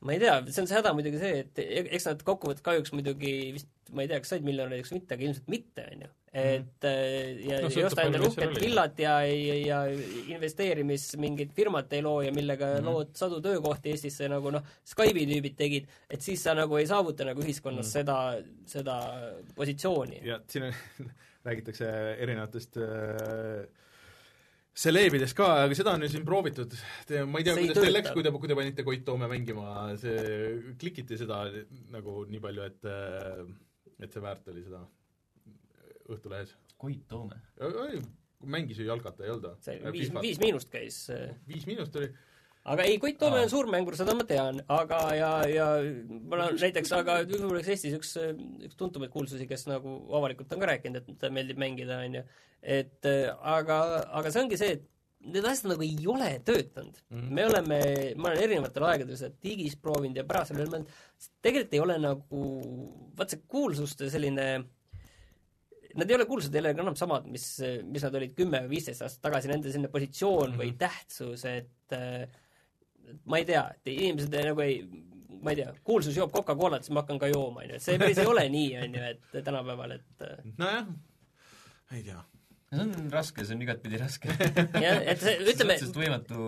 ma 0.00 0.12
ei 0.14 0.18
tea, 0.22 0.38
see 0.48 0.62
on 0.62 0.68
see 0.70 0.78
häda 0.78 0.94
muidugi 0.96 1.18
see, 1.20 1.42
et 1.44 1.58
e- 1.60 1.88
eks 1.96 2.06
nad 2.08 2.22
kokkuvõttes 2.24 2.64
kahjuks 2.64 2.92
muidugi 2.96 3.34
vist, 3.56 3.68
ma 3.92 4.04
ei 4.04 4.08
tea, 4.08 4.20
kas 4.22 4.30
said 4.32 4.44
miljonäriks 4.46 4.92
või 4.92 5.00
mitte, 5.00 5.14
aga 5.16 5.26
ilmselt 5.26 5.48
mitte, 5.52 5.84
on 5.92 6.04
ju. 6.06 6.08
et 6.40 6.86
äh, 6.86 7.40
ja 7.48 7.58
No 7.64 7.68
ei 7.74 7.84
osta 7.84 8.04
endale 8.06 8.28
uhket 8.30 8.60
villat 8.62 9.00
ja, 9.02 9.16
ja, 9.26 9.56
ja 9.66 9.80
investeerimis 10.30 11.08
mingit 11.20 11.52
firmat 11.56 11.92
ei 11.92 12.02
loo 12.06 12.20
ja 12.22 12.30
millega 12.32 12.66
mm 12.66 12.76
Mhm. 12.78 12.86
-hmm. 12.86 12.92
lood 12.92 13.10
sadu 13.18 13.40
töökohti 13.44 13.90
Eestisse, 13.90 14.28
nagu 14.28 14.50
noh, 14.54 14.62
Skype'i 14.86 15.26
tüübid 15.26 15.56
tegid, 15.58 15.88
et 16.08 16.22
siis 16.22 16.42
sa 16.42 16.54
nagu 16.54 16.76
ei 16.76 16.86
saavuta 16.86 17.24
nagu 17.24 17.42
ühiskonnas 17.42 17.86
mm 17.86 17.88
-hmm. 17.88 17.92
seda, 17.92 18.42
seda 18.66 18.96
positsiooni. 19.56 20.20
ja 20.24 20.40
siin 20.48 20.64
on, 20.64 20.72
räägitakse 21.46 21.90
erinevatest 22.18 22.76
äh, 22.76 23.66
seleebidest 24.80 25.36
ka, 25.36 25.48
aga 25.66 25.76
seda 25.76 25.94
on 25.96 26.06
ju 26.06 26.12
siin 26.12 26.24
proovitud, 26.26 26.76
ma 27.28 27.40
ei 27.40 27.46
tea, 27.46 27.56
See 27.56 27.66
kuidas 27.66 27.82
teil 27.84 27.94
läks, 27.94 28.12
kui 28.16 28.24
te, 28.24 28.32
kui 28.32 28.50
te 28.50 28.56
panite 28.58 28.84
Koit 28.86 29.02
Toome 29.06 29.28
mängima, 29.30 29.66
see, 30.00 30.22
klikiti 30.80 31.18
seda 31.20 31.42
nagu 31.92 32.22
nii 32.30 32.40
palju, 32.44 32.68
et 32.70 32.88
äh, 32.88 33.42
et 34.00 34.14
see 34.14 34.24
väärt 34.24 34.48
oli 34.52 34.64
seda 34.64 34.80
Õhtulehes. 36.10 36.56
Koit 36.80 37.04
Toome. 37.10 37.36
mängis 38.40 38.80
ju 38.80 38.86
jalgata, 38.88 39.24
ei 39.26 39.34
olnud 39.34 39.60
see 39.60 39.76
või? 39.82 39.92
viis, 39.98 40.12
viis 40.24 40.38
miinust 40.40 40.70
käis 40.72 41.02
äh, 41.12 41.34
viis 41.48 41.66
miinust 41.68 41.96
oli, 42.00 42.08
aga 42.64 42.84
ei, 42.84 42.98
Koit 43.00 43.18
Toome 43.18 43.40
on 43.40 43.50
suur 43.52 43.68
mängur, 43.72 43.96
seda 43.96 44.14
ma 44.16 44.26
tean, 44.28 44.60
aga 44.68 45.00
ja, 45.16 45.30
ja 45.48 45.66
mul 46.08 46.44
on 46.44 46.60
näiteks, 46.60 46.92
aga 46.92 47.22
võib-olla 47.24 47.56
oleks 47.56 47.72
Eestis 47.72 47.96
üks, 47.96 48.14
üks 48.68 48.78
tuntumaid 48.78 49.12
kuulsusi, 49.14 49.48
kes 49.48 49.66
nagu 49.70 49.96
avalikult 50.16 50.52
on 50.52 50.62
ka 50.62 50.70
rääkinud, 50.74 51.00
et 51.00 51.18
talle 51.18 51.34
meeldib 51.38 51.60
mängida, 51.60 52.02
on 52.04 52.20
ju. 52.20 52.24
et 52.78 53.08
aga, 53.08 53.78
aga 54.20 54.32
see 54.32 54.44
ongi 54.44 54.60
see, 54.60 54.76
et 54.76 54.88
need 55.20 55.44
asjad 55.44 55.68
nagu 55.74 55.84
ei 55.84 56.06
ole 56.08 56.28
töötanud 56.48 56.96
mm. 56.96 57.16
Mhm. 57.16 57.22
-hmm. 57.22 57.32
me 57.36 57.46
oleme, 57.46 57.78
ma 58.16 58.28
olen 58.30 58.42
erinevatel 58.42 58.86
aegadel 58.88 59.16
seda 59.20 59.34
digis 59.44 59.76
proovinud 59.76 60.16
ja 60.16 60.24
pärast 60.24 60.54
veel 60.56 60.68
mõelnud, 60.68 60.92
tegelikult 61.44 61.74
ei 61.76 61.82
ole 61.84 61.96
nagu, 62.00 62.44
vaat 63.16 63.34
see 63.34 63.48
kuulsuste 63.48 64.10
selline 64.10 64.50
Nad 65.98 66.06
ei 66.06 66.14
ole 66.14 66.24
kuulsad 66.24 66.54
jälle 66.54 66.70
enam 66.70 66.94
samad, 66.94 67.24
mis, 67.26 67.44
mis 67.82 68.02
nad 68.06 68.14
olid 68.14 68.36
kümme 68.38 68.60
või 68.62 68.76
viisteist 68.76 69.02
aastat 69.02 69.24
tagasi, 69.24 69.48
nende 69.50 69.72
selline 69.72 69.88
positsioon 69.90 70.52
mm 70.52 70.52
-hmm. 70.52 70.60
või 70.60 70.76
tähtsus, 70.78 71.42
et 71.50 71.96
äh, 71.96 72.28
ma 73.24 73.40
ei 73.40 73.46
tea, 73.48 73.64
et 73.76 73.92
inimesed 73.92 74.34
nagu 74.50 74.64
ei, 74.64 74.80
ma 75.40 75.54
ei 75.54 75.60
tea, 75.62 75.74
kuulsus 75.84 76.16
joob 76.16 76.32
Coca-Colat, 76.34 76.84
siis 76.84 76.94
ma 76.94 77.04
hakkan 77.04 77.20
ka 77.22 77.30
jooma, 77.30 77.64
on 77.64 77.70
ju, 77.70 77.78
et 77.78 77.84
see 77.84 78.00
päris 78.00 78.20
ei 78.22 78.28
ole 78.30 78.48
nii, 78.52 78.74
on 78.84 78.98
ju, 78.98 79.06
et 79.14 79.40
tänapäeval, 79.46 79.96
et 79.98 80.26
nojah, 80.58 80.92
ei 81.96 82.04
tea. 82.06 82.22
See 82.70 82.84
on 82.84 83.10
raske, 83.10 83.42
see 83.42 83.56
on 83.56 83.62
igatpidi 83.64 83.98
raske. 83.98 84.30
jah, 84.84 85.00
et 85.10 85.18
see, 85.18 85.32
ütleme, 85.42 85.74
suhteliselt 85.74 85.96
võimatu 85.98 86.42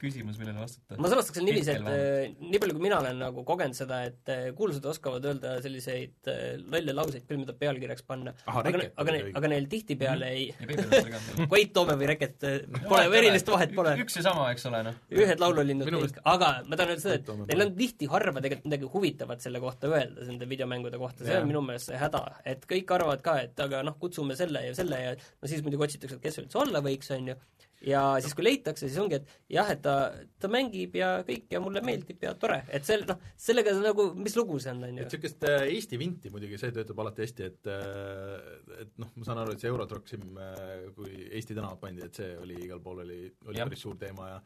küsimus, 0.00 0.38
millele 0.40 0.62
vastata. 0.62 0.96
ma 0.96 1.10
sõnastaks 1.12 1.36
selle 1.36 1.50
niiviisi, 1.50 1.74
et 1.74 1.90
äh, 1.90 2.30
nii 2.40 2.60
palju, 2.62 2.76
kui 2.78 2.84
mina 2.86 3.00
olen 3.02 3.20
nagu 3.20 3.44
kogenud 3.48 3.76
seda, 3.76 3.98
et 4.08 4.32
äh, 4.32 4.46
kuulsused 4.56 4.86
oskavad 4.88 5.26
öelda 5.28 5.58
selliseid 5.64 6.30
äh, 6.32 6.54
lolle 6.72 6.94
lauseid 6.96 7.26
küll, 7.28 7.42
mida 7.42 7.52
pealkirjaks 7.60 8.06
panna, 8.08 8.32
aga, 8.48 8.72
aga 9.02 9.16
aga 9.36 9.50
neil 9.52 9.68
tihtipeale 9.72 10.30
ei 10.38 10.46
ka. 10.56 11.20
Koit 11.52 11.74
Toome 11.76 11.98
või 12.00 12.08
Reket, 12.08 12.48
pole, 12.86 13.04
erilist 13.20 13.52
vahet 13.52 13.76
pole. 13.76 13.92
üks 14.06 14.16
ja 14.16 14.24
sama, 14.30 14.48
eks 14.54 14.64
ole, 14.70 14.80
noh. 14.88 14.96
ühed 15.12 15.44
laululinnud 15.44 15.92
kõik, 15.92 16.22
aga 16.24 16.50
ma 16.64 16.80
tahan 16.80 16.94
öelda 16.94 17.04
seda, 17.04 17.20
et 17.20 17.52
neil 17.52 17.66
on 17.66 17.74
tihti 17.76 18.08
harva 18.14 18.40
tegelikult 18.40 18.70
midagi 18.70 18.90
huvitavat 18.96 19.44
selle 19.44 19.60
kohta 19.60 19.92
öelda, 19.92 20.24
nende 20.24 20.48
videomängude 20.48 21.04
kohta, 21.04 21.28
see 21.28 21.36
on 21.36 21.52
minu 21.52 21.60
meelest 21.68 21.92
see 21.92 22.00
häda, 22.00 22.24
et 22.48 22.64
kõik 22.70 22.96
arvavad 22.96 23.20
ka, 23.28 23.36
et 23.44 23.60
aga 23.66 23.84
noh, 23.84 24.00
kutsume 24.00 24.38
selle 24.40 24.64
ja 24.70 24.72
selle 24.78 25.04
ja 25.04 25.14
no 25.20 25.50
siis 25.50 25.65
muidugi 25.66 25.88
otsitakse, 25.88 26.18
et 26.18 26.24
kes 26.24 26.40
üldse 26.42 26.60
olla 26.62 26.82
võiks, 26.84 27.10
on 27.14 27.32
ju, 27.32 27.36
ja 27.84 28.02
siis, 28.22 28.34
kui 28.36 28.46
leitakse, 28.46 28.86
siis 28.88 28.98
ongi, 29.02 29.18
et 29.20 29.32
jah, 29.52 29.68
et 29.72 29.82
ta, 29.84 29.96
ta 30.40 30.50
mängib 30.52 30.96
ja 30.98 31.10
kõik 31.26 31.50
ja 31.52 31.60
mulle 31.62 31.82
meeldib 31.84 32.22
ja 32.24 32.32
tore, 32.40 32.62
et 32.72 32.86
see, 32.88 33.00
noh, 33.08 33.20
sellega 33.40 33.74
nagu, 33.82 34.08
mis 34.18 34.36
lugu 34.38 34.58
see 34.62 34.72
on, 34.72 34.84
on 34.86 35.00
ju. 35.00 35.04
et 35.04 35.10
niisugust 35.10 35.48
äh, 35.48 35.66
Eesti 35.74 36.00
vinti 36.00 36.32
muidugi, 36.32 36.60
see 36.60 36.72
töötab 36.76 37.02
alati 37.04 37.26
hästi, 37.26 37.50
et 37.50 37.72
äh, 37.72 38.80
et 38.86 38.94
noh, 39.02 39.12
ma 39.16 39.28
saan 39.28 39.42
aru, 39.42 39.56
et 39.56 39.62
see 39.62 39.72
Eurotruck 39.72 40.08
Sim, 40.10 40.24
äh, 40.40 40.88
kui 40.96 41.28
Eesti 41.28 41.56
tänavad 41.56 41.82
pandi, 41.82 42.06
et 42.06 42.22
see 42.22 42.32
oli 42.40 42.58
igal 42.68 42.80
pool, 42.84 43.04
oli, 43.04 43.20
oli 43.48 43.60
Jah. 43.60 43.68
päris 43.68 43.84
suur 43.86 43.98
teema 44.00 44.32
ja 44.34 44.40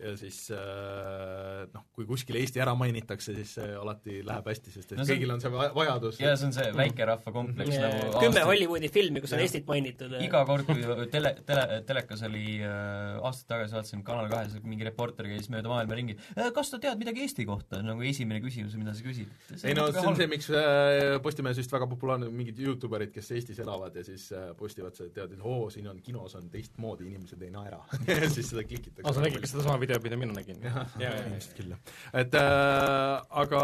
ja 0.00 0.14
siis 0.16 0.36
äh, 0.50 1.66
noh, 1.74 1.82
kui 1.92 2.06
kuskil 2.08 2.38
Eesti 2.40 2.60
ära 2.64 2.72
mainitakse, 2.78 3.34
siis 3.36 3.50
see 3.58 3.74
alati 3.76 4.20
läheb 4.24 4.46
hästi, 4.48 4.72
sest 4.72 4.92
et 4.94 4.98
No 4.98 5.04
see- 5.04 5.18
kõigil 5.18 5.32
on 5.34 5.42
see 5.42 5.50
va- 5.52 5.68
vajadus 5.76 6.20
ja 6.22 6.32
see 6.40 6.46
on 6.48 6.54
see 6.56 6.70
väikerahva 6.78 7.32
kompleks 7.34 7.74
Ja, 7.76 7.82
nagu 7.90 8.12
kümme 8.22 8.40
aastaid- 8.40 8.48
Hollywoodi 8.48 8.88
filmi, 8.92 9.20
kus 9.20 9.34
on 9.34 9.38
Jah. 9.42 9.44
Eestit 9.46 9.66
mainitud. 9.68 10.14
iga 10.24 10.40
kord, 10.48 10.64
kui 10.66 10.80
tele, 11.12 11.34
tele, 11.46 11.66
telekas 11.88 12.22
oli 12.28 12.44
äh, 12.64 13.20
aastaid 13.20 13.50
tagasi 13.52 13.76
vaatasin 13.76 14.02
Kanal 14.06 14.30
kahes, 14.32 14.56
mingi 14.64 14.84
reporter 14.88 15.28
käis 15.28 15.50
mööda 15.52 15.68
maailma 15.68 15.98
ringi, 16.00 16.16
kas 16.56 16.72
sa 16.72 16.80
tead 16.82 16.98
midagi 17.02 17.26
Eesti 17.26 17.44
kohta, 17.48 17.82
nagu 17.84 18.00
esimene 18.08 18.40
küsimus, 18.44 18.74
mida 18.80 18.94
sa 18.96 19.04
küsid. 19.04 19.28
ei 19.62 19.76
no 19.76 19.86
see 19.92 20.06
on 20.08 20.16
see, 20.16 20.26
miks 20.32 20.48
äh, 20.50 21.18
Postimehes 21.22 21.60
vist 21.60 21.70
väga 21.72 21.86
populaarne, 21.92 22.30
mingid 22.32 22.58
Youtuberid, 22.64 23.12
kes 23.12 23.30
Eestis 23.36 23.60
elavad 23.62 23.94
ja 24.00 24.02
siis 24.08 24.30
äh, 24.32 24.54
postivad 24.56 24.96
seda, 24.96 25.12
tead, 25.20 25.36
et 25.36 25.44
oo, 25.44 25.68
siin 25.70 25.86
on 25.92 26.00
kinos 26.02 26.34
on 26.40 26.48
teistmoodi, 26.50 27.06
inimesed 27.12 27.42
ei 27.44 27.52
naera 27.52 27.82
ja 28.08 28.30
siis 28.32 28.48
seda 28.54 28.64
klikitakse. 28.64 29.04
aa, 29.04 29.12
sa 29.12 29.20
nägid 29.28 29.40
ka 29.44 29.50
sedasama 29.52 29.78
videot, 29.82 30.04
mida 30.06 30.18
mina 30.20 30.36
nägin? 30.36 30.62
ilmselt 30.62 31.56
küll, 31.58 31.74
jah. 31.74 31.92
et 32.22 32.38
äh, 32.38 33.16
aga 33.42 33.62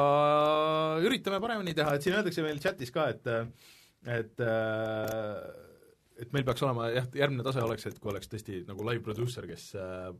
üritame 1.07 1.41
paremini 1.45 1.77
teha, 1.79 1.95
et 1.97 2.07
siin 2.07 2.19
öeldakse 2.19 2.45
meil 2.47 2.61
chatis 2.63 2.95
ka, 2.95 3.09
et 3.15 3.33
et 4.19 4.45
äh, 4.45 5.67
et 6.19 6.35
meil 6.35 6.47
peaks 6.47 6.65
olema 6.67 6.89
jah, 6.95 7.07
järgmine 7.15 7.47
tase 7.47 7.63
oleks, 7.63 7.87
et 7.91 7.99
kui 8.03 8.13
oleks 8.13 8.31
tõesti 8.31 8.63
nagu 8.69 8.87
live 8.89 9.05
producer, 9.07 9.47
kes 9.51 9.71
äh, 9.79 10.11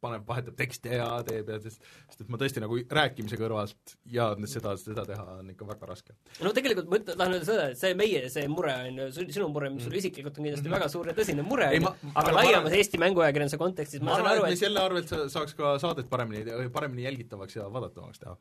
paneb, 0.00 0.24
vahetab 0.28 0.56
tekste 0.58 0.94
ja 0.98 1.08
teeb 1.26 1.48
ja 1.52 1.58
sest 1.62 1.82
sest 2.08 2.22
et 2.24 2.28
ma 2.32 2.38
tõesti 2.40 2.62
nagu 2.62 2.78
rääkimise 2.98 3.38
kõrvalt 3.40 3.96
ja 4.12 4.30
seda, 4.50 4.74
seda 4.80 5.04
teha 5.08 5.24
on 5.38 5.50
ikka 5.54 5.66
väga 5.68 5.90
raske. 5.92 6.14
no 6.44 6.52
tegelikult 6.56 6.88
ma 6.90 7.00
ütlen, 7.00 7.18
tahan 7.18 7.36
öelda 7.38 7.48
seda, 7.48 7.68
et 7.72 7.80
see 7.80 7.94
meie, 7.98 8.24
see 8.32 8.46
mure 8.52 8.74
on 8.84 9.02
ju, 9.02 9.08
sinu 9.32 9.48
mure, 9.54 9.70
mis 9.74 9.84
sul 9.88 9.98
isiklikult 10.00 10.38
on 10.38 10.48
kindlasti 10.48 10.72
väga 10.72 10.88
suur 10.92 11.10
ja 11.12 11.16
tõsine 11.18 11.44
mure 11.46 11.68
Mm. 11.68 12.12
Aga 12.14 12.20
aga 12.20 12.32
ma 12.32 12.42
laiemas 12.42 12.64
arvan- 12.68 12.78
Eesti 12.78 12.98
mänguajakirjanduse 13.02 13.58
kontekstis 13.60 14.00
ma 14.00 14.10
ma 14.10 14.16
saan 14.16 14.26
arvan, 14.26 14.38
aru, 14.38 14.44
et 14.44 14.48
me 14.48 14.52
et 14.52 14.58
selle 14.62 14.80
arvelt 14.80 15.08
sa- 15.08 15.28
saaks 15.28 15.54
ka 15.58 15.78
saadet 15.78 16.08
paremini, 16.10 16.68
paremini 16.74 17.04
jälgitavaks 17.04 17.56
ja 17.56 17.68
vaadatavaks 17.72 18.18
teha. 18.18 18.36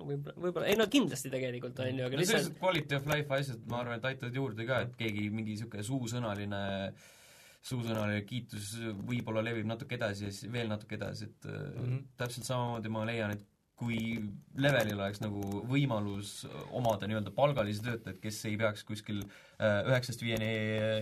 võib-olla, 0.00 0.34
võib-olla, 0.40 0.66
ei 0.66 0.76
no 0.80 0.86
kindlasti 0.90 1.30
tegelikult 1.30 1.78
on 1.80 1.98
ju, 1.98 2.04
aga 2.06 2.16
no 2.16 2.20
lihtsalt 2.22 2.38
sellised 2.44 2.58
quality 2.60 2.94
of 2.96 3.06
life 3.06 3.34
asjad, 3.36 3.60
ma 3.68 3.80
arvan, 3.82 3.98
et 3.98 4.04
aitavad 4.10 4.34
juurde 4.34 4.66
ka, 4.66 4.80
et 4.86 4.94
keegi 4.96 5.28
mingi 5.30 5.54
niisugune 5.56 5.82
suusõnaline 5.86 6.60
suusõnaline 7.66 8.22
kiitus 8.28 8.72
võib-olla 9.06 9.42
levib 9.44 9.68
natuke 9.68 9.98
edasi 9.98 10.26
ja 10.26 10.32
siis 10.32 10.52
veel 10.52 10.70
natuke 10.72 10.96
edasi, 10.96 11.28
et 11.28 11.48
mm. 11.48 11.80
-hmm. 11.80 12.04
täpselt 12.20 12.48
samamoodi 12.48 12.92
ma 12.92 13.04
leian, 13.08 13.36
et 13.36 13.46
kui 13.80 13.98
levelil 14.60 14.98
oleks 14.98 15.22
nagu 15.22 15.62
võimalus 15.68 16.42
omada 16.76 17.08
nii-öelda 17.08 17.32
palgalisi 17.32 17.84
töötajaid, 17.84 18.18
kes 18.20 18.40
ei 18.50 18.58
peaks 18.60 18.84
kuskil 18.84 19.22
äh, 19.22 19.80
üheksast 19.88 20.20
viieni 20.24 20.50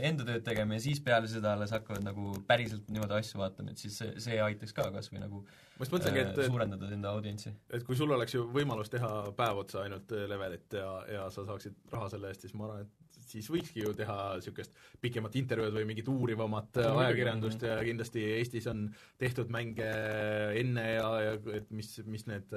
enda 0.07 0.27
tööd 0.29 0.45
tegema 0.47 0.79
ja 0.79 0.85
siis 0.85 1.03
peale 1.03 1.31
seda 1.31 1.57
alles 1.57 1.75
hakkavad 1.75 2.07
nagu 2.07 2.37
päriselt 2.47 2.87
niimoodi 2.93 3.19
asju 3.19 3.43
vaatama, 3.43 3.75
et 3.75 3.83
siis 3.83 3.99
see, 3.99 4.13
see 4.23 4.39
aitaks 4.45 4.77
ka 4.77 4.87
kas 4.95 5.11
või 5.11 5.25
nagu 5.25 5.43
ma 5.43 5.83
just 5.83 5.97
mõtlengi, 5.97 6.23
äh, 6.23 6.31
et 6.31 6.53
suurendada 6.53 6.93
enda 6.95 7.15
audientsi. 7.19 7.55
et 7.75 7.87
kui 7.87 7.99
sul 7.99 8.15
oleks 8.15 8.39
ju 8.39 8.47
võimalus 8.55 8.95
teha 8.95 9.13
päev 9.39 9.65
otsa 9.65 9.83
ainult 9.83 10.15
levelit 10.31 10.79
ja, 10.79 10.93
ja 11.19 11.27
sa 11.35 11.47
saaksid 11.51 11.83
raha 11.95 12.13
selle 12.15 12.31
eest, 12.31 12.47
siis 12.47 12.55
ma 12.55 12.69
arvan, 12.69 12.87
et 12.87 13.08
siis 13.31 13.49
võikski 13.53 13.83
ju 13.85 13.93
teha 13.99 14.17
niisugust 14.39 14.75
pikemat 15.05 15.37
intervjuud 15.41 15.75
või 15.79 15.89
mingit 15.91 16.09
uurivamat 16.13 16.81
ajakirjandust 16.85 17.63
ja 17.69 17.79
kindlasti 17.85 18.25
Eestis 18.39 18.67
on 18.71 18.87
tehtud 19.21 19.51
mänge 19.55 19.89
enne 20.63 20.87
ja, 20.95 21.09
ja 21.27 21.37
et 21.61 21.71
mis, 21.71 21.93
mis 22.07 22.27
need 22.31 22.55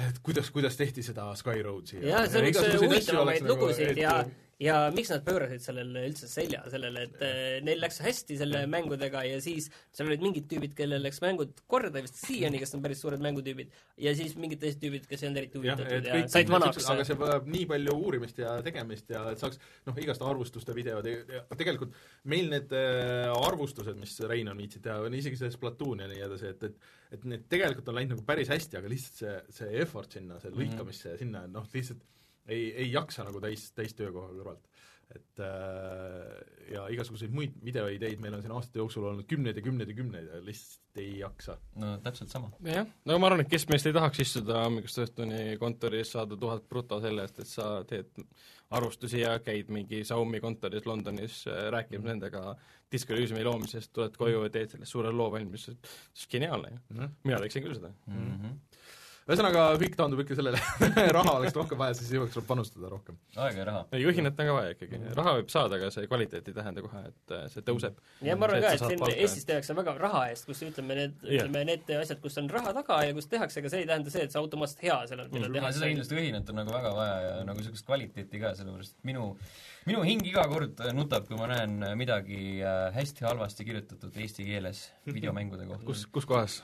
et 0.00 0.20
kuidas, 0.22 0.50
kuidas 0.54 0.76
tehti 0.78 1.02
seda 1.02 1.30
Skyroadsi 1.36 2.00
jaa, 2.06 2.26
see 2.30 2.40
on 2.42 2.50
üks 2.52 2.62
huvitavamaid 2.84 3.42
nagu, 3.44 3.56
lugusid 3.56 3.92
et- 3.94 4.04
ja 4.04 4.14
ja 4.60 4.76
miks 4.94 5.10
nad 5.12 5.24
pöörasid 5.24 5.62
sellele 5.64 6.02
üldse 6.08 6.28
selja, 6.30 6.60
sellele, 6.72 7.06
et 7.08 7.22
äh, 7.24 7.38
neil 7.64 7.80
läks 7.80 8.00
hästi 8.04 8.36
selle 8.40 8.62
mängudega 8.70 9.22
ja 9.26 9.38
siis 9.42 9.70
seal 9.96 10.10
olid 10.10 10.24
mingid 10.24 10.48
tüübid, 10.50 10.74
kellel 10.76 11.02
läks 11.04 11.22
mängud 11.24 11.62
korda 11.70 12.02
vist 12.04 12.20
siiani, 12.20 12.60
kes 12.60 12.76
on 12.76 12.84
päris 12.84 13.00
suured 13.04 13.24
mängutüübid, 13.24 13.72
ja 14.04 14.14
siis 14.18 14.36
mingid 14.40 14.60
teised 14.62 14.82
tüübid, 14.82 15.08
kes 15.08 15.24
ei 15.24 15.30
olnud 15.30 15.42
eriti 15.42 15.60
huvitatud 15.60 16.10
ja 16.10 16.20
kõik 16.20 16.34
said 16.34 16.52
vanaks. 16.52 16.90
aga 16.94 17.08
see 17.08 17.18
vajab 17.24 17.50
nii 17.56 17.66
palju 17.72 17.96
uurimist 17.96 18.40
ja 18.42 18.54
tegemist 18.66 19.10
ja 19.14 19.24
et 19.32 19.42
saaks 19.42 19.60
noh, 19.88 20.00
igast 20.04 20.24
arvustuste 20.26 20.76
videod 20.76 21.08
ja 21.08 21.40
ja 21.40 21.42
tegelikult 21.56 21.96
meil 22.28 22.52
need 22.52 22.72
äh, 22.76 23.28
arvustused, 23.32 23.96
mis 24.00 24.16
Rein 24.28 24.52
on 24.52 24.60
viitsinud 24.60 24.86
teha, 24.86 25.00
on 25.08 25.16
isegi 25.16 25.40
see 25.40 25.52
Splatoon 25.54 26.04
ja 26.04 26.10
nii 26.10 26.24
edasi, 26.28 26.52
et, 26.54 26.70
et 26.70 26.96
et 27.10 27.24
need 27.26 27.48
tegelikult 27.50 27.88
on 27.90 27.96
läinud 27.98 28.14
nagu 28.14 28.24
päris 28.26 28.50
hästi, 28.52 28.78
aga 28.78 28.90
lihtsalt 28.90 29.16
see, 29.18 29.32
see 29.56 29.70
effort 29.82 30.14
sinna, 30.14 30.36
see 30.42 30.52
lõikamisse 30.54 31.14
ja 31.14 31.18
sinna, 31.18 31.42
noh, 31.50 31.66
lihtsalt 31.74 32.04
ei, 32.50 32.66
ei 32.84 32.92
jaksa 32.92 33.24
nagu 33.26 33.40
täis, 33.42 33.70
täistöökoha 33.76 34.34
kõrvalt. 34.34 34.66
et 35.10 35.40
äh, 35.42 36.50
ja 36.70 36.84
igasuguseid 36.94 37.32
muid 37.34 37.56
videoideid 37.66 38.20
meil 38.22 38.36
on 38.36 38.44
siin 38.44 38.52
aastate 38.54 38.78
jooksul 38.78 39.08
olnud 39.08 39.26
kümneid 39.26 39.56
ja 39.58 39.64
kümneid 39.64 39.90
ja 39.90 39.96
kümneid 39.98 40.28
ja 40.30 40.38
lihtsalt 40.44 41.02
ei 41.02 41.18
jaksa. 41.18 41.56
no 41.82 41.96
täpselt 42.04 42.30
sama. 42.30 42.52
jah, 42.66 42.86
no 43.10 43.18
ma 43.18 43.30
arvan, 43.30 43.42
et 43.44 43.50
kes 43.50 43.66
meist 43.70 43.88
ei 43.90 43.96
tahaks 43.96 44.22
istuda 44.22 44.62
hommikust 44.64 45.02
õhtuni 45.04 45.56
kontoris, 45.58 46.12
saada 46.14 46.38
tuhat 46.38 46.68
bruto 46.68 47.00
selle 47.02 47.26
eest, 47.26 47.42
et 47.42 47.50
sa 47.50 47.70
teed 47.88 48.12
arvustusi 48.70 49.24
ja 49.24 49.34
käid 49.42 49.70
mingi 49.74 50.04
Xiaomi 50.04 50.40
kontoris 50.42 50.86
Londonis 50.86 51.42
äh, 51.50 51.66
rääkimas 51.74 52.04
mm. 52.04 52.12
nendega 52.12 52.54
Disco 52.92 53.14
Elysiumi 53.14 53.44
loomisest, 53.46 53.92
tuled 53.94 54.14
koju 54.18 54.44
ja 54.46 54.52
teed 54.54 54.74
sellest 54.74 54.94
suure 54.94 55.10
loo 55.14 55.30
valmis, 55.32 55.66
see 55.66 55.74
on 55.74 56.30
geniaalne 56.36 56.72
ju. 56.74 57.08
mina 57.24 57.42
teeksin 57.42 57.66
küll 57.66 57.78
seda 57.78 57.90
mm. 58.06 58.30
-hmm. 58.30 58.58
Ühesõnaga, 59.28 59.64
kõik 59.80 59.96
taandub 59.98 60.22
ikka 60.24 60.36
sellele 60.38 60.60
raha 61.16 61.34
oleks 61.38 61.56
rohkem 61.56 61.80
vaja, 61.80 61.96
siis 61.98 62.12
jõuaks 62.16 62.38
panustada 62.48 62.90
rohkem. 62.92 63.18
aega 63.36 63.62
ja 63.62 63.66
raha. 63.68 63.82
ei, 63.92 64.02
juhinat 64.04 64.40
on 64.40 64.50
ka 64.50 64.56
vaja 64.56 64.74
ikkagi, 64.76 65.00
raha 65.18 65.34
võib 65.38 65.52
saada, 65.52 65.78
aga 65.78 65.90
see 65.94 66.08
kvaliteet 66.10 66.50
ei 66.50 66.56
tähenda 66.56 66.84
kohe, 66.84 67.02
et 67.12 67.34
äh, 67.36 67.44
see 67.52 67.66
tõuseb. 67.66 68.00
ja 68.26 68.36
ma 68.38 68.48
arvan 68.48 68.60
See, 68.60 68.66
ka, 68.66 68.74
et 68.74 68.84
siin 68.86 69.02
palka. 69.04 69.18
Eestis 69.26 69.48
tehakse 69.50 69.76
väga 69.80 69.96
raha 70.00 70.22
eest, 70.32 70.48
kus 70.48 70.62
ütleme 70.66 70.98
need, 70.98 71.16
ütleme 71.26 71.64
need 71.68 71.94
asjad, 72.00 72.22
kus 72.24 72.38
on 72.42 72.50
raha 72.52 72.74
taga 72.80 73.00
ja 73.06 73.16
kus 73.16 73.30
tehakse, 73.30 73.62
aga 73.62 73.72
see 73.74 73.84
ei 73.84 73.90
tähenda 73.90 74.14
see, 74.14 74.26
et 74.26 74.34
see 74.34 74.42
automaatselt 74.42 74.86
hea 74.88 75.00
seal 75.10 75.24
on, 75.24 75.32
mida 75.34 75.50
seda 75.50 75.60
tehakse. 75.60 75.90
kindlasti 75.94 76.20
õhinat 76.22 76.52
on 76.54 76.62
nagu 76.62 76.76
väga 76.78 76.94
vaja 76.96 77.20
ja 77.26 77.34
nagu 77.48 77.62
niisugust 77.62 77.88
kvaliteeti 77.88 78.42
ka, 78.42 78.54
sellepärast 78.58 78.96
et 78.96 79.10
minu 79.12 79.32
minu 79.88 80.02
hing 80.04 80.26
iga 80.28 80.44
kord 80.50 80.82
nutab, 80.96 81.26
kui 81.28 81.38
ma 81.40 81.48
näen 81.50 81.80
midagi 81.98 82.60
äh, 82.60 82.90
hästi 82.96 83.24
halvasti 83.26 83.66
kirjutatud 83.68 84.16
eesti 84.24 84.46
keeles 84.48 84.88
videomängude 85.16 85.66
kohta. 85.70 85.86
kus, 85.86 86.06
kus 86.12 86.28
kohas? 86.28 86.60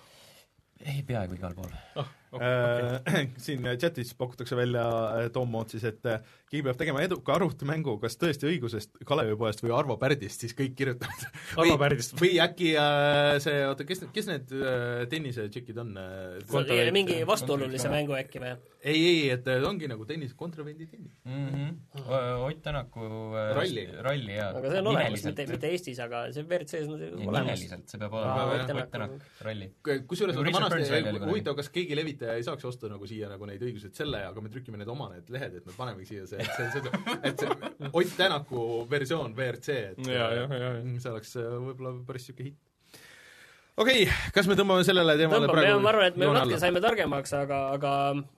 ei, 0.85 1.03
peaaegu 1.07 1.39
igal 1.39 1.55
pool. 1.57 1.73
oh, 2.03 2.11
Okay. 2.33 3.27
siin 3.45 3.67
chatis 3.79 4.11
pakutakse 4.19 4.57
välja 4.59 4.83
äh, 4.87 5.29
Tom 5.33 5.51
Moot 5.51 5.71
siis, 5.71 5.85
et 5.87 6.07
äh, 6.11 6.21
keegi 6.51 6.65
peab 6.67 6.79
tegema 6.81 7.03
eduka 7.05 7.37
arvutimängu, 7.37 7.97
kas 8.03 8.19
tõesti 8.19 8.49
õigusest 8.51 9.01
Kalevipoest 9.07 9.63
või 9.63 9.75
Arvo 9.77 9.97
Pärdist, 10.01 10.43
siis 10.43 10.55
kõik 10.59 10.75
kirjutavad. 10.79 11.27
Arvo 11.63 11.77
Pärdist. 11.81 12.17
või 12.21 12.37
äkki 12.43 12.73
äh, 12.81 13.37
see, 13.43 13.61
oota, 13.69 13.87
kes, 13.89 14.05
kes 14.15 14.31
need 14.31 14.55
äh, 14.55 15.05
tennisetšikid 15.13 15.83
on 15.83 15.95
äh,? 16.03 16.91
mingi 16.97 17.21
vastuolulise 17.29 17.91
mängu 17.93 18.17
äkki 18.19 18.43
või? 18.43 18.57
ei, 18.87 18.97
ei, 18.97 19.23
et 19.35 19.49
äh, 19.51 19.63
ongi 19.67 19.89
nagu 19.91 20.07
tennis, 20.09 20.35
kontravendi 20.39 20.87
tennis 20.87 21.15
mm. 21.25 21.49
-hmm. 21.55 21.75
Ott 22.47 22.63
Tänaku 22.63 23.03
äh, 23.05 23.55
Ralli. 23.57 23.87
ralli, 24.03 24.35
jaa. 24.35 24.51
aga 24.59 24.71
see 24.71 24.83
on 24.83 24.91
olemas, 24.93 25.25
mitte, 25.25 25.47
mitte 25.51 25.71
Eestis, 25.71 26.01
aga 26.03 26.27
see 26.33 26.47
WRC-s 26.47 26.91
on 26.91 26.99
see 26.99 27.11
olemas. 27.15 27.41
nimeliselt, 27.41 27.89
see 27.91 28.03
peab 28.03 28.19
olema 28.21 28.47
Ott 28.55 28.91
Tänak. 28.91 29.17
Ralli. 29.47 29.71
kusjuures 30.07 30.37
Nagu 30.37 30.47
nagu 30.51 30.61
vanasti, 30.61 31.27
huvitav, 31.27 31.57
kas 31.59 31.71
keegi 31.75 31.99
levitaja 32.17 32.37
ei 32.37 32.45
saaks 32.47 32.65
osta 32.65 32.89
nagu 32.91 33.07
siia 33.09 33.29
nagu 33.31 33.47
neid 33.49 33.63
õiguseid 33.63 33.97
selle, 33.97 34.23
aga 34.27 34.43
me 34.43 34.51
trükime 34.53 34.81
need 34.81 34.89
oma 34.89 35.09
need 35.13 35.29
lehed, 35.33 35.59
et 35.61 35.67
me 35.67 35.75
panemegi 35.77 36.09
siia 36.11 36.27
see, 36.27 36.45
see, 36.57 36.69
see, 36.73 37.19
et 37.23 37.43
see 37.43 37.91
Ott 37.93 38.15
Tänaku 38.17 38.87
versioon 38.91 39.35
WRC, 39.37 39.77
et 39.93 40.09
Jaa, 40.09 40.31
jah, 40.41 40.51
jah, 40.51 40.65
jah. 40.65 41.01
see 41.03 41.13
oleks 41.13 41.37
äh, 41.41 41.51
võib-olla 41.67 41.93
päris 42.09 42.27
niisugune 42.27 42.51
hitt. 42.51 42.63
Okei 43.77 44.03
okay,, 44.07 44.31
kas 44.33 44.47
me 44.49 44.57
tõmbame 44.57 44.85
sellele 44.89 45.15
teemale 45.21 45.45
tõmbame, 45.45 45.63
praegu 45.63 45.81
ma 45.85 45.91
arvan, 45.93 46.07
et 46.09 46.19
me 46.21 46.29
natuke 46.33 46.59
saime 46.63 46.81
targemaks, 46.85 47.33
aga, 47.37 47.59
aga 47.77 47.93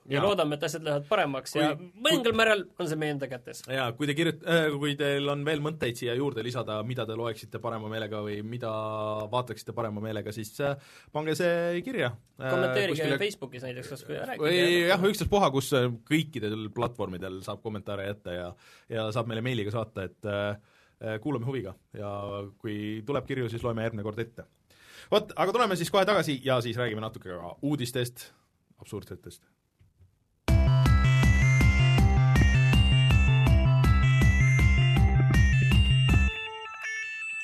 ja 0.09 0.17
Jaa. 0.17 0.23
loodame, 0.25 0.57
et 0.57 0.65
asjad 0.67 0.83
lähevad 0.83 1.05
paremaks 1.07 1.55
ja 1.55 1.69
Kui- 1.79 1.91
mõningal 2.05 2.35
määral 2.35 2.63
on 2.75 2.89
see 2.91 2.99
meie 2.99 3.15
enda 3.15 3.29
kätes. 3.31 3.61
jaa, 3.71 3.87
kui 3.95 4.09
te 4.09 4.15
kirjut- 4.17 4.43
äh,, 4.43 4.67
kui 4.81 4.95
teil 4.99 5.31
on 5.31 5.45
veel 5.47 5.63
mõtteid 5.63 5.99
siia 5.99 6.15
juurde 6.19 6.43
lisada, 6.43 6.81
mida 6.83 7.05
te 7.07 7.15
loeksite 7.19 7.61
parema 7.63 7.91
meelega 7.91 8.23
või 8.25 8.41
mida 8.43 8.71
vaataksite 9.31 9.75
parema 9.77 10.03
meelega, 10.03 10.35
siis 10.35 10.51
äh, 10.59 10.75
pange 11.15 11.37
see 11.39 11.79
kirja. 11.87 12.11
kommenteerige 12.39 13.15
Facebookis 13.23 13.63
näiteks 13.67 13.93
kas 13.95 14.05
või 14.09 14.19
rääkige. 14.33 14.59
jah, 14.91 15.07
ükstaspuha, 15.13 15.51
kus 15.55 15.71
äh, 15.77 15.87
kõikidel 16.09 16.67
platvormidel 16.75 17.39
saab 17.47 17.63
kommentaare 17.63 18.11
jätta 18.11 18.35
ja 18.35 18.51
ja 18.89 19.09
saab 19.15 19.27
meile 19.31 19.41
meiliga 19.45 19.71
saata, 19.71 20.03
et 20.09 20.27
äh, 20.27 21.19
kuulame 21.23 21.47
huviga 21.47 21.73
ja 21.95 22.11
kui 22.59 23.03
tuleb 23.07 23.27
kirju, 23.27 23.47
siis 23.49 23.63
loeme 23.63 23.85
järgmine 23.87 24.03
kord 24.03 24.19
ette. 24.19 24.43
vot, 25.11 25.31
aga 25.35 25.53
tuleme 25.55 25.77
siis 25.79 25.91
kohe 25.93 26.05
tagasi 26.05 26.39
ja 26.45 26.59
siis 26.61 26.77
räägime 26.77 27.01
natuke 27.01 27.29
ka 27.33 27.55
uudistest, 27.61 28.29
absurdsetest. 28.81 29.43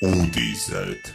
uudised. 0.06 1.14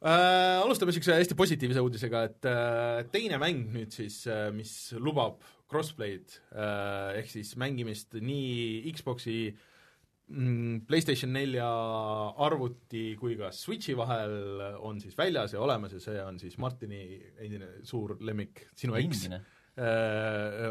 Äh, 0.00 0.60
alustame 0.64 0.92
niisuguse 0.92 1.16
hästi 1.16 1.36
positiivse 1.36 1.80
uudisega, 1.84 2.22
et 2.28 2.46
äh, 2.48 3.00
teine 3.12 3.36
mäng 3.40 3.66
nüüd 3.74 3.92
siis 3.92 4.22
äh,, 4.28 4.48
mis 4.52 4.94
lubab 4.96 5.42
crossplay'd 5.68 6.38
äh, 6.52 7.18
ehk 7.20 7.28
siis 7.28 7.52
mängimist 7.60 8.16
nii 8.16 8.92
Xbox'i 8.96 9.50
mm, 9.50 9.69
PlayStation 10.86 11.32
nelja 11.34 11.68
arvuti 12.46 13.16
kui 13.18 13.36
ka 13.38 13.50
Switchi 13.54 13.96
vahel 13.98 14.62
on 14.86 15.00
siis 15.02 15.16
väljas 15.18 15.56
ja 15.56 15.62
olemas 15.64 15.96
ja 15.96 16.02
see 16.02 16.18
on 16.22 16.38
siis 16.38 16.58
Martini 16.62 17.02
endine 17.38 17.70
suur 17.86 18.16
lemmik, 18.20 18.68
sinu 18.78 18.98
eks, 19.00 19.24
endine. 19.26 19.40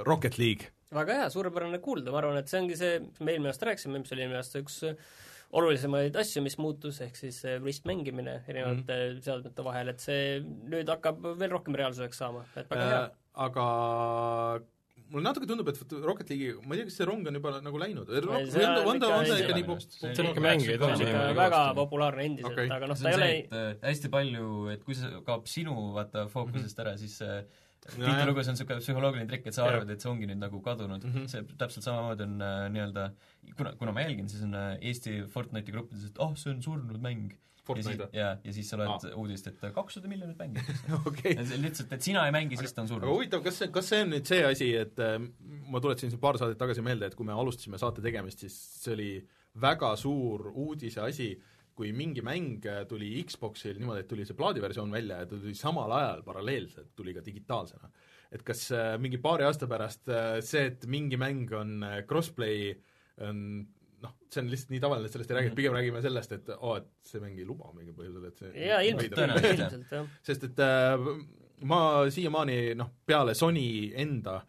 Rocket 0.06 0.38
League. 0.40 0.72
väga 0.94 1.18
hea, 1.22 1.30
suurepärane 1.34 1.80
kuulda, 1.84 2.12
ma 2.14 2.22
arvan, 2.22 2.40
et 2.40 2.52
see 2.52 2.62
ongi 2.62 2.78
see, 2.80 3.00
mis 3.04 3.20
me 3.22 3.36
eelmine 3.36 3.52
aasta 3.52 3.70
rääkisime, 3.70 4.02
mis 4.02 4.16
oli 4.16 4.26
eelmine 4.26 4.40
aasta 4.42 4.62
üks 4.64 4.80
olulisemaid 5.60 6.18
asju, 6.22 6.44
mis 6.46 6.58
muutus, 6.62 7.00
ehk 7.06 7.18
siis 7.18 7.40
see 7.44 7.56
ristmängimine 7.62 8.40
erinevate 8.48 8.82
mm 8.96 9.16
-hmm. 9.16 9.22
seadmete 9.26 9.66
vahel, 9.66 9.94
et 9.94 10.04
see 10.04 10.40
nüüd 10.44 10.90
hakkab 10.90 11.26
veel 11.40 11.56
rohkem 11.56 11.78
reaalsuseks 11.78 12.22
saama, 12.24 12.46
et 12.56 12.70
väga 12.70 12.90
hea 12.90 13.02
Äh,. 13.04 13.16
aga 13.46 13.66
mulle 15.12 15.24
natuke 15.26 15.48
tundub, 15.50 15.68
et 15.72 15.78
vot 15.82 15.94
Rocket 16.06 16.30
League'i, 16.30 16.52
ma 16.68 16.76
ei 16.76 16.82
tea, 16.82 16.90
kas 16.90 16.98
see 17.00 17.06
rong 17.10 17.28
on 17.28 17.34
juba 17.40 17.54
nagu 17.66 17.80
läinud, 17.82 18.10
Ei, 18.10 18.22
on 18.26 18.46
see 18.52 18.62
ta, 18.66 18.84
on 18.86 19.00
ta, 19.00 19.08
ikka 19.38 19.48
ta 19.54 19.56
nii 19.60 19.68
pop- 19.70 19.88
See 20.00 20.12
on 20.24 20.30
ikka 20.32 20.44
mäng, 20.46 20.66
tohi 20.66 20.92
on 20.94 21.02
ikka 21.08 21.24
väga 21.40 21.62
populaarne 21.80 22.26
endiselt 22.30 22.52
okay., 22.54 22.70
aga 22.78 22.88
noh, 22.92 23.00
ta 23.00 23.10
on 23.16 23.24
ei 23.26 23.48
ole 23.48 23.64
äh, 23.72 23.72
hästi 23.88 24.12
palju, 24.14 24.52
et 24.76 24.84
kui 24.86 24.96
see 25.00 25.10
kaob 25.26 25.48
sinu 25.50 25.76
vaata 25.98 26.28
fookusest 26.30 26.80
ära, 26.86 26.98
siis 27.02 27.20
äh, 27.26 27.42
Mhm. 27.90 28.04
tihtilugu 28.06 28.42
see 28.44 28.52
on 28.52 28.56
niisugune 28.58 28.82
psühholoogiline 28.84 29.28
trikk, 29.32 29.46
et 29.48 29.56
sa 29.56 29.64
arvad, 29.66 29.90
et 29.90 30.02
see 30.04 30.10
ongi 30.12 30.28
nüüd 30.28 30.38
nagu 30.42 30.60
kadunud 30.62 31.00
mm, 31.04 31.10
Mhm. 31.14 31.22
-hmm. 31.24 31.28
see 31.32 31.58
täpselt 31.58 31.86
samamoodi 31.88 32.24
on 32.28 32.42
äh, 32.44 32.68
nii-öelda 32.76 33.06
kuna, 33.58 33.72
kuna 33.80 33.92
ma 33.96 34.02
jälgin, 34.04 34.28
siis 34.30 34.44
on 34.44 34.54
äh, 34.54 34.78
Eesti 34.82 35.24
Fortnite'i 35.32 35.72
gruppides, 35.72 36.04
et 36.10 36.20
oh, 36.20 36.36
see 36.36 36.52
on 36.54 36.62
surnud 36.62 37.00
mäng. 37.02 37.32
Fortnite 37.70 38.08
või? 38.08 38.20
ja, 38.20 38.32
ja 38.44 38.56
siis 38.56 38.70
sa 38.72 38.80
loed 38.82 39.08
ah. 39.10 39.18
uudist, 39.22 39.50
et 39.52 39.62
kakssada 39.76 40.12
miljonit 40.12 40.40
mängi. 40.40 40.66
okei. 41.10 41.36
lihtsalt, 41.38 41.94
et 41.96 42.10
sina 42.10 42.26
ei 42.28 42.36
mängi, 42.36 42.60
siis 42.60 42.76
ta 42.76 42.84
on 42.84 42.90
aga 42.90 42.96
surnud. 42.96 43.14
huvitav, 43.14 43.46
kas 43.46 43.62
see, 43.62 43.72
kas 43.76 43.92
see 43.94 44.04
on 44.06 44.14
nüüd 44.16 44.30
see 44.30 44.42
asi, 44.48 44.72
et 44.82 45.04
äh, 45.06 45.20
ma 45.70 45.84
tuletasin 45.84 46.14
siin 46.14 46.24
paar 46.24 46.42
saadet 46.42 46.60
tagasi 46.60 46.86
meelde, 46.86 47.12
et 47.12 47.18
kui 47.18 47.28
me 47.28 47.38
alustasime 47.38 47.80
saate 47.82 48.04
tegemist, 48.06 48.44
siis 48.46 48.58
see 48.84 48.98
oli 48.98 49.12
väga 49.60 49.94
suur 50.00 50.50
uudise 50.52 51.02
asi, 51.06 51.34
kui 51.80 51.94
mingi 51.96 52.24
mäng 52.26 52.66
tuli 52.90 53.14
Xboxil 53.24 53.78
niimoodi, 53.80 54.04
et 54.04 54.10
tuli 54.12 54.26
see 54.28 54.38
plaadiversioon 54.38 54.92
välja 54.92 55.22
ja 55.22 55.28
ta 55.30 55.38
tuli 55.38 55.56
samal 55.56 55.94
ajal 55.96 56.26
paralleelselt, 56.26 56.92
tuli 56.96 57.14
ka 57.16 57.24
digitaalsena. 57.26 57.92
et 58.30 58.44
kas 58.46 58.68
äh, 58.76 58.94
mingi 59.02 59.18
paari 59.18 59.48
aasta 59.48 59.66
pärast 59.66 60.10
äh, 60.12 60.38
see, 60.46 60.68
et 60.70 60.84
mingi 60.86 61.18
mäng 61.18 61.50
on 61.56 61.84
äh, 61.84 62.02
crossplay, 62.06 62.76
on 63.26 63.40
noh, 64.04 64.16
see 64.32 64.44
on 64.44 64.52
lihtsalt 64.52 64.74
nii 64.74 64.82
tavaline, 64.84 65.10
et 65.10 65.16
sellest 65.16 65.32
ei 65.32 65.38
räägi, 65.40 65.52
et 65.52 65.58
pigem 65.58 65.76
räägime 65.76 66.04
sellest, 66.06 66.36
et 66.38 66.54
oo 66.56 66.74
oh,, 66.74 66.78
et 66.80 67.12
see 67.12 67.22
mäng 67.24 67.40
ei 67.40 67.48
luba 67.48 67.74
mingil 67.76 67.98
põhjusel, 67.98 68.30
et 68.30 68.44
see 68.44 68.68
jaa, 68.68 68.80
ilmselt, 68.86 69.18
Tõenäoliselt, 69.18 69.92
jah. 69.96 70.08
sest 70.30 70.48
et 70.50 70.64
äh, 70.66 71.10
ma 71.70 71.82
siiamaani 72.14 72.60
noh, 72.80 72.94
peale 73.10 73.36
Sony 73.38 73.68
enda 74.00 74.40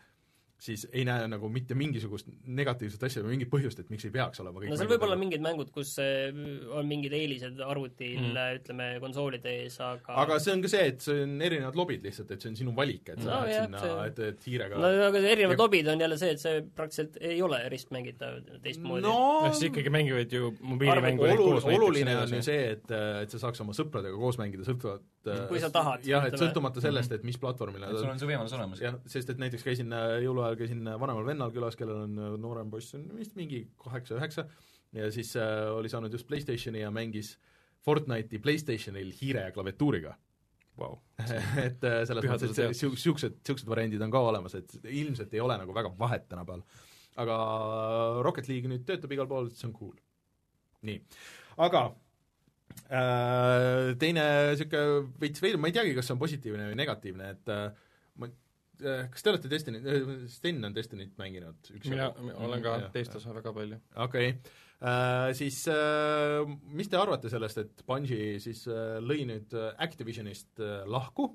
siis 0.61 0.83
ei 0.93 1.07
näe 1.09 1.25
nagu 1.33 1.49
mitte 1.49 1.73
mingisugust 1.79 2.27
negatiivset 2.53 3.03
asja 3.09 3.23
või 3.25 3.35
mingit 3.39 3.49
põhjust, 3.53 3.79
et 3.81 3.89
miks 3.93 4.05
ei 4.05 4.13
peaks 4.13 4.43
olema 4.43 4.61
kõik 4.61 4.69
no 4.75 4.77
seal 4.77 4.91
võib 4.91 5.05
olla 5.07 5.15
nagu- 5.17 5.23
mingid 5.25 5.45
mängud, 5.47 5.71
kus 5.73 5.95
eh, 6.05 6.29
on 6.77 6.87
mingid 6.91 7.15
eelised 7.17 7.61
arvutil 7.65 8.19
Mm. 8.21 8.27
mm. 8.35 8.59
ütleme, 8.61 8.87
konsoolide 9.01 9.53
ees, 9.63 9.79
aga 9.81 10.17
aga 10.25 10.37
see 10.43 10.53
on 10.53 10.63
ka 10.65 10.69
see, 10.69 10.83
et 10.93 11.01
see 11.07 11.23
on 11.25 11.33
erinevad 11.47 11.77
lobid 11.79 12.05
lihtsalt, 12.05 12.31
et 12.37 12.43
see 12.45 12.51
on 12.53 12.57
sinu 12.61 12.75
valik, 12.77 13.09
et 13.15 13.23
sa 13.23 13.31
No 13.31 13.39
lähed 13.47 13.55
jah, 13.55 13.65
sinna 13.69 13.81
see-, 13.85 14.07
et, 14.11 14.19
et 14.35 14.47
hiirega 14.51 14.81
no 14.83 14.91
aga 15.09 15.23
erinevad 15.33 15.57
Ja- 15.57 15.63
lobid 15.65 15.89
on 15.95 16.05
jälle 16.05 16.19
see, 16.21 16.31
et 16.37 16.41
see 16.45 16.61
praktiliselt 16.77 17.17
ei 17.21 17.41
ole 17.43 17.63
ristmängitav 17.73 18.41
teistmoodi 18.63 19.03
no 19.07 19.15
noh, 19.47 19.49
siis 19.55 19.71
ikkagi 19.71 19.91
mängivad 19.97 20.33
ju 20.37 20.53
mobiilimängu 20.61 21.25
olu-, 21.31 21.57
oluline 21.79 22.17
on 22.21 22.37
ju 22.37 22.43
see, 22.45 22.61
et, 22.77 22.91
et 23.25 23.31
sa 23.33 23.41
saaks 23.47 23.65
oma 23.65 23.73
sõpradega 23.77 24.17
koos 24.21 24.37
mängida 24.43 24.67
sõltuvalt 24.69 25.09
Kui 25.51 25.61
sa 25.61 25.69
tahad, 25.73 26.05
jah, 26.09 26.25
et 26.29 26.37
sõltumata 26.41 26.81
sellest, 26.81 27.13
et 27.13 27.25
mis 27.29 27.37
platvormil 27.41 27.85
et 27.85 27.99
sul 27.99 28.09
on 28.09 28.21
see 28.21 28.29
võimalus 28.31 28.55
olemas. 28.57 28.81
jah, 28.81 28.97
sest 29.11 29.35
et 29.35 29.43
näiteks 29.43 29.67
käisin 29.67 29.93
äh, 29.93 30.17
jõuluajal 30.25 30.57
käisin 30.63 30.81
äh, 30.89 30.97
vanemal 31.01 31.27
vennal 31.27 31.53
külas, 31.53 31.77
kellel 31.77 32.07
on 32.07 32.17
äh, 32.17 32.33
noorem 32.41 32.73
poiss, 32.73 32.95
on 32.97 33.05
vist 33.19 33.37
mingi 33.37 33.67
kaheksa-üheksa, 33.85 34.47
ja 34.97 35.11
siis 35.13 35.35
äh, 35.37 35.69
oli 35.77 35.93
saanud 35.93 36.17
just 36.17 36.29
PlayStationi 36.31 36.81
ja 36.81 36.91
mängis 36.95 37.35
Fortnite'i 37.85 38.41
PlayStationil 38.41 39.13
hiire 39.21 39.47
ja 39.49 39.53
klaviatuuriga. 39.53 40.17
Vau. 40.81 40.97
et 41.67 41.85
äh, 41.85 42.03
selles 42.09 42.25
mõttes, 42.25 42.57
et 42.57 42.77
siuksed, 42.79 43.41
siuksed 43.47 43.69
variandid 43.69 44.03
on 44.05 44.13
ka 44.13 44.23
olemas, 44.31 44.57
et 44.57 44.77
ilmselt 44.89 45.35
ei 45.37 45.43
ole 45.45 45.57
nagu 45.61 45.75
väga 45.77 45.93
vahet 45.99 46.29
tänapäeval. 46.31 46.65
aga 47.21 47.37
Rocket 48.25 48.49
League 48.49 48.71
nüüd 48.71 48.87
töötab 48.89 49.13
igal 49.13 49.29
pool, 49.29 49.51
see 49.53 49.67
on 49.69 49.75
cool. 49.77 49.97
nii, 50.87 51.03
aga 51.61 51.91
äh, 51.91 52.10
teine 52.89 54.25
niisugune 54.51 55.03
veits 55.21 55.43
veider, 55.43 55.61
ma 55.61 55.71
ei 55.71 55.77
teagi, 55.77 55.95
kas 55.97 56.09
see 56.09 56.17
on 56.17 56.23
positiivne 56.23 56.71
või 56.71 56.79
negatiivne, 56.81 57.29
et 57.37 57.53
äh, 57.55 57.67
ma 58.21 58.31
äh, 58.31 59.05
kas 59.13 59.25
te 59.25 59.33
olete 59.33 59.53
Destiny, 59.53 59.83
Sten 60.33 60.65
on 60.67 60.77
Destinyt 60.77 61.15
mänginud 61.21 61.71
mina 61.85 62.11
olen 62.39 62.65
ka 62.65 62.77
Jah. 62.79 62.91
teist 62.95 63.15
osa 63.19 63.35
väga 63.37 63.55
palju. 63.57 63.81
okei 64.07 64.33
okay. 64.33 64.57
äh,, 64.81 65.31
siis 65.39 65.63
äh, 65.71 66.43
mis 66.71 66.91
te 66.91 67.01
arvate 67.01 67.33
sellest, 67.33 67.63
et 67.63 67.85
Bungi 67.87 68.39
siis 68.43 68.67
äh, 68.71 68.99
lõi 69.05 69.23
nüüd 69.29 69.55
äh, 69.59 69.73
Activisionist 69.87 70.63
äh, 70.63 70.83
lahku 70.91 71.33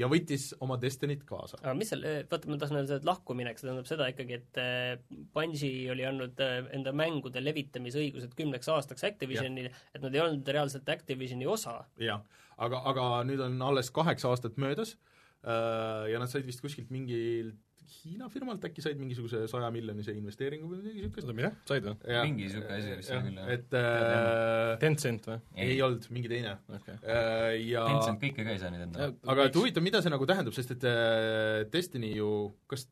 ja 0.00 0.08
võttis 0.10 0.50
oma 0.64 0.78
Destinyt 0.80 1.22
kaasa? 1.28 1.60
aga 1.62 1.74
mis 1.78 1.92
seal, 1.92 2.04
vaata 2.30 2.50
ma 2.50 2.58
tahtsin 2.60 2.80
öelda, 2.80 2.98
et 3.00 3.08
lahkuminek, 3.08 3.60
see 3.60 3.68
tähendab 3.68 3.88
seda 3.90 4.08
ikkagi, 4.12 4.40
et 4.40 4.60
äh, 4.62 5.22
Bungi 5.36 5.72
oli 5.92 6.06
andnud 6.08 6.42
äh, 6.44 6.58
enda 6.76 6.94
mängude 6.96 7.42
levitamisõigused 7.44 8.34
kümneks 8.38 8.70
aastaks 8.72 9.06
Activisionile, 9.10 9.72
et 9.94 10.04
nad 10.04 10.16
ei 10.16 10.24
olnud 10.24 10.52
reaalselt 10.56 10.88
Activisioni 10.92 11.48
osa. 11.50 11.80
jah, 12.00 12.24
aga, 12.58 12.84
aga 12.92 13.08
nüüd 13.28 13.42
on 13.44 13.60
alles 13.70 13.92
kaheksa 13.94 14.32
aastat 14.32 14.60
möödas 14.60 14.96
ja 15.40 16.18
nad 16.20 16.28
said 16.28 16.44
vist 16.44 16.60
kuskilt 16.60 16.90
mingilt 16.92 17.56
Hiina 17.90 18.28
firmalt 18.32 18.64
äkki 18.68 18.84
said 18.84 19.00
mingisuguse 19.00 19.42
sajamiljonise 19.50 20.14
investeeringu 20.16 20.70
või 20.70 20.80
midagi 20.82 21.02
niisugust 21.02 21.26
oota, 21.26 21.36
mida? 21.40 21.50
said 21.68 21.88
või? 21.88 21.96
Mingi 22.06 22.46
niisugune 22.46 22.78
asi 22.78 22.94
vist 23.00 23.14
oli 23.16 23.26
küll, 23.26 23.40
jah. 23.40 23.50
et 23.56 23.76
äh, 23.80 24.76
Tencent 24.84 25.28
või? 25.30 25.40
ei 25.66 25.82
olnud, 25.86 26.06
mingi 26.14 26.30
teine 26.32 26.54
okei. 26.70 26.96
äh, 27.02 27.56
ja 27.70 27.84
Tencent 27.88 28.22
kõike 28.22 28.46
ka 28.46 28.54
ei 28.54 28.62
saa 28.62 28.72
nüüd 28.74 28.86
enda. 28.86 29.10
aga 29.34 29.50
et 29.50 29.60
huvitav, 29.60 29.84
mida 29.86 30.02
see 30.04 30.14
nagu 30.14 30.30
tähendab, 30.30 30.56
sest 30.56 30.76
et 30.76 30.88
äh, 30.88 31.66
Destiny 31.72 32.14
ju, 32.14 32.30
kas 32.70 32.86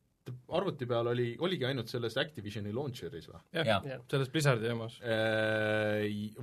arvuti 0.53 0.87
peal 0.89 1.09
oli, 1.11 1.29
oligi 1.45 1.65
ainult 1.69 1.89
selles 1.91 2.17
Activisioni 2.21 2.73
launcher'is 2.75 3.27
või? 3.29 3.41
jah 3.55 3.69
ja., 3.87 3.97
selles 4.11 4.31
Blizzardi 4.33 4.69
jamas. 4.69 4.99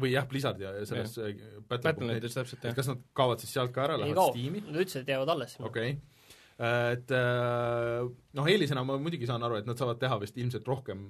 Või 0.01 0.12
jah, 0.12 0.27
Blizzard 0.31 0.62
ja 0.62 0.73
selles 0.89 1.16
äh, 1.20 1.33
Battle.net, 1.61 1.87
Battle.netis 1.87 2.37
täpselt 2.39 2.62
et 2.62 2.70
jah. 2.70 2.77
kas 2.81 2.91
nad 2.93 3.07
kaovad 3.16 3.43
siis 3.43 3.55
sealt 3.57 3.74
ka 3.74 3.87
ära, 3.87 3.99
ei 3.99 4.07
lähevad 4.07 4.35
Steam'i? 4.35 4.62
nad 4.66 4.83
ütlesid, 4.83 5.05
et 5.05 5.15
jäävad 5.15 5.35
alles. 5.37 5.57
okei 5.61 5.97
okay., 5.97 6.15
et 6.57 7.11
äh, 7.12 8.07
noh, 8.39 8.47
eelisena 8.49 8.85
ma 8.85 8.97
muidugi 9.01 9.28
saan 9.28 9.45
aru, 9.45 9.59
et 9.61 9.66
nad 9.69 9.77
saavad 9.77 10.01
teha 10.01 10.16
vist 10.23 10.39
ilmselt 10.41 10.69
rohkem, 10.69 11.05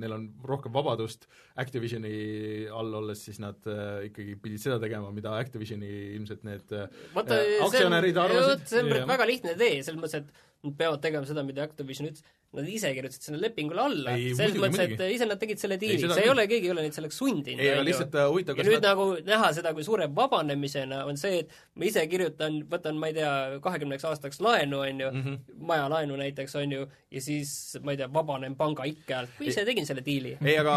neil 0.00 0.16
on 0.16 0.26
rohkem 0.44 0.72
vabadust, 0.74 1.28
Activisioni 1.60 2.14
all 2.72 2.94
olles 3.00 3.24
siis 3.28 3.38
nad 3.42 3.68
äh, 3.70 4.06
ikkagi 4.08 4.38
pidid 4.42 4.62
seda 4.62 4.80
tegema, 4.82 5.12
mida 5.14 5.36
Activisioni 5.38 5.90
ilmselt 6.16 6.44
need 6.48 6.74
äh, 6.74 6.88
vaata 7.14 7.34
Äh,, 7.34 7.44
see 7.44 7.60
on, 7.60 7.68
aktsionärid 7.68 8.16
arvasid- 8.16 8.66
see 8.70 8.82
on 8.82 8.92
Jah. 8.94 9.06
väga 9.08 9.26
lihtne 9.28 9.54
tee, 9.58 9.82
selles 9.82 10.00
mõttes, 10.00 10.22
et 10.22 10.44
nad 10.64 10.76
peavad 10.78 11.02
tegema 11.04 11.28
seda, 11.28 11.44
mida 11.44 11.64
Activision 11.66 12.08
ütles, 12.08 12.24
nad 12.54 12.68
ise 12.70 12.90
kirjutasid 12.94 13.26
sinna 13.26 13.40
lepingule 13.42 13.82
alla, 13.82 14.12
selles 14.38 14.56
mõttes, 14.62 14.94
et 14.94 15.00
ise 15.10 15.26
nad 15.26 15.40
tegid 15.40 15.58
selle 15.60 15.76
diili, 15.80 15.98
see 16.06 16.22
ei 16.22 16.30
ole, 16.30 16.44
keegi 16.50 16.68
ei 16.68 16.72
ole 16.72 16.84
neid 16.86 16.94
selleks 16.96 17.18
sundinud, 17.18 17.60
ei, 17.60 17.72
aga 17.74 17.82
lihtsalt 17.84 18.14
äh, 18.14 18.28
huvitav, 18.30 18.54
ja 18.54 18.62
kas 18.62 18.70
nüüd 18.70 18.78
nad 18.78 18.86
nagu 18.92 19.06
näha 19.26 19.50
seda 19.56 19.72
kui 19.76 19.86
suure 19.86 20.06
vabanemisena 20.14 21.02
on 21.08 21.18
see, 21.20 21.42
et 21.42 21.56
ma 21.74 21.88
ise 21.88 22.04
kirjutan, 22.10 22.60
võtan, 22.70 23.00
ma 23.00 23.10
ei 23.10 23.16
tea, 23.18 23.32
kahekümneks 23.64 24.06
aastaks 24.08 24.40
laenu, 24.44 24.84
on 24.86 25.02
ju 25.02 25.10
mm, 25.10 25.24
-hmm. 25.26 25.58
majalaenu 25.72 26.20
näiteks, 26.22 26.54
on 26.62 26.76
ju, 26.78 26.86
ja 27.10 27.24
siis 27.26 27.54
ma 27.82 27.96
ei 27.96 28.00
tea, 28.00 28.08
vabanen 28.14 28.54
panga 28.56 28.86
ikke 28.88 29.18
alt, 29.18 29.34
kui 29.38 29.50
ise 29.50 29.66
tegin 29.66 29.83
selle 29.88 30.04
diili. 30.06 30.36
ei, 30.44 30.58
aga 30.60 30.74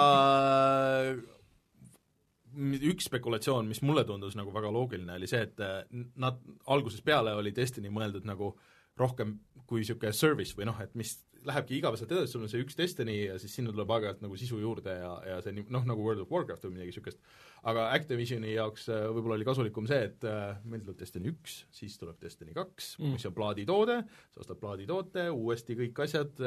üks 2.57 3.05
spekulatsioon, 3.09 3.67
mis 3.69 3.83
mulle 3.85 4.03
tundus 4.07 4.35
nagu 4.37 4.53
väga 4.53 4.71
loogiline, 4.73 5.13
oli 5.19 5.29
see, 5.29 5.43
et 5.45 5.61
äh, 5.61 5.83
nad 6.17 6.39
algusest 6.73 7.05
peale 7.05 7.35
oli 7.37 7.53
Destiny 7.55 7.91
mõeldud 7.93 8.25
nagu 8.27 8.55
rohkem 8.99 9.37
kui 9.67 9.83
niisugune 9.83 10.13
service 10.15 10.55
või 10.57 10.69
noh, 10.69 10.77
et 10.83 10.93
mis 10.97 11.17
lähebki 11.47 11.77
igapäevaselt 11.77 12.11
edasi, 12.11 12.31
sul 12.33 12.45
on 12.45 12.51
see 12.51 12.61
üks 12.63 12.77
Destiny 12.77 13.15
ja 13.27 13.35
siis 13.41 13.53
sinna 13.57 13.71
tuleb 13.73 13.91
aeg-ajalt 13.93 14.23
nagu 14.23 14.37
sisu 14.39 14.59
juurde 14.61 14.93
ja, 14.99 15.11
ja 15.27 15.37
see 15.43 15.55
noh, 15.59 15.85
nagu 15.87 16.03
World 16.03 16.23
of 16.23 16.31
Warcraft 16.33 16.67
või 16.67 16.77
midagi 16.77 16.91
niisugust. 16.91 17.19
aga 17.67 17.87
Activisioni 17.95 18.53
jaoks 18.55 18.87
äh, 18.93 19.05
võib-olla 19.15 19.37
oli 19.37 19.47
kasulikum 19.47 19.87
see, 19.89 19.99
et 20.09 20.27
äh, 20.27 20.57
meil 20.67 20.83
tuleb 20.83 20.99
Destiny 21.01 21.31
üks, 21.33 21.59
siis 21.73 21.97
tuleb 22.01 22.19
Destiny 22.23 22.55
kaks 22.57 22.95
Mm. 22.97 23.05
mm., 23.05 23.17
mis 23.17 23.27
on 23.27 23.35
plaaditoode, 23.35 23.97
sa 24.33 24.41
ostad 24.43 24.59
plaaditoote, 24.61 25.27
uuesti 25.33 25.75
kõik 25.77 26.01
asjad, 26.05 26.39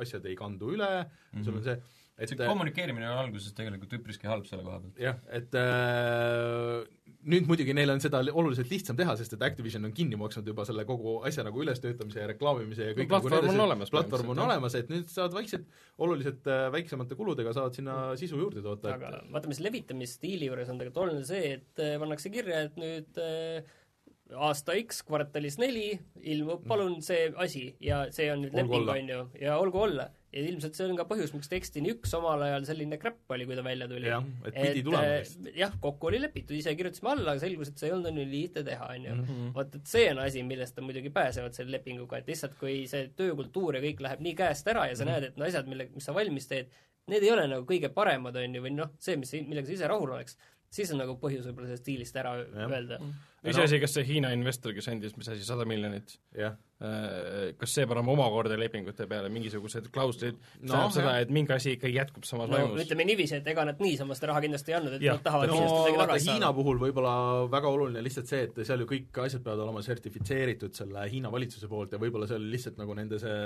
asjad 0.00 0.26
ei 0.26 0.36
kandu 0.38 0.72
üle 0.74 0.88
mm, 0.88 1.08
-hmm. 1.08 1.44
sul 1.44 1.58
on 1.60 1.64
see, 1.64 1.76
et 2.18 2.32
see 2.32 2.38
kommunikeerimine 2.40 3.08
on 3.10 3.26
alguses 3.26 3.54
tegelikult 3.56 3.92
üpriski 4.00 4.28
halb 4.30 4.48
selle 4.48 4.64
koha 4.66 4.80
pealt. 4.82 5.00
jah, 5.00 5.20
et 5.28 5.54
äh, 5.60 6.84
nüüd 7.26 7.48
muidugi 7.50 7.74
neil 7.76 7.90
on 7.90 8.00
seda 8.02 8.20
li- 8.24 8.32
oluliselt 8.34 8.70
lihtsam 8.70 8.96
teha, 8.98 9.16
sest 9.18 9.34
et 9.36 9.42
Activision 9.46 9.88
on 9.88 9.94
kinni 9.96 10.18
maksnud 10.20 10.46
juba 10.46 10.66
selle 10.68 10.84
kogu 10.88 11.16
asja 11.28 11.44
nagu 11.46 11.62
ülestöötamise 11.64 12.22
ja 12.22 12.28
reklaamimise 12.30 12.90
ja 12.90 12.94
No 12.94 13.00
kõik 13.00 13.10
platvorm 13.14 13.36
nagu 13.36 13.54
on 13.54 13.64
olemas 13.66 13.92
platvorm 13.94 14.34
on 14.34 14.42
olemas, 14.46 14.76
et 14.78 14.92
nüüd 14.92 15.10
saad 15.12 15.34
vaikselt, 15.36 15.66
oluliselt 16.06 16.46
äh, 16.50 16.66
väiksemate 16.74 17.18
kuludega 17.18 17.54
saad 17.56 17.74
sinna 17.78 17.96
sisu 18.20 18.38
juurde 18.40 18.62
toota, 18.64 18.94
aga 18.94 19.14
et 19.18 19.32
vaata, 19.34 19.50
mis 19.50 19.62
levitamisstiili 19.64 20.50
juures 20.50 20.70
on 20.70 20.78
tegelikult 20.78 21.02
oluline 21.06 21.26
see, 21.28 21.56
et 21.58 21.82
äh, 21.82 21.96
pannakse 22.02 22.32
kirja, 22.34 22.62
et 22.68 22.78
nüüd 22.80 23.20
äh, 23.22 23.74
aasta 24.34 24.74
X 24.80 25.02
kvartalis 25.06 25.58
neli 25.62 25.88
ilmub 26.26 26.64
palun 26.66 26.98
see 27.04 27.28
asi 27.42 27.68
ja 27.82 28.04
see 28.14 28.30
on 28.32 28.42
nüüd 28.46 28.56
leping, 28.58 28.88
on 28.90 29.12
ju, 29.12 29.20
ja 29.42 29.58
olgu 29.62 29.82
olla. 29.86 30.08
Ja 30.36 30.42
ilmselt 30.50 30.76
see 30.76 30.84
on 30.90 30.98
ka 30.98 31.06
põhjus, 31.08 31.32
miks 31.32 31.48
Destiny 31.48 31.94
üks 31.94 32.12
omal 32.18 32.42
ajal 32.44 32.66
selline 32.68 32.98
crap 33.00 33.32
oli, 33.32 33.46
kui 33.48 33.56
ta 33.56 33.64
välja 33.64 33.88
tuli. 33.88 34.10
jah, 34.10 34.24
et 34.44 34.56
pidi 34.58 34.82
tulema 34.84 35.04
äh, 35.08 35.20
vist. 35.24 35.46
jah, 35.56 35.72
kokku 35.80 36.10
oli 36.10 36.20
lepitud, 36.20 36.52
ise 36.58 36.74
kirjutasime 36.76 37.12
alla, 37.14 37.32
aga 37.34 37.42
selgus, 37.46 37.70
et 37.72 37.80
see 37.80 37.88
ei 37.88 37.94
olnud 37.96 38.14
nii 38.18 38.26
lihtne 38.34 38.64
teha, 38.68 38.90
on 38.96 39.06
ju. 39.08 39.14
Mhm. 39.22 39.46
vot, 39.56 39.78
et 39.80 39.86
see 39.94 40.10
on 40.12 40.20
asi, 40.26 40.42
millest 40.46 40.76
nad 40.76 40.86
muidugi 40.90 41.12
pääsevad 41.16 41.56
selle 41.56 41.72
lepinguga, 41.78 42.20
et 42.20 42.28
lihtsalt 42.32 42.58
kui 42.60 42.82
see 42.90 43.08
töökultuur 43.16 43.78
ja 43.80 43.84
kõik 43.86 44.02
läheb 44.06 44.20
nii 44.28 44.34
käest 44.42 44.68
ära 44.74 44.84
ja 44.90 44.94
sa 44.98 45.04
Mhm. 45.06 45.12
näed, 45.14 45.30
et 45.30 45.36
no 45.40 45.48
asjad, 45.48 45.66
mille, 45.72 45.88
mis 45.94 46.04
sa 46.04 46.12
valmis 46.16 46.46
teed, 46.52 46.68
need 47.08 47.22
ei 47.22 47.30
ole 47.32 47.46
nagu 47.48 47.64
kõige 47.64 47.88
paremad, 47.94 48.36
on 48.36 48.54
ju, 48.54 48.62
või 48.62 48.74
noh, 48.76 48.90
see, 48.98 49.16
mis, 49.16 49.32
millega 49.46 49.66
sa 49.66 49.72
ise 49.72 49.88
rahul 49.88 50.10
oleks, 50.18 50.36
siis 50.76 50.90
on 50.92 50.98
nagu 50.98 51.14
põhjus 51.22 51.46
võib-olla 51.46 51.68
sellest 51.70 51.86
diilist 51.86 52.16
ära 52.18 52.32
Jah. 52.42 52.68
öelda. 52.70 52.98
iseasi, 53.52 53.80
kas 53.82 53.96
see 53.96 54.06
Hiina 54.08 54.30
investor, 54.36 54.74
kes 54.76 54.88
andis, 54.92 55.16
mis 55.18 55.28
asi, 55.32 55.44
sada 55.46 55.66
miljonit, 55.68 56.16
jah, 56.36 56.56
kas 57.56 57.72
see 57.72 57.86
paneb 57.88 58.08
omakorda 58.12 58.58
lepingute 58.60 59.06
peale 59.08 59.30
mingisugused 59.32 59.88
klauslid, 59.94 60.36
see 60.36 60.66
No, 60.66 60.74
tähendab 60.74 60.94
seda 60.96 61.14
et 61.24 61.30
mingi 61.32 61.54
asi 61.54 61.72
ikka 61.76 61.88
jätkub 61.88 62.26
samas 62.28 62.50
no 62.50 62.58
vaimus. 62.58 62.82
ütleme 62.84 63.06
niiviisi, 63.08 63.38
et 63.38 63.48
ega 63.48 63.64
nad 63.64 63.80
niisama 63.80 64.16
seda 64.18 64.32
raha 64.32 64.42
kindlasti 64.44 64.74
ei 64.74 64.76
andnud, 64.78 64.96
et 64.98 65.06
Jah. 65.06 65.16
nad 65.16 65.24
tahavad 65.24 65.48
no 65.48 65.56
kindlasti 65.56 65.78
midagi 65.78 66.00
vaata 66.02 66.12
tagasi 66.12 66.28
Hiina 66.30 66.42
saada. 66.44 66.56
puhul 66.58 66.82
võib-olla 66.82 67.14
väga 67.54 67.72
oluline 67.78 68.02
lihtsalt 68.04 68.32
see, 68.32 68.42
et 68.50 68.60
seal 68.68 68.84
ju 68.84 68.90
kõik 68.92 69.22
asjad 69.24 69.46
peavad 69.46 69.64
olema 69.64 69.84
sertifitseeritud 69.86 70.76
selle 70.76 71.06
Hiina 71.12 71.32
valitsuse 71.32 71.70
poolt 71.72 71.96
ja 71.96 72.02
võib-olla 72.02 72.28
see 72.28 72.40
oli 72.42 72.52
lihtsalt 72.56 72.82
nagu 72.82 72.98
nende 72.98 73.22
see 73.24 73.40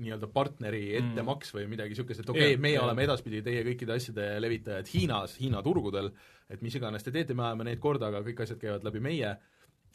nii-öelda 0.00 0.30
partneri 0.34 0.82
ettemaks 0.98 1.54
või 1.54 1.68
midagi 1.70 1.94
niisugust, 1.94 2.24
et 2.24 2.34
okei 2.34 2.54
okay,, 2.54 2.60
meie 2.62 2.78
jah. 2.78 2.86
oleme 2.88 3.06
edaspidi 3.06 3.44
teie 3.46 3.62
kõikide 3.66 3.94
asjade 3.94 4.26
levitajad 4.42 4.90
Hiinas, 4.90 5.38
Hiina 5.38 5.62
turgudel, 5.66 6.10
et 6.50 6.62
mis 6.62 6.74
iganes 6.74 7.06
te 7.06 7.12
teete, 7.14 7.34
me 7.34 7.46
ajame 7.48 7.64
neid 7.70 7.80
korda, 7.82 8.10
aga 8.10 8.24
kõik 8.26 8.42
asjad 8.44 8.58
käivad 8.60 8.84
läbi 8.86 9.00
meie, 9.04 9.36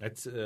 et 0.03 0.17
see, 0.19 0.45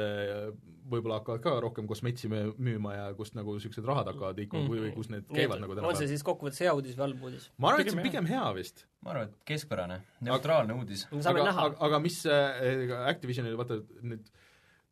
võib-olla 0.89 1.19
hakkavad 1.19 1.41
ka 1.41 1.55
rohkem 1.63 1.87
kosmetsi 1.89 2.29
müü- 2.29 2.53
müüma 2.61 2.93
ja 2.93 3.05
kust 3.17 3.33
nagu 3.37 3.55
niisugused 3.55 3.85
rahad 3.85 4.11
hakkavad 4.11 4.37
liikuma 4.37 4.63
Mhm. 4.67 4.73
või, 4.73 4.91
kus 4.93 5.09
need 5.09 5.25
käivad 5.25 5.61
nagu 5.61 5.71
on 5.71 5.77
see 5.77 5.81
tänapäeval. 5.81 6.07
siis 6.07 6.23
kokkuvõttes 6.23 6.59
hea 6.65 6.73
uudis 6.73 6.95
või 6.97 7.05
halb 7.07 7.23
uudis? 7.23 7.49
ma 7.57 7.69
arvan, 7.69 7.81
et 7.81 7.89
see 7.89 7.97
on 7.97 8.03
Pigem 8.03 8.25
hea 8.29 8.53
vist 8.53 8.85
ma 9.01 9.11
arvan, 9.11 9.23
et 9.29 9.35
keskpärane, 9.45 10.01
neutraalne 10.21 10.73
uudis. 10.73 11.07
aga, 11.11 11.49
aga,. 11.49 11.75
aga 11.79 11.99
mis 11.99 12.25
äh, 12.25 13.09
Activisionil, 13.09 13.57
vaata 13.57 13.81
nüüd 14.03 14.29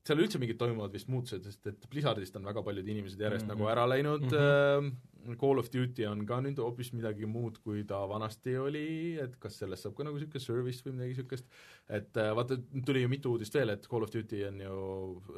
seal 0.08 0.24
üldse 0.24 0.40
mingid 0.40 0.58
toimuvad 0.58 0.94
vist 0.96 1.10
muutused, 1.12 1.44
sest 1.44 1.68
et 1.68 1.90
Blizzardist 1.92 2.36
on 2.40 2.48
väga 2.48 2.64
paljud 2.64 2.88
inimesed 2.88 3.20
järjest 3.20 3.46
mm. 3.46 3.52
-hmm. 3.52 3.60
nagu 3.60 3.72
ära 3.74 3.86
läinud 3.90 4.24
mm, 4.24 4.38
-hmm. 4.38 4.92
Call 5.36 5.60
of 5.60 5.68
Duty 5.74 6.06
on 6.08 6.22
ka 6.26 6.38
nüüd 6.42 6.58
hoopis 6.62 6.94
midagi 6.96 7.28
muud, 7.28 7.58
kui 7.64 7.84
ta 7.90 8.00
vanasti 8.08 8.56
oli, 8.58 9.18
et 9.20 9.36
kas 9.44 9.58
sellest 9.60 9.84
saab 9.84 9.96
ka 9.98 10.06
nagu 10.08 10.16
niisugune 10.18 10.40
service 10.44 10.86
või 10.86 10.94
midagi 10.96 11.14
niisugust, 11.16 11.46
et 11.90 12.18
äh, 12.22 12.32
vaata, 12.38 12.58
tuli 12.88 13.02
ju 13.04 13.10
mitu 13.12 13.34
uudist 13.36 13.54
veel, 13.60 13.74
et 13.76 13.88
Call 13.92 14.04
of 14.08 14.12
Duty 14.14 14.44
on 14.48 14.62
ju, 14.64 14.78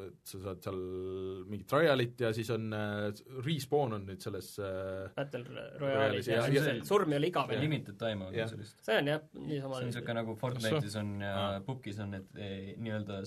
et 0.06 0.20
sa 0.34 0.42
saad 0.46 0.62
seal 0.68 0.80
mingit 1.50 1.68
trial'it 1.72 2.22
ja 2.26 2.32
siis 2.38 2.50
on 2.54 2.70
äh, 2.74 3.10
Respawn 3.46 3.98
on 3.98 4.06
nüüd 4.10 4.22
selles 4.22 4.52
äh, 4.62 5.10
Battle 5.18 5.44
Royale'is, 5.82 6.30
ja, 6.30 6.46
ja, 6.48 6.64
ja- 6.70 6.78
surm 6.86 7.14
ei 7.16 7.22
ole 7.24 7.32
igav. 7.34 7.50
limited 7.60 7.98
time 8.00 8.28
on 8.30 8.34
sellist. 8.54 8.80
see 8.86 8.98
on 9.02 9.10
jah, 9.14 9.26
niisama 9.34 9.80
see 9.80 9.88
on 9.88 9.92
niisugune 9.92 10.18
nagu 10.22 10.38
Fortnite'is 10.40 10.96
on 11.02 11.16
ja 11.26 11.34
Aa. 11.40 11.60
Pukis 11.66 12.00
on 12.04 12.14
need 12.18 12.38
eh, 12.40 12.74
nii-öelda 12.78 13.22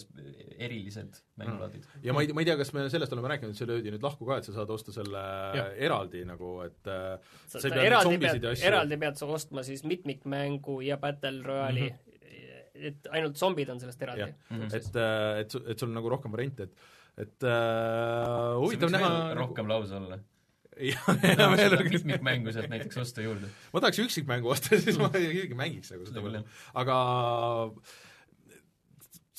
erilised 0.62 1.18
mängulaadid. 1.43 1.89
ja 2.06 2.14
ma 2.16 2.23
ei, 2.24 2.31
ma 2.36 2.44
ei 2.44 2.48
tea, 2.51 2.56
kas 2.60 2.73
me 2.77 2.86
sellest 2.93 3.16
oleme 3.16 3.32
rääkinud, 3.35 3.59
see 3.59 3.69
löödi 3.70 3.93
nüüd 3.94 4.06
lahku 4.06 4.28
ka, 4.28 4.39
et 4.40 4.48
sa 4.48 4.56
saad 4.60 4.73
osta 4.77 4.94
selle 4.94 5.27
Jah. 5.59 5.74
eraldi 5.89 6.24
nagu, 6.28 6.55
et 6.66 6.90
äh, 6.93 7.19
sa, 7.47 7.59
sa 7.59 7.66
ei 7.69 7.77
pea 7.77 7.90
eraldi 7.90 8.14
zombisid 8.14 8.40
pead 8.40 8.48
ja, 8.48 8.56
asju 8.56 8.70
eraldi 8.73 9.01
pead 9.05 9.20
sa 9.20 9.31
ostma 9.39 9.66
siis 9.66 9.85
mitmikmängu 9.89 10.81
ja 10.86 10.98
Battle 11.02 11.43
Royale'i 11.47 11.90
mm, 11.90 12.01
-hmm. 12.01 12.89
et 12.90 13.12
ainult 13.19 13.39
zombid 13.40 13.70
on 13.74 13.81
sellest 13.82 14.02
eraldi 14.02 14.27
Jah.. 14.27 14.35
Mhm. 14.51 14.74
et, 14.74 14.90
et, 15.44 15.60
et 15.74 15.78
sul 15.78 15.90
on 15.90 15.97
nagu 16.01 16.12
rohkem 16.16 16.32
variante, 16.32 16.70
et 16.70 16.90
et 17.20 17.44
äh, 17.44 18.59
huvitav 18.60 18.93
näha 18.93 19.10
rohkem 19.36 19.69
lause 19.69 19.97
olla. 19.98 20.19
jah, 20.81 21.09
ja 21.39 21.48
veel 21.52 21.77
on 21.77 21.89
mitmikmängu 21.93 22.52
sealt 22.55 22.73
näiteks 22.73 23.02
osta 23.02 23.24
juurde. 23.24 23.51
ma 23.73 23.82
tahaks 23.85 24.01
üksikmängu 24.06 24.55
osta, 24.55 24.78
siis 24.81 24.98
ma 25.01 25.10
isegi 25.12 25.59
mängiks 25.59 25.93
nagu 25.93 26.09
seda 26.09 26.24
veel, 26.24 26.40
aga 26.82 26.97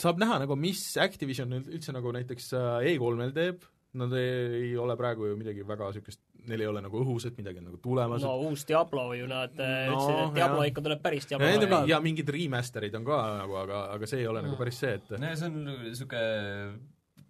saab 0.03 0.19
näha 0.21 0.41
nagu, 0.43 0.57
mis 0.59 0.81
Activision 1.01 1.55
üld- 1.59 1.71
üldse 1.77 1.95
nagu 1.95 2.11
näiteks 2.15 2.51
äh, 2.59 2.91
E3-l 2.93 3.31
teeb, 3.35 3.63
nad 3.99 4.13
ei 4.17 4.71
ole 4.81 4.95
praegu 4.97 5.27
ju 5.29 5.35
midagi 5.37 5.61
väga 5.69 5.91
niisugust, 5.91 6.19
neil 6.49 6.63
ei 6.63 6.67
ole 6.67 6.81
nagu 6.81 6.97
õhus, 7.03 7.27
et 7.29 7.35
midagi 7.37 7.61
on 7.61 7.67
nagu 7.69 7.77
tulemas 7.83 8.23
no 8.25 8.31
uus 8.47 8.63
Diablo 8.67 9.03
ju 9.15 9.27
nad 9.29 9.53
no, 9.59 9.67
No, 9.67 9.93
ütlesid, 9.93 10.17
et 10.23 10.33
Diablo 10.39 10.63
jah. 10.63 10.71
ikka 10.71 10.81
tuleb 10.87 11.03
päris 11.05 11.27
Diablo 11.29 11.47
ja, 11.51 11.67
ka. 11.69 11.79
ja 11.91 11.99
mingid 12.03 12.31
remaster'id 12.33 12.97
on 12.97 13.05
ka 13.07 13.19
nagu, 13.43 13.55
aga, 13.61 13.83
aga 13.93 14.09
see 14.09 14.23
ei 14.23 14.27
ole 14.31 14.41
nagu 14.43 14.57
päris 14.59 14.81
see, 14.81 14.95
et 14.97 15.13
no 15.13 15.29
ja 15.29 15.37
see 15.39 15.51
on 15.51 15.61
niisugune 15.69 16.25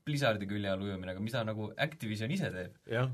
Blizzardi 0.03 0.47
külje 0.49 0.71
all 0.71 0.81
ujumine, 0.87 1.13
aga 1.13 1.21
mida 1.23 1.43
nagu 1.47 1.69
Activision 1.85 2.31
ise 2.35 2.49
teeb 2.55 2.79
jah, 2.95 3.11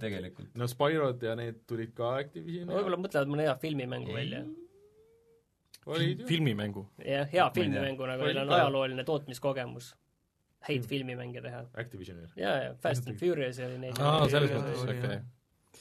tegelikult. 0.00 0.50
no 0.60 0.66
Spyrod 0.68 1.22
ja 1.24 1.36
need 1.38 1.62
tulid 1.68 1.92
ka 1.96 2.16
Activisioni 2.24 2.72
võib-olla 2.72 2.98
mõtlevad 3.04 3.30
mõne 3.36 3.46
hea 3.46 3.54
filmimängu 3.62 4.16
välja. 4.16 4.42
filmimängu. 6.26 6.86
jah, 7.04 7.28
hea 7.32 7.50
filmimängu, 7.54 8.06
nagu 8.06 8.24
neil 8.24 8.38
on 8.38 8.52
ajalooline 8.52 9.04
tootmiskogemus. 9.04 9.94
häid 10.66 10.80
Mm. 10.82 10.88
filmimänge 10.88 11.40
teha. 11.42 11.64
Activisionil. 11.74 12.28
ja, 12.36 12.56
ja 12.64 12.74
Fast 12.74 13.08
and 13.08 13.16
Furious 13.18 13.58
oli 13.58 13.78
neid. 13.78 13.94
aa, 14.00 14.28
selles 14.28 14.50
Jaa, 14.50 14.58
mõttes, 14.60 14.84
jaa, 14.88 14.98
okei 14.98 15.18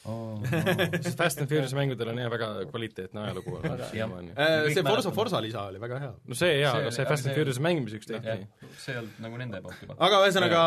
jaa. 0.04 0.56
sest 1.06 1.18
Fast 1.18 1.42
and 1.42 1.50
Furious 1.50 1.74
mängudel 1.78 2.12
on 2.12 2.20
jah 2.22 2.32
väga 2.32 2.50
kvaliteetne 2.70 3.24
ajalugu 3.24 3.58
Aga- 3.62 3.90
siiamaani. 3.92 4.34
Äh, 4.36 4.68
see 4.74 4.84
mäletavad. 4.86 5.16
Forza 5.16 5.42
lisa 5.44 5.66
oli 5.72 5.82
väga 5.82 6.00
hea. 6.04 6.12
no 6.14 6.38
see 6.38 6.60
jaa, 6.60 6.76
aga 6.82 6.94
see 6.96 7.08
Fast 7.10 7.30
and 7.30 7.38
Furious 7.38 7.60
mängimiseks 7.64 8.10
tehti,, 8.10 8.38
see 8.82 8.94
ei 8.96 9.02
olnud 9.02 9.24
nagu 9.26 9.42
nende 9.42 9.62
poolt 9.66 9.82
juba. 9.86 9.98
aga 10.08 10.22
ühesõnaga 10.28 10.62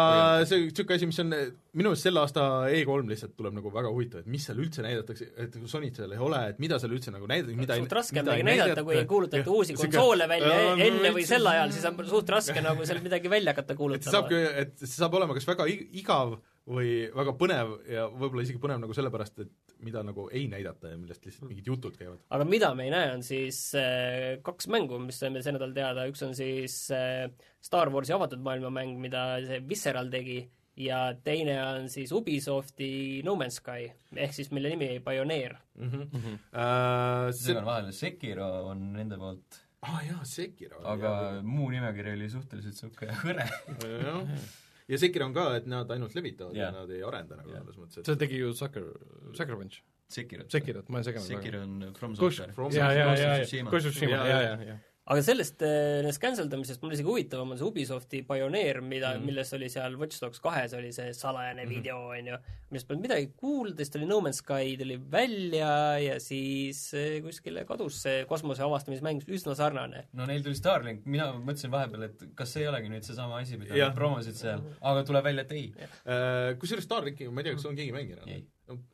see 0.48 0.64
niisugune 0.64 0.98
asi, 0.98 1.10
mis 1.12 1.22
on 1.24 1.32
minu 1.78 1.92
meelest 1.92 2.08
selle 2.08 2.22
aasta 2.24 2.44
E3 2.74 2.98
lihtsalt 3.12 3.36
tuleb 3.38 3.56
nagu 3.58 3.72
väga 3.74 3.92
huvitav, 3.94 4.24
et 4.24 4.30
mis 4.32 4.46
seal 4.48 4.60
üldse 4.64 4.84
näidatakse, 4.86 5.30
et 5.44 5.58
Sonyt 5.68 5.98
seal 5.98 6.14
ei 6.16 6.22
ole, 6.24 6.42
et 6.52 6.60
mida 6.62 6.78
seal 6.82 6.94
üldse 6.96 7.14
nagu 7.14 7.28
näidatakse, 7.30 7.58
mida 7.60 7.78
suht 7.78 7.96
raske 7.98 8.22
on 8.22 8.26
mida 8.26 8.36
midagi 8.38 8.62
näidata, 8.64 8.86
kui 8.86 8.98
ei 8.98 9.08
kuulutata 9.10 9.54
uusi 9.54 9.76
konsoole 9.78 10.28
välja 10.30 10.54
enne 10.88 11.14
või 11.14 11.26
sel 11.28 11.46
ajal, 11.52 11.74
siis 11.76 11.88
on 11.90 11.98
suht 12.08 12.32
raske 12.34 12.62
nagu 12.64 12.86
seal 12.88 13.02
midagi 13.04 13.30
välja 13.32 13.54
hakata 13.54 13.68
et 13.68 13.76
see 13.76 13.82
kuulutama 13.82 14.14
saabki, 14.16 14.44
et 14.64 14.78
see 14.84 14.96
saab 14.96 15.18
olema 15.20 15.36
kas 15.36 15.46
väga 15.48 15.68
igav 15.68 16.38
või 16.68 16.92
väga 17.14 17.32
põnev 17.40 17.72
ja 17.88 18.04
võib-olla 18.12 18.44
isegi 18.44 18.60
põnev 18.60 18.82
nagu 18.82 18.96
sellepärast, 18.96 19.40
et 19.44 19.74
mida 19.84 20.02
nagu 20.04 20.26
ei 20.34 20.46
näidata 20.50 20.92
ja 20.92 20.98
millest 21.00 21.24
lihtsalt 21.24 21.48
mingid 21.48 21.70
jutud 21.70 21.96
käivad. 21.96 22.20
aga 22.34 22.46
mida 22.48 22.72
me 22.76 22.88
ei 22.88 22.92
näe, 22.92 23.12
on 23.14 23.24
siis 23.26 23.60
äh, 23.78 24.36
kaks 24.44 24.68
mängu, 24.72 25.00
mis 25.02 25.20
saime 25.22 25.42
see 25.44 25.54
nädal 25.56 25.72
teada, 25.76 26.06
üks 26.10 26.22
on 26.26 26.36
siis 26.36 26.80
äh, 26.94 27.26
Star 27.64 27.92
Warsi 27.94 28.14
avatud 28.16 28.42
maailma 28.44 28.72
mäng, 28.74 28.98
mida 29.00 29.24
see 29.46 29.62
Visceral 29.68 30.10
tegi, 30.12 30.42
ja 30.78 31.00
teine 31.24 31.56
on 31.64 31.88
siis 31.92 32.12
Ubisofti 32.14 33.22
No 33.26 33.34
Man's 33.40 33.58
Sky, 33.62 33.88
ehk 34.16 34.36
siis 34.36 34.52
mille 34.54 34.74
nimi 34.74 34.90
oli 34.92 35.02
Pioneer. 35.04 35.56
Mhm. 35.78 36.36
Äh, 36.52 37.32
see 37.32 37.50
segan 37.52 37.66
vahele, 37.68 37.96
Sekiro 37.96 38.50
on 38.74 38.90
nende 38.98 39.18
poolt, 39.20 39.62
aa 39.88 40.04
jaa, 40.04 40.22
Sekiro. 40.28 40.84
aga 40.84 41.12
muu 41.42 41.70
nimekiri 41.72 42.16
oli 42.18 42.30
suhteliselt 42.30 42.76
niisugune 42.76 43.20
hõre. 43.24 43.48
Ja 44.88 44.98
Sekiro 44.98 45.26
on 45.28 45.34
ka, 45.36 45.44
et 45.56 45.66
nad 45.66 45.90
ainult 45.90 46.14
levitavad 46.16 46.56
ja 46.56 46.68
Jah. 46.68 46.74
nad 46.80 46.90
ei 46.90 47.02
arenda 47.02 47.36
nagu 47.36 47.50
selles 47.52 47.76
mõttes, 47.78 47.98
et 48.02 48.06
see 48.06 48.16
tegi 48.16 48.38
ju 48.42 48.52
Sucker, 48.56 48.84
Sucker 49.34 49.56
Punch. 49.56 49.82
Sekirot. 50.08 50.48
Sekirot, 50.50 50.88
ma 50.88 50.98
olen 50.98 51.04
seganud 51.04 51.26
Sekiro 51.28 51.58
on 51.62 51.94
From 51.98 52.14
Software. 52.16 52.52
From 52.56 52.72
jaa, 52.72 52.92
jaa, 52.96 53.10
Jaa, 53.14 53.16
jaa, 53.16 53.42
jaa. 54.08 54.28
jaa, 54.40 54.62
jaa. 54.64 54.78
Aga 55.08 55.22
sellest, 55.24 55.62
nendest 55.64 56.20
canceldamisest 56.20 56.82
mul 56.84 56.92
isegi 56.92 57.08
huvitavam 57.08 57.54
on 57.54 57.58
see 57.60 57.64
Ubisofti 57.64 58.18
Pioneer, 58.28 58.80
mida 58.84 59.08
mm, 59.08 59.14
Mhm. 59.14 59.22
-hmm. 59.22 59.26
milles 59.26 59.52
oli 59.56 59.68
seal 59.72 59.96
Watch 59.96 60.20
Dogs 60.20 60.40
kahes 60.44 60.74
oli 60.76 60.90
see 60.92 61.12
salajane 61.16 61.64
mm 61.64 61.68
Mhm. 61.68 61.72
-hmm. 61.72 61.82
video, 61.82 61.96
on 62.08 62.26
ju, 62.26 62.36
millest 62.70 62.88
polnud 62.88 63.02
midagi 63.06 63.30
kuulda, 63.36 63.76
siis 63.76 63.90
tuli 63.90 64.06
No 64.06 64.20
Man's 64.20 64.42
Sky 64.42 64.76
tuli 64.78 64.98
välja 65.10 65.98
ja 65.98 66.18
siis 66.20 66.92
eh, 66.94 67.22
kuskile 67.22 67.64
kadus 67.64 68.02
see 68.02 68.24
kosmose 68.28 68.62
avastamismäng, 68.62 69.22
üsna 69.28 69.54
sarnane. 69.54 70.04
no 70.12 70.26
neil 70.26 70.42
tuli 70.42 70.54
Starlink, 70.54 71.06
mina 71.06 71.32
mõtlesin 71.32 71.70
vahepeal, 71.70 72.02
et 72.02 72.24
kas 72.34 72.52
see 72.52 72.62
ei 72.62 72.68
olegi 72.68 72.88
nüüd 72.88 73.02
seesama 73.02 73.36
asi, 73.40 73.56
mida 73.56 73.74
nad 73.74 73.94
promosid 73.94 74.34
seal, 74.34 74.60
aga 74.82 75.04
tuleb 75.04 75.24
välja, 75.24 75.40
et 75.40 75.52
ei. 75.52 75.72
Äh, 76.06 76.58
kusjuures 76.58 76.84
Starlinki, 76.84 77.28
ma 77.30 77.40
ei 77.40 77.44
tea, 77.44 77.54
kas 77.54 77.64
on 77.66 77.76
keegi 77.76 77.92
mänginud 77.92 78.44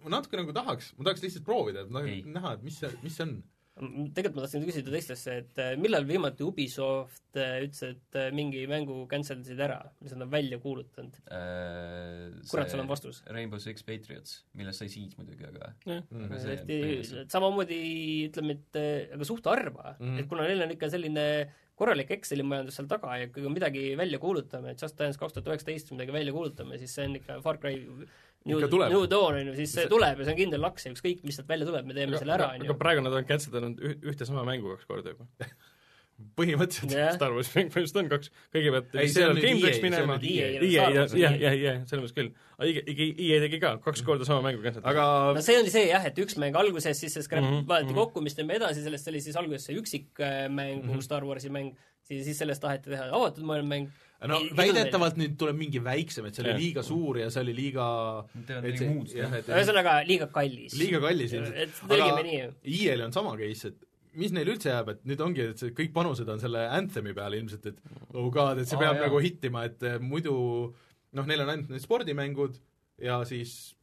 ma 0.05 0.11
natuke 0.11 0.37
nagu 0.37 0.53
tahaks, 0.53 0.93
ma 0.99 1.05
tahaks 1.05 1.23
lihtsalt 1.23 1.45
proovida, 1.45 1.81
et 1.83 1.91
noh 1.91 2.05
Ei., 2.07 2.23
näha, 2.23 2.53
et 2.55 2.63
mis 2.63 2.79
see, 2.79 2.91
mis 3.03 3.17
see 3.17 3.25
on. 3.27 3.43
Tegelikult 3.75 4.37
ma 4.39 4.43
tahtsin 4.45 4.63
küsida 4.69 4.93
teistesse, 4.95 5.33
et 5.43 5.59
eh, 5.59 5.73
millal 5.81 6.05
viimati 6.07 6.45
Ubisoft 6.47 7.35
eh, 7.43 7.57
ütles, 7.67 7.81
et 7.89 8.19
eh, 8.21 8.29
mingi 8.31 8.61
mängu 8.71 9.01
cancel 9.11 9.41
dasid 9.43 9.59
ära, 9.67 9.81
mis 10.01 10.13
nad 10.15 10.23
on 10.23 10.31
välja 10.31 10.61
kuulutanud? 10.63 11.17
kurat, 12.51 12.71
sul 12.71 12.81
on 12.85 12.89
vastus. 12.91 13.23
Äh, 13.27 13.33
Rainbow 13.35 13.59
Six 13.59 13.83
Patriots, 13.83 14.45
millest 14.55 14.79
sai 14.85 14.89
siis 14.93 15.17
muidugi, 15.19 15.45
aga 15.49 15.73
Mm. 15.85 16.25
Aga 16.25 16.39
see- 16.39 16.47
täiesti 16.55 16.77
põhimõtteliselt- 16.85 17.31
samamoodi 17.35 17.81
ütleme, 18.29 18.51
et 18.61 18.79
aga 19.17 19.25
suht 19.25 19.45
harva 19.51 19.97
mm, 19.99 20.05
Mhm. 20.05 20.15
-hmm. 20.15 20.21
et 20.23 20.29
kuna 20.29 20.43
neil 20.49 20.63
on 20.63 20.71
ikka 20.71 20.91
selline 20.91 21.27
korralik 21.79 22.11
Exceli 22.15 22.45
majandus 22.47 22.77
seal 22.79 22.87
taga 22.91 23.17
ja 23.19 23.31
kui 23.33 23.43
me 23.43 23.55
midagi 23.57 23.87
välja 23.99 24.21
kuulutame, 24.23 24.75
et 24.75 24.83
Just 24.83 24.99
Dance 24.99 25.19
kaks 25.21 25.35
tuhat 25.37 25.51
üheksateist 25.51 25.91
midagi 25.95 26.15
välja 26.15 26.35
kuulutame, 26.37 26.79
siis 26.79 26.95
see 26.95 27.09
on 27.09 27.19
ikka 27.19 27.41
Far 27.43 27.59
Cry 27.63 27.81
New. 28.45 28.61
New 28.61 29.07
Dawn 29.09 29.39
on 29.41 29.47
ju, 29.49 29.55
siis 29.57 29.73
see 29.73 29.87
tuleb 29.89 30.19
ja 30.21 30.27
see 30.27 30.35
on 30.35 30.41
kindel 30.43 30.61
laks 30.61 30.85
ja 30.85 30.93
ükskõik, 30.93 31.23
mis 31.25 31.39
sealt 31.39 31.49
välja 31.49 31.65
tuleb, 31.65 31.87
me 31.89 31.97
teeme 31.97 32.13
aga, 32.13 32.21
selle 32.21 32.35
ära, 32.37 32.51
on 32.53 32.67
ju. 32.69 32.77
praegu 32.83 33.05
nad 33.07 33.17
on 33.17 33.25
cancel 33.31 33.55
danud 33.57 33.81
üh- 33.81 33.97
ühte 34.13 34.29
sama 34.29 34.45
mängu 34.45 34.75
kaks 34.75 34.91
korda 34.91 35.15
juba. 35.15 35.27
põhimõtteliselt. 36.39 36.95
jah, 36.95 37.13
Star 37.17 37.35
mäng 37.35 37.51
põhimõtteliselt 37.53 38.01
on 38.03 38.11
kaks, 38.13 38.31
kõigepealt 38.55 38.95
Ei, 38.95 39.11
see 39.11 39.27
on 39.27 39.39
see 39.41 39.55
on 39.55 39.81
minema 39.83 40.19
EA. 40.21 40.49
EA, 40.55 40.61
Star 40.61 40.95
jah, 40.95 41.01
Wars 41.01 41.17
jah, 41.19 41.37
jah, 41.43 41.57
jah, 41.59 41.81
selles 41.91 42.05
mõttes 42.05 42.17
küll. 42.19 42.31
aga 42.59 42.85
EA 42.95 43.09
EA 43.27 43.41
tegi 43.47 43.61
ka 43.63 43.73
kaks 43.85 44.05
korda 44.07 44.29
sama 44.29 44.45
mängu 44.47 44.63
cancel. 44.63 44.85
aga 44.91 45.07
no 45.35 45.43
see 45.45 45.59
oli 45.59 45.75
see 45.75 45.89
jah, 45.91 46.07
et 46.11 46.21
üks 46.23 46.39
mäng 46.41 46.59
alguses, 46.59 47.01
siis 47.01 47.15
see 47.19 47.27
scrap 47.27 47.43
mm 47.43 47.55
Mhm, 47.55 47.61
-hmm, 47.63 47.69
vaadati 47.69 47.93
mhm. 47.93 48.01
kokku, 48.01 48.21
mis 48.21 48.35
teeme 48.35 48.57
edasi, 48.59 48.83
sellest 48.83 49.09
oli 49.09 49.21
siis 49.21 49.37
alguses 49.37 49.67
see 49.69 49.77
üksikmäng 49.81 50.83
mm, 50.83 50.91
-hmm. 50.91 51.03
Star 51.03 51.25
Warsi 51.25 51.51
mäng, 51.51 51.75
siis, 52.03 52.25
siis 52.25 52.39
sellest 52.39 52.63
taheti 52.63 52.91
teha 52.91 53.11
avatud 53.11 53.45
maailma 53.45 53.75
mäng. 53.75 53.89
no 54.29 54.41
väidetavalt 54.57 55.17
nüüd 55.21 55.37
tuleb 55.39 55.57
mingi 55.57 55.83
väiksem, 55.85 56.27
et 56.27 56.35
see 56.35 56.45
oli 56.47 56.55
liiga 56.61 56.83
suur 56.83 57.19
ja 57.19 57.31
see 57.31 57.43
oli 57.43 57.55
liiga 57.55 57.87
ühesõnaga 58.49 59.99
liiga 60.07 60.27
kallis. 60.27 60.79
liiga 60.79 61.01
kallis 61.01 61.33
ilmselt. 61.33 61.83
nii. 62.23 62.45
EA-l 62.65 63.05
on 63.09 63.13
sama 63.13 63.37
case, 63.37 63.69
et 63.69 63.94
mis 64.21 64.33
neil 64.35 64.49
üldse 64.55 64.71
jääb, 64.73 64.89
et 64.95 65.05
nüüd 65.09 65.21
ongi, 65.25 65.49
et 65.55 65.61
see 65.63 65.73
kõik 65.77 65.93
panused 65.97 66.29
on 66.31 66.41
selle 66.43 66.65
Anthemi 66.71 67.15
peale 67.17 67.39
ilmselt, 67.41 67.67
et 67.73 67.79
oh 68.15 68.31
god, 68.35 68.59
et 68.63 68.69
see 68.71 68.79
peab 68.81 68.99
jaa. 68.99 69.07
nagu 69.09 69.21
hittima, 69.25 69.65
et 69.71 69.83
eh, 69.83 69.97
muidu 70.03 70.35
noh, 71.15 71.27
neil 71.31 71.45
on 71.45 71.53
ainult 71.55 71.71
need 71.73 71.83
spordimängud 71.85 72.59
ja 73.03 73.21
siis 73.29 73.75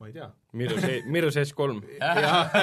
ma 0.00 0.08
ei 0.08 0.14
tea. 0.16 0.26
Mirror's 0.56 0.84
Edge, 0.88 1.10
Mirror's 1.12 1.36
Edge 1.36 1.52
kolm. 1.58 1.82
jah, 2.00 2.54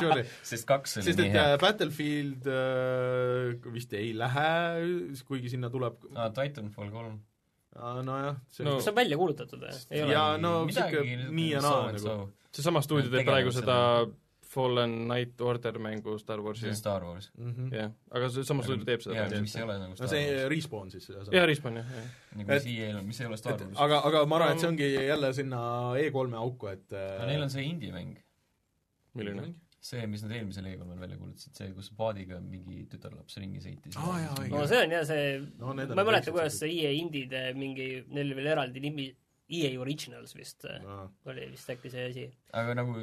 surely. 0.00 0.24
sest 0.42 0.66
kaks 0.68 0.96
oli 0.98 1.06
sest 1.06 1.20
nii 1.22 1.30
hea 1.36 1.44
äh,. 1.54 1.58
Battlefield 1.62 2.48
äh, 2.50 3.72
vist 3.74 3.92
ei 3.94 4.10
lähe, 4.18 4.48
kuigi 5.28 5.52
sinna 5.52 5.70
tuleb 5.70 6.00
aa, 6.16 6.30
Titanfall 6.34 6.90
kolm. 6.94 7.20
nojah, 8.08 8.40
see 8.50 8.66
No- 8.66 8.80
see 8.82 8.90
on 8.90 8.96
välja 8.98 9.16
kuulutatud 9.20 9.62
või? 9.62 9.76
ei 9.94 10.02
ole? 10.02 10.12
ja 10.16 10.24
no 10.42 10.54
sihuke 10.68 11.04
nii 11.30 11.52
ja 11.54 11.62
naa 11.62 11.92
nagu. 11.94 12.16
seesama 12.50 12.82
stuudio 12.82 13.12
teeb 13.14 13.28
praegu 13.28 13.52
seda 13.54 13.76
Fallen 14.50 14.94
Night 15.08 15.40
Order 15.40 15.78
mängu 15.78 16.16
Star 16.18 16.40
Warsi 16.42 16.64
see 16.64 16.72
on, 16.74 16.76
Star 16.76 17.04
Wars. 17.04 17.30
mm 17.38 17.52
-hmm. 17.54 17.74
jah, 17.76 17.92
aga 18.10 18.30
see 18.34 18.44
sama 18.44 18.62
stuudio 18.66 18.84
teeb 18.88 19.04
seda 19.04 19.16
jaa, 19.20 19.40
mis 19.44 19.56
ei 19.56 19.62
ole 19.62 19.78
nagu 19.78 19.96
Star 19.96 20.08
see 20.08 20.24
Wars. 20.26 20.48
Respawn 20.54 20.90
siis 20.90 21.08
jah, 21.08 21.20
ühesõnaga. 21.20 21.46
Respawn 21.52 21.80
jah, 21.80 21.92
jah. 21.96 22.08
nagu 22.40 22.52
mis 22.52 22.66
ei 22.66 22.90
ole, 22.90 23.02
mis 23.12 23.20
ei 23.20 23.30
ole 23.30 23.36
Star 23.36 23.56
Wars. 23.62 23.80
aga, 23.86 24.02
aga 24.10 24.24
ma 24.26 24.40
arvan, 24.40 24.52
et 24.56 24.64
see 24.64 24.70
ongi 24.72 24.90
jälle 24.94 25.32
sinna 25.38 25.62
E3-e 26.02 26.40
auku, 26.44 26.72
et 26.74 26.98
aga 26.98 27.30
neil 27.30 27.46
on 27.46 27.50
see 27.56 27.66
indie-mäng, 27.68 28.18
milline? 29.14 29.54
see, 29.80 30.02
mis 30.06 30.22
nad 30.26 30.34
eelmisel 30.36 30.66
E3-l 30.68 30.98
välja 31.00 31.16
kuulutasid, 31.16 31.54
see, 31.56 31.70
kus 31.76 31.88
paadiga 31.96 32.40
mingi 32.44 32.82
tütarlaps 32.90 33.38
ringi 33.40 33.62
sõitis. 33.64 33.96
Jaa, 33.96 34.34
õige. 34.34 34.52
no 34.52 34.66
see 34.68 34.82
on 34.84 34.98
jah 34.98 35.06
see 35.08 35.32
no 35.62 35.72
ma 35.72 35.86
ei 35.86 36.10
mäleta, 36.10 36.34
kuidas 36.34 36.58
see 36.60 36.74
EA 36.82 36.90
indide 36.98 37.46
mingi, 37.56 37.88
neil 38.10 38.26
oli 38.26 38.42
veel 38.42 38.50
eraldi 38.56 38.82
nimi, 38.82 39.06
EA 39.50 39.70
Originals 39.82 40.34
vist 40.36 40.64
äh, 40.68 40.78
no. 40.84 41.08
oli 41.30 41.46
vist 41.50 41.70
äkki 41.72 41.90
see 41.92 42.06
asi. 42.10 42.26
aga 42.56 42.74
nagu 42.78 42.96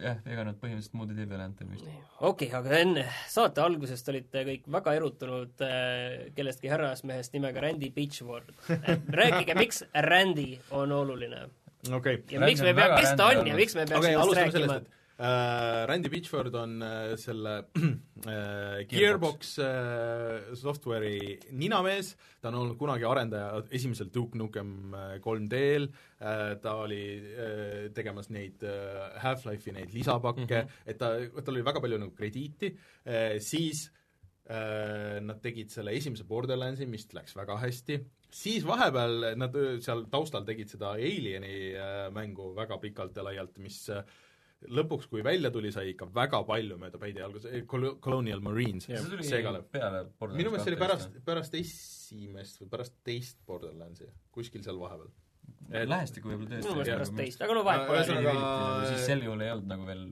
jah, 0.00 0.18
ega 0.26 0.46
nad 0.48 0.58
põhimõtteliselt 0.60 0.96
muud 0.98 1.12
ei 1.12 1.20
tee 1.20 1.28
peale 1.30 1.46
Anthemist. 1.48 1.86
okei 1.86 2.28
okay,, 2.30 2.50
aga 2.58 2.80
enne 2.80 3.04
saate 3.30 3.62
algusest 3.64 4.10
olite 4.12 4.44
kõik 4.50 4.66
väga 4.78 4.96
erutunud 5.00 5.66
äh, 5.66 6.08
kellestki 6.36 6.72
härrasmehest 6.72 7.36
nimega 7.36 7.62
Randy 7.64 7.92
Pitchford. 7.94 8.50
rääkige, 9.20 9.56
miks 9.58 9.84
Randy 10.08 10.50
on 10.74 10.92
oluline? 10.92 11.46
okei 11.90 12.20
okay. 12.20 12.36
ja 12.36 12.44
miks 12.44 12.64
me 12.64 12.74
peame, 12.74 13.00
kes 13.00 13.16
ta 13.18 13.30
on 13.32 13.46
ja 13.46 13.56
miks 13.56 13.78
me 13.78 13.86
peaks 13.86 14.00
okay, 14.02 14.12
sellest 14.12 14.26
alustame 14.26 14.74
rääkima? 14.74 15.02
Äh, 15.18 15.86
Randy 15.86 16.08
Pitchford 16.08 16.54
on 16.54 16.82
äh, 16.82 17.16
selle 17.16 17.66
äh, 18.26 18.84
Gearbox 18.84 19.58
äh, 19.58 20.54
software'i 20.54 21.38
ninamees, 21.52 22.14
ta 22.42 22.50
on 22.50 22.58
olnud 22.62 22.78
kunagi 22.80 23.06
arendaja 23.08 23.62
esimesel 23.70 24.10
Duke 24.14 24.38
Nukem 24.38 24.94
äh, 24.94 25.20
3D-l 25.22 25.88
äh,, 26.18 26.56
ta 26.62 26.76
oli 26.82 27.02
äh, 27.20 27.92
tegemas 27.94 28.30
neid 28.34 28.62
äh, 28.66 29.14
Half-Life'i 29.22 29.76
neid 29.76 29.94
lisapakke. 29.94 30.44
Mm, 30.44 30.66
-hmm. 30.68 30.82
et 30.86 30.98
ta, 30.98 31.14
tal 31.42 31.54
oli 31.54 31.64
väga 31.64 31.80
palju 31.80 32.02
nagu 32.02 32.16
krediiti. 32.16 32.74
Äh,, 33.06 33.38
siis 33.38 33.90
äh, 34.50 35.20
nad 35.20 35.40
tegid 35.42 35.70
selle 35.70 35.94
esimese 35.94 36.24
Borderlandsi, 36.24 36.86
mis 36.86 37.06
läks 37.14 37.36
väga 37.36 37.56
hästi, 37.62 38.00
siis 38.34 38.66
vahepeal 38.66 39.34
nad 39.38 39.54
seal 39.80 40.06
taustal 40.10 40.44
tegid 40.44 40.68
seda 40.68 40.96
Alieni 40.98 41.74
mängu 42.10 42.50
väga 42.56 42.78
pikalt 42.82 43.16
ja 43.16 43.22
laialt, 43.22 43.58
mis 43.62 43.88
äh, 43.88 44.02
lõpuks, 44.68 45.08
kui 45.10 45.22
välja 45.24 45.50
tuli, 45.54 45.72
sai 45.74 45.90
ikka 45.92 46.08
väga 46.14 46.42
palju 46.48 46.78
mööda 46.80 47.00
päid 47.00 47.18
jalgu, 47.20 47.40
see 47.42 47.62
Col- 47.70 47.96
Colonial 48.04 48.40
Marines 48.44 48.86
see 48.88 49.00
segale. 49.28 49.62
peale 49.62 50.04
Borderlands 50.04 50.40
minu 50.40 50.50
meelest 50.54 50.68
see 50.68 50.74
oli 50.74 50.80
pärast, 50.80 51.18
pärast 51.24 51.54
esimest 51.60 52.62
või 52.62 52.70
pärast 52.76 52.96
teist 53.04 53.40
Borderlandsi, 53.46 54.08
kuskil 54.34 54.62
seal 54.66 54.78
vahepeal. 54.80 55.10
vist. 55.70 55.88
lähestikku 55.90 56.28
võib-olla 56.28 56.54
tõesti. 56.54 56.68
minu 56.68 56.76
meelest 56.78 56.92
jah. 56.92 57.00
pärast 57.00 57.16
teist, 57.16 57.42
aga 57.42 57.58
no 57.58 57.64
vahet 57.66 57.86
pole 57.88 58.04
ühesõnaga-. 58.04 58.86
siis 58.92 59.06
sel 59.10 59.26
juhul 59.26 59.44
ei 59.44 59.50
olnud 59.56 59.68
nagu 59.74 59.86
veel 59.90 60.06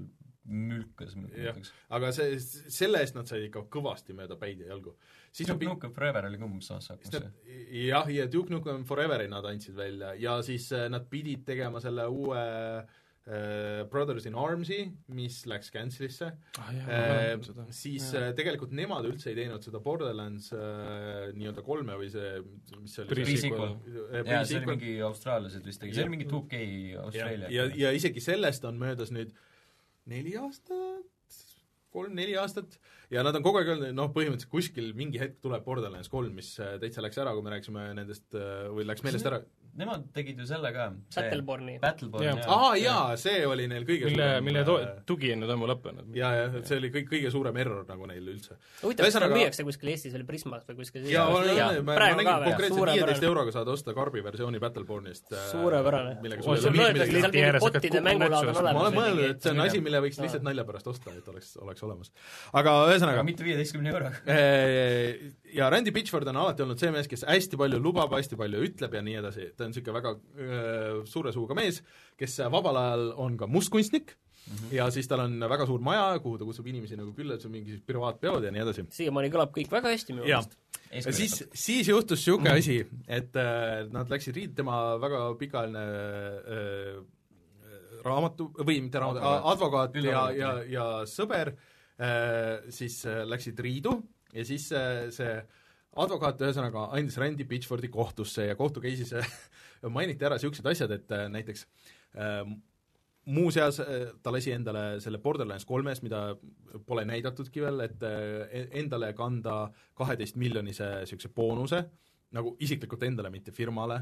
mülkas, 0.53 1.15
ütleks. 1.15 1.71
aga 1.95 2.09
see, 2.15 2.39
selle 2.73 2.99
eest 3.05 3.15
nad 3.15 3.29
said 3.31 3.45
ikka 3.47 3.63
kõvasti 3.73 4.15
mööda 4.17 4.35
päid 4.41 4.61
ja 4.65 4.73
jalgu. 4.73 4.97
siis 5.31 5.49
Duke 5.49 5.61
pi- 5.61 5.69
Nukem 5.71 5.93
Forever 5.95 6.27
oli 6.27 6.41
ka 6.41 6.45
umbes 6.49 6.67
samas 6.67 6.89
saakus 6.91 7.13
nad, 7.15 7.29
jah, 7.71 8.11
ja 8.11 8.27
Duke 8.31 8.51
Nukem 8.51 8.83
Foreveri 8.89 9.29
nad 9.31 9.47
andsid 9.47 9.77
välja 9.79 10.15
ja 10.19 10.41
siis 10.43 10.67
äh, 10.75 10.89
nad 10.91 11.07
pidid 11.11 11.45
tegema 11.47 11.81
selle 11.81 12.09
uue 12.11 12.43
äh, 12.43 12.99
Brothers 13.23 14.25
in 14.27 14.35
Arms'i, 14.35 14.81
mis 15.15 15.37
läks 15.47 15.71
cancel'isse 15.71 16.27
ah, 16.59 16.73
jah, 16.75 16.89
äh, 16.91 17.61
siis 17.71 18.09
Jaa. 18.11 18.33
äh, 18.33 18.35
tegelikult 18.35 18.75
nemad 18.75 19.07
üldse 19.07 19.31
ei 19.31 19.37
teinud 19.39 19.63
seda 19.63 19.79
Borderlands 19.85 20.49
äh, 20.57 21.29
nii-öelda 21.37 21.63
kolme 21.63 21.95
või 22.01 22.11
see, 22.11 22.41
mis 22.81 22.97
see 22.97 23.05
oli 23.05 23.15
Pre-sequel. 23.15 23.77
Äh, 24.11 24.27
jaa, 24.27 24.43
see 24.49 24.59
oli 24.59 24.73
mingi 24.73 24.97
austraallased 25.07 25.71
vist 25.71 25.85
tegid, 25.85 26.01
see 26.01 26.09
oli 26.09 26.17
mingi 26.17 26.27
2K 26.33 26.63
ja, 26.67 27.07
Austraalia. 27.07 27.53
ja, 27.55 27.69
ja 27.85 27.95
isegi 27.95 28.25
sellest 28.25 28.67
on 28.67 28.83
möödas 28.83 29.15
nüüd 29.15 29.31
neli 30.11 30.35
aastat, 30.41 31.07
kolm-neli 31.95 32.35
aastat 32.41 32.79
ja 33.13 33.23
nad 33.25 33.37
on 33.37 33.45
kogu 33.45 33.61
aeg 33.61 33.71
öelnud, 33.75 33.95
noh 33.97 34.11
põhimõtteliselt 34.15 34.53
kuskil 34.53 34.93
mingi 34.99 35.21
hetk 35.21 35.39
tuleb 35.45 35.65
Borderlands 35.67 36.11
kolm, 36.13 36.33
mis 36.39 36.55
äh, 36.63 36.79
täitsa 36.83 37.05
läks 37.05 37.21
ära, 37.21 37.35
kui 37.37 37.45
me 37.45 37.53
rääkisime 37.55 37.91
nendest 37.99 38.39
äh, 38.39 38.69
või 38.73 38.87
läks 38.89 39.05
meelest 39.05 39.29
ära. 39.29 39.43
Nemad 39.73 40.03
tegid 40.13 40.39
ju 40.39 40.45
selle 40.47 40.69
ka. 40.75 40.91
Battleborni. 41.17 41.79
Battleborn 41.81 42.25
Jah. 42.27 42.41
jaa. 42.43 42.57
aa 42.57 42.73
jaa, 42.77 43.17
see 43.17 43.47
oli 43.49 43.65
neil 43.71 43.87
kõige 43.89 44.11
mille, 44.11 44.27
mille 44.45 44.65
to- 44.69 44.79
äh,, 44.83 44.91
tugi 45.09 45.33
on 45.33 45.41
nüüd 45.45 45.53
ammu 45.55 45.69
lõppenud. 45.71 46.11
jaa, 46.17 46.33
jah, 46.37 46.57
et 46.61 46.69
see 46.69 46.77
oli 46.77 46.91
kõik, 46.93 47.09
kõige 47.09 47.31
suurem 47.33 47.57
error 47.63 47.87
nagu 47.89 48.07
neil 48.11 48.27
üldse. 48.35 48.59
huvitav, 48.83 49.07
kas 49.09 49.17
seda 49.17 49.31
müüakse 49.33 49.65
kuskil 49.65 49.93
Eestis 49.95 50.13
veel 50.13 50.27
Prismas 50.29 50.67
või 50.69 50.77
kuskil 50.83 51.09
jaa, 51.09 51.25
ma 51.25 51.41
Jaa, 51.41 51.69
olen, 51.71 51.85
ma, 51.85 51.93
ma 51.93 51.97
praegu 51.97 52.21
nägin 52.21 52.45
konkreetselt 52.51 52.83
viieteist 52.83 53.01
suurepärane. 53.01 53.31
euroga 53.31 53.57
saad 53.57 53.73
osta 53.73 53.95
karbi 53.97 54.25
versiooni. 54.29 54.61
Suurepärane. 55.53 56.13
kukuma 56.21 58.01
mängulaad 58.13 58.49
on 58.49 58.53
nätsu 58.53 58.63
ma 58.63 58.81
olen 58.83 58.97
mõelnud, 58.99 59.31
et 59.31 59.43
see 59.43 59.53
on 59.55 59.65
asi, 59.65 59.81
mille 59.85 60.01
võiks 60.05 60.21
lihtsalt 60.21 60.45
nalja 60.47 60.65
pärast 60.69 60.93
osta, 60.93 61.17
et 61.17 61.29
oleks, 61.33 61.57
oleks 61.65 61.83
olemas. 61.89 62.13
aga 62.53 62.77
ühesõnaga 62.93 63.23
aga, 63.23 63.27
mitte 63.27 63.45
viieteistkümne 63.47 63.93
euroga. 63.93 64.21
Ja 65.53 65.69
Randy 65.73 65.93
Pitchford 65.95 66.29
on 66.33 66.41
alati 66.43 66.65
olnud 66.65 66.81
see 66.81 66.91
mees, 66.95 67.09
kes 67.11 67.25
hästi 67.29 67.59
palju 67.61 67.81
lubab, 67.83 68.13
hästi 68.17 68.39
palju 68.41 68.65
ütleb 68.69 68.97
ja 68.97 69.05
nii 69.05 69.21
edasi, 69.21 69.49
ta 69.57 69.67
on 69.67 69.73
niisugune 69.73 69.97
väga 69.99 70.15
öö, 70.17 71.05
suure 71.09 71.33
suuga 71.35 71.57
mees, 71.59 71.83
kes 72.21 72.41
vabal 72.53 72.81
ajal 72.81 73.07
on 73.23 73.39
ka 73.41 73.49
mustkunstnik 73.51 74.15
mm 74.15 74.57
-hmm. 74.57 74.75
ja 74.79 74.91
siis 74.91 75.09
tal 75.09 75.25
on 75.27 75.39
väga 75.55 75.67
suur 75.67 75.81
maja, 75.81 76.19
kuhu 76.19 76.39
ta 76.39 76.45
kutsub 76.45 76.67
inimesi 76.67 76.97
nagu 76.97 77.13
külla, 77.13 77.35
et 77.35 77.41
see 77.41 77.49
on 77.49 77.53
mingi 77.53 77.81
privaatpeod 77.87 78.45
ja 78.45 78.51
nii 78.51 78.63
edasi. 78.63 78.87
siiamaani 78.91 79.31
kõlab 79.31 79.55
kõik 79.57 79.71
väga 79.71 79.95
hästi 79.95 80.13
minu 80.13 80.27
meelest., 80.27 80.59
ja 80.93 81.13
siis, 81.13 81.45
siis 81.55 81.89
juhtus 81.89 82.19
niisugune 82.19 82.51
asi, 82.51 82.87
et 83.09 83.37
äh, 83.37 83.89
nad 83.93 84.11
läksid 84.11 84.37
riid-, 84.37 84.55
tema 84.55 84.99
väga 85.01 85.35
pikaajaline 85.41 85.85
äh, 86.57 87.03
raamatu, 88.05 88.51
või 88.59 88.81
mitte 88.83 88.99
raamatu, 88.99 89.27
Advokaat. 89.53 89.97
ja, 89.97 90.31
ja, 90.31 90.51
ja 90.69 90.87
sõber 91.07 91.53
äh, 91.53 92.61
siis 92.69 93.05
äh, 93.07 93.23
läksid 93.29 93.59
riidu 93.61 94.03
ja 94.33 94.45
siis 94.49 94.71
äh, 94.77 95.07
see 95.15 95.37
advokaat 96.01 96.41
ühesõnaga 96.41 96.89
andis 96.97 97.19
Randy 97.21 97.45
Pitchfordi 97.49 97.91
kohtusse 97.93 98.49
ja 98.49 98.59
kohtu 98.59 98.83
case'is 98.85 99.15
äh, 99.19 99.33
mainiti 99.97 100.25
ära 100.25 100.39
niisugused 100.39 100.69
asjad, 100.73 100.95
et 100.97 101.13
äh, 101.13 101.27
näiteks 101.33 101.67
äh, 102.17 102.45
muuseas 103.33 103.79
ta 104.23 104.33
lasi 104.35 104.51
endale 104.51 105.01
selle 105.03 105.21
Borderlands 105.23 105.67
kolmes, 105.69 106.01
mida 106.03 106.33
pole 106.87 107.05
näidatudki 107.07 107.63
veel, 107.63 107.85
et 107.85 108.07
äh, 108.07 108.65
endale 108.81 109.13
kanda 109.19 109.67
kaheteist 109.99 110.41
miljonise 110.41 110.89
niisuguse 111.05 111.31
boonuse, 111.37 111.85
nagu 112.33 112.55
isiklikult 112.65 113.03
endale, 113.05 113.29
mitte 113.29 113.53
firmale 113.53 113.99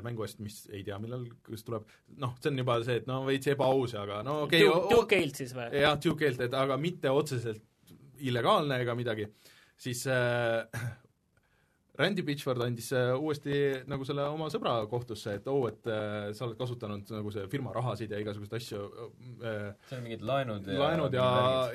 mängu 0.00 0.24
eest, 0.24 0.38
mis 0.40 0.62
ei 0.72 0.80
tea, 0.86 0.96
millal 0.96 1.26
kas 1.44 1.66
tuleb, 1.66 1.84
noh, 2.16 2.32
see 2.40 2.48
on 2.48 2.62
juba 2.62 2.78
see, 2.80 3.02
et 3.02 3.10
no 3.10 3.18
veits 3.26 3.50
ebaaus, 3.52 3.92
aga 4.00 4.22
no 4.24 4.38
okei 4.46 4.64
okay, 4.64 4.88
Duke 4.88 5.18
Gale 5.18 5.36
siis 5.36 5.52
või? 5.52 5.66
jah, 5.82 5.98
Duke 6.00 6.24
keelt, 6.24 6.40
et 6.46 6.56
aga 6.56 6.78
mitte 6.80 7.12
otseselt 7.12 7.60
illegaalne 8.28 8.82
ega 8.84 8.96
midagi, 8.98 9.28
siis 9.80 10.06
äh, 10.10 10.66
Randy 11.98 12.22
Pitchford 12.24 12.62
andis 12.64 12.86
äh, 12.96 13.10
uuesti 13.20 13.56
nagu 13.90 14.04
selle 14.08 14.24
oma 14.32 14.46
sõbra 14.52 14.78
kohtusse, 14.88 15.34
et 15.36 15.48
oo 15.52 15.58
oh,, 15.60 15.66
et 15.68 15.88
äh, 15.92 16.30
sa 16.32 16.46
oled 16.46 16.56
kasutanud 16.56 17.10
nagu 17.12 17.32
see 17.34 17.44
firma 17.52 17.74
rahasid 17.76 18.14
ja 18.14 18.20
igasuguseid 18.22 18.56
asju 18.56 18.80
äh, 19.44 19.66
seal 19.90 19.98
on 19.98 20.06
mingid 20.06 20.24
laenud 20.24 20.70
ja 20.72 20.78
laenud 20.80 21.16
ja, 21.18 21.26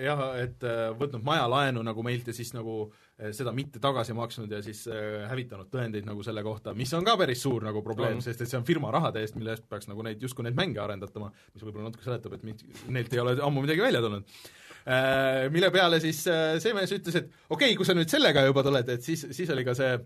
jah, 0.02 0.24
et 0.42 0.66
äh, 0.66 0.88
võtnud 0.98 1.22
majalaenu 1.28 1.86
nagu 1.86 2.06
meilt 2.08 2.32
ja 2.32 2.36
siis 2.36 2.50
nagu 2.58 2.80
äh, 2.88 3.30
seda 3.38 3.54
mitte 3.54 3.82
tagasi 3.84 4.18
maksnud 4.18 4.58
ja 4.58 4.64
siis 4.66 4.88
äh, 4.90 5.28
hävitanud 5.30 5.70
tõendeid 5.74 6.10
nagu 6.10 6.26
selle 6.26 6.42
kohta, 6.48 6.74
mis 6.78 6.98
on 6.98 7.06
ka 7.06 7.14
päris 7.22 7.46
suur 7.46 7.70
nagu 7.70 7.86
probleem 7.86 8.18
On., 8.18 8.26
sest 8.26 8.42
et 8.42 8.50
see 8.50 8.58
on 8.58 8.66
firma 8.66 8.90
rahade 8.98 9.22
eest, 9.22 9.38
mille 9.38 9.54
eest 9.54 9.70
peaks 9.70 9.86
nagu 9.92 10.02
neid, 10.08 10.24
justkui 10.24 10.48
neid 10.48 10.58
mänge 10.58 10.82
arendatama, 10.82 11.30
mis 11.54 11.62
võib-olla 11.62 11.92
natuke 11.92 12.08
seletab, 12.10 12.40
et 12.40 12.48
mit- 12.48 12.66
neilt 12.90 13.14
ei 13.14 13.22
ole 13.22 13.38
ammu 13.38 13.68
midagi 13.68 13.86
välja 13.86 14.02
tulnud. 14.02 14.40
Mille 15.52 15.72
peale 15.74 16.00
siis 16.00 16.22
äh, 16.32 16.56
see 16.64 16.76
mees 16.76 16.94
ütles, 16.96 17.18
et 17.20 17.28
okei 17.50 17.74
okay,, 17.74 17.76
kui 17.76 17.88
sa 17.88 17.96
nüüd 17.98 18.12
sellega 18.12 18.46
juba 18.48 18.64
tuled, 18.64 18.88
et 18.94 19.04
siis, 19.04 19.26
siis 19.36 19.52
oli 19.52 19.66
ka 19.68 19.76
see 19.78 19.98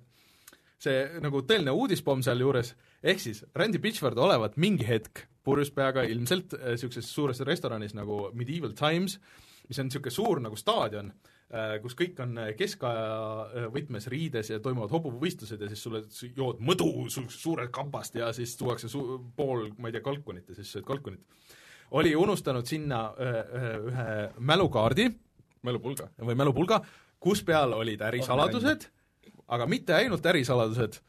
see 0.81 1.01
nagu 1.21 1.43
tõeline 1.45 1.73
uudispomm 1.77 2.23
sealjuures, 2.25 2.71
ehk 3.05 3.19
siis 3.21 3.43
Randy 3.53 3.77
Pitchford 3.81 4.17
olevat 4.17 4.55
mingi 4.57 4.87
hetk 4.87 5.27
purjus 5.45 5.69
peaga 5.75 6.01
ilmselt 6.09 6.55
niisuguses 6.57 7.09
suures 7.13 7.43
restoranis 7.45 7.93
nagu 7.97 8.31
Medieval 8.37 8.73
Times, 8.77 9.19
mis 9.69 9.77
on 9.77 9.89
niisugune 9.89 10.15
suur 10.15 10.41
nagu 10.41 10.57
staadion, 10.57 11.11
kus 11.83 11.95
kõik 11.99 12.19
on 12.23 12.37
keskaja 12.55 13.07
äh, 13.43 13.65
võtmes 13.73 14.07
riides 14.11 14.53
ja 14.53 14.59
toimuvad 14.63 14.93
hobuvõistlused 14.95 15.59
ja 15.59 15.67
siis 15.67 15.81
sulle 15.83 16.01
jood 16.37 16.61
mõdu 16.63 17.09
su 17.11 17.25
suurelt 17.27 17.73
kapast 17.75 18.15
ja 18.15 18.29
siis 18.35 18.55
tuuakse 18.59 18.87
su 18.91 19.01
pool, 19.35 19.67
ma 19.77 19.89
ei 19.89 19.97
tea, 19.97 20.05
kalkunit 20.05 20.47
ja 20.47 20.55
siis 20.55 20.71
sööd 20.71 20.87
kalkunit. 20.87 21.19
Oli 21.91 22.15
unustanud 22.15 22.65
sinna 22.65 23.13
öö, 23.19 23.43
öö, 23.53 23.77
ühe 23.91 24.29
mälukaardi 24.39 25.09
mälupulga. 25.63 26.07
või 26.21 26.35
mälupulga, 26.39 26.81
kus 27.19 27.43
peal 27.45 27.73
olid 27.77 28.01
ärisaladused, 28.01 28.87
aga 29.47 29.67
mitte 29.69 29.93
ainult 29.93 30.25
ärisaladused, 30.25 30.99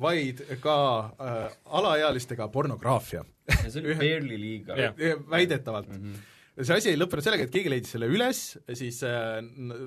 vaid 0.00 0.42
ka 0.60 0.76
äh, 1.22 1.56
alaealistega 1.64 2.48
pornograafia, 2.52 3.22
see 3.68 3.80
oli 3.80 3.94
barely 3.94 4.38
liiga 4.40 4.76
Jah. 4.76 4.94
väidetavalt 5.30 5.88
mm. 5.88 6.00
-hmm. 6.12 6.64
see 6.64 6.76
asi 6.76 6.90
ei 6.90 6.98
lõppenud 6.98 7.22
sellega, 7.22 7.46
et 7.46 7.54
keegi 7.54 7.70
leidis 7.70 7.92
selle 7.94 8.08
üles, 8.10 8.40
siis 8.74 9.02
äh, 9.06 9.38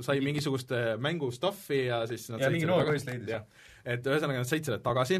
sai 0.02 0.22
mingisugust 0.24 0.72
äh, 0.72 0.94
mängu 0.98 1.32
stuff'i 1.32 1.86
ja 1.90 2.06
siis 2.08 2.30
nad 2.30 2.40
Ja 2.42 2.50
mingi 2.50 2.66
noor 2.66 2.86
tagasi- 2.86 2.92
poiss 2.92 3.06
leidis. 3.06 3.42
et 3.86 4.08
ühesõnaga 4.08 4.38
nad 4.46 4.48
said 4.48 4.64
selle 4.64 4.80
tagasi, 4.80 5.20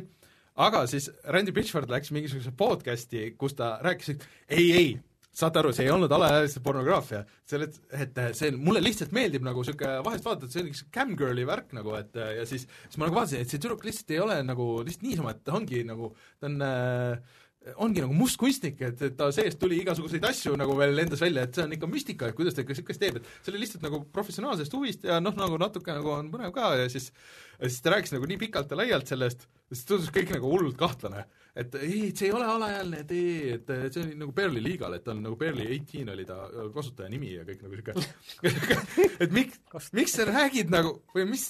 aga 0.56 0.86
siis 0.88 1.12
Randy 1.24 1.52
Pitchford 1.52 1.90
läks 1.92 2.12
mingisuguse 2.12 2.52
podcast'i, 2.58 3.36
kus 3.38 3.54
ta 3.54 3.78
rääkis, 3.84 4.10
et 4.16 4.28
ei, 4.50 4.72
ei, 4.72 5.00
saate 5.38 5.62
aru, 5.62 5.72
see 5.76 5.86
ei 5.86 5.94
olnud 5.94 6.14
alaealiste 6.18 6.62
pornograafia, 6.66 7.22
selle, 7.48 7.70
et 7.94 8.22
see 8.38 8.52
mulle 8.56 8.82
lihtsalt 8.82 9.14
meeldib 9.16 9.46
nagu 9.46 9.62
niisugune, 9.62 10.00
vahest 10.06 10.26
vaatad, 10.26 10.50
see 10.52 10.64
on 10.64 10.72
üks 10.72 10.86
camgirl'i 10.94 11.46
värk 11.48 11.76
nagu, 11.78 11.94
et 12.00 12.18
ja 12.18 12.46
siis, 12.50 12.66
siis 12.88 12.98
ma 12.98 13.06
nagu 13.06 13.20
vaatasin, 13.20 13.44
et 13.44 13.54
see 13.54 13.62
tüdruk 13.62 13.86
lihtsalt 13.86 14.16
ei 14.16 14.24
ole 14.24 14.40
nagu 14.48 14.70
lihtsalt 14.82 15.06
niisama, 15.06 15.36
et 15.36 15.44
ta 15.46 15.58
ongi 15.60 15.84
nagu, 15.86 16.10
ta 16.42 16.50
on 16.50 16.66
äh, 16.66 17.38
ongi 17.84 18.04
nagu 18.04 18.16
mustkunstnik, 18.16 18.80
et, 18.88 19.02
et 19.10 19.18
ta 19.18 19.30
seest 19.36 19.60
tuli 19.62 19.80
igasuguseid 19.82 20.24
asju 20.30 20.56
nagu 20.60 20.76
veel 20.80 20.96
lendas 20.98 21.22
välja, 21.24 21.48
et 21.48 21.58
see 21.58 21.66
on 21.66 21.76
ikka 21.78 21.90
müstika, 21.92 22.30
et 22.30 22.38
kuidas 22.38 22.56
ta 22.56 22.64
ikka 22.64 22.76
niisugust 22.76 23.02
teeb, 23.02 23.20
et 23.20 23.30
see 23.42 23.54
oli 23.54 23.64
lihtsalt 23.64 23.84
nagu 23.86 24.02
professionaalsest 24.14 24.78
huvist 24.78 25.08
ja 25.08 25.20
noh, 25.24 25.36
nagu 25.38 25.60
natuke 25.62 25.96
nagu 25.96 26.14
on 26.16 26.32
põnev 26.34 26.54
ka 26.56 26.74
ja 26.80 26.88
siis 26.92 27.12
ja 27.58 27.70
siis 27.70 27.82
ta 27.82 27.94
rääkis 27.96 28.14
nagu 28.14 28.30
nii 28.30 28.40
pikalt 28.42 28.72
ja 28.72 28.78
laialt 28.78 29.10
sellest, 29.10 29.48
siis 29.72 29.86
tundus 29.90 30.14
kõik 30.14 30.32
nagu 30.36 30.50
hullult 30.52 30.78
kahtlane. 30.80 31.26
et 31.58 31.76
ei, 31.76 32.10
et 32.10 32.18
see 32.18 32.28
ei 32.30 32.34
ole 32.38 32.46
alaealine, 32.46 33.00
et 33.02 33.12
ei, 33.18 33.54
et 33.58 33.94
see 33.94 34.04
oli 34.04 34.18
nagu 34.20 34.34
barely 34.38 34.62
legal, 34.62 34.94
et 34.94 35.04
ta 35.04 35.16
on 35.16 35.24
nagu 35.26 35.38
barely 35.40 35.66
eighteen 35.66 36.10
oli 36.14 36.26
ta 36.26 36.44
kasutaja 36.74 37.10
nimi 37.10 37.34
ja 37.34 37.46
kõik 37.48 37.64
nagu 37.66 37.80
niisugune 37.80 39.16
et 39.26 39.34
miks, 39.34 39.62
miks 39.98 40.20
sa 40.20 40.28
räägid 40.30 40.70
nagu 40.74 41.00
või 41.16 41.26
mis 41.34 41.50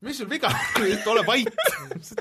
mis 0.00 0.16
sul 0.16 0.28
viga 0.30 0.48
ole 1.12 1.22
vait 1.28 1.48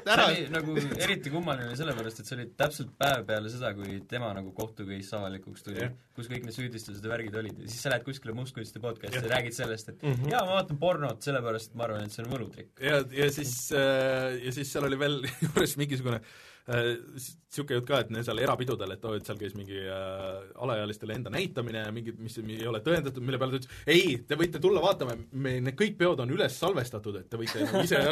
ära 0.04 0.26
nagu 0.52 0.76
eriti 1.00 1.32
kummaline 1.32 1.78
sellepärast, 1.80 2.20
et 2.20 2.30
see 2.30 2.36
oli 2.36 2.48
täpselt 2.60 2.92
päev 3.00 3.24
peale 3.30 3.52
seda, 3.54 3.72
kui 3.78 4.02
tema 4.10 4.34
nagu 4.36 4.52
kohtu-case 4.58 5.16
avalikuks 5.16 5.64
tuli 5.64 5.80
yeah., 5.80 5.96
kus 6.18 6.28
kõik 6.32 6.48
need 6.48 6.58
süüdistused 6.58 7.06
ja 7.06 7.14
värgid 7.14 7.40
olid 7.40 7.64
ja 7.64 7.70
siis 7.70 7.86
sa 7.86 7.94
lähed 7.94 8.04
kuskile 8.08 8.36
Mustkunsti 8.36 8.84
podcast'i 8.84 9.22
yeah. 9.22 9.30
ja 9.30 9.36
räägid 9.38 9.56
sellest, 9.56 9.94
et 9.94 10.04
mm 10.04 10.18
-hmm. 10.18 10.34
jaa, 10.34 10.44
ma 10.46 10.60
vaatan 10.60 10.82
pornot, 10.82 11.24
sellepärast 11.24 11.80
ma 11.80 11.88
arvan, 11.88 12.04
et 12.04 12.16
see 12.16 12.26
on 12.26 12.32
võlutrikk. 12.34 12.76
ja, 12.84 13.00
ja 13.24 13.32
siis 13.32 13.56
äh,, 13.72 14.36
ja 14.44 14.52
siis 14.52 14.72
seal 14.74 14.90
oli 14.90 15.00
veel 15.00 15.22
juures 15.46 15.78
mingisugune 15.80 16.20
niisugune 16.68 17.78
äh, 17.78 17.80
jutt 17.80 17.88
ka, 17.88 18.02
et 18.04 18.12
seal 18.26 18.42
erapidudel, 18.44 18.96
et 18.96 19.06
oo, 19.06 19.16
et 19.18 19.30
seal 19.30 19.40
käis 19.40 19.56
mingi 19.58 19.80
äh, 19.80 20.50
alaealistele 20.64 21.16
enda 21.18 21.34
näitamine 21.34 21.86
ja 21.86 21.94
mingid, 21.96 22.20
mis 22.22 22.38
ei 22.42 22.68
ole 22.70 22.84
tõendatud, 22.86 23.24
mille 23.26 23.40
peale 23.42 23.56
ta 23.56 23.62
ütles, 23.64 23.80
ei, 23.90 24.18
te 24.28 24.38
võite 24.40 24.62
tulla 24.62 24.84
vaatama, 24.84 25.16
me, 25.32 25.56
need 25.66 25.80
kõik 25.80 25.98
peod 26.00 26.26
on 26.26 26.36
üles 26.36 26.60
salvestatud, 26.60 27.22
et 27.22 27.32
te 27.32 27.40
võite 27.42 27.64
nagu 27.64 27.86
ise 27.86 28.04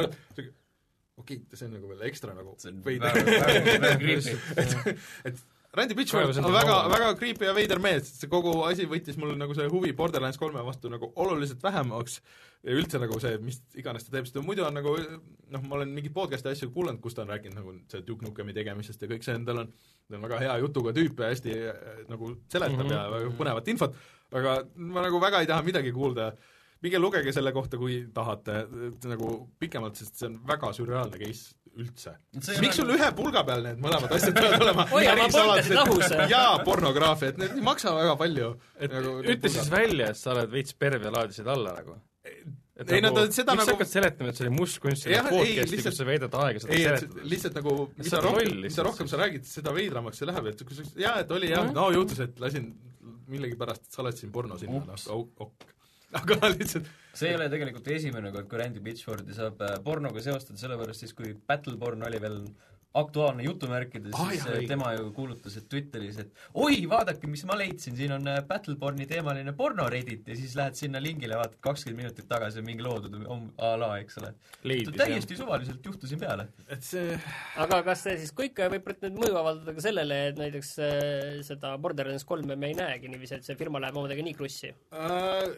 okei 1.17 1.37
okay,, 1.41 1.57
see 1.57 1.67
on 1.67 1.77
nagu 1.77 1.91
veel 1.91 2.07
ekstra 2.09 2.33
nagu 2.37 2.55
creepy. 4.01 4.35
et, 4.63 4.75
et 5.31 5.45
Randy 5.77 5.93
Pitchford 5.93 6.37
on 6.41 6.53
väga, 6.55 6.75
väga 6.89 7.09
creepy 7.19 7.45
ja 7.45 7.53
veider 7.53 7.77
mees, 7.81 8.07
see 8.17 8.29
kogu 8.31 8.53
asi 8.65 8.87
võttis 8.89 9.17
mul 9.21 9.35
nagu 9.37 9.53
see 9.53 9.67
huvi 9.69 9.91
Borderlands 9.97 10.39
kolme 10.41 10.63
vastu 10.65 10.89
nagu 10.89 11.11
oluliselt 11.21 11.61
vähemaks. 11.63 12.17
Ja 12.65 12.73
üldse 12.73 12.97
nagu 12.97 13.19
see, 13.21 13.35
mis 13.45 13.59
iganes 13.77 14.07
ta 14.07 14.15
teeb, 14.15 14.25
sest 14.25 14.39
muidu 14.43 14.65
on 14.65 14.73
nagu 14.73 14.95
noh, 14.97 15.61
ma 15.61 15.77
olen 15.77 15.91
mingeid 15.93 16.15
podcast'e 16.15 16.49
asju 16.55 16.71
kuulanud, 16.73 16.97
kus 17.03 17.13
ta 17.13 17.21
on 17.23 17.29
rääkinud 17.29 17.59
nagu 17.59 17.75
see 17.91 18.01
Duke 18.07 18.25
Nukemi 18.25 18.55
tegemisest 18.57 19.05
ja 19.05 19.11
kõik 19.11 19.27
see, 19.27 19.37
tal 19.45 19.61
on, 19.61 19.69
ta 20.09 20.17
on 20.17 20.25
väga 20.25 20.41
hea 20.41 20.57
jutuga 20.63 20.95
tüüp 20.97 21.21
ja 21.21 21.29
hästi 21.29 21.53
äh, 21.53 22.01
nagu 22.09 22.31
seletab 22.49 22.81
mm 22.81 22.87
-hmm. 22.87 22.95
ja 22.97 23.03
väga 23.13 23.35
põnevat 23.37 23.69
infot, 23.71 24.01
aga 24.41 24.57
ma 24.75 25.05
nagu 25.05 25.21
väga 25.21 25.43
ei 25.45 25.51
taha 25.53 25.61
midagi 25.61 25.93
kuulda. 25.93 26.31
Minge 26.81 26.99
lugege 26.99 27.31
selle 27.33 27.53
kohta, 27.53 27.77
kui 27.77 28.07
tahate 28.13 28.65
nagu 29.05 29.29
pikemalt, 29.59 29.95
sest 29.95 30.17
see 30.17 30.27
on 30.29 30.41
väga 30.47 30.73
sürreaalne 30.73 31.21
case 31.21 31.56
üldse. 31.83 32.13
miks 32.63 32.79
sul 32.79 32.91
ühe 32.95 33.09
pulga 33.17 33.43
peal 33.47 33.63
need 33.65 33.81
mõlemad 33.83 34.13
asjad 34.17 34.37
peavad 34.37 34.61
olema 34.65 34.85
jaa, 36.31 36.53
pornograafia, 36.67 37.33
et 37.33 37.41
need 37.41 37.57
ei 37.57 37.65
maksa 37.65 37.95
väga 37.97 38.15
palju. 38.19 38.53
et 38.79 38.93
nagu, 38.93 39.17
ütle 39.23 39.51
siis 39.53 39.71
välja, 39.71 40.11
et 40.13 40.19
sa 40.19 40.33
oled 40.35 40.53
veits 40.53 40.77
perv 40.77 41.07
ja 41.07 41.13
laadisid 41.17 41.51
alla 41.53 41.75
nagu. 41.77 41.99
Et 42.77 42.91
ei 42.93 43.01
nagu, 43.01 43.17
no 43.17 43.25
ta 43.25 43.33
seda 43.33 43.55
miks 43.55 43.63
nagu 43.63 43.69
sa 43.71 43.73
hakkad 43.73 43.89
seletama, 43.89 44.31
et 44.33 44.37
see 44.37 44.45
oli 44.45 44.53
mustkunst 44.53 45.07
selles 45.07 45.31
podcast'i, 45.31 45.79
kus 45.81 45.97
sa 45.97 46.05
veedad 46.05 46.35
aega 46.43 46.61
seda 46.61 46.81
seletada? 46.81 47.23
lihtsalt 47.31 47.57
nagu 47.57 47.77
mida 47.97 48.19
rohkem, 48.25 48.51
mida 48.67 48.85
rohkem 48.85 49.09
sa 49.09 49.21
räägid, 49.23 49.47
seda 49.49 49.73
veidramaks 49.73 50.21
see 50.21 50.29
läheb, 50.29 50.51
et 50.51 50.61
kui 50.67 50.77
sa 50.77 50.85
jaa, 51.01 51.15
et 51.23 51.33
oli 51.33 51.49
jah, 51.53 51.71
no 51.73 51.87
juhtus, 51.95 52.21
et 52.27 52.37
lasin 52.43 52.69
millegipärast 53.31 53.89
salvestasin 53.91 54.31
porno 54.35 54.59
sinna, 54.61 54.83
noh, 54.85 55.25
ok. 55.47 55.65
Aga 56.15 56.53
lihtsalt 56.53 56.87
see 57.17 57.31
ei 57.31 57.39
ole 57.39 57.49
tegelikult 57.51 57.91
esimene 57.95 58.31
kord, 58.35 58.47
kui 58.49 58.61
Randy 58.61 58.83
Pitchfordi 58.83 59.35
saab 59.35 59.61
äh, 59.65 59.77
pornoga 59.85 60.23
seostada, 60.23 60.59
sellepärast 60.61 61.05
siis 61.05 61.15
kui 61.17 61.33
battle 61.49 61.77
porn 61.81 62.05
oli 62.07 62.21
veel 62.23 62.41
aktuaalne 62.97 63.43
jutumärkides 63.45 64.13
ah,, 64.15 64.29
siis 64.31 64.45
jah, 64.45 64.55
äh, 64.57 64.65
tema 64.69 64.91
ju 64.95 65.09
kuulutas, 65.13 65.57
et 65.59 65.67
Twitteris, 65.69 66.19
et 66.23 66.43
oi, 66.57 66.79
vaadake, 66.89 67.29
mis 67.29 67.43
ma 67.49 67.57
leidsin, 67.59 67.97
siin 67.97 68.13
on 68.15 68.29
äh, 68.31 68.39
Battleborni 68.47 69.05
teemaline 69.09 69.53
porno 69.57 69.85
Reddit 69.91 70.29
ja 70.29 70.37
siis 70.37 70.55
lähed 70.57 70.77
sinna 70.79 71.01
lingile, 71.03 71.37
vaatad 71.39 71.59
kakskümmend 71.63 72.03
minutit 72.03 72.29
tagasi 72.29 72.61
on 72.61 72.67
mingi 72.69 72.85
loodud 72.85 73.17
a 73.17 73.73
la, 73.81 73.91
eks 74.01 74.21
ole. 74.21 74.31
täiesti 74.63 75.35
jah. 75.35 75.41
suvaliselt 75.41 75.89
juhtusin 75.89 76.21
peale. 76.21 76.47
et 76.73 76.85
see 76.85 77.17
aga 77.65 77.81
kas 77.89 78.05
see 78.07 78.17
siis 78.23 78.33
kõik 78.37 78.61
võib 78.75 78.93
nüüd 78.93 79.19
mõju 79.25 79.41
avaldada 79.41 79.77
ka 79.77 79.87
sellele, 79.89 80.21
et 80.31 80.39
näiteks 80.41 80.71
seda 81.49 81.75
Borderlands 81.81 82.25
kolme 82.29 82.57
me 82.57 82.71
ei 82.71 82.77
näegi 82.77 83.11
niiviisi, 83.11 83.41
et 83.41 83.49
see 83.49 83.59
firma 83.59 83.81
läheb 83.83 83.99
omadega 83.99 84.25
nii 84.25 84.37
krussi 84.37 84.73
uh,? 84.93 85.51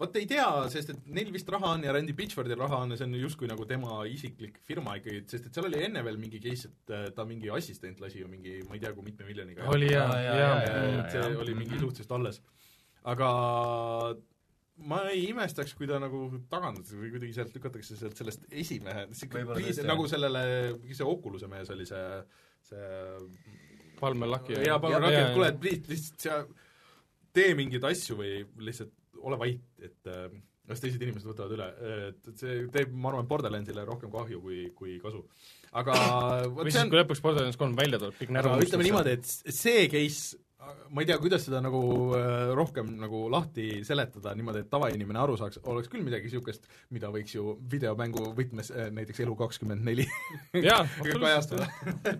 Vot 0.00 0.18
ei 0.20 0.26
tea, 0.28 0.46
sest 0.72 0.92
et 0.92 1.08
neil 1.08 1.32
vist 1.32 1.48
raha 1.52 1.72
on 1.76 1.84
ja 1.86 1.94
Randy 1.96 2.12
Pitchfordil 2.16 2.58
raha 2.60 2.82
on 2.84 2.92
ja 2.92 3.00
see 3.00 3.08
on 3.08 3.16
justkui 3.16 3.48
nagu 3.48 3.64
tema 3.68 4.02
isiklik 4.10 4.58
firma 4.68 4.98
ikkagi, 5.00 5.22
sest 5.30 5.48
et 5.48 5.56
seal 5.56 5.68
oli 5.70 5.80
enne 5.86 6.02
veel 6.04 6.20
mingi 6.20 6.40
case, 6.44 6.68
et 6.68 6.92
äh, 6.92 7.06
ta 7.16 7.24
mingi 7.28 7.50
assistent 7.52 8.00
lasi 8.04 8.20
ju 8.20 8.30
mingi 8.30 8.58
ma 8.68 8.76
ei 8.76 8.82
tea, 8.84 8.92
kui 8.96 9.06
mitme 9.06 9.28
miljoniga. 9.28 9.68
oli 9.72 9.88
jaa, 9.92 10.08
jaa, 10.20 10.56
et 11.00 11.16
see 11.16 11.30
oli 11.44 11.56
mingi 11.56 11.80
suhteliselt 11.80 12.16
alles. 12.18 12.42
aga 13.08 13.30
ma 14.90 15.00
ei 15.08 15.30
imestaks, 15.30 15.72
kui 15.78 15.88
ta 15.88 16.00
nagu 16.02 16.26
tagandatakse 16.52 16.98
või 17.00 17.14
kuidagi 17.14 17.38
sealt 17.38 17.56
lükatakse 17.56 17.96
sealt 17.96 18.20
sellest 18.20 18.44
esimehe, 18.50 19.06
nagu 19.88 20.08
sellele, 20.12 20.44
mis 20.82 21.00
see 21.00 21.08
Oculus'e 21.08 21.48
mees 21.48 21.72
oli, 21.72 21.88
see, 21.88 22.04
see 22.68 22.92
Palmer 23.96 24.28
Lucky. 24.28 24.60
jaa, 24.60 24.76
Palmer 24.82 25.08
Lucky, 25.08 25.22
et 25.24 25.34
kuule, 25.38 25.50
et 25.54 25.90
lihtsalt 25.94 26.28
sa 26.28 26.38
tee 27.36 27.56
mingeid 27.56 27.84
asju 27.88 28.20
või 28.20 28.36
lihtsalt 28.68 28.92
ole 29.26 29.38
vait, 29.40 29.60
et 29.82 30.10
äh, 30.12 30.28
las 30.70 30.82
teised 30.82 31.02
inimesed 31.02 31.28
võtavad 31.30 31.54
üle, 31.56 31.66
et, 32.08 32.32
see 32.40 32.64
teeb, 32.74 32.94
ma 32.94 33.12
arvan, 33.12 33.28
Borderlandsile 33.30 33.84
rohkem 33.86 34.10
kahju 34.12 34.40
kui, 34.42 34.62
kui 34.78 34.96
kasu. 35.02 35.22
aga 35.76 35.98
või 36.56 36.70
siis 36.70 36.82
on..., 36.82 36.90
kui 36.92 37.00
lõpuks 37.02 37.22
Borderlands 37.24 37.60
kolm 37.60 37.76
välja 37.78 38.00
tuleb, 38.02 38.16
kõik 38.20 38.34
närv 38.34 38.58
ütleme 38.66 38.88
niimoodi, 38.88 39.16
et 39.18 39.54
see 39.60 39.86
case 39.92 40.40
ma 40.90 41.02
ei 41.02 41.06
tea, 41.08 41.16
kuidas 41.20 41.44
seda 41.46 41.60
nagu 41.64 41.80
äh, 42.16 42.52
rohkem 42.56 42.88
nagu 43.00 43.26
lahti 43.32 43.82
seletada 43.86 44.32
niimoodi, 44.38 44.62
et 44.64 44.70
tavainimene 44.70 45.20
aru 45.20 45.36
saaks, 45.38 45.60
oleks 45.70 45.90
küll 45.92 46.04
midagi 46.06 46.28
niisugust, 46.28 46.68
mida 46.94 47.10
võiks 47.14 47.34
ju 47.34 47.56
videomängu 47.72 48.30
võtmes 48.36 48.70
äh, 48.74 48.90
näiteks 48.94 49.22
Elu24 49.24 50.06
kajastada. 51.26 51.68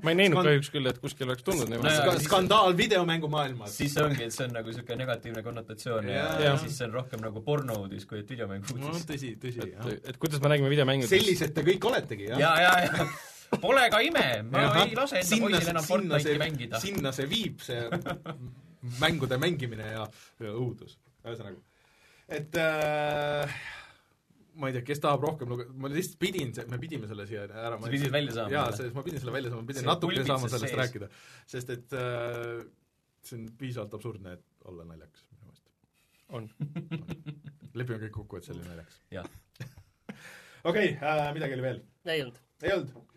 ma 0.02 0.12
ei 0.12 0.20
näinud 0.22 0.42
kahjuks 0.42 0.72
küll, 0.74 0.90
et 0.90 1.00
kuskil 1.02 1.30
oleks 1.30 1.46
tulnud 1.46 1.70
niimoodi 1.72 2.26
skandaal 2.26 2.76
videomängumaailmas. 2.78 3.76
siis 3.76 3.96
ongi, 4.02 4.26
et 4.26 4.34
see 4.34 4.48
on 4.48 4.56
nagu 4.58 4.72
niisugune 4.72 5.00
negatiivne 5.04 5.44
konnotatsioon 5.46 6.10
ja, 6.10 6.24
ja, 6.24 6.50
ja 6.50 6.58
siis 6.62 6.76
see 6.78 6.88
on 6.88 6.98
rohkem 7.00 7.22
nagu 7.24 7.44
porno-uudis 7.46 8.08
kui 8.08 8.22
et 8.22 8.34
videomängu 8.34 8.74
uudis. 8.74 8.84
no 8.86 9.06
tõsi, 9.12 9.36
tõsi, 9.42 9.70
jah. 9.72 9.94
et 10.02 10.20
kuidas 10.22 10.42
me 10.42 10.52
nägime 10.54 10.72
videomängudes 10.72 11.12
sellised 11.12 11.56
te 11.56 11.66
kõik 11.66 11.90
oletegi, 11.92 12.30
jah? 12.32 12.42
ja, 12.42 12.52
ja, 12.66 12.76
ja 12.86 13.08
Pole 13.62 13.86
ka 13.92 14.00
ime, 14.04 14.26
ma 14.50 14.64
ja, 14.64 14.74
ei 14.84 14.96
lase 14.96 15.22
enda 15.22 15.38
poisil 15.44 15.72
enam 15.72 15.86
Fortnite'i 15.86 16.38
mängida. 16.40 16.80
sinna 16.82 17.12
see 17.14 17.28
viib, 17.30 17.62
see 17.64 17.86
mängude 19.00 19.38
mängimine 19.40 19.88
ja, 19.92 20.04
õudus, 20.50 20.98
ühesõnaga. 21.24 21.60
et 22.38 22.58
äh, 22.60 23.56
ma 24.60 24.70
ei 24.70 24.76
tea, 24.76 24.84
kes 24.86 25.02
tahab 25.04 25.24
rohkem 25.26 25.50
luge-, 25.52 25.66
ma 25.78 25.90
lihtsalt 25.92 26.18
pidin, 26.22 26.52
me 26.72 26.80
pidime 26.82 27.08
selle 27.10 27.26
siia 27.28 27.46
ära 27.46 27.78
sa 27.78 27.92
pidid 27.92 28.12
välja 28.14 28.36
saama? 28.38 28.54
jaa, 28.54 28.66
see, 28.78 28.92
ma 28.96 29.04
pidin 29.06 29.22
selle 29.22 29.34
välja 29.36 29.52
saama, 29.52 29.64
ma 29.64 29.72
pidin 29.72 29.88
natuke 29.90 30.26
saama 30.26 30.50
sellest 30.52 30.68
sees. 30.68 30.78
rääkida. 30.82 31.10
sest 31.54 31.72
et 31.76 31.96
äh, 31.96 32.62
see 33.26 33.40
on 33.40 33.48
piisavalt 33.60 33.98
absurdne, 33.98 34.36
et 34.38 34.70
olla 34.70 34.86
naljakas 34.88 35.26
minu 35.32 35.50
meelest. 35.50 35.66
on, 36.28 36.48
on.. 36.62 37.26
lepime 37.78 38.00
kõik 38.06 38.14
kokku, 38.20 38.40
et 38.40 38.48
see 38.48 38.56
oli 38.56 38.64
naljakas. 38.68 39.02
jah. 39.14 39.28
okei, 40.70 40.96
äh, 40.96 41.26
midagi 41.36 41.58
oli 41.58 41.68
veel? 41.70 41.84
ei 42.06 42.24
olnud. 42.24 42.40
ei 42.64 42.78
olnud? 42.78 43.15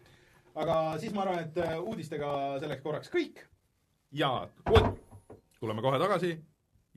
Aga 0.60 0.80
siis 1.00 1.14
ma 1.16 1.24
arvan, 1.24 1.46
et 1.46 1.62
äh, 1.64 1.78
uudistega 1.80 2.32
selleks 2.60 2.84
korraks 2.84 3.12
kõik 3.14 3.46
ja 4.16 4.32
tuleme 5.60 5.84
kohe 5.86 6.02
tagasi 6.02 6.34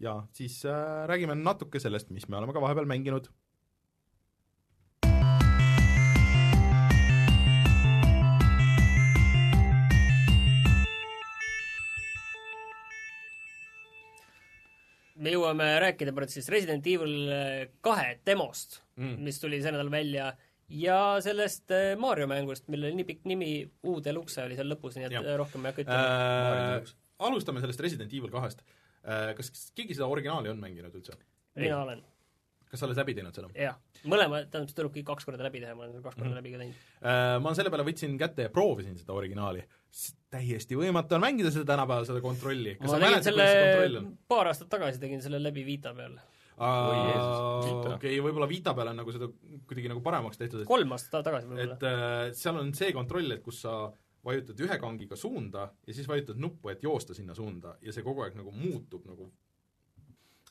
ja 0.02 0.18
siis 0.34 0.62
äh, 0.66 1.04
räägime 1.10 1.36
natuke 1.38 1.82
sellest, 1.82 2.10
mis 2.10 2.26
me 2.28 2.40
oleme 2.40 2.54
ka 2.56 2.64
vahepeal 2.64 2.90
mänginud. 2.90 3.30
me 15.22 15.30
jõuame 15.30 15.66
rääkida 15.78 16.10
praegu 16.10 16.34
siis 16.34 16.48
Resident 16.50 16.86
Evil 16.90 17.12
kahe 17.86 18.16
demost 18.26 18.80
mm., 18.98 19.20
mis 19.22 19.36
tuli 19.38 19.60
see 19.62 19.70
nädal 19.70 19.92
välja 19.92 20.32
ja 20.72 20.98
sellest 21.24 21.72
äh, 21.74 21.92
Mario 22.00 22.28
mängust, 22.30 22.68
millel 22.72 22.94
nii 22.96 23.06
pikk 23.08 23.26
nimi, 23.28 23.50
U 23.88 23.98
Deluxe 24.04 24.44
oli 24.46 24.56
seal 24.58 24.70
lõpus, 24.72 24.96
nii 24.96 25.08
et 25.08 25.18
ja. 25.18 25.36
rohkem 25.40 25.64
ei 25.64 25.72
hakka 25.72 25.84
ütlema 25.84 26.78
äh, 26.78 26.94
alustame 27.28 27.62
sellest 27.64 27.82
Resident 27.84 28.14
Evil 28.14 28.32
kahest. 28.32 28.64
Äh, 29.02 29.32
kas 29.38 29.52
keegi 29.76 29.98
seda 29.98 30.08
originaali 30.10 30.52
on 30.52 30.62
mänginud 30.62 30.94
üldse? 30.98 31.18
mina 31.58 31.82
olen. 31.82 32.00
kas 32.70 32.80
sa 32.80 32.86
oled 32.86 32.96
läbi 32.96 33.12
teinud 33.18 33.36
seda? 33.36 33.50
jah, 33.58 33.76
mõlema, 34.08 34.40
tähendab, 34.46 34.70
see 34.70 34.78
tuleb 34.78 34.94
kõik 34.94 35.08
kaks 35.10 35.28
korda 35.28 35.44
läbi 35.44 35.60
teha, 35.60 35.74
ma 35.76 35.84
olen 35.84 35.96
seda 35.96 36.06
kaks 36.06 36.16
korda 36.16 36.28
mm 36.30 36.32
-hmm. 36.32 36.40
läbi 36.40 36.52
ka 36.52 36.62
teinud. 36.62 36.82
Äh, 37.02 37.36
ma 37.44 37.54
selle 37.58 37.72
peale 37.74 37.86
võtsin 37.90 38.18
kätte 38.20 38.48
ja 38.48 38.52
proovisin 38.54 38.98
seda 38.98 39.12
originaali. 39.12 39.64
täiesti 40.32 40.76
võimatu 40.78 41.18
on 41.18 41.20
mängida 41.20 41.50
seda 41.52 41.68
tänapäeval, 41.74 42.08
seda 42.08 42.20
kontrolli. 42.24 42.76
ma 42.80 42.98
tegin 42.98 43.24
selle, 43.28 44.04
paar 44.28 44.48
aastat 44.48 44.70
tagasi 44.72 45.00
tegin 45.00 45.22
selle 45.22 45.42
läbi 45.42 45.66
Vita 45.66 45.92
peal 45.94 46.16
okei 46.58 47.94
okay,, 47.94 48.20
võib-olla 48.24 48.48
Vita 48.50 48.74
peal 48.76 48.92
on 48.92 49.00
nagu 49.02 49.14
seda 49.14 49.28
kuidagi 49.68 49.90
nagu 49.92 50.02
paremaks 50.04 50.40
tehtud, 50.40 50.62
et 50.62 50.68
kolm 50.68 50.94
aastat 50.96 51.24
tagasi 51.26 51.48
võib-olla. 51.50 51.78
et 51.78 51.86
äh, 51.88 52.24
seal 52.38 52.60
on 52.60 52.72
see 52.76 52.92
kontroll, 52.96 53.36
et 53.36 53.44
kus 53.44 53.62
sa 53.64 53.76
vajutad 54.26 54.60
ühe 54.66 54.78
kangiga 54.82 55.18
suunda 55.18 55.66
ja 55.86 55.94
siis 55.94 56.08
vajutad 56.08 56.38
nuppu, 56.42 56.70
et 56.72 56.84
joosta 56.84 57.16
sinna 57.16 57.34
suunda 57.34 57.76
ja 57.82 57.94
see 57.94 58.04
kogu 58.06 58.22
aeg 58.26 58.36
nagu 58.38 58.52
muutub 58.54 59.06
nagu 59.08 59.30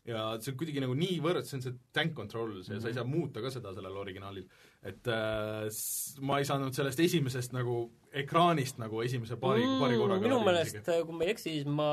ja 0.08 0.26
see 0.42 0.54
on 0.54 0.58
kuidagi 0.58 0.82
nagu 0.82 0.96
niivõrd, 0.98 1.46
see 1.46 1.60
on 1.60 1.64
see 1.66 1.80
tank 1.94 2.16
control, 2.18 2.54
see 2.62 2.74
mm, 2.74 2.78
-hmm. 2.78 2.82
sa 2.82 2.90
ei 2.90 2.98
saa 2.98 3.08
muuta 3.08 3.42
ka 3.44 3.52
seda 3.54 3.74
sellel 3.78 3.98
originaalil. 4.02 4.48
et 4.82 5.08
äh, 5.14 5.68
ma 6.26 6.40
ei 6.42 6.46
saanud 6.46 6.74
sellest 6.74 7.00
esimesest 7.00 7.54
nagu 7.54 7.84
ekraanist 8.12 8.80
nagu 8.82 9.04
esimese 9.06 9.38
paari 9.38 9.62
mm,, 9.62 9.80
paari 9.80 9.98
korraga 10.02 10.26
minu 10.26 10.40
meelest 10.42 10.90
kui 11.06 11.18
ma 11.18 11.28
ei 11.28 11.34
eksi, 11.36 11.54
siis 11.60 11.68
ma 11.70 11.90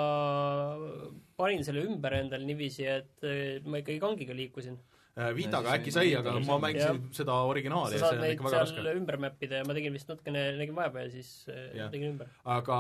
panin 1.37 1.65
selle 1.67 1.85
ümber 1.87 2.17
endal 2.19 2.47
niiviisi, 2.49 2.87
et 2.89 3.27
eh, 3.29 3.61
ma 3.65 3.83
ikkagi 3.83 4.01
kangiga 4.03 4.37
liikusin. 4.37 4.79
Äh, 5.19 5.33
Vitaga 5.35 5.73
Ja 5.73 5.79
äkki 5.81 5.91
sai, 5.91 6.13
aga 6.15 6.37
ma 6.47 6.61
mängisin 6.63 7.01
seda 7.17 7.35
originaali 7.51 7.99
sa 7.99 8.07
ja 8.07 8.11
see 8.13 8.19
on 8.21 8.27
ikka 8.29 8.45
väga 8.47 8.61
raske. 8.63 8.85
ümber 9.01 9.17
mäppida 9.25 9.59
ja 9.59 9.67
ma 9.67 9.75
tegin 9.75 9.97
vist 9.97 10.07
natukene, 10.11 10.45
nägin 10.61 10.77
vaeva 10.77 11.03
ja 11.03 11.11
siis 11.11 11.31
eh, 11.51 11.75
Jah. 11.75 11.91
tegin 11.91 12.13
ümber. 12.13 12.31
aga 12.55 12.79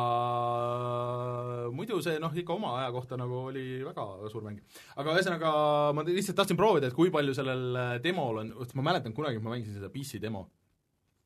muidu 1.74 1.98
see 2.04 2.20
noh, 2.22 2.30
ikka 2.30 2.54
oma 2.54 2.76
aja 2.78 2.94
kohta 2.94 3.18
nagu 3.18 3.42
oli 3.50 3.82
väga 3.82 4.06
suur 4.30 4.46
mäng. 4.46 4.62
aga 4.94 5.18
ühesõnaga 5.18 5.52
ma 5.98 6.06
lihtsalt 6.06 6.38
tahtsin 6.38 6.60
proovida, 6.60 6.92
et 6.92 6.98
kui 7.00 7.10
palju 7.10 7.34
sellel 7.34 7.66
äh, 7.74 7.98
demol 8.06 8.44
on, 8.44 8.54
ma 8.78 8.88
mäletan 8.92 9.16
kunagi 9.18 9.42
ma 9.42 9.56
mängisin 9.56 9.80
seda 9.80 9.90
PC 9.90 10.22
demo 10.22 10.46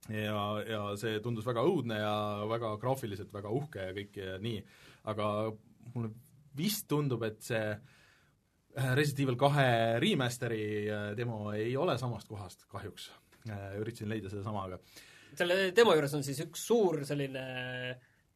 ja, 0.09 0.43
ja 0.65 0.85
see 0.97 1.21
tundus 1.21 1.45
väga 1.45 1.61
õudne 1.69 2.01
ja 2.01 2.15
väga 2.49 2.79
graafiliselt 2.81 3.37
väga 3.37 3.53
uhke 3.53 3.91
ja 3.91 3.97
kõik 4.01 4.17
ja 4.17 4.41
nii, 4.41 4.65
aga 5.13 5.27
mulle 5.93 6.17
vist 6.57 6.89
tundub, 6.89 7.21
et 7.29 7.45
see 7.45 7.67
äh, 7.69 8.01
Resident 8.73 9.27
Evil 9.27 9.37
kahe 9.41 9.67
remaster'i 10.01 10.67
äh, 10.89 11.09
demo 11.17 11.51
ei 11.53 11.75
ole 11.77 11.99
samast 12.01 12.29
kohast 12.29 12.65
kahjuks. 12.73 13.11
üritasin 13.81 14.07
leida 14.09 14.31
sedasama, 14.31 14.69
aga 14.69 14.77
selle 15.39 15.73
demo 15.77 15.95
juures 15.97 16.15
on 16.17 16.25
siis 16.27 16.41
üks 16.45 16.67
suur 16.69 17.03
selline 17.09 17.43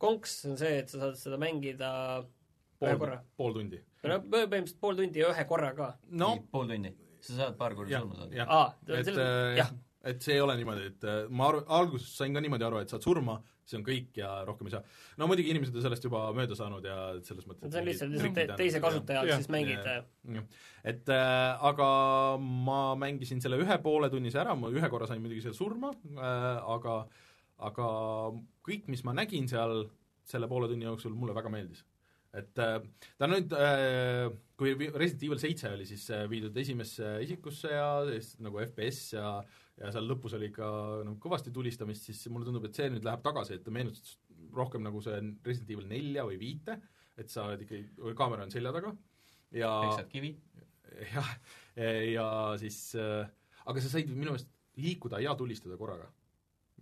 konks, 0.02 0.38
on 0.50 0.58
see, 0.60 0.80
et 0.82 0.92
sa 0.92 1.00
saad 1.04 1.18
seda 1.20 1.38
mängida 1.40 1.90
ühe 2.20 2.92
pool 2.92 3.00
korra., 3.00 3.18
pool 3.38 3.56
tundi. 3.56 3.80
no 4.04 4.20
põhimõtteliselt 4.24 4.80
pool 4.82 5.00
tundi 5.00 5.22
ja 5.22 5.32
ühe 5.32 5.46
korra 5.48 5.72
ka. 5.76 5.90
no 6.20 6.32
pool 6.52 6.68
tundi. 6.72 6.92
sa 7.24 7.40
saad 7.40 7.58
paar 7.60 7.76
korda 7.78 8.02
surma, 8.02 8.20
saada. 8.20 8.46
aa, 8.46 8.66
et 9.00 9.12
äh, 9.14 9.74
et 10.06 10.22
see 10.22 10.36
ei 10.36 10.42
ole 10.44 10.56
niimoodi, 10.58 10.88
et 10.92 11.06
äh, 11.08 11.22
ma 11.30 11.50
aru, 11.50 11.64
alguses 11.80 12.12
sain 12.18 12.36
ka 12.36 12.42
niimoodi 12.44 12.68
aru, 12.68 12.82
et 12.84 12.92
saad 12.92 13.04
surma, 13.04 13.38
see 13.66 13.78
on 13.80 13.84
kõik 13.86 14.16
ja 14.20 14.30
rohkem 14.46 14.68
ei 14.70 14.74
saa. 14.76 14.82
no 15.18 15.26
muidugi 15.30 15.50
inimesed 15.54 15.76
on 15.76 15.84
sellest 15.86 16.06
juba 16.06 16.24
mööda 16.36 16.56
saanud 16.58 16.84
ja 16.86 16.96
selles 17.26 17.46
mõttes 17.50 17.72
see 17.72 17.82
on 17.82 17.88
lihtsalt 17.90 18.34
te- 18.38 18.48
teise 18.62 18.80
kasutaja 18.84 19.24
Jah. 19.26 19.40
siis 19.42 19.50
mängid 19.52 19.86
et 20.84 21.08
äh, 21.10 21.66
aga 21.70 21.88
ma 22.38 22.80
mängisin 22.98 23.42
selle 23.42 23.58
ühe 23.62 23.78
pooletunnise 23.82 24.38
ära, 24.42 24.54
ma 24.58 24.70
ühe 24.70 24.90
korra 24.92 25.08
sain 25.10 25.22
muidugi 25.24 25.42
seal 25.48 25.56
surma 25.58 25.92
äh,, 25.94 26.48
aga 26.76 27.00
aga 27.56 27.86
kõik, 28.66 28.88
mis 28.92 29.02
ma 29.06 29.14
nägin 29.16 29.46
seal 29.48 29.86
selle 30.26 30.48
poole 30.50 30.68
tunni 30.68 30.84
jooksul, 30.84 31.14
mulle 31.16 31.34
väga 31.36 31.48
meeldis. 31.52 31.84
et 32.36 32.58
äh, 32.60 32.80
ta 33.18 33.28
nüüd 33.30 33.52
äh,, 33.56 34.26
kui 34.58 34.74
Resident 34.76 35.22
Evil 35.24 35.40
seitse 35.40 35.70
oli 35.72 35.86
siis 35.88 36.04
äh, 36.12 36.26
viidud 36.30 36.56
esimesse 36.56 37.16
isikusse 37.24 37.70
ja 37.72 37.88
siis 38.10 38.34
nagu 38.44 38.60
FPS 38.60 39.14
ja 39.14 39.30
ja 39.80 39.92
seal 39.92 40.08
lõpus 40.08 40.36
oli 40.38 40.50
ikka 40.50 40.68
nagu 41.04 41.18
kõvasti 41.22 41.52
tulistamist, 41.54 42.08
siis 42.08 42.22
mulle 42.32 42.48
tundub, 42.48 42.64
et 42.68 42.78
see 42.78 42.88
nüüd 42.92 43.04
läheb 43.06 43.24
tagasi, 43.24 43.58
et 43.58 43.64
ta 43.66 43.74
meenutas 43.74 44.16
rohkem 44.56 44.84
nagu 44.86 45.02
see 45.04 45.18
Resident 45.44 45.74
Evil 45.74 45.88
nelja 45.90 46.24
või 46.28 46.38
viite, 46.40 46.78
et 47.16 47.32
sa 47.32 47.48
oled 47.50 47.64
ikkagi, 47.66 47.90
kaamera 48.16 48.46
on 48.46 48.52
selja 48.52 48.72
taga 48.76 48.94
ja 49.56 49.72
peksad 49.84 50.12
kivi. 50.12 50.34
jah, 51.16 51.32
ja 51.76 52.28
siis 52.60 52.78
äh, 52.96 53.26
aga 53.66 53.82
sa 53.82 53.90
said 53.92 54.12
minu 54.12 54.32
meelest 54.32 54.48
liikuda 54.80 55.20
ja 55.24 55.34
tulistada 55.38 55.76
korraga. 55.80 56.08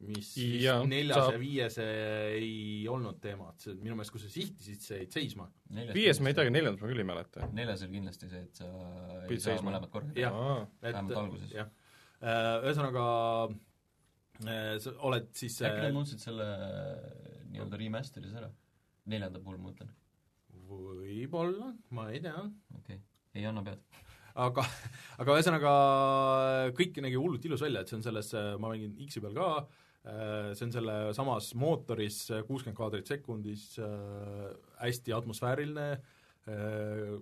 mis 0.05 0.33
Jaa, 0.37 0.83
neljas 0.91 1.21
saab. 1.21 1.37
ja 1.37 1.39
viies 1.39 1.77
ei 1.79 2.87
olnud 2.91 3.21
teema, 3.23 3.53
et 3.55 3.63
see 3.63 3.77
minu 3.79 3.95
meelest, 3.95 4.11
kui 4.13 4.23
sa 4.23 4.31
sihtisid, 4.33 4.81
sa 4.83 4.99
jäid 4.99 5.15
seisma. 5.15 5.47
viies 5.95 6.19
ma 6.21 6.33
ei 6.33 6.37
teagi, 6.39 6.51
neljandat 6.55 6.83
ma 6.83 6.91
küll 6.91 7.03
ei 7.03 7.09
mäleta. 7.11 7.49
neljas 7.55 7.85
oli 7.87 8.01
kindlasti 8.01 8.31
see, 8.33 8.43
et 8.49 8.63
sa 8.63 8.69
ei 9.21 9.29
Pidid 9.31 9.47
seisma. 9.47 9.71
mõlemat 9.71 9.95
korraga 9.95 10.19
Jah. 10.19 10.41
et 10.83 10.91
Vähemalt 10.91 11.21
alguses. 11.23 11.55
jah, 11.55 11.71
ühesõnaga 12.25 13.05
äh, 14.47 14.77
sa 14.83 14.95
oled 15.07 15.29
siis 15.37 15.59
äkki 15.61 15.83
nad 15.83 15.91
äh, 15.91 15.97
muutsid 15.97 16.23
selle 16.23 16.47
nii-öelda 17.53 17.81
remaster'is 17.81 18.37
ära? 18.39 18.51
neljanda 19.11 19.41
puhul 19.45 19.59
ma 19.61 19.69
mõtlen, 19.69 19.91
võib-olla, 20.65 21.75
ma 21.93 22.07
ei 22.09 22.23
tea, 22.25 22.39
okei 22.73 22.97
okay.. 22.97 23.01
ei 23.37 23.45
anna 23.45 23.61
pead. 23.67 23.83
aga, 24.47 24.65
aga 25.21 25.35
ühesõnaga 25.37 25.73
kõik 26.79 27.03
nägi 27.05 27.21
hullult 27.21 27.45
ilus 27.45 27.65
välja, 27.67 27.83
et 27.85 27.93
see 27.93 27.99
on 27.99 28.07
selles, 28.07 28.33
ma 28.57 28.71
mängin 28.71 28.97
X-i 29.05 29.21
peal 29.21 29.37
ka, 29.37 29.51
see 30.57 30.65
on 30.65 30.73
selle 30.73 30.97
samas 31.17 31.51
mootoris 31.61 32.23
kuuskümmend 32.49 32.77
kaadrit 32.77 33.13
sekundis 33.13 33.75
äh,, 33.81 34.49
hästi 34.81 35.15
atmosfääriline 35.17 35.87
äh,, 35.93 37.15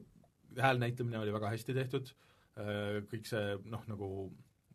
hääl 0.62 0.80
näitlemine 0.82 1.18
oli 1.18 1.34
väga 1.34 1.50
hästi 1.56 1.76
tehtud 1.78 2.14
äh,, 2.14 3.02
kõik 3.10 3.26
see 3.26 3.58
noh, 3.66 3.82
nagu 3.90 4.08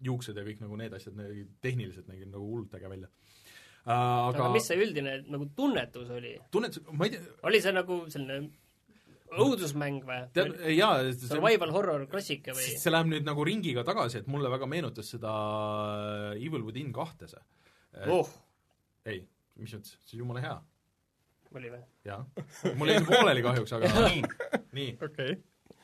juuksed 0.03 0.37
ja 0.37 0.45
kõik 0.45 0.61
nagu 0.63 0.77
need 0.79 0.93
asjad 0.97 1.17
nägid 1.17 1.49
tehniliselt 1.63 2.07
nägid 2.11 2.29
nagu 2.31 2.45
hullult 2.45 2.77
äge 2.77 2.91
välja 2.91 3.09
äh,. 3.09 3.91
aga, 3.91 4.37
aga, 4.37 4.53
mis 4.53 4.69
see 4.69 4.79
üldine 4.83 5.19
nagu 5.31 5.49
tunnetus 5.57 6.13
oli? 6.13 6.37
tunned, 6.53 6.79
ma 6.91 7.07
ei 7.07 7.15
tea, 7.15 7.35
oli 7.49 7.61
see 7.63 7.75
nagu 7.75 7.99
selline 8.13 8.41
õudusmäng 9.35 10.05
või? 10.07 10.19
tead, 10.35 10.55
jaa, 10.75 11.01
survival 11.19 11.73
horror 11.75 12.05
klassika 12.11 12.55
või? 12.55 12.69
see 12.79 12.93
läheb 12.93 13.11
nüüd 13.11 13.27
nagu 13.27 13.45
ringiga 13.47 13.83
tagasi, 13.87 14.21
et 14.21 14.31
mulle 14.31 14.51
väga 14.51 14.69
meenutas 14.69 15.11
seda 15.15 15.33
Evil 16.37 16.63
Within 16.67 16.93
kahte 16.95 17.29
see. 17.31 17.43
oh, 18.13 18.31
ei, 19.07 19.21
mis 19.59 19.75
mõttes, 19.75 19.97
see 20.05 20.17
on 20.17 20.25
jumala 20.25 20.45
hea, 20.45 20.55
oli 21.57 21.73
või? 21.75 21.83
jaa. 22.07 22.21
mul 22.79 22.93
jäi 22.93 23.03
pooleli 23.07 23.45
kahjuks, 23.45 23.75
aga 23.79 23.91
nii, 24.07 24.23
nii, 24.77 24.89
okei 25.01 25.35
okay.. 25.35 25.39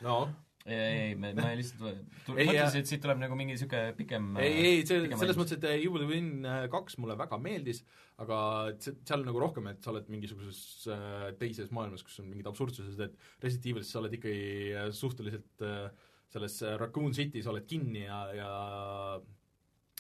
no 0.06 0.18
ei, 0.64 0.76
ei, 0.80 1.16
me, 1.20 1.34
ma 1.36 1.50
lihtsalt 1.60 1.82
mõtlesin, 2.30 2.80
et 2.80 2.88
siit 2.88 3.02
tuleb 3.04 3.20
nagu 3.20 3.36
mingi 3.36 3.58
niisugune 3.58 3.92
pikem 3.98 4.30
ei, 4.40 4.54
ei, 4.54 4.86
see, 4.88 5.10
selles 5.12 5.40
mõttes, 5.40 5.58
et 5.58 5.68
Evil 5.68 6.06
Within 6.08 6.48
äh, 6.48 6.64
kaks 6.72 6.96
mulle 7.04 7.18
väga 7.20 7.40
meeldis, 7.44 7.84
aga 8.24 8.38
seal 8.80 9.26
nagu 9.28 9.42
rohkem, 9.44 9.68
et 9.74 9.84
sa 9.84 9.92
oled 9.92 10.08
mingisuguses 10.14 10.88
äh, 10.94 11.28
teises 11.42 11.74
maailmas, 11.76 12.06
kus 12.08 12.22
on 12.24 12.30
mingid 12.32 12.48
absurdsused, 12.48 13.04
et 13.04 13.44
Resident 13.44 13.70
Evilis 13.74 13.92
sa 13.92 14.00
oled 14.00 14.16
ikkagi 14.16 14.72
äh, 14.72 14.90
suhteliselt 14.96 15.68
äh, 15.68 15.90
selles 16.34 16.62
äh, 16.64 16.78
Raccoon 16.80 17.14
City's 17.18 17.50
oled 17.52 17.68
kinni 17.70 18.06
ja, 18.08 18.24
ja 18.38 18.52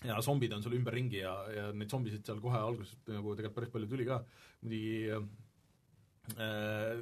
ja 0.03 0.19
zombid 0.23 0.51
on 0.55 0.63
sul 0.63 0.75
ümberringi 0.75 1.21
ja, 1.21 1.33
ja 1.53 1.67
neid 1.75 1.91
zombisid 1.91 2.25
seal 2.27 2.41
kohe 2.43 2.59
alguses 2.59 2.97
nagu 3.07 3.35
tegelikult 3.37 3.59
päris 3.59 3.71
palju 3.75 3.91
tuli 3.91 4.07
ka, 4.07 4.17
muidugi 4.63 5.11
äh, 6.39 6.97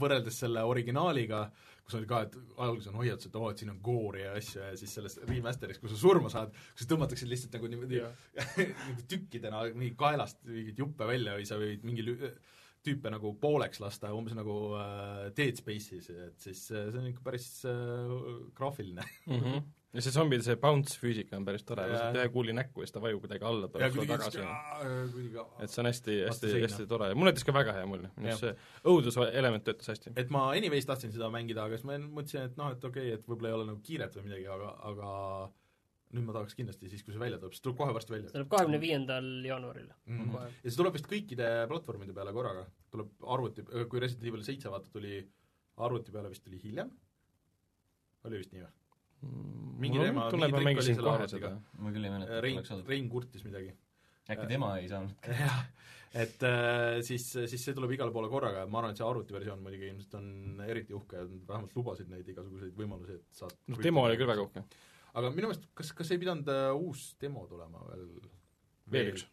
võrreldes 0.00 0.38
selle 0.42 0.62
originaaliga, 0.66 1.44
kus 1.86 1.98
oli 2.00 2.08
ka, 2.10 2.24
et 2.26 2.34
alguses 2.56 2.90
on 2.90 2.98
hoiatus, 2.98 3.28
et 3.28 3.38
oo, 3.38 3.48
et 3.52 3.62
siin 3.62 3.70
on 3.70 3.78
goori 3.84 4.24
ja 4.24 4.34
asju 4.38 4.62
ja 4.62 4.72
siis 4.78 4.94
selles 4.98 5.20
remaster'is, 5.28 5.78
kui 5.78 5.92
sa 5.92 5.98
surma 6.00 6.32
saad, 6.32 6.54
kus 6.74 6.90
tõmmatakse 6.90 7.28
lihtsalt 7.30 7.54
nagu 7.54 7.70
niimoodi 7.70 8.02
nagu 8.88 9.06
tükkidena 9.12 9.62
mingi 9.72 9.94
kaelast 9.98 10.42
mingeid 10.48 10.82
juppe 10.82 11.08
välja 11.08 11.36
või 11.38 11.46
sa 11.48 11.60
võid 11.62 11.86
mingi 11.86 12.06
tüüpe 12.86 13.10
nagu 13.10 13.32
pooleks 13.42 13.80
lasta, 13.82 14.12
umbes 14.14 14.34
nagu 14.36 14.56
äh, 14.78 15.24
Dead 15.36 15.58
Space'is, 15.58 16.10
et 16.10 16.42
siis 16.42 16.66
äh, 16.70 16.88
see 16.90 17.00
on 17.00 17.08
ikka 17.10 17.24
päris 17.26 17.48
äh, 17.66 18.14
graafiline. 18.58 19.06
mm. 19.26 19.40
-hmm. 19.40 19.64
Ja 19.94 20.02
see 20.04 20.12
zombide 20.12 20.44
see 20.44 20.56
bounce 20.60 20.98
füüsika 21.00 21.38
on 21.38 21.44
päris 21.46 21.64
tore, 21.66 21.86
lased 21.90 22.18
ühe 22.18 22.30
kuuli 22.34 22.54
näkku 22.56 22.82
ja 22.82 22.88
siis 22.88 22.96
ta 22.96 23.02
vajub 23.04 23.22
kuidagi 23.24 23.46
alla, 23.48 23.68
tuleb 23.72 23.94
sulle 23.94 24.08
tagasi. 24.10 24.42
et 25.62 25.72
see 25.72 25.82
on 25.82 25.90
hästi, 25.90 26.16
hästi, 26.26 26.54
hästi 26.64 26.88
tore 26.90 27.10
ja 27.12 27.18
mulle 27.18 27.32
jättis 27.32 27.46
ka 27.48 27.54
väga 27.56 27.76
hea 27.76 27.86
mulje, 27.88 28.10
minu 28.16 28.32
arust 28.32 28.44
see 28.44 28.56
õuduselement 28.92 29.66
töötas 29.66 29.92
hästi. 29.94 30.14
et 30.20 30.32
ma 30.34 30.48
anyways 30.52 30.88
tahtsin 30.88 31.14
seda 31.14 31.30
mängida, 31.32 31.64
aga 31.64 31.78
siis 31.78 31.88
ma 31.88 32.00
mõtlesin, 32.02 32.50
et 32.50 32.58
noh, 32.60 32.74
et 32.76 32.90
okei 32.90 33.12
okay,, 33.12 33.20
et 33.20 33.30
võib-olla 33.30 33.52
ei 33.52 33.58
ole 33.60 33.70
nagu 33.70 33.80
kiiret 33.86 34.18
või 34.18 34.28
midagi, 34.28 34.48
aga, 34.56 34.74
aga 34.90 35.12
nüüd 36.16 36.28
ma 36.28 36.36
tahaks 36.36 36.56
kindlasti 36.58 36.90
siis, 36.90 37.02
kui 37.06 37.14
see 37.14 37.22
välja 37.22 37.40
tuleb, 37.40 37.56
see 37.56 37.64
tuleb 37.64 37.80
kohe 37.80 37.94
varsti 37.96 38.14
välja 38.14 38.30
see 38.30 38.38
tuleb 38.38 38.52
kahekümne 38.52 38.80
viiendal 38.82 39.26
jaanuaril 39.46 39.88
mm. 39.88 40.20
-hmm. 40.20 40.56
ja 40.62 40.70
see 40.70 40.78
tuleb 40.78 40.94
vist 40.96 41.08
kõikide 41.10 41.50
platvormide 41.70 42.14
peale 42.16 42.34
korraga, 42.36 42.66
tuleb 42.94 43.28
arvuti, 43.36 43.64
kui 43.90 44.02
Resident 44.02 44.28
Evil 44.30 44.44
seitse 44.46 44.72
vaata 44.72 44.92
tuli 44.92 45.18
arvuti 45.86 46.14
peale 46.14 46.30
vist 46.32 46.44
tuli 46.44 46.60
hiljem, 46.62 46.92
oli 48.28 48.42
vist 48.42 48.54
nii 48.54 48.64
või? 48.64 48.74
Mingi 49.22 49.98
teema- 50.00 50.26
mingi 50.30 50.52
ma 50.52 50.58
trikk 50.60 50.80
oli 50.80 50.94
selle 50.94 51.28
seda. 51.28 51.50
ma 51.82 51.90
küll 51.92 52.04
ei 52.06 52.12
mäleta, 52.12 52.36
et 52.38 52.42
Rein. 52.44 52.84
Rein 52.88 53.08
kurtis 53.12 53.44
midagi. 53.44 53.72
äkki 54.30 54.46
tema 54.50 54.70
ei 54.80 54.88
saanud? 54.90 55.12
jah, 55.40 55.60
et 56.14 56.42
äh, 56.48 57.00
siis, 57.06 57.26
siis 57.32 57.64
see 57.64 57.74
tuleb 57.76 57.92
igale 57.96 58.12
poole 58.14 58.28
korraga 58.32 58.64
ja 58.64 58.66
ma 58.70 58.80
arvan, 58.80 58.94
et 58.94 59.00
see 59.00 59.06
arvutiversioon 59.06 59.62
muidugi 59.62 59.88
ilmselt 59.92 60.14
on 60.18 60.60
eriti 60.66 60.96
uhke, 60.96 61.22
vähemalt 61.48 61.76
lubasid 61.76 62.08
neid 62.12 62.28
igasuguseid 62.32 62.76
võimalusi, 62.78 63.18
et 63.20 63.40
saad 63.40 63.54
noh, 63.72 63.80
demo 63.84 64.04
oli 64.08 64.18
küll 64.20 64.30
väga 64.32 64.44
uhke. 64.46 64.64
aga 65.14 65.30
minu 65.36 65.50
meelest, 65.50 65.68
kas, 65.78 65.92
kas 65.96 66.12
ei 66.14 66.20
pidanud 66.22 66.48
äh, 66.52 66.68
uus 66.74 67.08
demo 67.22 67.46
tulema 67.50 67.82
veel? 67.92 68.06
veel 68.92 69.12
üks. 69.14 69.26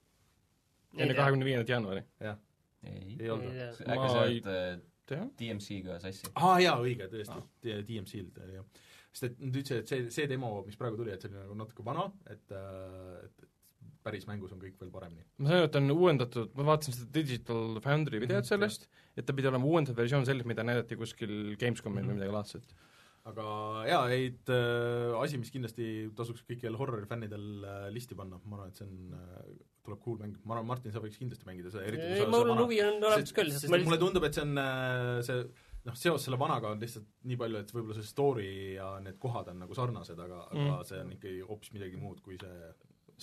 Ei 0.94 1.06
enne 1.08 1.16
kahekümne 1.18 1.46
viiendat 1.48 1.70
jaanuari. 1.72 2.04
jah, 2.22 2.38
ei 2.86 3.16
ei 3.20 3.30
olnud 3.34 3.62
äkki 3.64 4.10
sa 4.10 4.24
oled 4.26 4.50
äh, 4.54 4.74
jah, 5.14 5.28
DMC-ga 5.40 6.00
sassi? 6.04 6.30
aa 6.36 6.58
jaa, 6.64 6.76
õige, 6.84 7.08
tõesti, 7.12 7.40
DMC-lt, 7.64 8.44
jah. 8.60 8.66
Sest 9.14 9.28
et 9.32 9.40
nad 9.40 9.56
ütlesid, 9.62 9.84
et 9.84 9.92
see, 9.94 10.06
see 10.14 10.28
demo, 10.32 10.54
mis 10.68 10.78
praegu 10.80 10.98
tuli, 11.00 11.12
et 11.14 11.22
see 11.22 11.30
oli 11.32 11.38
nagu 11.44 11.58
natuke 11.64 11.86
vana, 11.86 12.08
et, 12.34 12.44
et, 12.50 13.44
et 13.46 13.50
päris 14.04 14.26
mängus 14.28 14.52
on 14.52 14.60
kõik 14.60 14.76
veel 14.82 14.90
paremini. 14.92 15.22
ma 15.40 15.48
sain 15.52 15.62
aru, 15.62 15.68
et 15.70 15.72
ta 15.76 15.80
on 15.80 15.92
uuendatud, 15.94 16.50
ma 16.60 16.66
vaatasin 16.74 16.98
seda 16.98 17.12
Digital 17.22 17.78
Foundry 17.86 18.20
videot 18.20 18.42
Mhm, 18.44 18.50
sellest, 18.50 18.90
et 19.16 19.26
ta 19.30 19.36
pidi 19.38 19.48
olema 19.48 19.70
uuendatud 19.70 19.96
versioon 20.02 20.26
sellest, 20.28 20.50
mida 20.50 20.66
näidati 20.68 20.98
kuskil 21.00 21.56
Gamescomil 21.62 22.02
Mhm. 22.04 22.10
või 22.12 22.18
midagi 22.20 22.34
laadset. 22.36 22.74
aga 23.26 23.44
jaa, 23.88 24.02
ei, 24.12 24.26
et 24.34 24.50
äh, 24.52 25.14
asi, 25.22 25.38
mis 25.40 25.50
kindlasti 25.54 26.10
tasuks 26.18 26.42
kõikidel 26.44 26.76
horrori 26.76 27.06
fännidel 27.08 27.64
äh, 27.64 27.86
listi 27.96 28.18
panna, 28.20 28.36
ma 28.44 28.58
arvan, 28.58 28.74
et 28.74 28.76
see 28.82 28.84
on 28.90 29.14
äh,, 29.16 29.54
tuleb 29.86 30.02
cool 30.04 30.18
mäng, 30.20 30.36
ma 30.44 30.58
arvan, 30.58 30.68
Martin, 30.68 30.92
sa 30.92 31.00
võiks 31.00 31.16
kindlasti 31.22 31.48
mängida 31.48 31.72
seda, 31.72 31.86
eriti 31.88 32.04
kui 32.04 32.18
sa 32.20 32.28
mul 32.34 32.52
huvi 32.66 32.82
on 32.84 32.98
olemas 33.00 33.32
küll, 33.32 33.54
sest 33.56 33.70
ma 33.72 33.78
et 33.80 33.86
mulle 33.86 33.96
lihtsalt 33.96 34.04
tundub, 34.10 34.28
et 34.28 34.36
see 34.36 34.44
on 34.44 34.58
äh, 34.60 35.22
see 35.24 35.38
noh, 35.86 35.96
seos 36.00 36.24
selle 36.26 36.40
vanaga 36.40 36.72
on 36.72 36.80
lihtsalt 36.84 37.10
nii 37.30 37.38
palju, 37.40 37.60
et 37.64 37.74
võib-olla 37.76 38.00
see 38.00 38.08
story 38.08 38.50
ja 38.78 38.94
need 39.04 39.20
kohad 39.20 39.52
on 39.52 39.60
nagu 39.66 39.76
sarnased, 39.78 40.20
aga 40.20 40.48
mm., 40.54 40.66
aga 40.66 40.80
Mm. 40.80 40.88
see 40.90 41.00
on 41.04 41.14
ikkagi 41.18 41.46
hoopis 41.50 41.74
midagi 41.76 42.00
muud 42.00 42.22
kui 42.24 42.38
see 42.42 42.74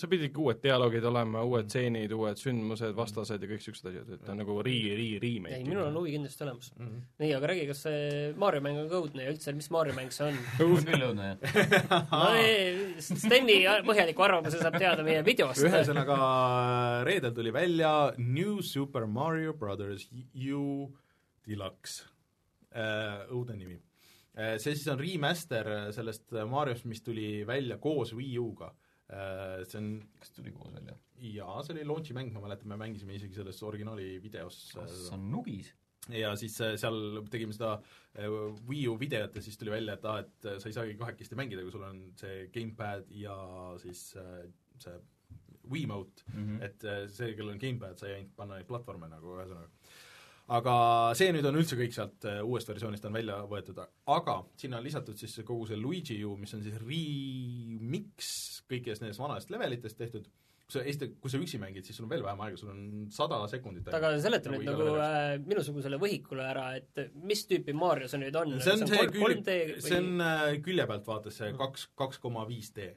see 0.01 0.09
pidi 0.09 0.29
ikka 0.29 0.41
uued 0.41 0.61
dialoogid 0.63 1.05
olema, 1.05 1.43
uued 1.45 1.67
stseenid, 1.69 2.13
uued 2.15 2.39
sündmused, 2.39 2.93
vastased 2.97 3.43
ja 3.43 3.49
kõik 3.51 3.59
niisugused 3.61 3.89
asjad, 3.91 4.13
et 4.15 4.23
ta 4.25 4.33
on 4.33 4.39
nagu 4.41 4.55
ri-, 4.65 4.93
ri-, 4.97 5.19
remake. 5.23 5.57
ei, 5.59 5.65
minul 5.67 5.89
on 5.89 5.99
huvi 5.99 6.13
kindlasti 6.15 6.45
olemas. 6.47 6.71
mm. 6.77 6.87
-hmm. 6.87 7.01
nii, 7.25 7.33
aga 7.37 7.51
räägi, 7.51 7.65
kas 7.71 7.83
see 7.87 8.05
Mario 8.37 8.63
mäng 8.65 8.79
on 8.85 8.89
ka 8.93 9.01
õudne 9.01 9.27
ja 9.27 9.33
üldse, 9.35 9.53
mis 9.57 9.71
Mario 9.75 9.97
mäng 9.99 10.15
see 10.15 10.29
on? 10.29 10.39
on 10.69 10.87
küll 10.91 11.05
õudne, 11.09 11.27
jah. 11.33 12.07
no 12.13 12.31
ei, 12.39 12.95
Steni 13.01 13.59
põhjaliku 13.89 14.25
arvamuse 14.29 14.63
saab 14.63 14.79
teada 14.79 15.03
meie 15.03 15.25
videost. 15.27 15.65
ühesõnaga, 15.67 16.21
reedel 17.05 17.35
tuli 17.35 17.53
välja 17.53 17.93
New 18.19 18.61
Super 18.63 19.07
Mario 19.07 19.53
Brothers 19.59 20.09
U 20.55 20.95
Deluxe, 21.49 22.07
õudne 22.71 23.57
nimi. 23.59 23.77
see 24.33 24.77
siis 24.77 24.87
on 24.93 25.01
remaster 25.01 25.67
sellest 25.93 26.31
Mariost, 26.47 26.87
mis 26.87 27.03
tuli 27.03 27.43
välja 27.47 27.81
koos 27.83 28.13
Wii 28.15 28.39
U-ga. 28.39 28.71
see 29.67 29.79
on 29.81 29.89
kas 30.21 30.31
tuli 30.37 30.53
koos 30.55 30.71
välja? 30.77 30.95
jaa, 31.21 31.61
see 31.65 31.75
oli 31.75 31.85
launch'i 31.89 32.15
mäng, 32.17 32.33
ma 32.33 32.45
mäletan, 32.45 32.71
me 32.71 32.79
mängisime 32.81 33.17
isegi 33.19 33.35
selles 33.37 33.61
originaali 33.67 34.15
videos 34.23 34.63
kas 34.77 35.09
on 35.17 35.27
nugis? 35.33 35.73
ja 36.09 36.33
siis 36.39 36.57
äh, 36.65 36.75
seal 36.81 37.21
tegime 37.31 37.55
seda 37.55 37.75
äh, 38.17 38.27
Wii 38.69 38.87
U 38.89 38.97
videot 39.01 39.37
ja 39.37 39.43
siis 39.45 39.59
tuli 39.61 39.75
välja, 39.75 39.99
et 39.99 40.07
aa, 40.09 40.21
et 40.25 40.47
äh, 40.49 40.59
sa 40.63 40.71
ei 40.71 40.77
saagi 40.77 40.97
kahekesti 40.99 41.39
mängida, 41.39 41.65
kui 41.65 41.75
sul 41.75 41.85
on 41.87 42.03
see 42.21 42.47
gamepad 42.55 43.11
ja 43.21 43.37
siis 43.83 44.11
äh, 44.21 44.47
see 44.81 44.97
Wiimote 45.71 46.25
mm. 46.33 46.47
-hmm. 46.47 46.65
et 46.65 46.85
äh, 46.85 47.03
see, 47.09 47.35
kellel 47.35 47.55
on 47.55 47.61
gamepad, 47.61 47.99
sai 47.99 48.15
ainult 48.15 48.33
panna 48.37 48.57
neid 48.57 48.67
platvorme 48.67 49.09
nagu 49.09 49.37
ühesõnaga. 49.37 49.69
Aga 50.51 50.75
see 51.19 51.31
nüüd 51.35 51.47
on 51.47 51.59
üldse 51.61 51.79
kõik 51.79 51.95
sealt 51.95 52.27
äh, 52.29 52.41
uuest 52.43 52.71
versioonist 52.71 53.07
on 53.07 53.15
välja 53.15 53.39
võetud, 53.51 53.79
aga 54.11 54.37
sinna 54.59 54.81
on 54.81 54.87
lisatud 54.87 55.19
siis 55.21 55.35
see 55.37 55.47
kogu 55.47 55.69
see 55.69 55.79
Luigi 55.79 56.19
U, 56.27 56.37
mis 56.41 56.55
on 56.57 56.65
siis 56.65 56.79
remix 56.83 58.31
kõikidest 58.71 59.05
nendest 59.05 59.23
vanadest 59.23 59.53
levelitest 59.55 60.01
tehtud, 60.01 60.27
kui 60.65 60.75
sa 60.75 60.83
esiteks, 60.83 61.19
kui 61.23 61.33
sa 61.33 61.41
üksi 61.43 61.61
mängid, 61.63 61.87
siis 61.87 61.99
sul 61.99 62.09
on 62.09 62.13
veel 62.15 62.25
vähem 62.27 62.43
aega, 62.47 62.59
sul 62.59 62.73
on 62.73 62.83
sada 63.15 63.39
sekundit 63.53 63.93
aga 63.95 64.13
seleta 64.23 64.51
nüüd 64.51 64.67
iga 64.67 64.75
nagu 64.75 64.99
äh, 65.07 65.37
minusugusele 65.45 66.01
võhikule 66.03 66.49
ära, 66.51 66.67
et 66.81 67.15
mis 67.23 67.47
tüüpi 67.51 67.77
Mario 67.77 68.11
see 68.11 68.23
nüüd 68.25 68.41
on? 68.43 68.59
see 68.65 68.75
on 68.75 68.85
see 68.91 69.07
D 69.07 69.15
külje, 69.15 69.81
see 69.87 70.03
on 70.03 70.27
äh, 70.27 70.45
külje 70.67 70.91
pealt 70.91 71.07
vaadates 71.15 71.41
see 71.45 71.55
kaks, 71.63 71.91
kaks 71.99 72.23
koma 72.23 72.43
viis 72.51 72.75
D. 72.75 72.91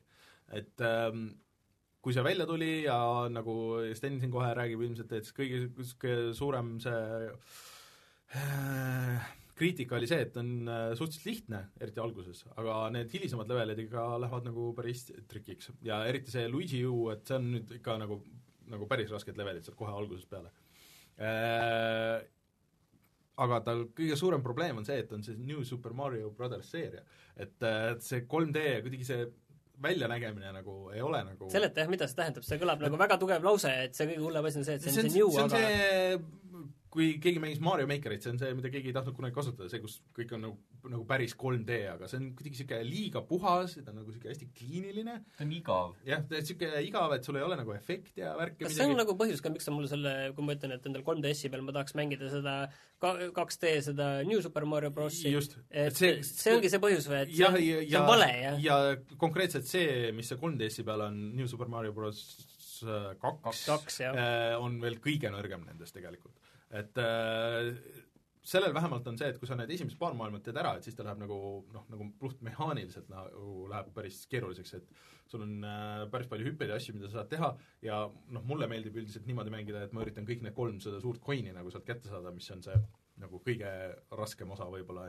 et 0.58 0.86
ähm, 0.90 1.28
kui 2.04 2.16
see 2.16 2.24
välja 2.26 2.48
tuli 2.50 2.84
ja 2.84 2.98
nagu 3.32 3.54
Sten 3.96 4.20
siin 4.20 4.32
kohe 4.34 4.50
räägib 4.58 4.82
ilmselt, 4.84 5.14
et 5.16 5.30
kõige, 5.36 5.62
kõige 6.02 6.34
suurem 6.36 6.76
see 6.84 7.30
äh, 8.36 9.32
kriitika 9.56 9.96
oli 9.96 10.10
see, 10.10 10.26
et 10.26 10.38
on 10.42 10.52
äh, 10.68 10.92
suhteliselt 10.98 11.30
lihtne, 11.30 11.62
eriti 11.82 12.02
alguses, 12.04 12.44
aga 12.58 12.78
need 12.96 13.12
hilisemad 13.14 13.50
levelid 13.50 13.84
ikka 13.86 14.06
lähevad 14.26 14.50
nagu 14.50 14.70
päris 14.78 15.06
trikiks. 15.30 15.72
Ja 15.86 16.02
eriti 16.10 16.34
see 16.34 16.50
Luigi 16.52 16.84
U, 16.90 17.08
et 17.14 17.24
see 17.30 17.40
on 17.40 17.52
nüüd 17.56 17.76
ikka 17.80 17.98
nagu, 18.02 18.20
nagu 18.74 18.90
päris 18.90 19.14
rasked 19.14 19.38
levelid 19.40 19.66
sealt 19.66 19.80
kohe 19.80 19.94
algusest 19.94 20.32
peale. 20.32 20.52
Äh, 21.22 22.18
aga 23.44 23.60
tal 23.66 23.88
kõige 23.98 24.18
suurem 24.18 24.44
probleem 24.46 24.82
on 24.82 24.86
see, 24.86 25.00
et 25.06 25.14
on 25.14 25.24
see 25.26 25.38
New 25.40 25.64
Super 25.66 25.94
Mario 25.98 26.34
Brothers 26.38 26.70
seeria. 26.74 27.06
et 27.36 27.64
et 27.66 28.02
see 28.06 28.26
3D 28.30 28.62
ja 28.62 28.82
kuidagi 28.86 29.06
see 29.08 29.24
väljanägemine 29.82 30.54
nagu 30.54 30.78
ei 30.94 31.02
ole 31.02 31.24
nagu 31.26 31.50
seleta 31.52 31.84
jah, 31.84 31.90
mida 31.92 32.08
see 32.08 32.20
tähendab, 32.20 32.46
see 32.48 32.60
kõlab 32.62 32.84
nagu 32.86 33.00
väga 33.00 33.18
tugev 33.22 33.44
lause, 33.46 33.72
et 33.88 33.98
see 33.98 34.08
kõige 34.12 34.24
hullem 34.24 34.48
asi 34.50 34.62
on 34.62 34.68
see, 34.68 34.78
et 34.78 34.86
see 34.86 34.94
on 34.94 34.98
see 35.00 35.10
see 35.10 35.20
new, 35.20 35.30
on 35.34 35.50
aga 35.50 35.62
see, 35.64 36.18
kui 36.94 37.16
keegi 37.18 37.40
mängis 37.42 37.58
Mario 37.66 37.88
Makerit, 37.90 38.22
see 38.22 38.30
on 38.30 38.38
see, 38.38 38.52
mida 38.54 38.70
keegi 38.70 38.92
ei 38.92 38.94
tahtnud 38.94 39.16
kunagi 39.18 39.34
kasutada, 39.34 39.66
see, 39.72 39.80
kus 39.82 39.96
kõik 40.14 40.30
on 40.38 40.44
nagu, 40.46 40.58
nagu 40.94 41.06
päris 41.10 41.34
3D, 41.42 41.78
aga 41.90 42.06
see 42.12 42.20
on 42.20 42.28
kuidagi 42.38 42.52
niisugune 42.54 42.84
liiga 42.86 43.24
puhas, 43.26 43.74
ta 43.80 43.90
on 43.90 43.98
nagu 43.98 44.12
niisugune 44.12 44.30
hästi 44.36 44.50
kliiniline, 44.60 45.16
ta 45.40 45.48
on 45.48 45.54
igav. 45.58 45.96
jah, 46.06 46.22
niisugune 46.30 46.84
igav, 46.86 47.16
et 47.18 47.26
sul 47.26 47.40
ei 47.42 47.46
ole 47.48 47.58
nagu 47.58 47.74
efekti 47.74 48.22
ja 48.22 48.36
värki 48.38 48.68
kas 48.68 48.78
see 48.78 48.86
on 48.86 48.94
nagu 49.02 49.16
põhjus 49.18 49.42
ka, 49.42 49.50
miks 49.56 49.66
sa 49.66 49.74
mulle 49.74 49.90
selle, 49.90 50.14
kui 50.38 50.46
ma 50.46 50.54
ütlen, 50.58 50.76
et 50.78 50.86
endal 50.92 51.06
3DS-i 51.10 51.50
peal 51.56 51.66
ma 51.66 51.74
tahaks 51.80 51.98
mängida 51.98 52.30
seda 52.30 52.56
ka- 53.02 53.16
2D 53.34 53.74
seda 53.90 54.12
New 54.30 54.46
Super 54.46 54.70
Mario 54.70 54.94
Brosi, 54.94 55.34
just, 55.34 55.58
et 55.72 55.98
see, 55.98 56.20
see 56.30 56.54
ongi 56.54 56.70
see 56.70 56.84
põhjus 56.84 57.10
või, 57.10 57.24
et 57.26 57.34
see, 57.34 57.42
ja, 57.42 57.50
on- 57.50 57.62
ja, 57.66 57.82
see 57.90 58.00
on 58.04 58.10
vale, 58.14 58.30
jah? 58.46 58.62
ja 58.70 58.80
konkreetselt 59.26 59.66
see, 59.66 60.12
mis 60.14 60.30
see 60.30 60.38
3DS-i 60.38 60.86
peal 60.86 61.08
on 61.10 61.18
New 61.40 61.50
Super 61.50 61.74
Mario 61.74 61.98
Bros 61.98 62.22
äh, 62.86 63.12
kaks, 63.18 63.66
kaks, 63.72 64.02
äh, 64.14 64.54
on 64.62 64.78
veel 64.84 65.02
kõige 65.02 65.34
nõrgem 65.34 65.66
nendest 65.66 65.96
tegelikult. 65.98 66.36
Et 66.74 66.98
äh, 67.02 67.70
sellel 68.44 68.74
vähemalt 68.76 69.08
on 69.08 69.18
see, 69.20 69.30
et 69.32 69.40
kui 69.40 69.48
sa 69.48 69.56
need 69.58 69.72
esimesed 69.72 69.98
paar 70.00 70.16
maailmat 70.20 70.44
teed 70.46 70.58
ära, 70.60 70.74
et 70.78 70.88
siis 70.88 70.98
ta 70.98 71.06
läheb 71.08 71.22
nagu 71.24 71.38
noh, 71.74 71.86
nagu 71.92 72.08
puhtmehaaniliselt 72.20 73.08
nagu 73.12 73.68
läheb 73.72 73.92
päris 73.96 74.24
keeruliseks, 74.32 74.74
et 74.80 74.90
sul 75.32 75.46
on 75.46 75.54
äh, 75.68 76.02
päris 76.12 76.28
palju 76.32 76.50
hüppeid 76.50 76.74
ja 76.74 76.80
asju, 76.80 76.98
mida 76.98 77.10
sa 77.10 77.22
saad 77.22 77.32
teha 77.32 77.54
ja 77.86 78.02
noh, 78.10 78.44
mulle 78.50 78.68
meeldib 78.72 79.00
üldiselt 79.00 79.30
niimoodi 79.30 79.54
mängida, 79.54 79.86
et 79.86 79.96
ma 79.96 80.04
üritan 80.04 80.28
kõik 80.28 80.44
need 80.44 80.58
kolm 80.58 80.82
seda 80.84 81.00
suurt 81.04 81.24
coin'i 81.24 81.56
nagu 81.56 81.72
sealt 81.72 81.88
kätte 81.88 82.12
saada, 82.12 82.36
mis 82.36 82.52
on 82.56 82.66
see 82.66 82.76
nagu 83.24 83.40
kõige 83.46 83.72
raskem 84.18 84.52
osa 84.52 84.68
võib-olla, 84.74 85.08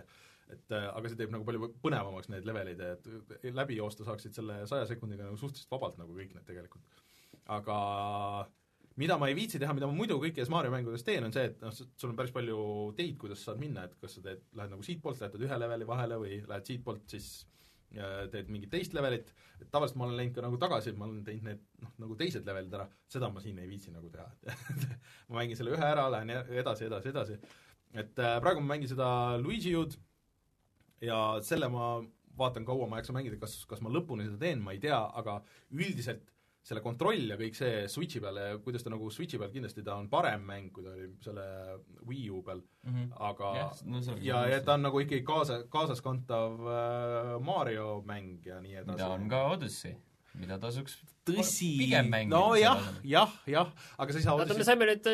et 0.54 0.76
äh, 0.76 0.88
aga 0.92 1.10
see 1.10 1.18
teeb 1.18 1.34
nagu 1.34 1.46
palju 1.48 1.72
põnevamaks 1.82 2.30
need 2.30 2.46
levelid, 2.46 2.84
et 2.86 3.48
läbi 3.56 3.80
joosta 3.80 4.06
saaksid 4.06 4.36
selle 4.36 4.62
saja 4.70 4.86
sekundiga 4.90 5.26
nagu 5.26 5.40
suhteliselt 5.40 5.74
vabalt 5.74 5.98
nagu 5.98 6.14
kõik 6.14 6.36
need 6.36 6.46
tegelikult. 6.46 7.02
aga 7.54 7.78
mida 9.00 9.16
ma 9.18 9.28
ei 9.30 9.36
viitsi 9.36 9.58
teha, 9.58 9.74
mida 9.76 9.88
ma 9.90 9.96
muidu 9.96 10.18
kõikides 10.22 10.50
Mario 10.52 10.72
mängudes 10.74 11.04
teen, 11.06 11.24
on 11.26 11.34
see, 11.34 11.48
et 11.50 11.64
noh, 11.64 11.72
sul 11.74 12.12
on 12.12 12.18
päris 12.18 12.34
palju 12.34 12.58
teid, 12.98 13.16
kuidas 13.20 13.42
sa 13.42 13.50
saad 13.50 13.62
minna, 13.62 13.88
et 13.88 13.96
kas 14.00 14.18
sa 14.18 14.22
teed, 14.24 14.44
lähed 14.54 14.74
nagu 14.74 14.86
siitpoolt, 14.86 15.20
lähed 15.22 15.48
ühe 15.48 15.58
leveli 15.64 15.88
vahele 15.88 16.20
või 16.20 16.38
lähed 16.46 16.70
siitpoolt 16.70 17.16
siis 17.16 17.28
äh, 17.96 18.24
teed 18.30 18.52
mingit 18.54 18.70
teist 18.74 18.94
levelit, 18.94 19.34
et 19.58 19.68
tavaliselt 19.74 19.98
ma 19.98 20.06
olen 20.08 20.20
läinud 20.20 20.38
ka 20.38 20.46
nagu 20.46 20.60
tagasi, 20.62 20.94
ma 20.98 21.08
olen 21.08 21.24
teinud 21.26 21.50
need 21.50 21.66
noh, 21.82 21.94
nagu 22.06 22.18
teised 22.20 22.46
levelid 22.46 22.78
ära, 22.78 22.88
seda 23.10 23.30
ma 23.34 23.42
siin 23.42 23.58
ei 23.62 23.70
viitsi 23.70 23.94
nagu 23.94 24.10
teha. 24.14 24.28
Ma 25.28 25.40
mängin 25.40 25.58
selle 25.58 25.74
ühe 25.74 25.86
ära, 25.86 26.06
lähen 26.12 26.34
edasi, 26.34 26.86
edasi, 26.86 27.10
edasi, 27.10 27.38
et 27.94 28.18
äh, 28.22 28.36
praegu 28.44 28.62
ma 28.62 28.74
mängin 28.74 28.90
seda 28.90 29.08
Luigi 29.40 29.74
Ud 29.78 29.96
ja 31.02 31.18
selle 31.42 31.70
ma 31.72 31.96
vaatan, 32.38 32.66
kaua 32.66 32.86
ma 32.90 33.00
jaksan 33.00 33.16
mängida, 33.16 33.38
kas, 33.42 33.60
kas 33.70 33.82
ma 33.84 33.92
lõpuni 33.94 34.26
seda 34.28 34.40
teen, 34.42 34.62
ma 34.62 34.74
ei 34.74 34.80
tea, 34.82 34.98
aga 35.18 35.38
üldiselt 35.74 36.33
selle 36.64 36.80
kontroll 36.80 37.28
ja 37.28 37.36
kõik 37.36 37.56
see 37.58 37.82
Switchi 37.92 38.22
peal 38.24 38.38
ja 38.40 38.54
kuidas 38.64 38.84
ta 38.84 38.92
nagu 38.92 39.10
Switchi 39.12 39.36
peal 39.40 39.50
kindlasti 39.52 39.84
ta 39.84 39.98
on 40.00 40.08
parem 40.12 40.46
mäng, 40.48 40.70
kui 40.72 40.84
ta 40.86 40.94
oli 40.94 41.10
selle 41.24 41.44
Wii 42.08 42.30
U 42.32 42.40
peal, 42.46 42.62
aga 43.20 43.50
Jah, 43.58 43.82
no 43.84 44.00
see 44.00 44.14
on 44.14 44.22
ja, 44.24 44.40
ja 44.48 44.62
ta 44.64 44.78
on 44.78 44.86
nagu 44.88 45.02
ikkagi 45.04 45.22
kaasa, 45.28 45.60
kaasaskantav 45.68 46.56
äh, 46.64 47.34
Mario 47.44 48.00
mäng 48.08 48.40
ja 48.48 48.60
nii 48.64 48.78
edasi. 48.80 48.96
mida 48.96 49.10
on 49.12 49.28
ka 49.28 49.42
Odyssey, 49.52 49.96
mida 50.34 50.56
tasuks 50.58 50.96
tõsi. 51.24 51.68
nojah 52.28 52.80
jah, 53.06 53.30
jah, 53.48 53.70
aga 54.02 54.14
sa 54.14 54.18
ei 54.18 54.24
saa 54.24 54.34
oota, 54.36 54.56
me 54.58 54.66
saime 54.66 54.88
nüüd, 54.88 55.08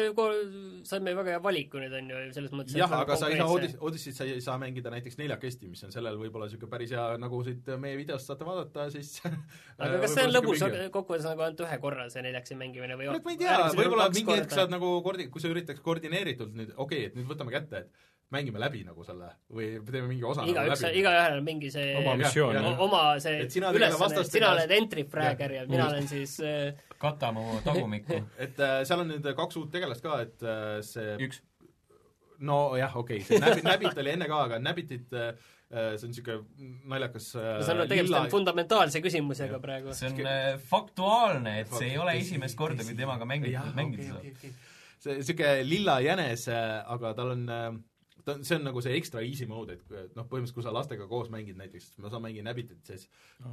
saime 0.89 1.15
väga 1.19 1.35
hea 1.37 1.43
valiku 1.45 1.81
nüüd, 1.83 1.95
on 1.99 2.11
ju, 2.11 2.23
selles 2.37 2.55
mõttes 2.57 2.77
jah, 2.79 2.95
aga 3.01 3.19
sa 3.21 3.29
ei 3.31 3.39
saa 3.41 3.49
Odys-, 3.53 3.77
Odysseid 3.91 4.17
sa 4.17 4.27
ei 4.29 4.41
saa 4.45 4.57
mängida 4.63 4.93
näiteks 4.95 5.21
neljakesti, 5.21 5.71
mis 5.71 5.85
on 5.87 5.95
sellel 5.95 6.19
võib-olla 6.21 6.49
niisugune 6.49 6.73
päris 6.73 6.95
hea, 6.97 7.07
nagu 7.21 7.43
siit 7.47 7.69
meie 7.83 7.99
videost 8.01 8.31
saate 8.31 8.49
vaadata, 8.49 8.89
siis 8.95 9.19
aga 9.81 10.03
kas 10.05 10.17
see 10.17 10.27
on 10.27 10.35
lõbus, 10.35 10.67
kokkuvõttes 10.95 11.29
nagu 11.29 11.47
ainult 11.47 11.65
ühe 11.67 11.81
korra 11.85 12.09
see 12.13 12.25
neljaksi 12.27 12.59
mängimine 12.61 12.99
või 12.99 13.11
kurat, 13.13 13.27
ma 13.29 13.37
ei 13.37 13.43
tea, 13.45 13.59
võib-olla 13.77 14.11
mingi 14.17 14.39
hetk 14.41 14.57
saad 14.57 14.73
nagu 14.73 14.97
koordi-, 15.07 15.31
kui 15.33 15.45
sa 15.45 15.53
üritaks 15.53 15.85
koordineeritult 15.85 16.57
nüüd, 16.57 16.73
okei 16.77 17.05
okay,, 17.05 17.13
et 17.13 17.21
nüüd 17.21 17.29
võtame 17.31 17.55
kätte, 17.55 17.85
et 17.85 18.10
mängime 18.35 18.61
läbi 18.63 18.85
nagu 18.87 19.05
selle 19.07 19.33
või 19.51 19.73
teeme 19.87 20.07
mingi 20.11 20.25
osa 20.27 20.45
igaüks, 20.47 20.81
nagu 20.81 20.87
läbi. 20.87 21.03
igaühel 21.03 21.37
on 21.41 21.47
mingi 21.47 21.71
see 21.75 21.95
Oma 21.99 22.15
missioon, 22.21 22.59
oma 22.87 23.03
see 23.23 23.45
Et 23.45 23.55
sina 23.57 23.73
tegele 23.75 23.91
ülesanne, 23.91 24.25
sina 24.29 24.53
oled 24.55 24.75
entry 24.77 25.05
fragger 25.11 25.57
ja 25.59 25.67
mina 25.71 25.89
olen 25.91 26.07
siis 26.11 26.37
äh, 26.47 26.71
kata 27.01 27.33
mu 27.35 27.47
tagumikku. 27.67 28.21
et 28.45 28.61
äh, 28.63 28.81
seal 28.89 29.03
on 29.05 29.11
nüüd 29.15 29.31
kaks 29.37 29.59
uut 29.61 29.73
tegelast 29.75 30.05
ka, 30.05 30.21
et 30.27 30.47
äh, 30.47 30.77
see 30.87 31.17
üks. 31.27 31.43
nojah, 32.41 32.95
okei 32.97 33.21
okay,, 33.21 33.27
see 33.27 33.43
Nabbit, 33.43 33.67
Nabbit 33.67 33.99
oli 34.05 34.15
enne 34.15 34.31
ka, 34.31 34.45
aga 34.47 34.61
Nabbitit 34.63 35.13
äh, 35.17 35.35
see 35.71 36.07
on 36.07 36.15
niisugune 36.15 36.71
naljakas 36.91 37.29
seal 37.35 37.83
on 37.83 37.91
tegemist 37.91 38.17
on 38.19 38.31
fundamentaalse 38.33 39.03
küsimusega 39.05 39.61
praegu. 39.63 39.95
see 39.95 40.11
on 40.15 40.65
faktuaalne, 40.71 41.61
et 41.65 41.75
see 41.75 41.93
ei 41.93 41.99
ole 41.99 42.15
esimest 42.23 42.59
korda, 42.59 42.87
kui 42.87 42.99
temaga 42.99 43.27
mängiti, 43.27 43.59
mängiti 43.75 44.09
seda. 44.09 44.57
see 45.03 45.19
niisugune 45.19 45.55
lilla 45.67 46.01
jänes, 46.07 46.47
aga 46.51 47.15
tal 47.19 47.35
on 47.35 47.47
äh, 47.51 47.71
ta 48.25 48.35
on, 48.37 48.45
see 48.45 48.57
on 48.59 48.65
nagu 48.69 48.81
see 48.85 48.95
extra 48.99 49.23
easy 49.27 49.47
mode, 49.51 49.77
et 49.79 50.15
noh, 50.17 50.27
põhimõtteliselt 50.29 50.55
kui 50.59 50.65
sa 50.67 50.73
lastega 50.75 51.07
koos 51.11 51.31
mängid 51.33 51.57
näiteks, 51.61 51.93
ma 52.03 52.11
saan 52.13 52.23
mängida 52.25 52.51
Abbitit, 52.53 52.81
siis 52.87 53.09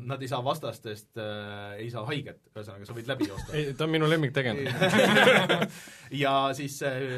nad 0.08 0.22
ei 0.22 0.30
saa 0.32 0.42
vastastest 0.46 1.18
äh,, 1.22 1.78
ei 1.84 1.90
saa 1.94 2.06
haiget, 2.10 2.42
ühesõnaga 2.54 2.88
sa 2.90 2.96
võid 2.98 3.08
läbi 3.12 3.28
joosta. 3.30 3.54
ei, 3.58 3.74
ta 3.78 3.88
on 3.88 3.94
minu 3.96 4.10
lemmiktegevus. 4.10 4.72
ja 6.24 6.34
siis 6.58 6.78
see, 6.80 7.10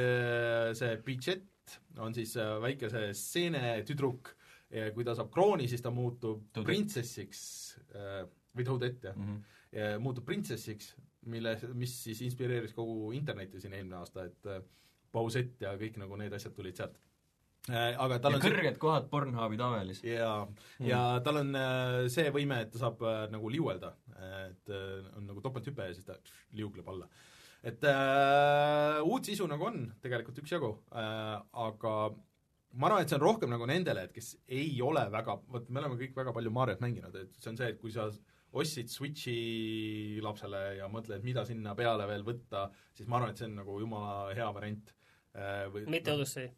see 0.80 0.98
Bridget 1.06 1.46
on 2.02 2.14
siis 2.16 2.36
äh, 2.40 2.56
väike 2.64 2.90
see 2.92 3.12
seene 3.18 3.76
tüdruk 3.88 4.34
ja 4.74 4.90
kui 4.94 5.06
ta 5.06 5.16
saab 5.18 5.32
krooni, 5.34 5.68
siis 5.70 5.82
ta 5.86 5.92
muutub 5.94 6.44
Toadette. 6.54 6.66
printsessiks 6.70 7.42
äh, 7.96 8.24
või 8.58 8.66
Toadette 8.68 9.12
jah, 9.12 9.18
Mhm. 9.18 9.38
ja 9.76 9.92
muutub 10.02 10.26
printsessiks, 10.26 10.96
mille, 11.30 11.56
mis 11.78 11.94
siis 12.04 12.22
inspireeris 12.26 12.74
kogu 12.74 13.12
internetti 13.14 13.60
siin 13.62 13.74
eelmine 13.78 14.00
aasta, 14.02 14.26
et 14.30 14.46
äh, 14.50 14.62
Pausett 15.12 15.62
ja 15.62 15.72
kõik 15.78 15.96
nagu 15.98 16.18
need 16.22 16.34
asjad 16.38 16.54
tulid 16.54 16.78
sealt. 16.78 16.98
Aga 17.70 18.20
tal 18.20 18.32
ja 18.34 18.38
on 18.40 18.42
see- 18.42 18.52
kõrged 18.54 18.78
kohad 18.82 19.10
Pornhubi 19.12 19.58
tabelis. 19.60 20.04
ja, 20.04 20.48
ja 20.80 21.02
tal 21.26 21.42
on 21.44 21.52
äh, 21.56 22.08
see 22.10 22.30
võime, 22.34 22.62
et 22.64 22.72
ta 22.74 22.80
saab 22.86 23.02
äh, 23.04 23.26
nagu 23.34 23.50
liuelda, 23.52 23.92
et 24.48 24.72
äh, 24.74 25.04
on 25.18 25.28
nagu 25.30 25.42
topelthüpe 25.44 25.90
ja 25.90 25.94
siis 25.94 26.08
ta 26.08 26.16
liugleb 26.58 26.88
alla. 26.90 27.10
et 27.64 27.84
äh, 27.84 29.02
uut 29.04 29.26
sisu 29.28 29.48
nagu 29.52 29.66
on 29.68 29.86
tegelikult 30.02 30.40
üksjagu 30.40 30.72
äh,, 30.96 31.36
aga 31.68 31.94
ma 32.80 32.88
arvan, 32.88 33.02
et 33.04 33.10
see 33.12 33.18
on 33.18 33.26
rohkem 33.26 33.50
nagu 33.52 33.66
nendele, 33.68 34.04
et 34.08 34.14
kes 34.16 34.36
ei 34.48 34.80
ole 34.86 35.04
väga, 35.12 35.36
vot 35.52 35.70
me 35.70 35.82
oleme 35.82 35.98
kõik 36.00 36.16
väga 36.16 36.34
palju 36.34 36.52
Mariot 36.54 36.82
mänginud, 36.84 37.16
et 37.16 37.36
see 37.42 37.52
on 37.52 37.58
see, 37.60 37.70
et 37.74 37.80
kui 37.82 37.92
sa 37.92 38.08
ostsid 38.54 38.90
Switchi 38.90 40.20
lapsele 40.26 40.62
ja 40.80 40.88
mõtled, 40.90 41.22
mida 41.26 41.44
sinna 41.46 41.76
peale 41.78 42.08
veel 42.10 42.24
võtta, 42.26 42.70
siis 42.98 43.10
ma 43.10 43.20
arvan, 43.20 43.34
et 43.36 43.42
see 43.42 43.50
on 43.50 43.60
nagu 43.60 43.76
jumala 43.84 44.34
hea 44.38 44.48
variant 44.56 44.94
äh,. 45.36 45.68
mitte 45.92 46.14
Odyssey. 46.16 46.50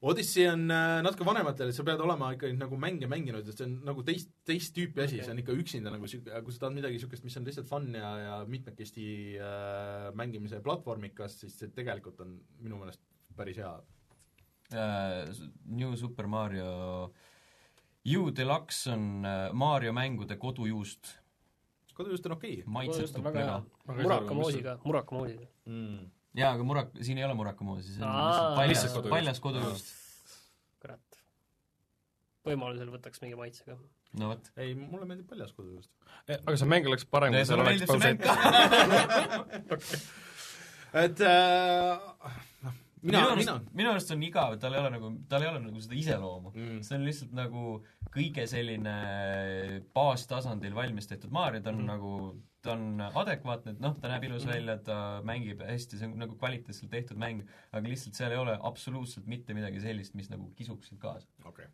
Odyssey 0.00 0.46
on 0.48 0.62
äh, 0.72 0.98
natuke 1.04 1.26
vanematele, 1.28 1.74
sa 1.76 1.84
pead 1.84 2.00
olema 2.00 2.30
ikkagi 2.32 2.56
nagu 2.56 2.78
mänge 2.80 3.08
mänginud, 3.10 3.44
et 3.44 3.58
see 3.58 3.66
on 3.66 3.74
nagu 3.84 4.04
teist, 4.06 4.30
teist 4.48 4.72
tüüpi 4.76 5.02
asi 5.04 5.18
okay., 5.18 5.26
see 5.26 5.34
on 5.34 5.42
ikka 5.42 5.56
üksinda 5.60 5.92
nagu 5.92 6.08
sihuke, 6.08 6.40
kui 6.46 6.54
sa 6.56 6.62
tahad 6.62 6.78
midagi 6.78 6.96
niisugust, 6.96 7.26
mis 7.26 7.36
on 7.36 7.48
lihtsalt 7.48 7.68
fun 7.68 7.90
ja, 7.92 8.12
ja 8.24 8.36
mitmekesti 8.48 9.08
äh, 9.36 10.06
mängimise 10.16 10.62
platvormikas, 10.64 11.36
siis 11.42 11.58
see 11.60 11.72
tegelikult 11.76 12.22
on 12.24 12.38
minu 12.64 12.80
meelest 12.80 13.02
päris 13.36 13.60
hea. 13.60 13.74
New 14.70 15.96
Super 15.98 16.28
Mario 16.30 17.10
U 18.06 18.30
Deluxe 18.36 18.92
on 18.94 19.26
äh, 19.26 19.52
Mario 19.52 19.92
mängude 19.92 20.36
kodujuust, 20.40 21.12
kodujust 21.92 22.26
on 22.30 22.38
okei 22.38 22.62
maitsestub 22.64 23.26
väga 23.26 23.42
hea 23.44 23.58
väga.. 23.60 24.00
Muraka 24.00 24.34
moosiga, 24.38 24.78
Muraka 24.84 25.18
moosiga. 25.18 25.48
mm.. 25.66 26.08
jaa, 26.38 26.50
aga 26.54 26.62
murak-, 26.66 26.98
siin 27.02 27.18
ei 27.20 27.26
ole 27.26 27.34
murakamoosi, 27.38 27.88
see 27.96 28.04
on 28.04 28.10
Aa. 28.10 28.56
paljas 28.58 28.82
kodujuust. 28.86 29.14
paljas 29.14 29.38
kodujuust. 29.44 29.86
kurat. 30.82 31.08
võimalusel 32.46 32.90
võtaks 32.92 33.18
mingi 33.24 33.36
maitse 33.38 33.62
ka. 33.66 33.72
no 34.20 34.24
vot. 34.32 34.44
ei, 34.56 34.68
mulle 34.78 35.06
meeldib 35.08 35.28
paljas 35.30 35.52
kodujust. 35.56 35.90
aga 36.36 36.56
see 36.56 36.70
mäng 36.70 36.84
oleks 36.90 37.04
parem, 37.10 37.30
kui 37.34 37.44
seal 37.48 37.60
oleks 37.64 37.82
pausett. 37.90 38.20
et 41.04 41.18
äh, 41.22 41.28
noh, 42.66 42.74
mina, 43.02 43.02
minu 43.02 43.10
mina 43.10 43.32
arust, 43.32 43.50
minu 43.82 43.88
arust 43.94 44.10
on 44.14 44.22
igav, 44.26 44.50
et 44.54 44.60
tal 44.62 44.74
ei 44.74 44.80
ole 44.82 44.90
nagu, 44.94 45.06
tal 45.30 45.42
ei 45.44 45.50
ole 45.50 45.60
nagu 45.64 45.78
seda 45.82 45.94
iseloomu 45.98 46.48
mm.. 46.52 46.78
see 46.86 46.96
on 46.98 47.04
lihtsalt 47.06 47.32
nagu 47.36 47.62
kõige 48.14 48.42
selline 48.50 48.94
baastasandil 49.96 50.74
valmis 50.76 51.06
tehtud 51.10 51.30
Mario, 51.34 51.60
ta 51.62 51.68
on 51.72 51.78
mm. 51.82 51.88
nagu, 51.90 52.10
ta 52.64 52.72
on 52.74 53.00
adekvaatne, 53.00 53.74
et 53.74 53.82
noh, 53.82 53.94
ta 54.00 54.10
näeb 54.12 54.24
ilus 54.28 54.44
välja, 54.48 54.76
ta 54.84 54.96
mängib 55.26 55.62
hästi, 55.64 56.00
see 56.00 56.08
on 56.08 56.18
nagu 56.20 56.36
kvaliteetselt 56.40 56.90
tehtud 56.92 57.20
mäng, 57.20 57.44
aga 57.72 57.88
lihtsalt 57.88 58.18
seal 58.18 58.34
ei 58.34 58.40
ole 58.40 58.56
absoluutselt 58.68 59.28
mitte 59.30 59.56
midagi 59.56 59.80
sellist, 59.84 60.16
mis 60.18 60.28
nagu 60.32 60.50
kisuks 60.58 60.92
sind 60.92 61.00
kaasa. 61.02 61.26
okei 61.44 61.64
okay.. 61.64 61.72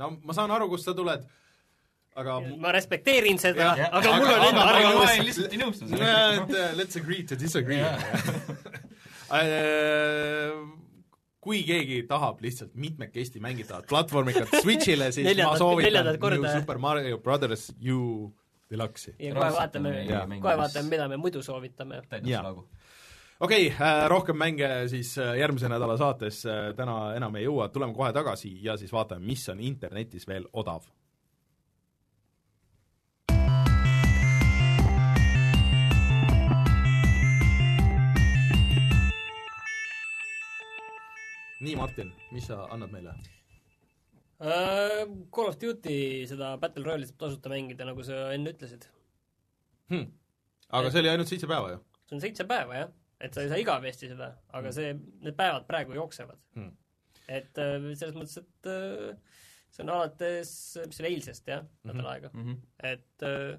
no 0.00 0.14
ma 0.22 0.36
saan 0.36 0.54
aru, 0.54 0.68
kust 0.70 0.86
sa 0.86 0.94
tuled, 0.96 1.26
aga 2.20 2.38
ma 2.62 2.72
respekteerin 2.76 3.42
seda 3.42 3.72
aga 3.74 3.90
aga- 3.90 4.14
mul 4.20 4.28
on 4.28 4.36
aga- 4.36 4.52
enda 4.52 4.68
arvamus 4.70 5.10
ma. 5.10 5.26
lihtsalt 5.30 5.56
ei 5.56 5.62
nõustu 5.64 5.90
sellega. 5.90 6.22
et 6.36 6.54
uh, 6.54 6.70
let's 6.78 7.00
agree 7.00 7.22
to 7.26 7.38
disagree 7.40 7.82
kui 11.44 11.58
keegi 11.66 12.04
tahab 12.08 12.38
lihtsalt 12.40 12.72
mitmekesti 12.78 13.42
mängitavat 13.42 13.90
platvormikat 13.90 14.48
Switch'ile, 14.62 15.10
siis 15.12 15.26
ma 15.42 15.58
soovitan. 15.60 16.14
New 16.14 16.46
Super 16.48 16.78
Mario 16.80 17.18
Brothers 17.20 17.66
U 17.92 18.30
Deluxe'i. 18.74 19.14
ja 19.18 19.34
kohe 19.34 19.52
vaatame 19.58 19.94
kohe 20.40 20.56
vaatame, 20.60 20.88
mida 20.90 21.08
me 21.08 21.20
muidu 21.20 21.42
soovitame. 21.42 22.02
Okei 23.40 23.66
okay, 23.66 23.86
äh,, 23.86 24.08
rohkem 24.08 24.36
mänge 24.38 24.68
siis 24.88 25.16
äh, 25.18 25.34
järgmise 25.38 25.68
nädala 25.68 25.96
saates 25.98 26.44
äh, 26.46 26.68
täna 26.76 27.14
enam 27.16 27.34
ei 27.36 27.48
jõua, 27.48 27.68
tuleme 27.72 27.94
kohe 27.94 28.12
tagasi 28.14 28.52
ja 28.62 28.76
siis 28.80 28.92
vaatame, 28.94 29.26
mis 29.26 29.48
on 29.48 29.60
internetis 29.60 30.28
veel 30.28 30.46
odav. 30.52 30.86
nii, 41.64 41.76
Martin, 41.76 42.12
mis 42.30 42.46
sa 42.46 42.66
annad 42.70 42.92
meile? 42.92 43.14
Äh, 44.44 45.04
Call 45.32 45.48
of 45.48 45.56
Duty 45.62 46.26
seda 46.28 46.50
Battle 46.60 46.84
Royale'i 46.84 47.08
saab 47.08 47.20
tasuta 47.22 47.48
mängida, 47.52 47.86
nagu 47.88 48.04
sa 48.04 48.26
enne 48.36 48.52
ütlesid. 48.52 48.84
Hmm. 49.92 50.06
aga 50.74 50.90
see 50.90 51.00
oli 51.02 51.10
ainult 51.12 51.28
seitse 51.30 51.46
päeva 51.48 51.70
ju? 51.74 51.78
see 52.08 52.16
on 52.16 52.22
seitse 52.24 52.44
päeva 52.48 52.76
jah, 52.82 52.92
et 53.24 53.34
sa 53.36 53.42
ei 53.44 53.50
saa 53.52 53.58
igavesti 53.60 54.08
seda, 54.10 54.30
aga 54.56 54.70
see, 54.74 54.94
need 55.24 55.36
päevad 55.38 55.66
praegu 55.68 55.96
jooksevad 55.96 56.38
Hmm. 56.56 56.70
et 57.28 57.56
äh, 57.60 57.90
selles 57.96 58.16
mõttes, 58.16 58.38
et 58.40 58.68
äh, 58.72 59.36
see 59.74 59.84
on 59.84 59.92
alates, 59.96 60.50
mis 60.86 60.96
see 60.98 61.04
oli, 61.04 61.12
eilsest 61.18 61.48
jah, 61.52 61.64
nädal 61.84 62.00
Mhm. 62.02 62.10
aega, 62.14 62.30
Mhm. 62.34 62.56
et 62.90 63.26
äh, 63.28 63.58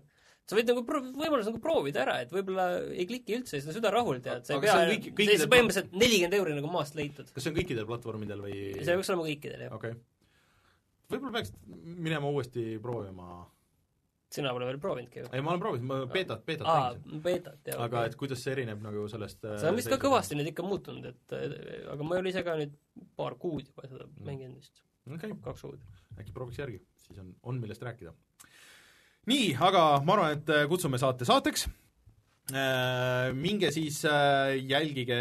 sa 0.50 0.58
võid 0.60 0.70
nagu 0.70 0.84
pro-, 0.86 1.02
võimalus 1.18 1.46
nagu 1.50 1.62
proovida 1.62 2.02
ära, 2.06 2.18
et 2.26 2.34
võib-olla 2.34 2.68
ei 2.94 3.06
kliki 3.10 3.38
üldse, 3.40 3.62
on 3.66 3.74
süda 3.78 3.94
rahul, 3.94 4.20
tead, 4.22 4.46
sa 4.46 4.54
ei 4.58 4.62
pea 4.66 4.74
see 4.74 4.82
on, 4.82 4.92
kõik- 4.92 5.08
see 5.10 5.16
kõikidel- 5.22 5.46
on 5.48 5.54
põhimõtteliselt 5.56 5.96
nelikümmend 6.04 6.38
euri 6.42 6.58
nagu 6.58 6.70
maast 6.74 6.96
leitud. 6.98 7.32
kas 7.34 7.44
see 7.44 7.54
on 7.54 7.58
kõikidel 7.62 7.86
platvormidel 7.90 8.42
või? 8.46 8.58
see 8.84 8.94
peaks 8.98 9.10
olema 9.14 9.30
kõikidel 9.30 9.66
jah, 9.70 9.74
okei 9.78 9.92
okay.. 9.94 10.02
Võib-olla 11.12 11.40
peaks 11.40 11.54
minema 11.84 12.32
uuesti 12.32 12.76
proovima 12.82 13.44
sina 14.36 14.52
pole 14.56 14.68
veel 14.70 14.80
proovinudki 14.82 15.22
ju. 15.22 15.30
ei, 15.32 15.44
ma 15.44 15.54
olen 15.54 15.62
proovinud, 15.64 15.88
ma 15.90 16.00
beetat, 16.12 16.42
beetat 16.48 16.68
aa 16.70 16.88
mängisin., 16.94 17.22
beetat 17.26 17.70
jah. 17.72 17.84
aga 17.86 18.06
et 18.10 18.18
kuidas 18.20 18.42
see 18.44 18.56
erineb 18.56 18.82
nagu 18.84 19.06
sellest 19.12 19.46
see 19.46 19.70
on 19.70 19.80
vist 19.80 19.92
ka 19.92 20.00
kõvasti 20.02 20.38
nüüd 20.40 20.52
ikka 20.52 20.66
muutunud, 20.66 21.08
et 21.12 21.38
äh, 21.38 21.56
aga 21.94 22.08
ma 22.08 22.18
ei 22.18 22.24
ole 22.24 22.34
ise 22.34 22.44
ka 22.48 22.58
nüüd 22.60 22.76
paar 23.20 23.38
kuud 23.42 23.70
juba 23.70 23.88
seda 23.88 24.04
Mm. 24.06 24.26
mänginud 24.28 24.60
vist, 24.60 24.84
okay., 25.12 25.32
kaks 25.44 25.64
kuud. 25.66 25.82
äkki 26.20 26.34
prooviks 26.36 26.60
järgi, 26.60 26.82
siis 27.06 27.20
on, 27.20 27.34
on 27.44 27.58
millest 27.62 27.84
rääkida. 27.84 28.14
nii, 29.32 29.56
aga 29.70 29.88
ma 30.06 30.18
arvan, 30.18 30.38
et 30.38 30.54
äh, 30.54 30.68
kutsume 30.72 31.00
saate 31.02 31.28
saateks 31.28 31.68
äh,. 32.52 33.32
minge 33.34 33.72
siis 33.76 34.04
äh, 34.10 34.56
jälgige 34.58 35.18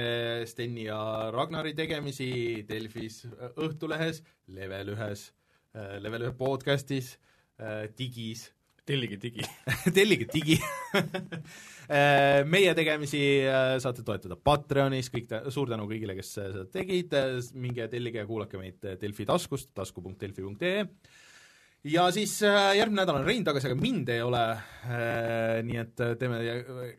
Steni 0.47 0.89
ja 0.89 1.31
Ragnari 1.35 1.75
tegemisi 1.75 2.65
Delfis, 2.69 3.25
Õhtulehes, 3.57 4.23
Level 4.49 4.95
ühes, 4.97 5.31
Level 5.75 6.29
ühe 6.29 6.35
podcastis, 6.39 7.17
Digis. 7.99 8.49
Tellige 8.85 9.17
digi. 9.17 9.45
tellige 9.99 10.29
digi. 10.33 10.59
Äh, 11.85 12.47
meie 12.49 12.71
tegemisi 12.73 13.19
äh, 13.45 13.75
saate 13.77 14.01
toetada 14.09 14.39
Patreonis, 14.41 15.11
kõik 15.13 15.27
tä-, 15.29 15.43
suur 15.53 15.69
tänu 15.69 15.85
kõigile, 15.85 16.15
kes 16.17 16.31
äh, 16.41 16.47
seda 16.55 16.63
tegid, 16.73 17.13
minge 17.61 17.85
tellige 17.93 18.23
ja 18.23 18.25
kuulake 18.25 18.57
meid 18.57 18.87
äh, 18.89 18.95
Delfi 19.03 19.27
taskust, 19.29 19.69
tasku.delfi.ee 19.77 20.87
ja 21.85 22.05
siis 22.15 22.39
äh, 22.47 22.71
järgmine 22.79 23.03
nädal 23.03 23.19
on 23.19 23.27
Rein 23.27 23.45
tagasi, 23.45 23.69
aga 23.69 23.77
mind 23.77 24.09
ei 24.13 24.23
ole 24.25 24.41
äh,, 24.55 25.61
nii 25.67 25.77
et 25.83 26.01
äh, 26.01 26.15
teeme 26.21 26.39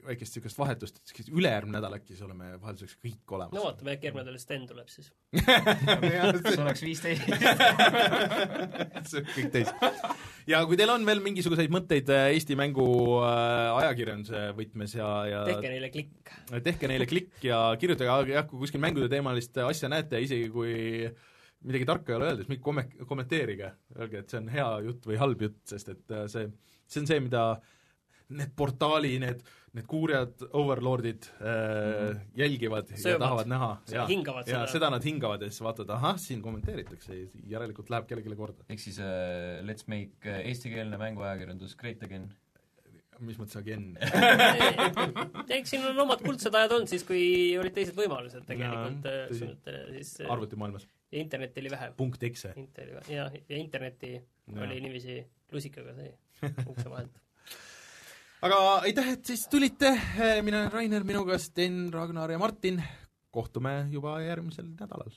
väikest 0.05 0.35
niisugust 0.37 0.59
vahetust, 0.61 1.01
et 1.01 1.31
ülejärgmine 1.31 1.79
nädal 1.79 1.97
äkki 1.97 2.13
siis 2.13 2.21
oleme 2.25 2.51
vahelduseks 2.61 2.99
kõik 3.01 3.33
olemas 3.37 3.57
no 3.57 3.65
vaatame, 3.65 3.95
äkki 3.95 4.09
järgmine 4.09 4.27
nädal 4.27 4.39
Sten 4.41 4.67
tuleb 4.69 4.91
siis. 4.93 5.09
see 5.41 6.61
oleks 6.61 6.85
viisteist. 6.85 7.25
see 9.09 9.23
on 9.23 9.29
kõik 9.33 9.51
täis. 9.57 9.73
ja 10.53 10.61
kui 10.69 10.77
teil 10.77 10.93
on 10.93 11.05
veel 11.09 11.23
mingisuguseid 11.25 11.73
mõtteid 11.73 12.13
äh, 12.13 12.29
Eesti 12.35 12.57
mängu 12.59 12.87
äh, 13.25 13.73
ajakirjanduse 13.81 14.47
võtmes 14.59 14.97
ja, 14.99 15.11
ja 15.31 15.45
tehke 15.49 15.73
neile 15.73 15.93
klikk. 15.93 16.35
tehke 16.69 16.91
neile 16.93 17.09
klikk 17.09 17.49
ja 17.49 17.67
kirjutage 17.81 18.35
jah, 18.35 18.45
kui 18.49 18.61
kuskil 18.67 18.85
mängude 18.85 19.09
teemalist 19.09 19.57
asja 19.65 19.89
näete, 19.89 20.21
isegi 20.21 20.51
kui 20.53 20.75
midagi 21.65 21.87
tarka 21.89 22.13
ei 22.13 22.19
ole 22.19 22.29
öelda, 22.29 22.43
siis 22.43 22.51
minge 22.51 22.65
komme-, 22.65 23.07
kommenteerige, 23.09 23.71
öelge, 23.97 24.21
et 24.21 24.33
see 24.33 24.41
on 24.41 24.51
hea 24.53 24.67
jutt 24.89 25.07
või 25.09 25.21
halb 25.21 25.47
jutt, 25.47 25.61
sest 25.69 25.91
et 25.95 26.13
äh, 26.15 26.27
see, 26.31 26.49
see 26.85 27.03
on 27.03 27.09
see, 27.09 27.23
mida 27.25 27.45
need 28.35 28.53
portaali, 28.57 29.11
need, 29.21 29.41
need 29.75 29.85
kuurjad 29.89 30.45
overlordid 30.57 31.27
äh, 31.37 32.15
jälgivad 32.37 32.89
ja 32.89 32.97
Söövad. 32.97 33.25
tahavad 33.25 33.51
näha. 33.51 33.69
hingavad 34.09 34.47
ja 34.47 34.63
seda. 34.63 34.71
seda 34.71 34.89
nad 34.95 35.05
hingavad 35.05 35.45
ja 35.45 35.51
siis 35.51 35.61
vaatavad, 35.65 35.93
ahah, 35.97 36.17
siin 36.21 36.41
kommenteeritakse, 36.41 37.19
järelikult 37.51 37.91
läheb 37.93 38.09
kellelegi 38.09 38.39
korda. 38.39 38.65
ehk 38.69 38.81
siis 38.81 38.97
uh, 39.03 39.61
Let's 39.67 39.85
make 39.91 40.25
uh, 40.25 40.41
eestikeelne 40.41 40.97
mänguajakirjandus 41.01 41.77
great 41.77 42.03
again. 42.03 42.31
mis 43.19 43.37
mõttes 43.39 43.59
again? 43.61 43.93
eks 45.59 45.75
siin 45.75 45.85
on 45.87 46.01
omad 46.07 46.25
kuldsed 46.25 46.55
ajad 46.55 46.79
olnud 46.79 46.91
siis, 46.91 47.05
kui 47.07 47.21
olid 47.59 47.77
teised 47.77 47.95
võimalused 47.99 48.47
tegelikult 48.49 49.05
äh, 49.11 49.21
sunnitele, 49.31 49.85
siis 49.99 50.17
äh, 50.23 50.33
arvutimaailmas. 50.33 50.89
Ja 51.11 51.19
internetti 51.19 51.61
oli 51.61 51.71
vähe. 51.71 51.91
punkt 51.97 52.23
X-e. 52.29 52.53
Inter- 52.57 53.11
ja, 53.11 53.29
ja 53.49 53.57
internetti 53.57 54.13
Jaa. 54.13 54.63
oli 54.63 54.81
niiviisi 54.81 55.19
lusikaga 55.51 55.93
see 55.95 56.13
ukse 56.67 56.89
vahelt. 56.89 57.19
aga 58.45 58.61
aitäh, 58.75 59.13
et 59.13 59.25
siis 59.25 59.47
tulite, 59.47 59.93
mina 60.41 60.63
olen 60.63 60.71
Rainer, 60.71 61.03
minuga 61.03 61.37
Sten, 61.37 61.89
Ragnar 61.93 62.31
ja 62.31 62.39
Martin, 62.39 62.83
kohtume 63.31 63.87
juba 63.91 64.19
järgmisel 64.21 64.71
nädalal. 64.79 65.11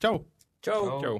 tšau! 0.00 0.24
tšau. 0.62 1.00
tšau. 1.00 1.18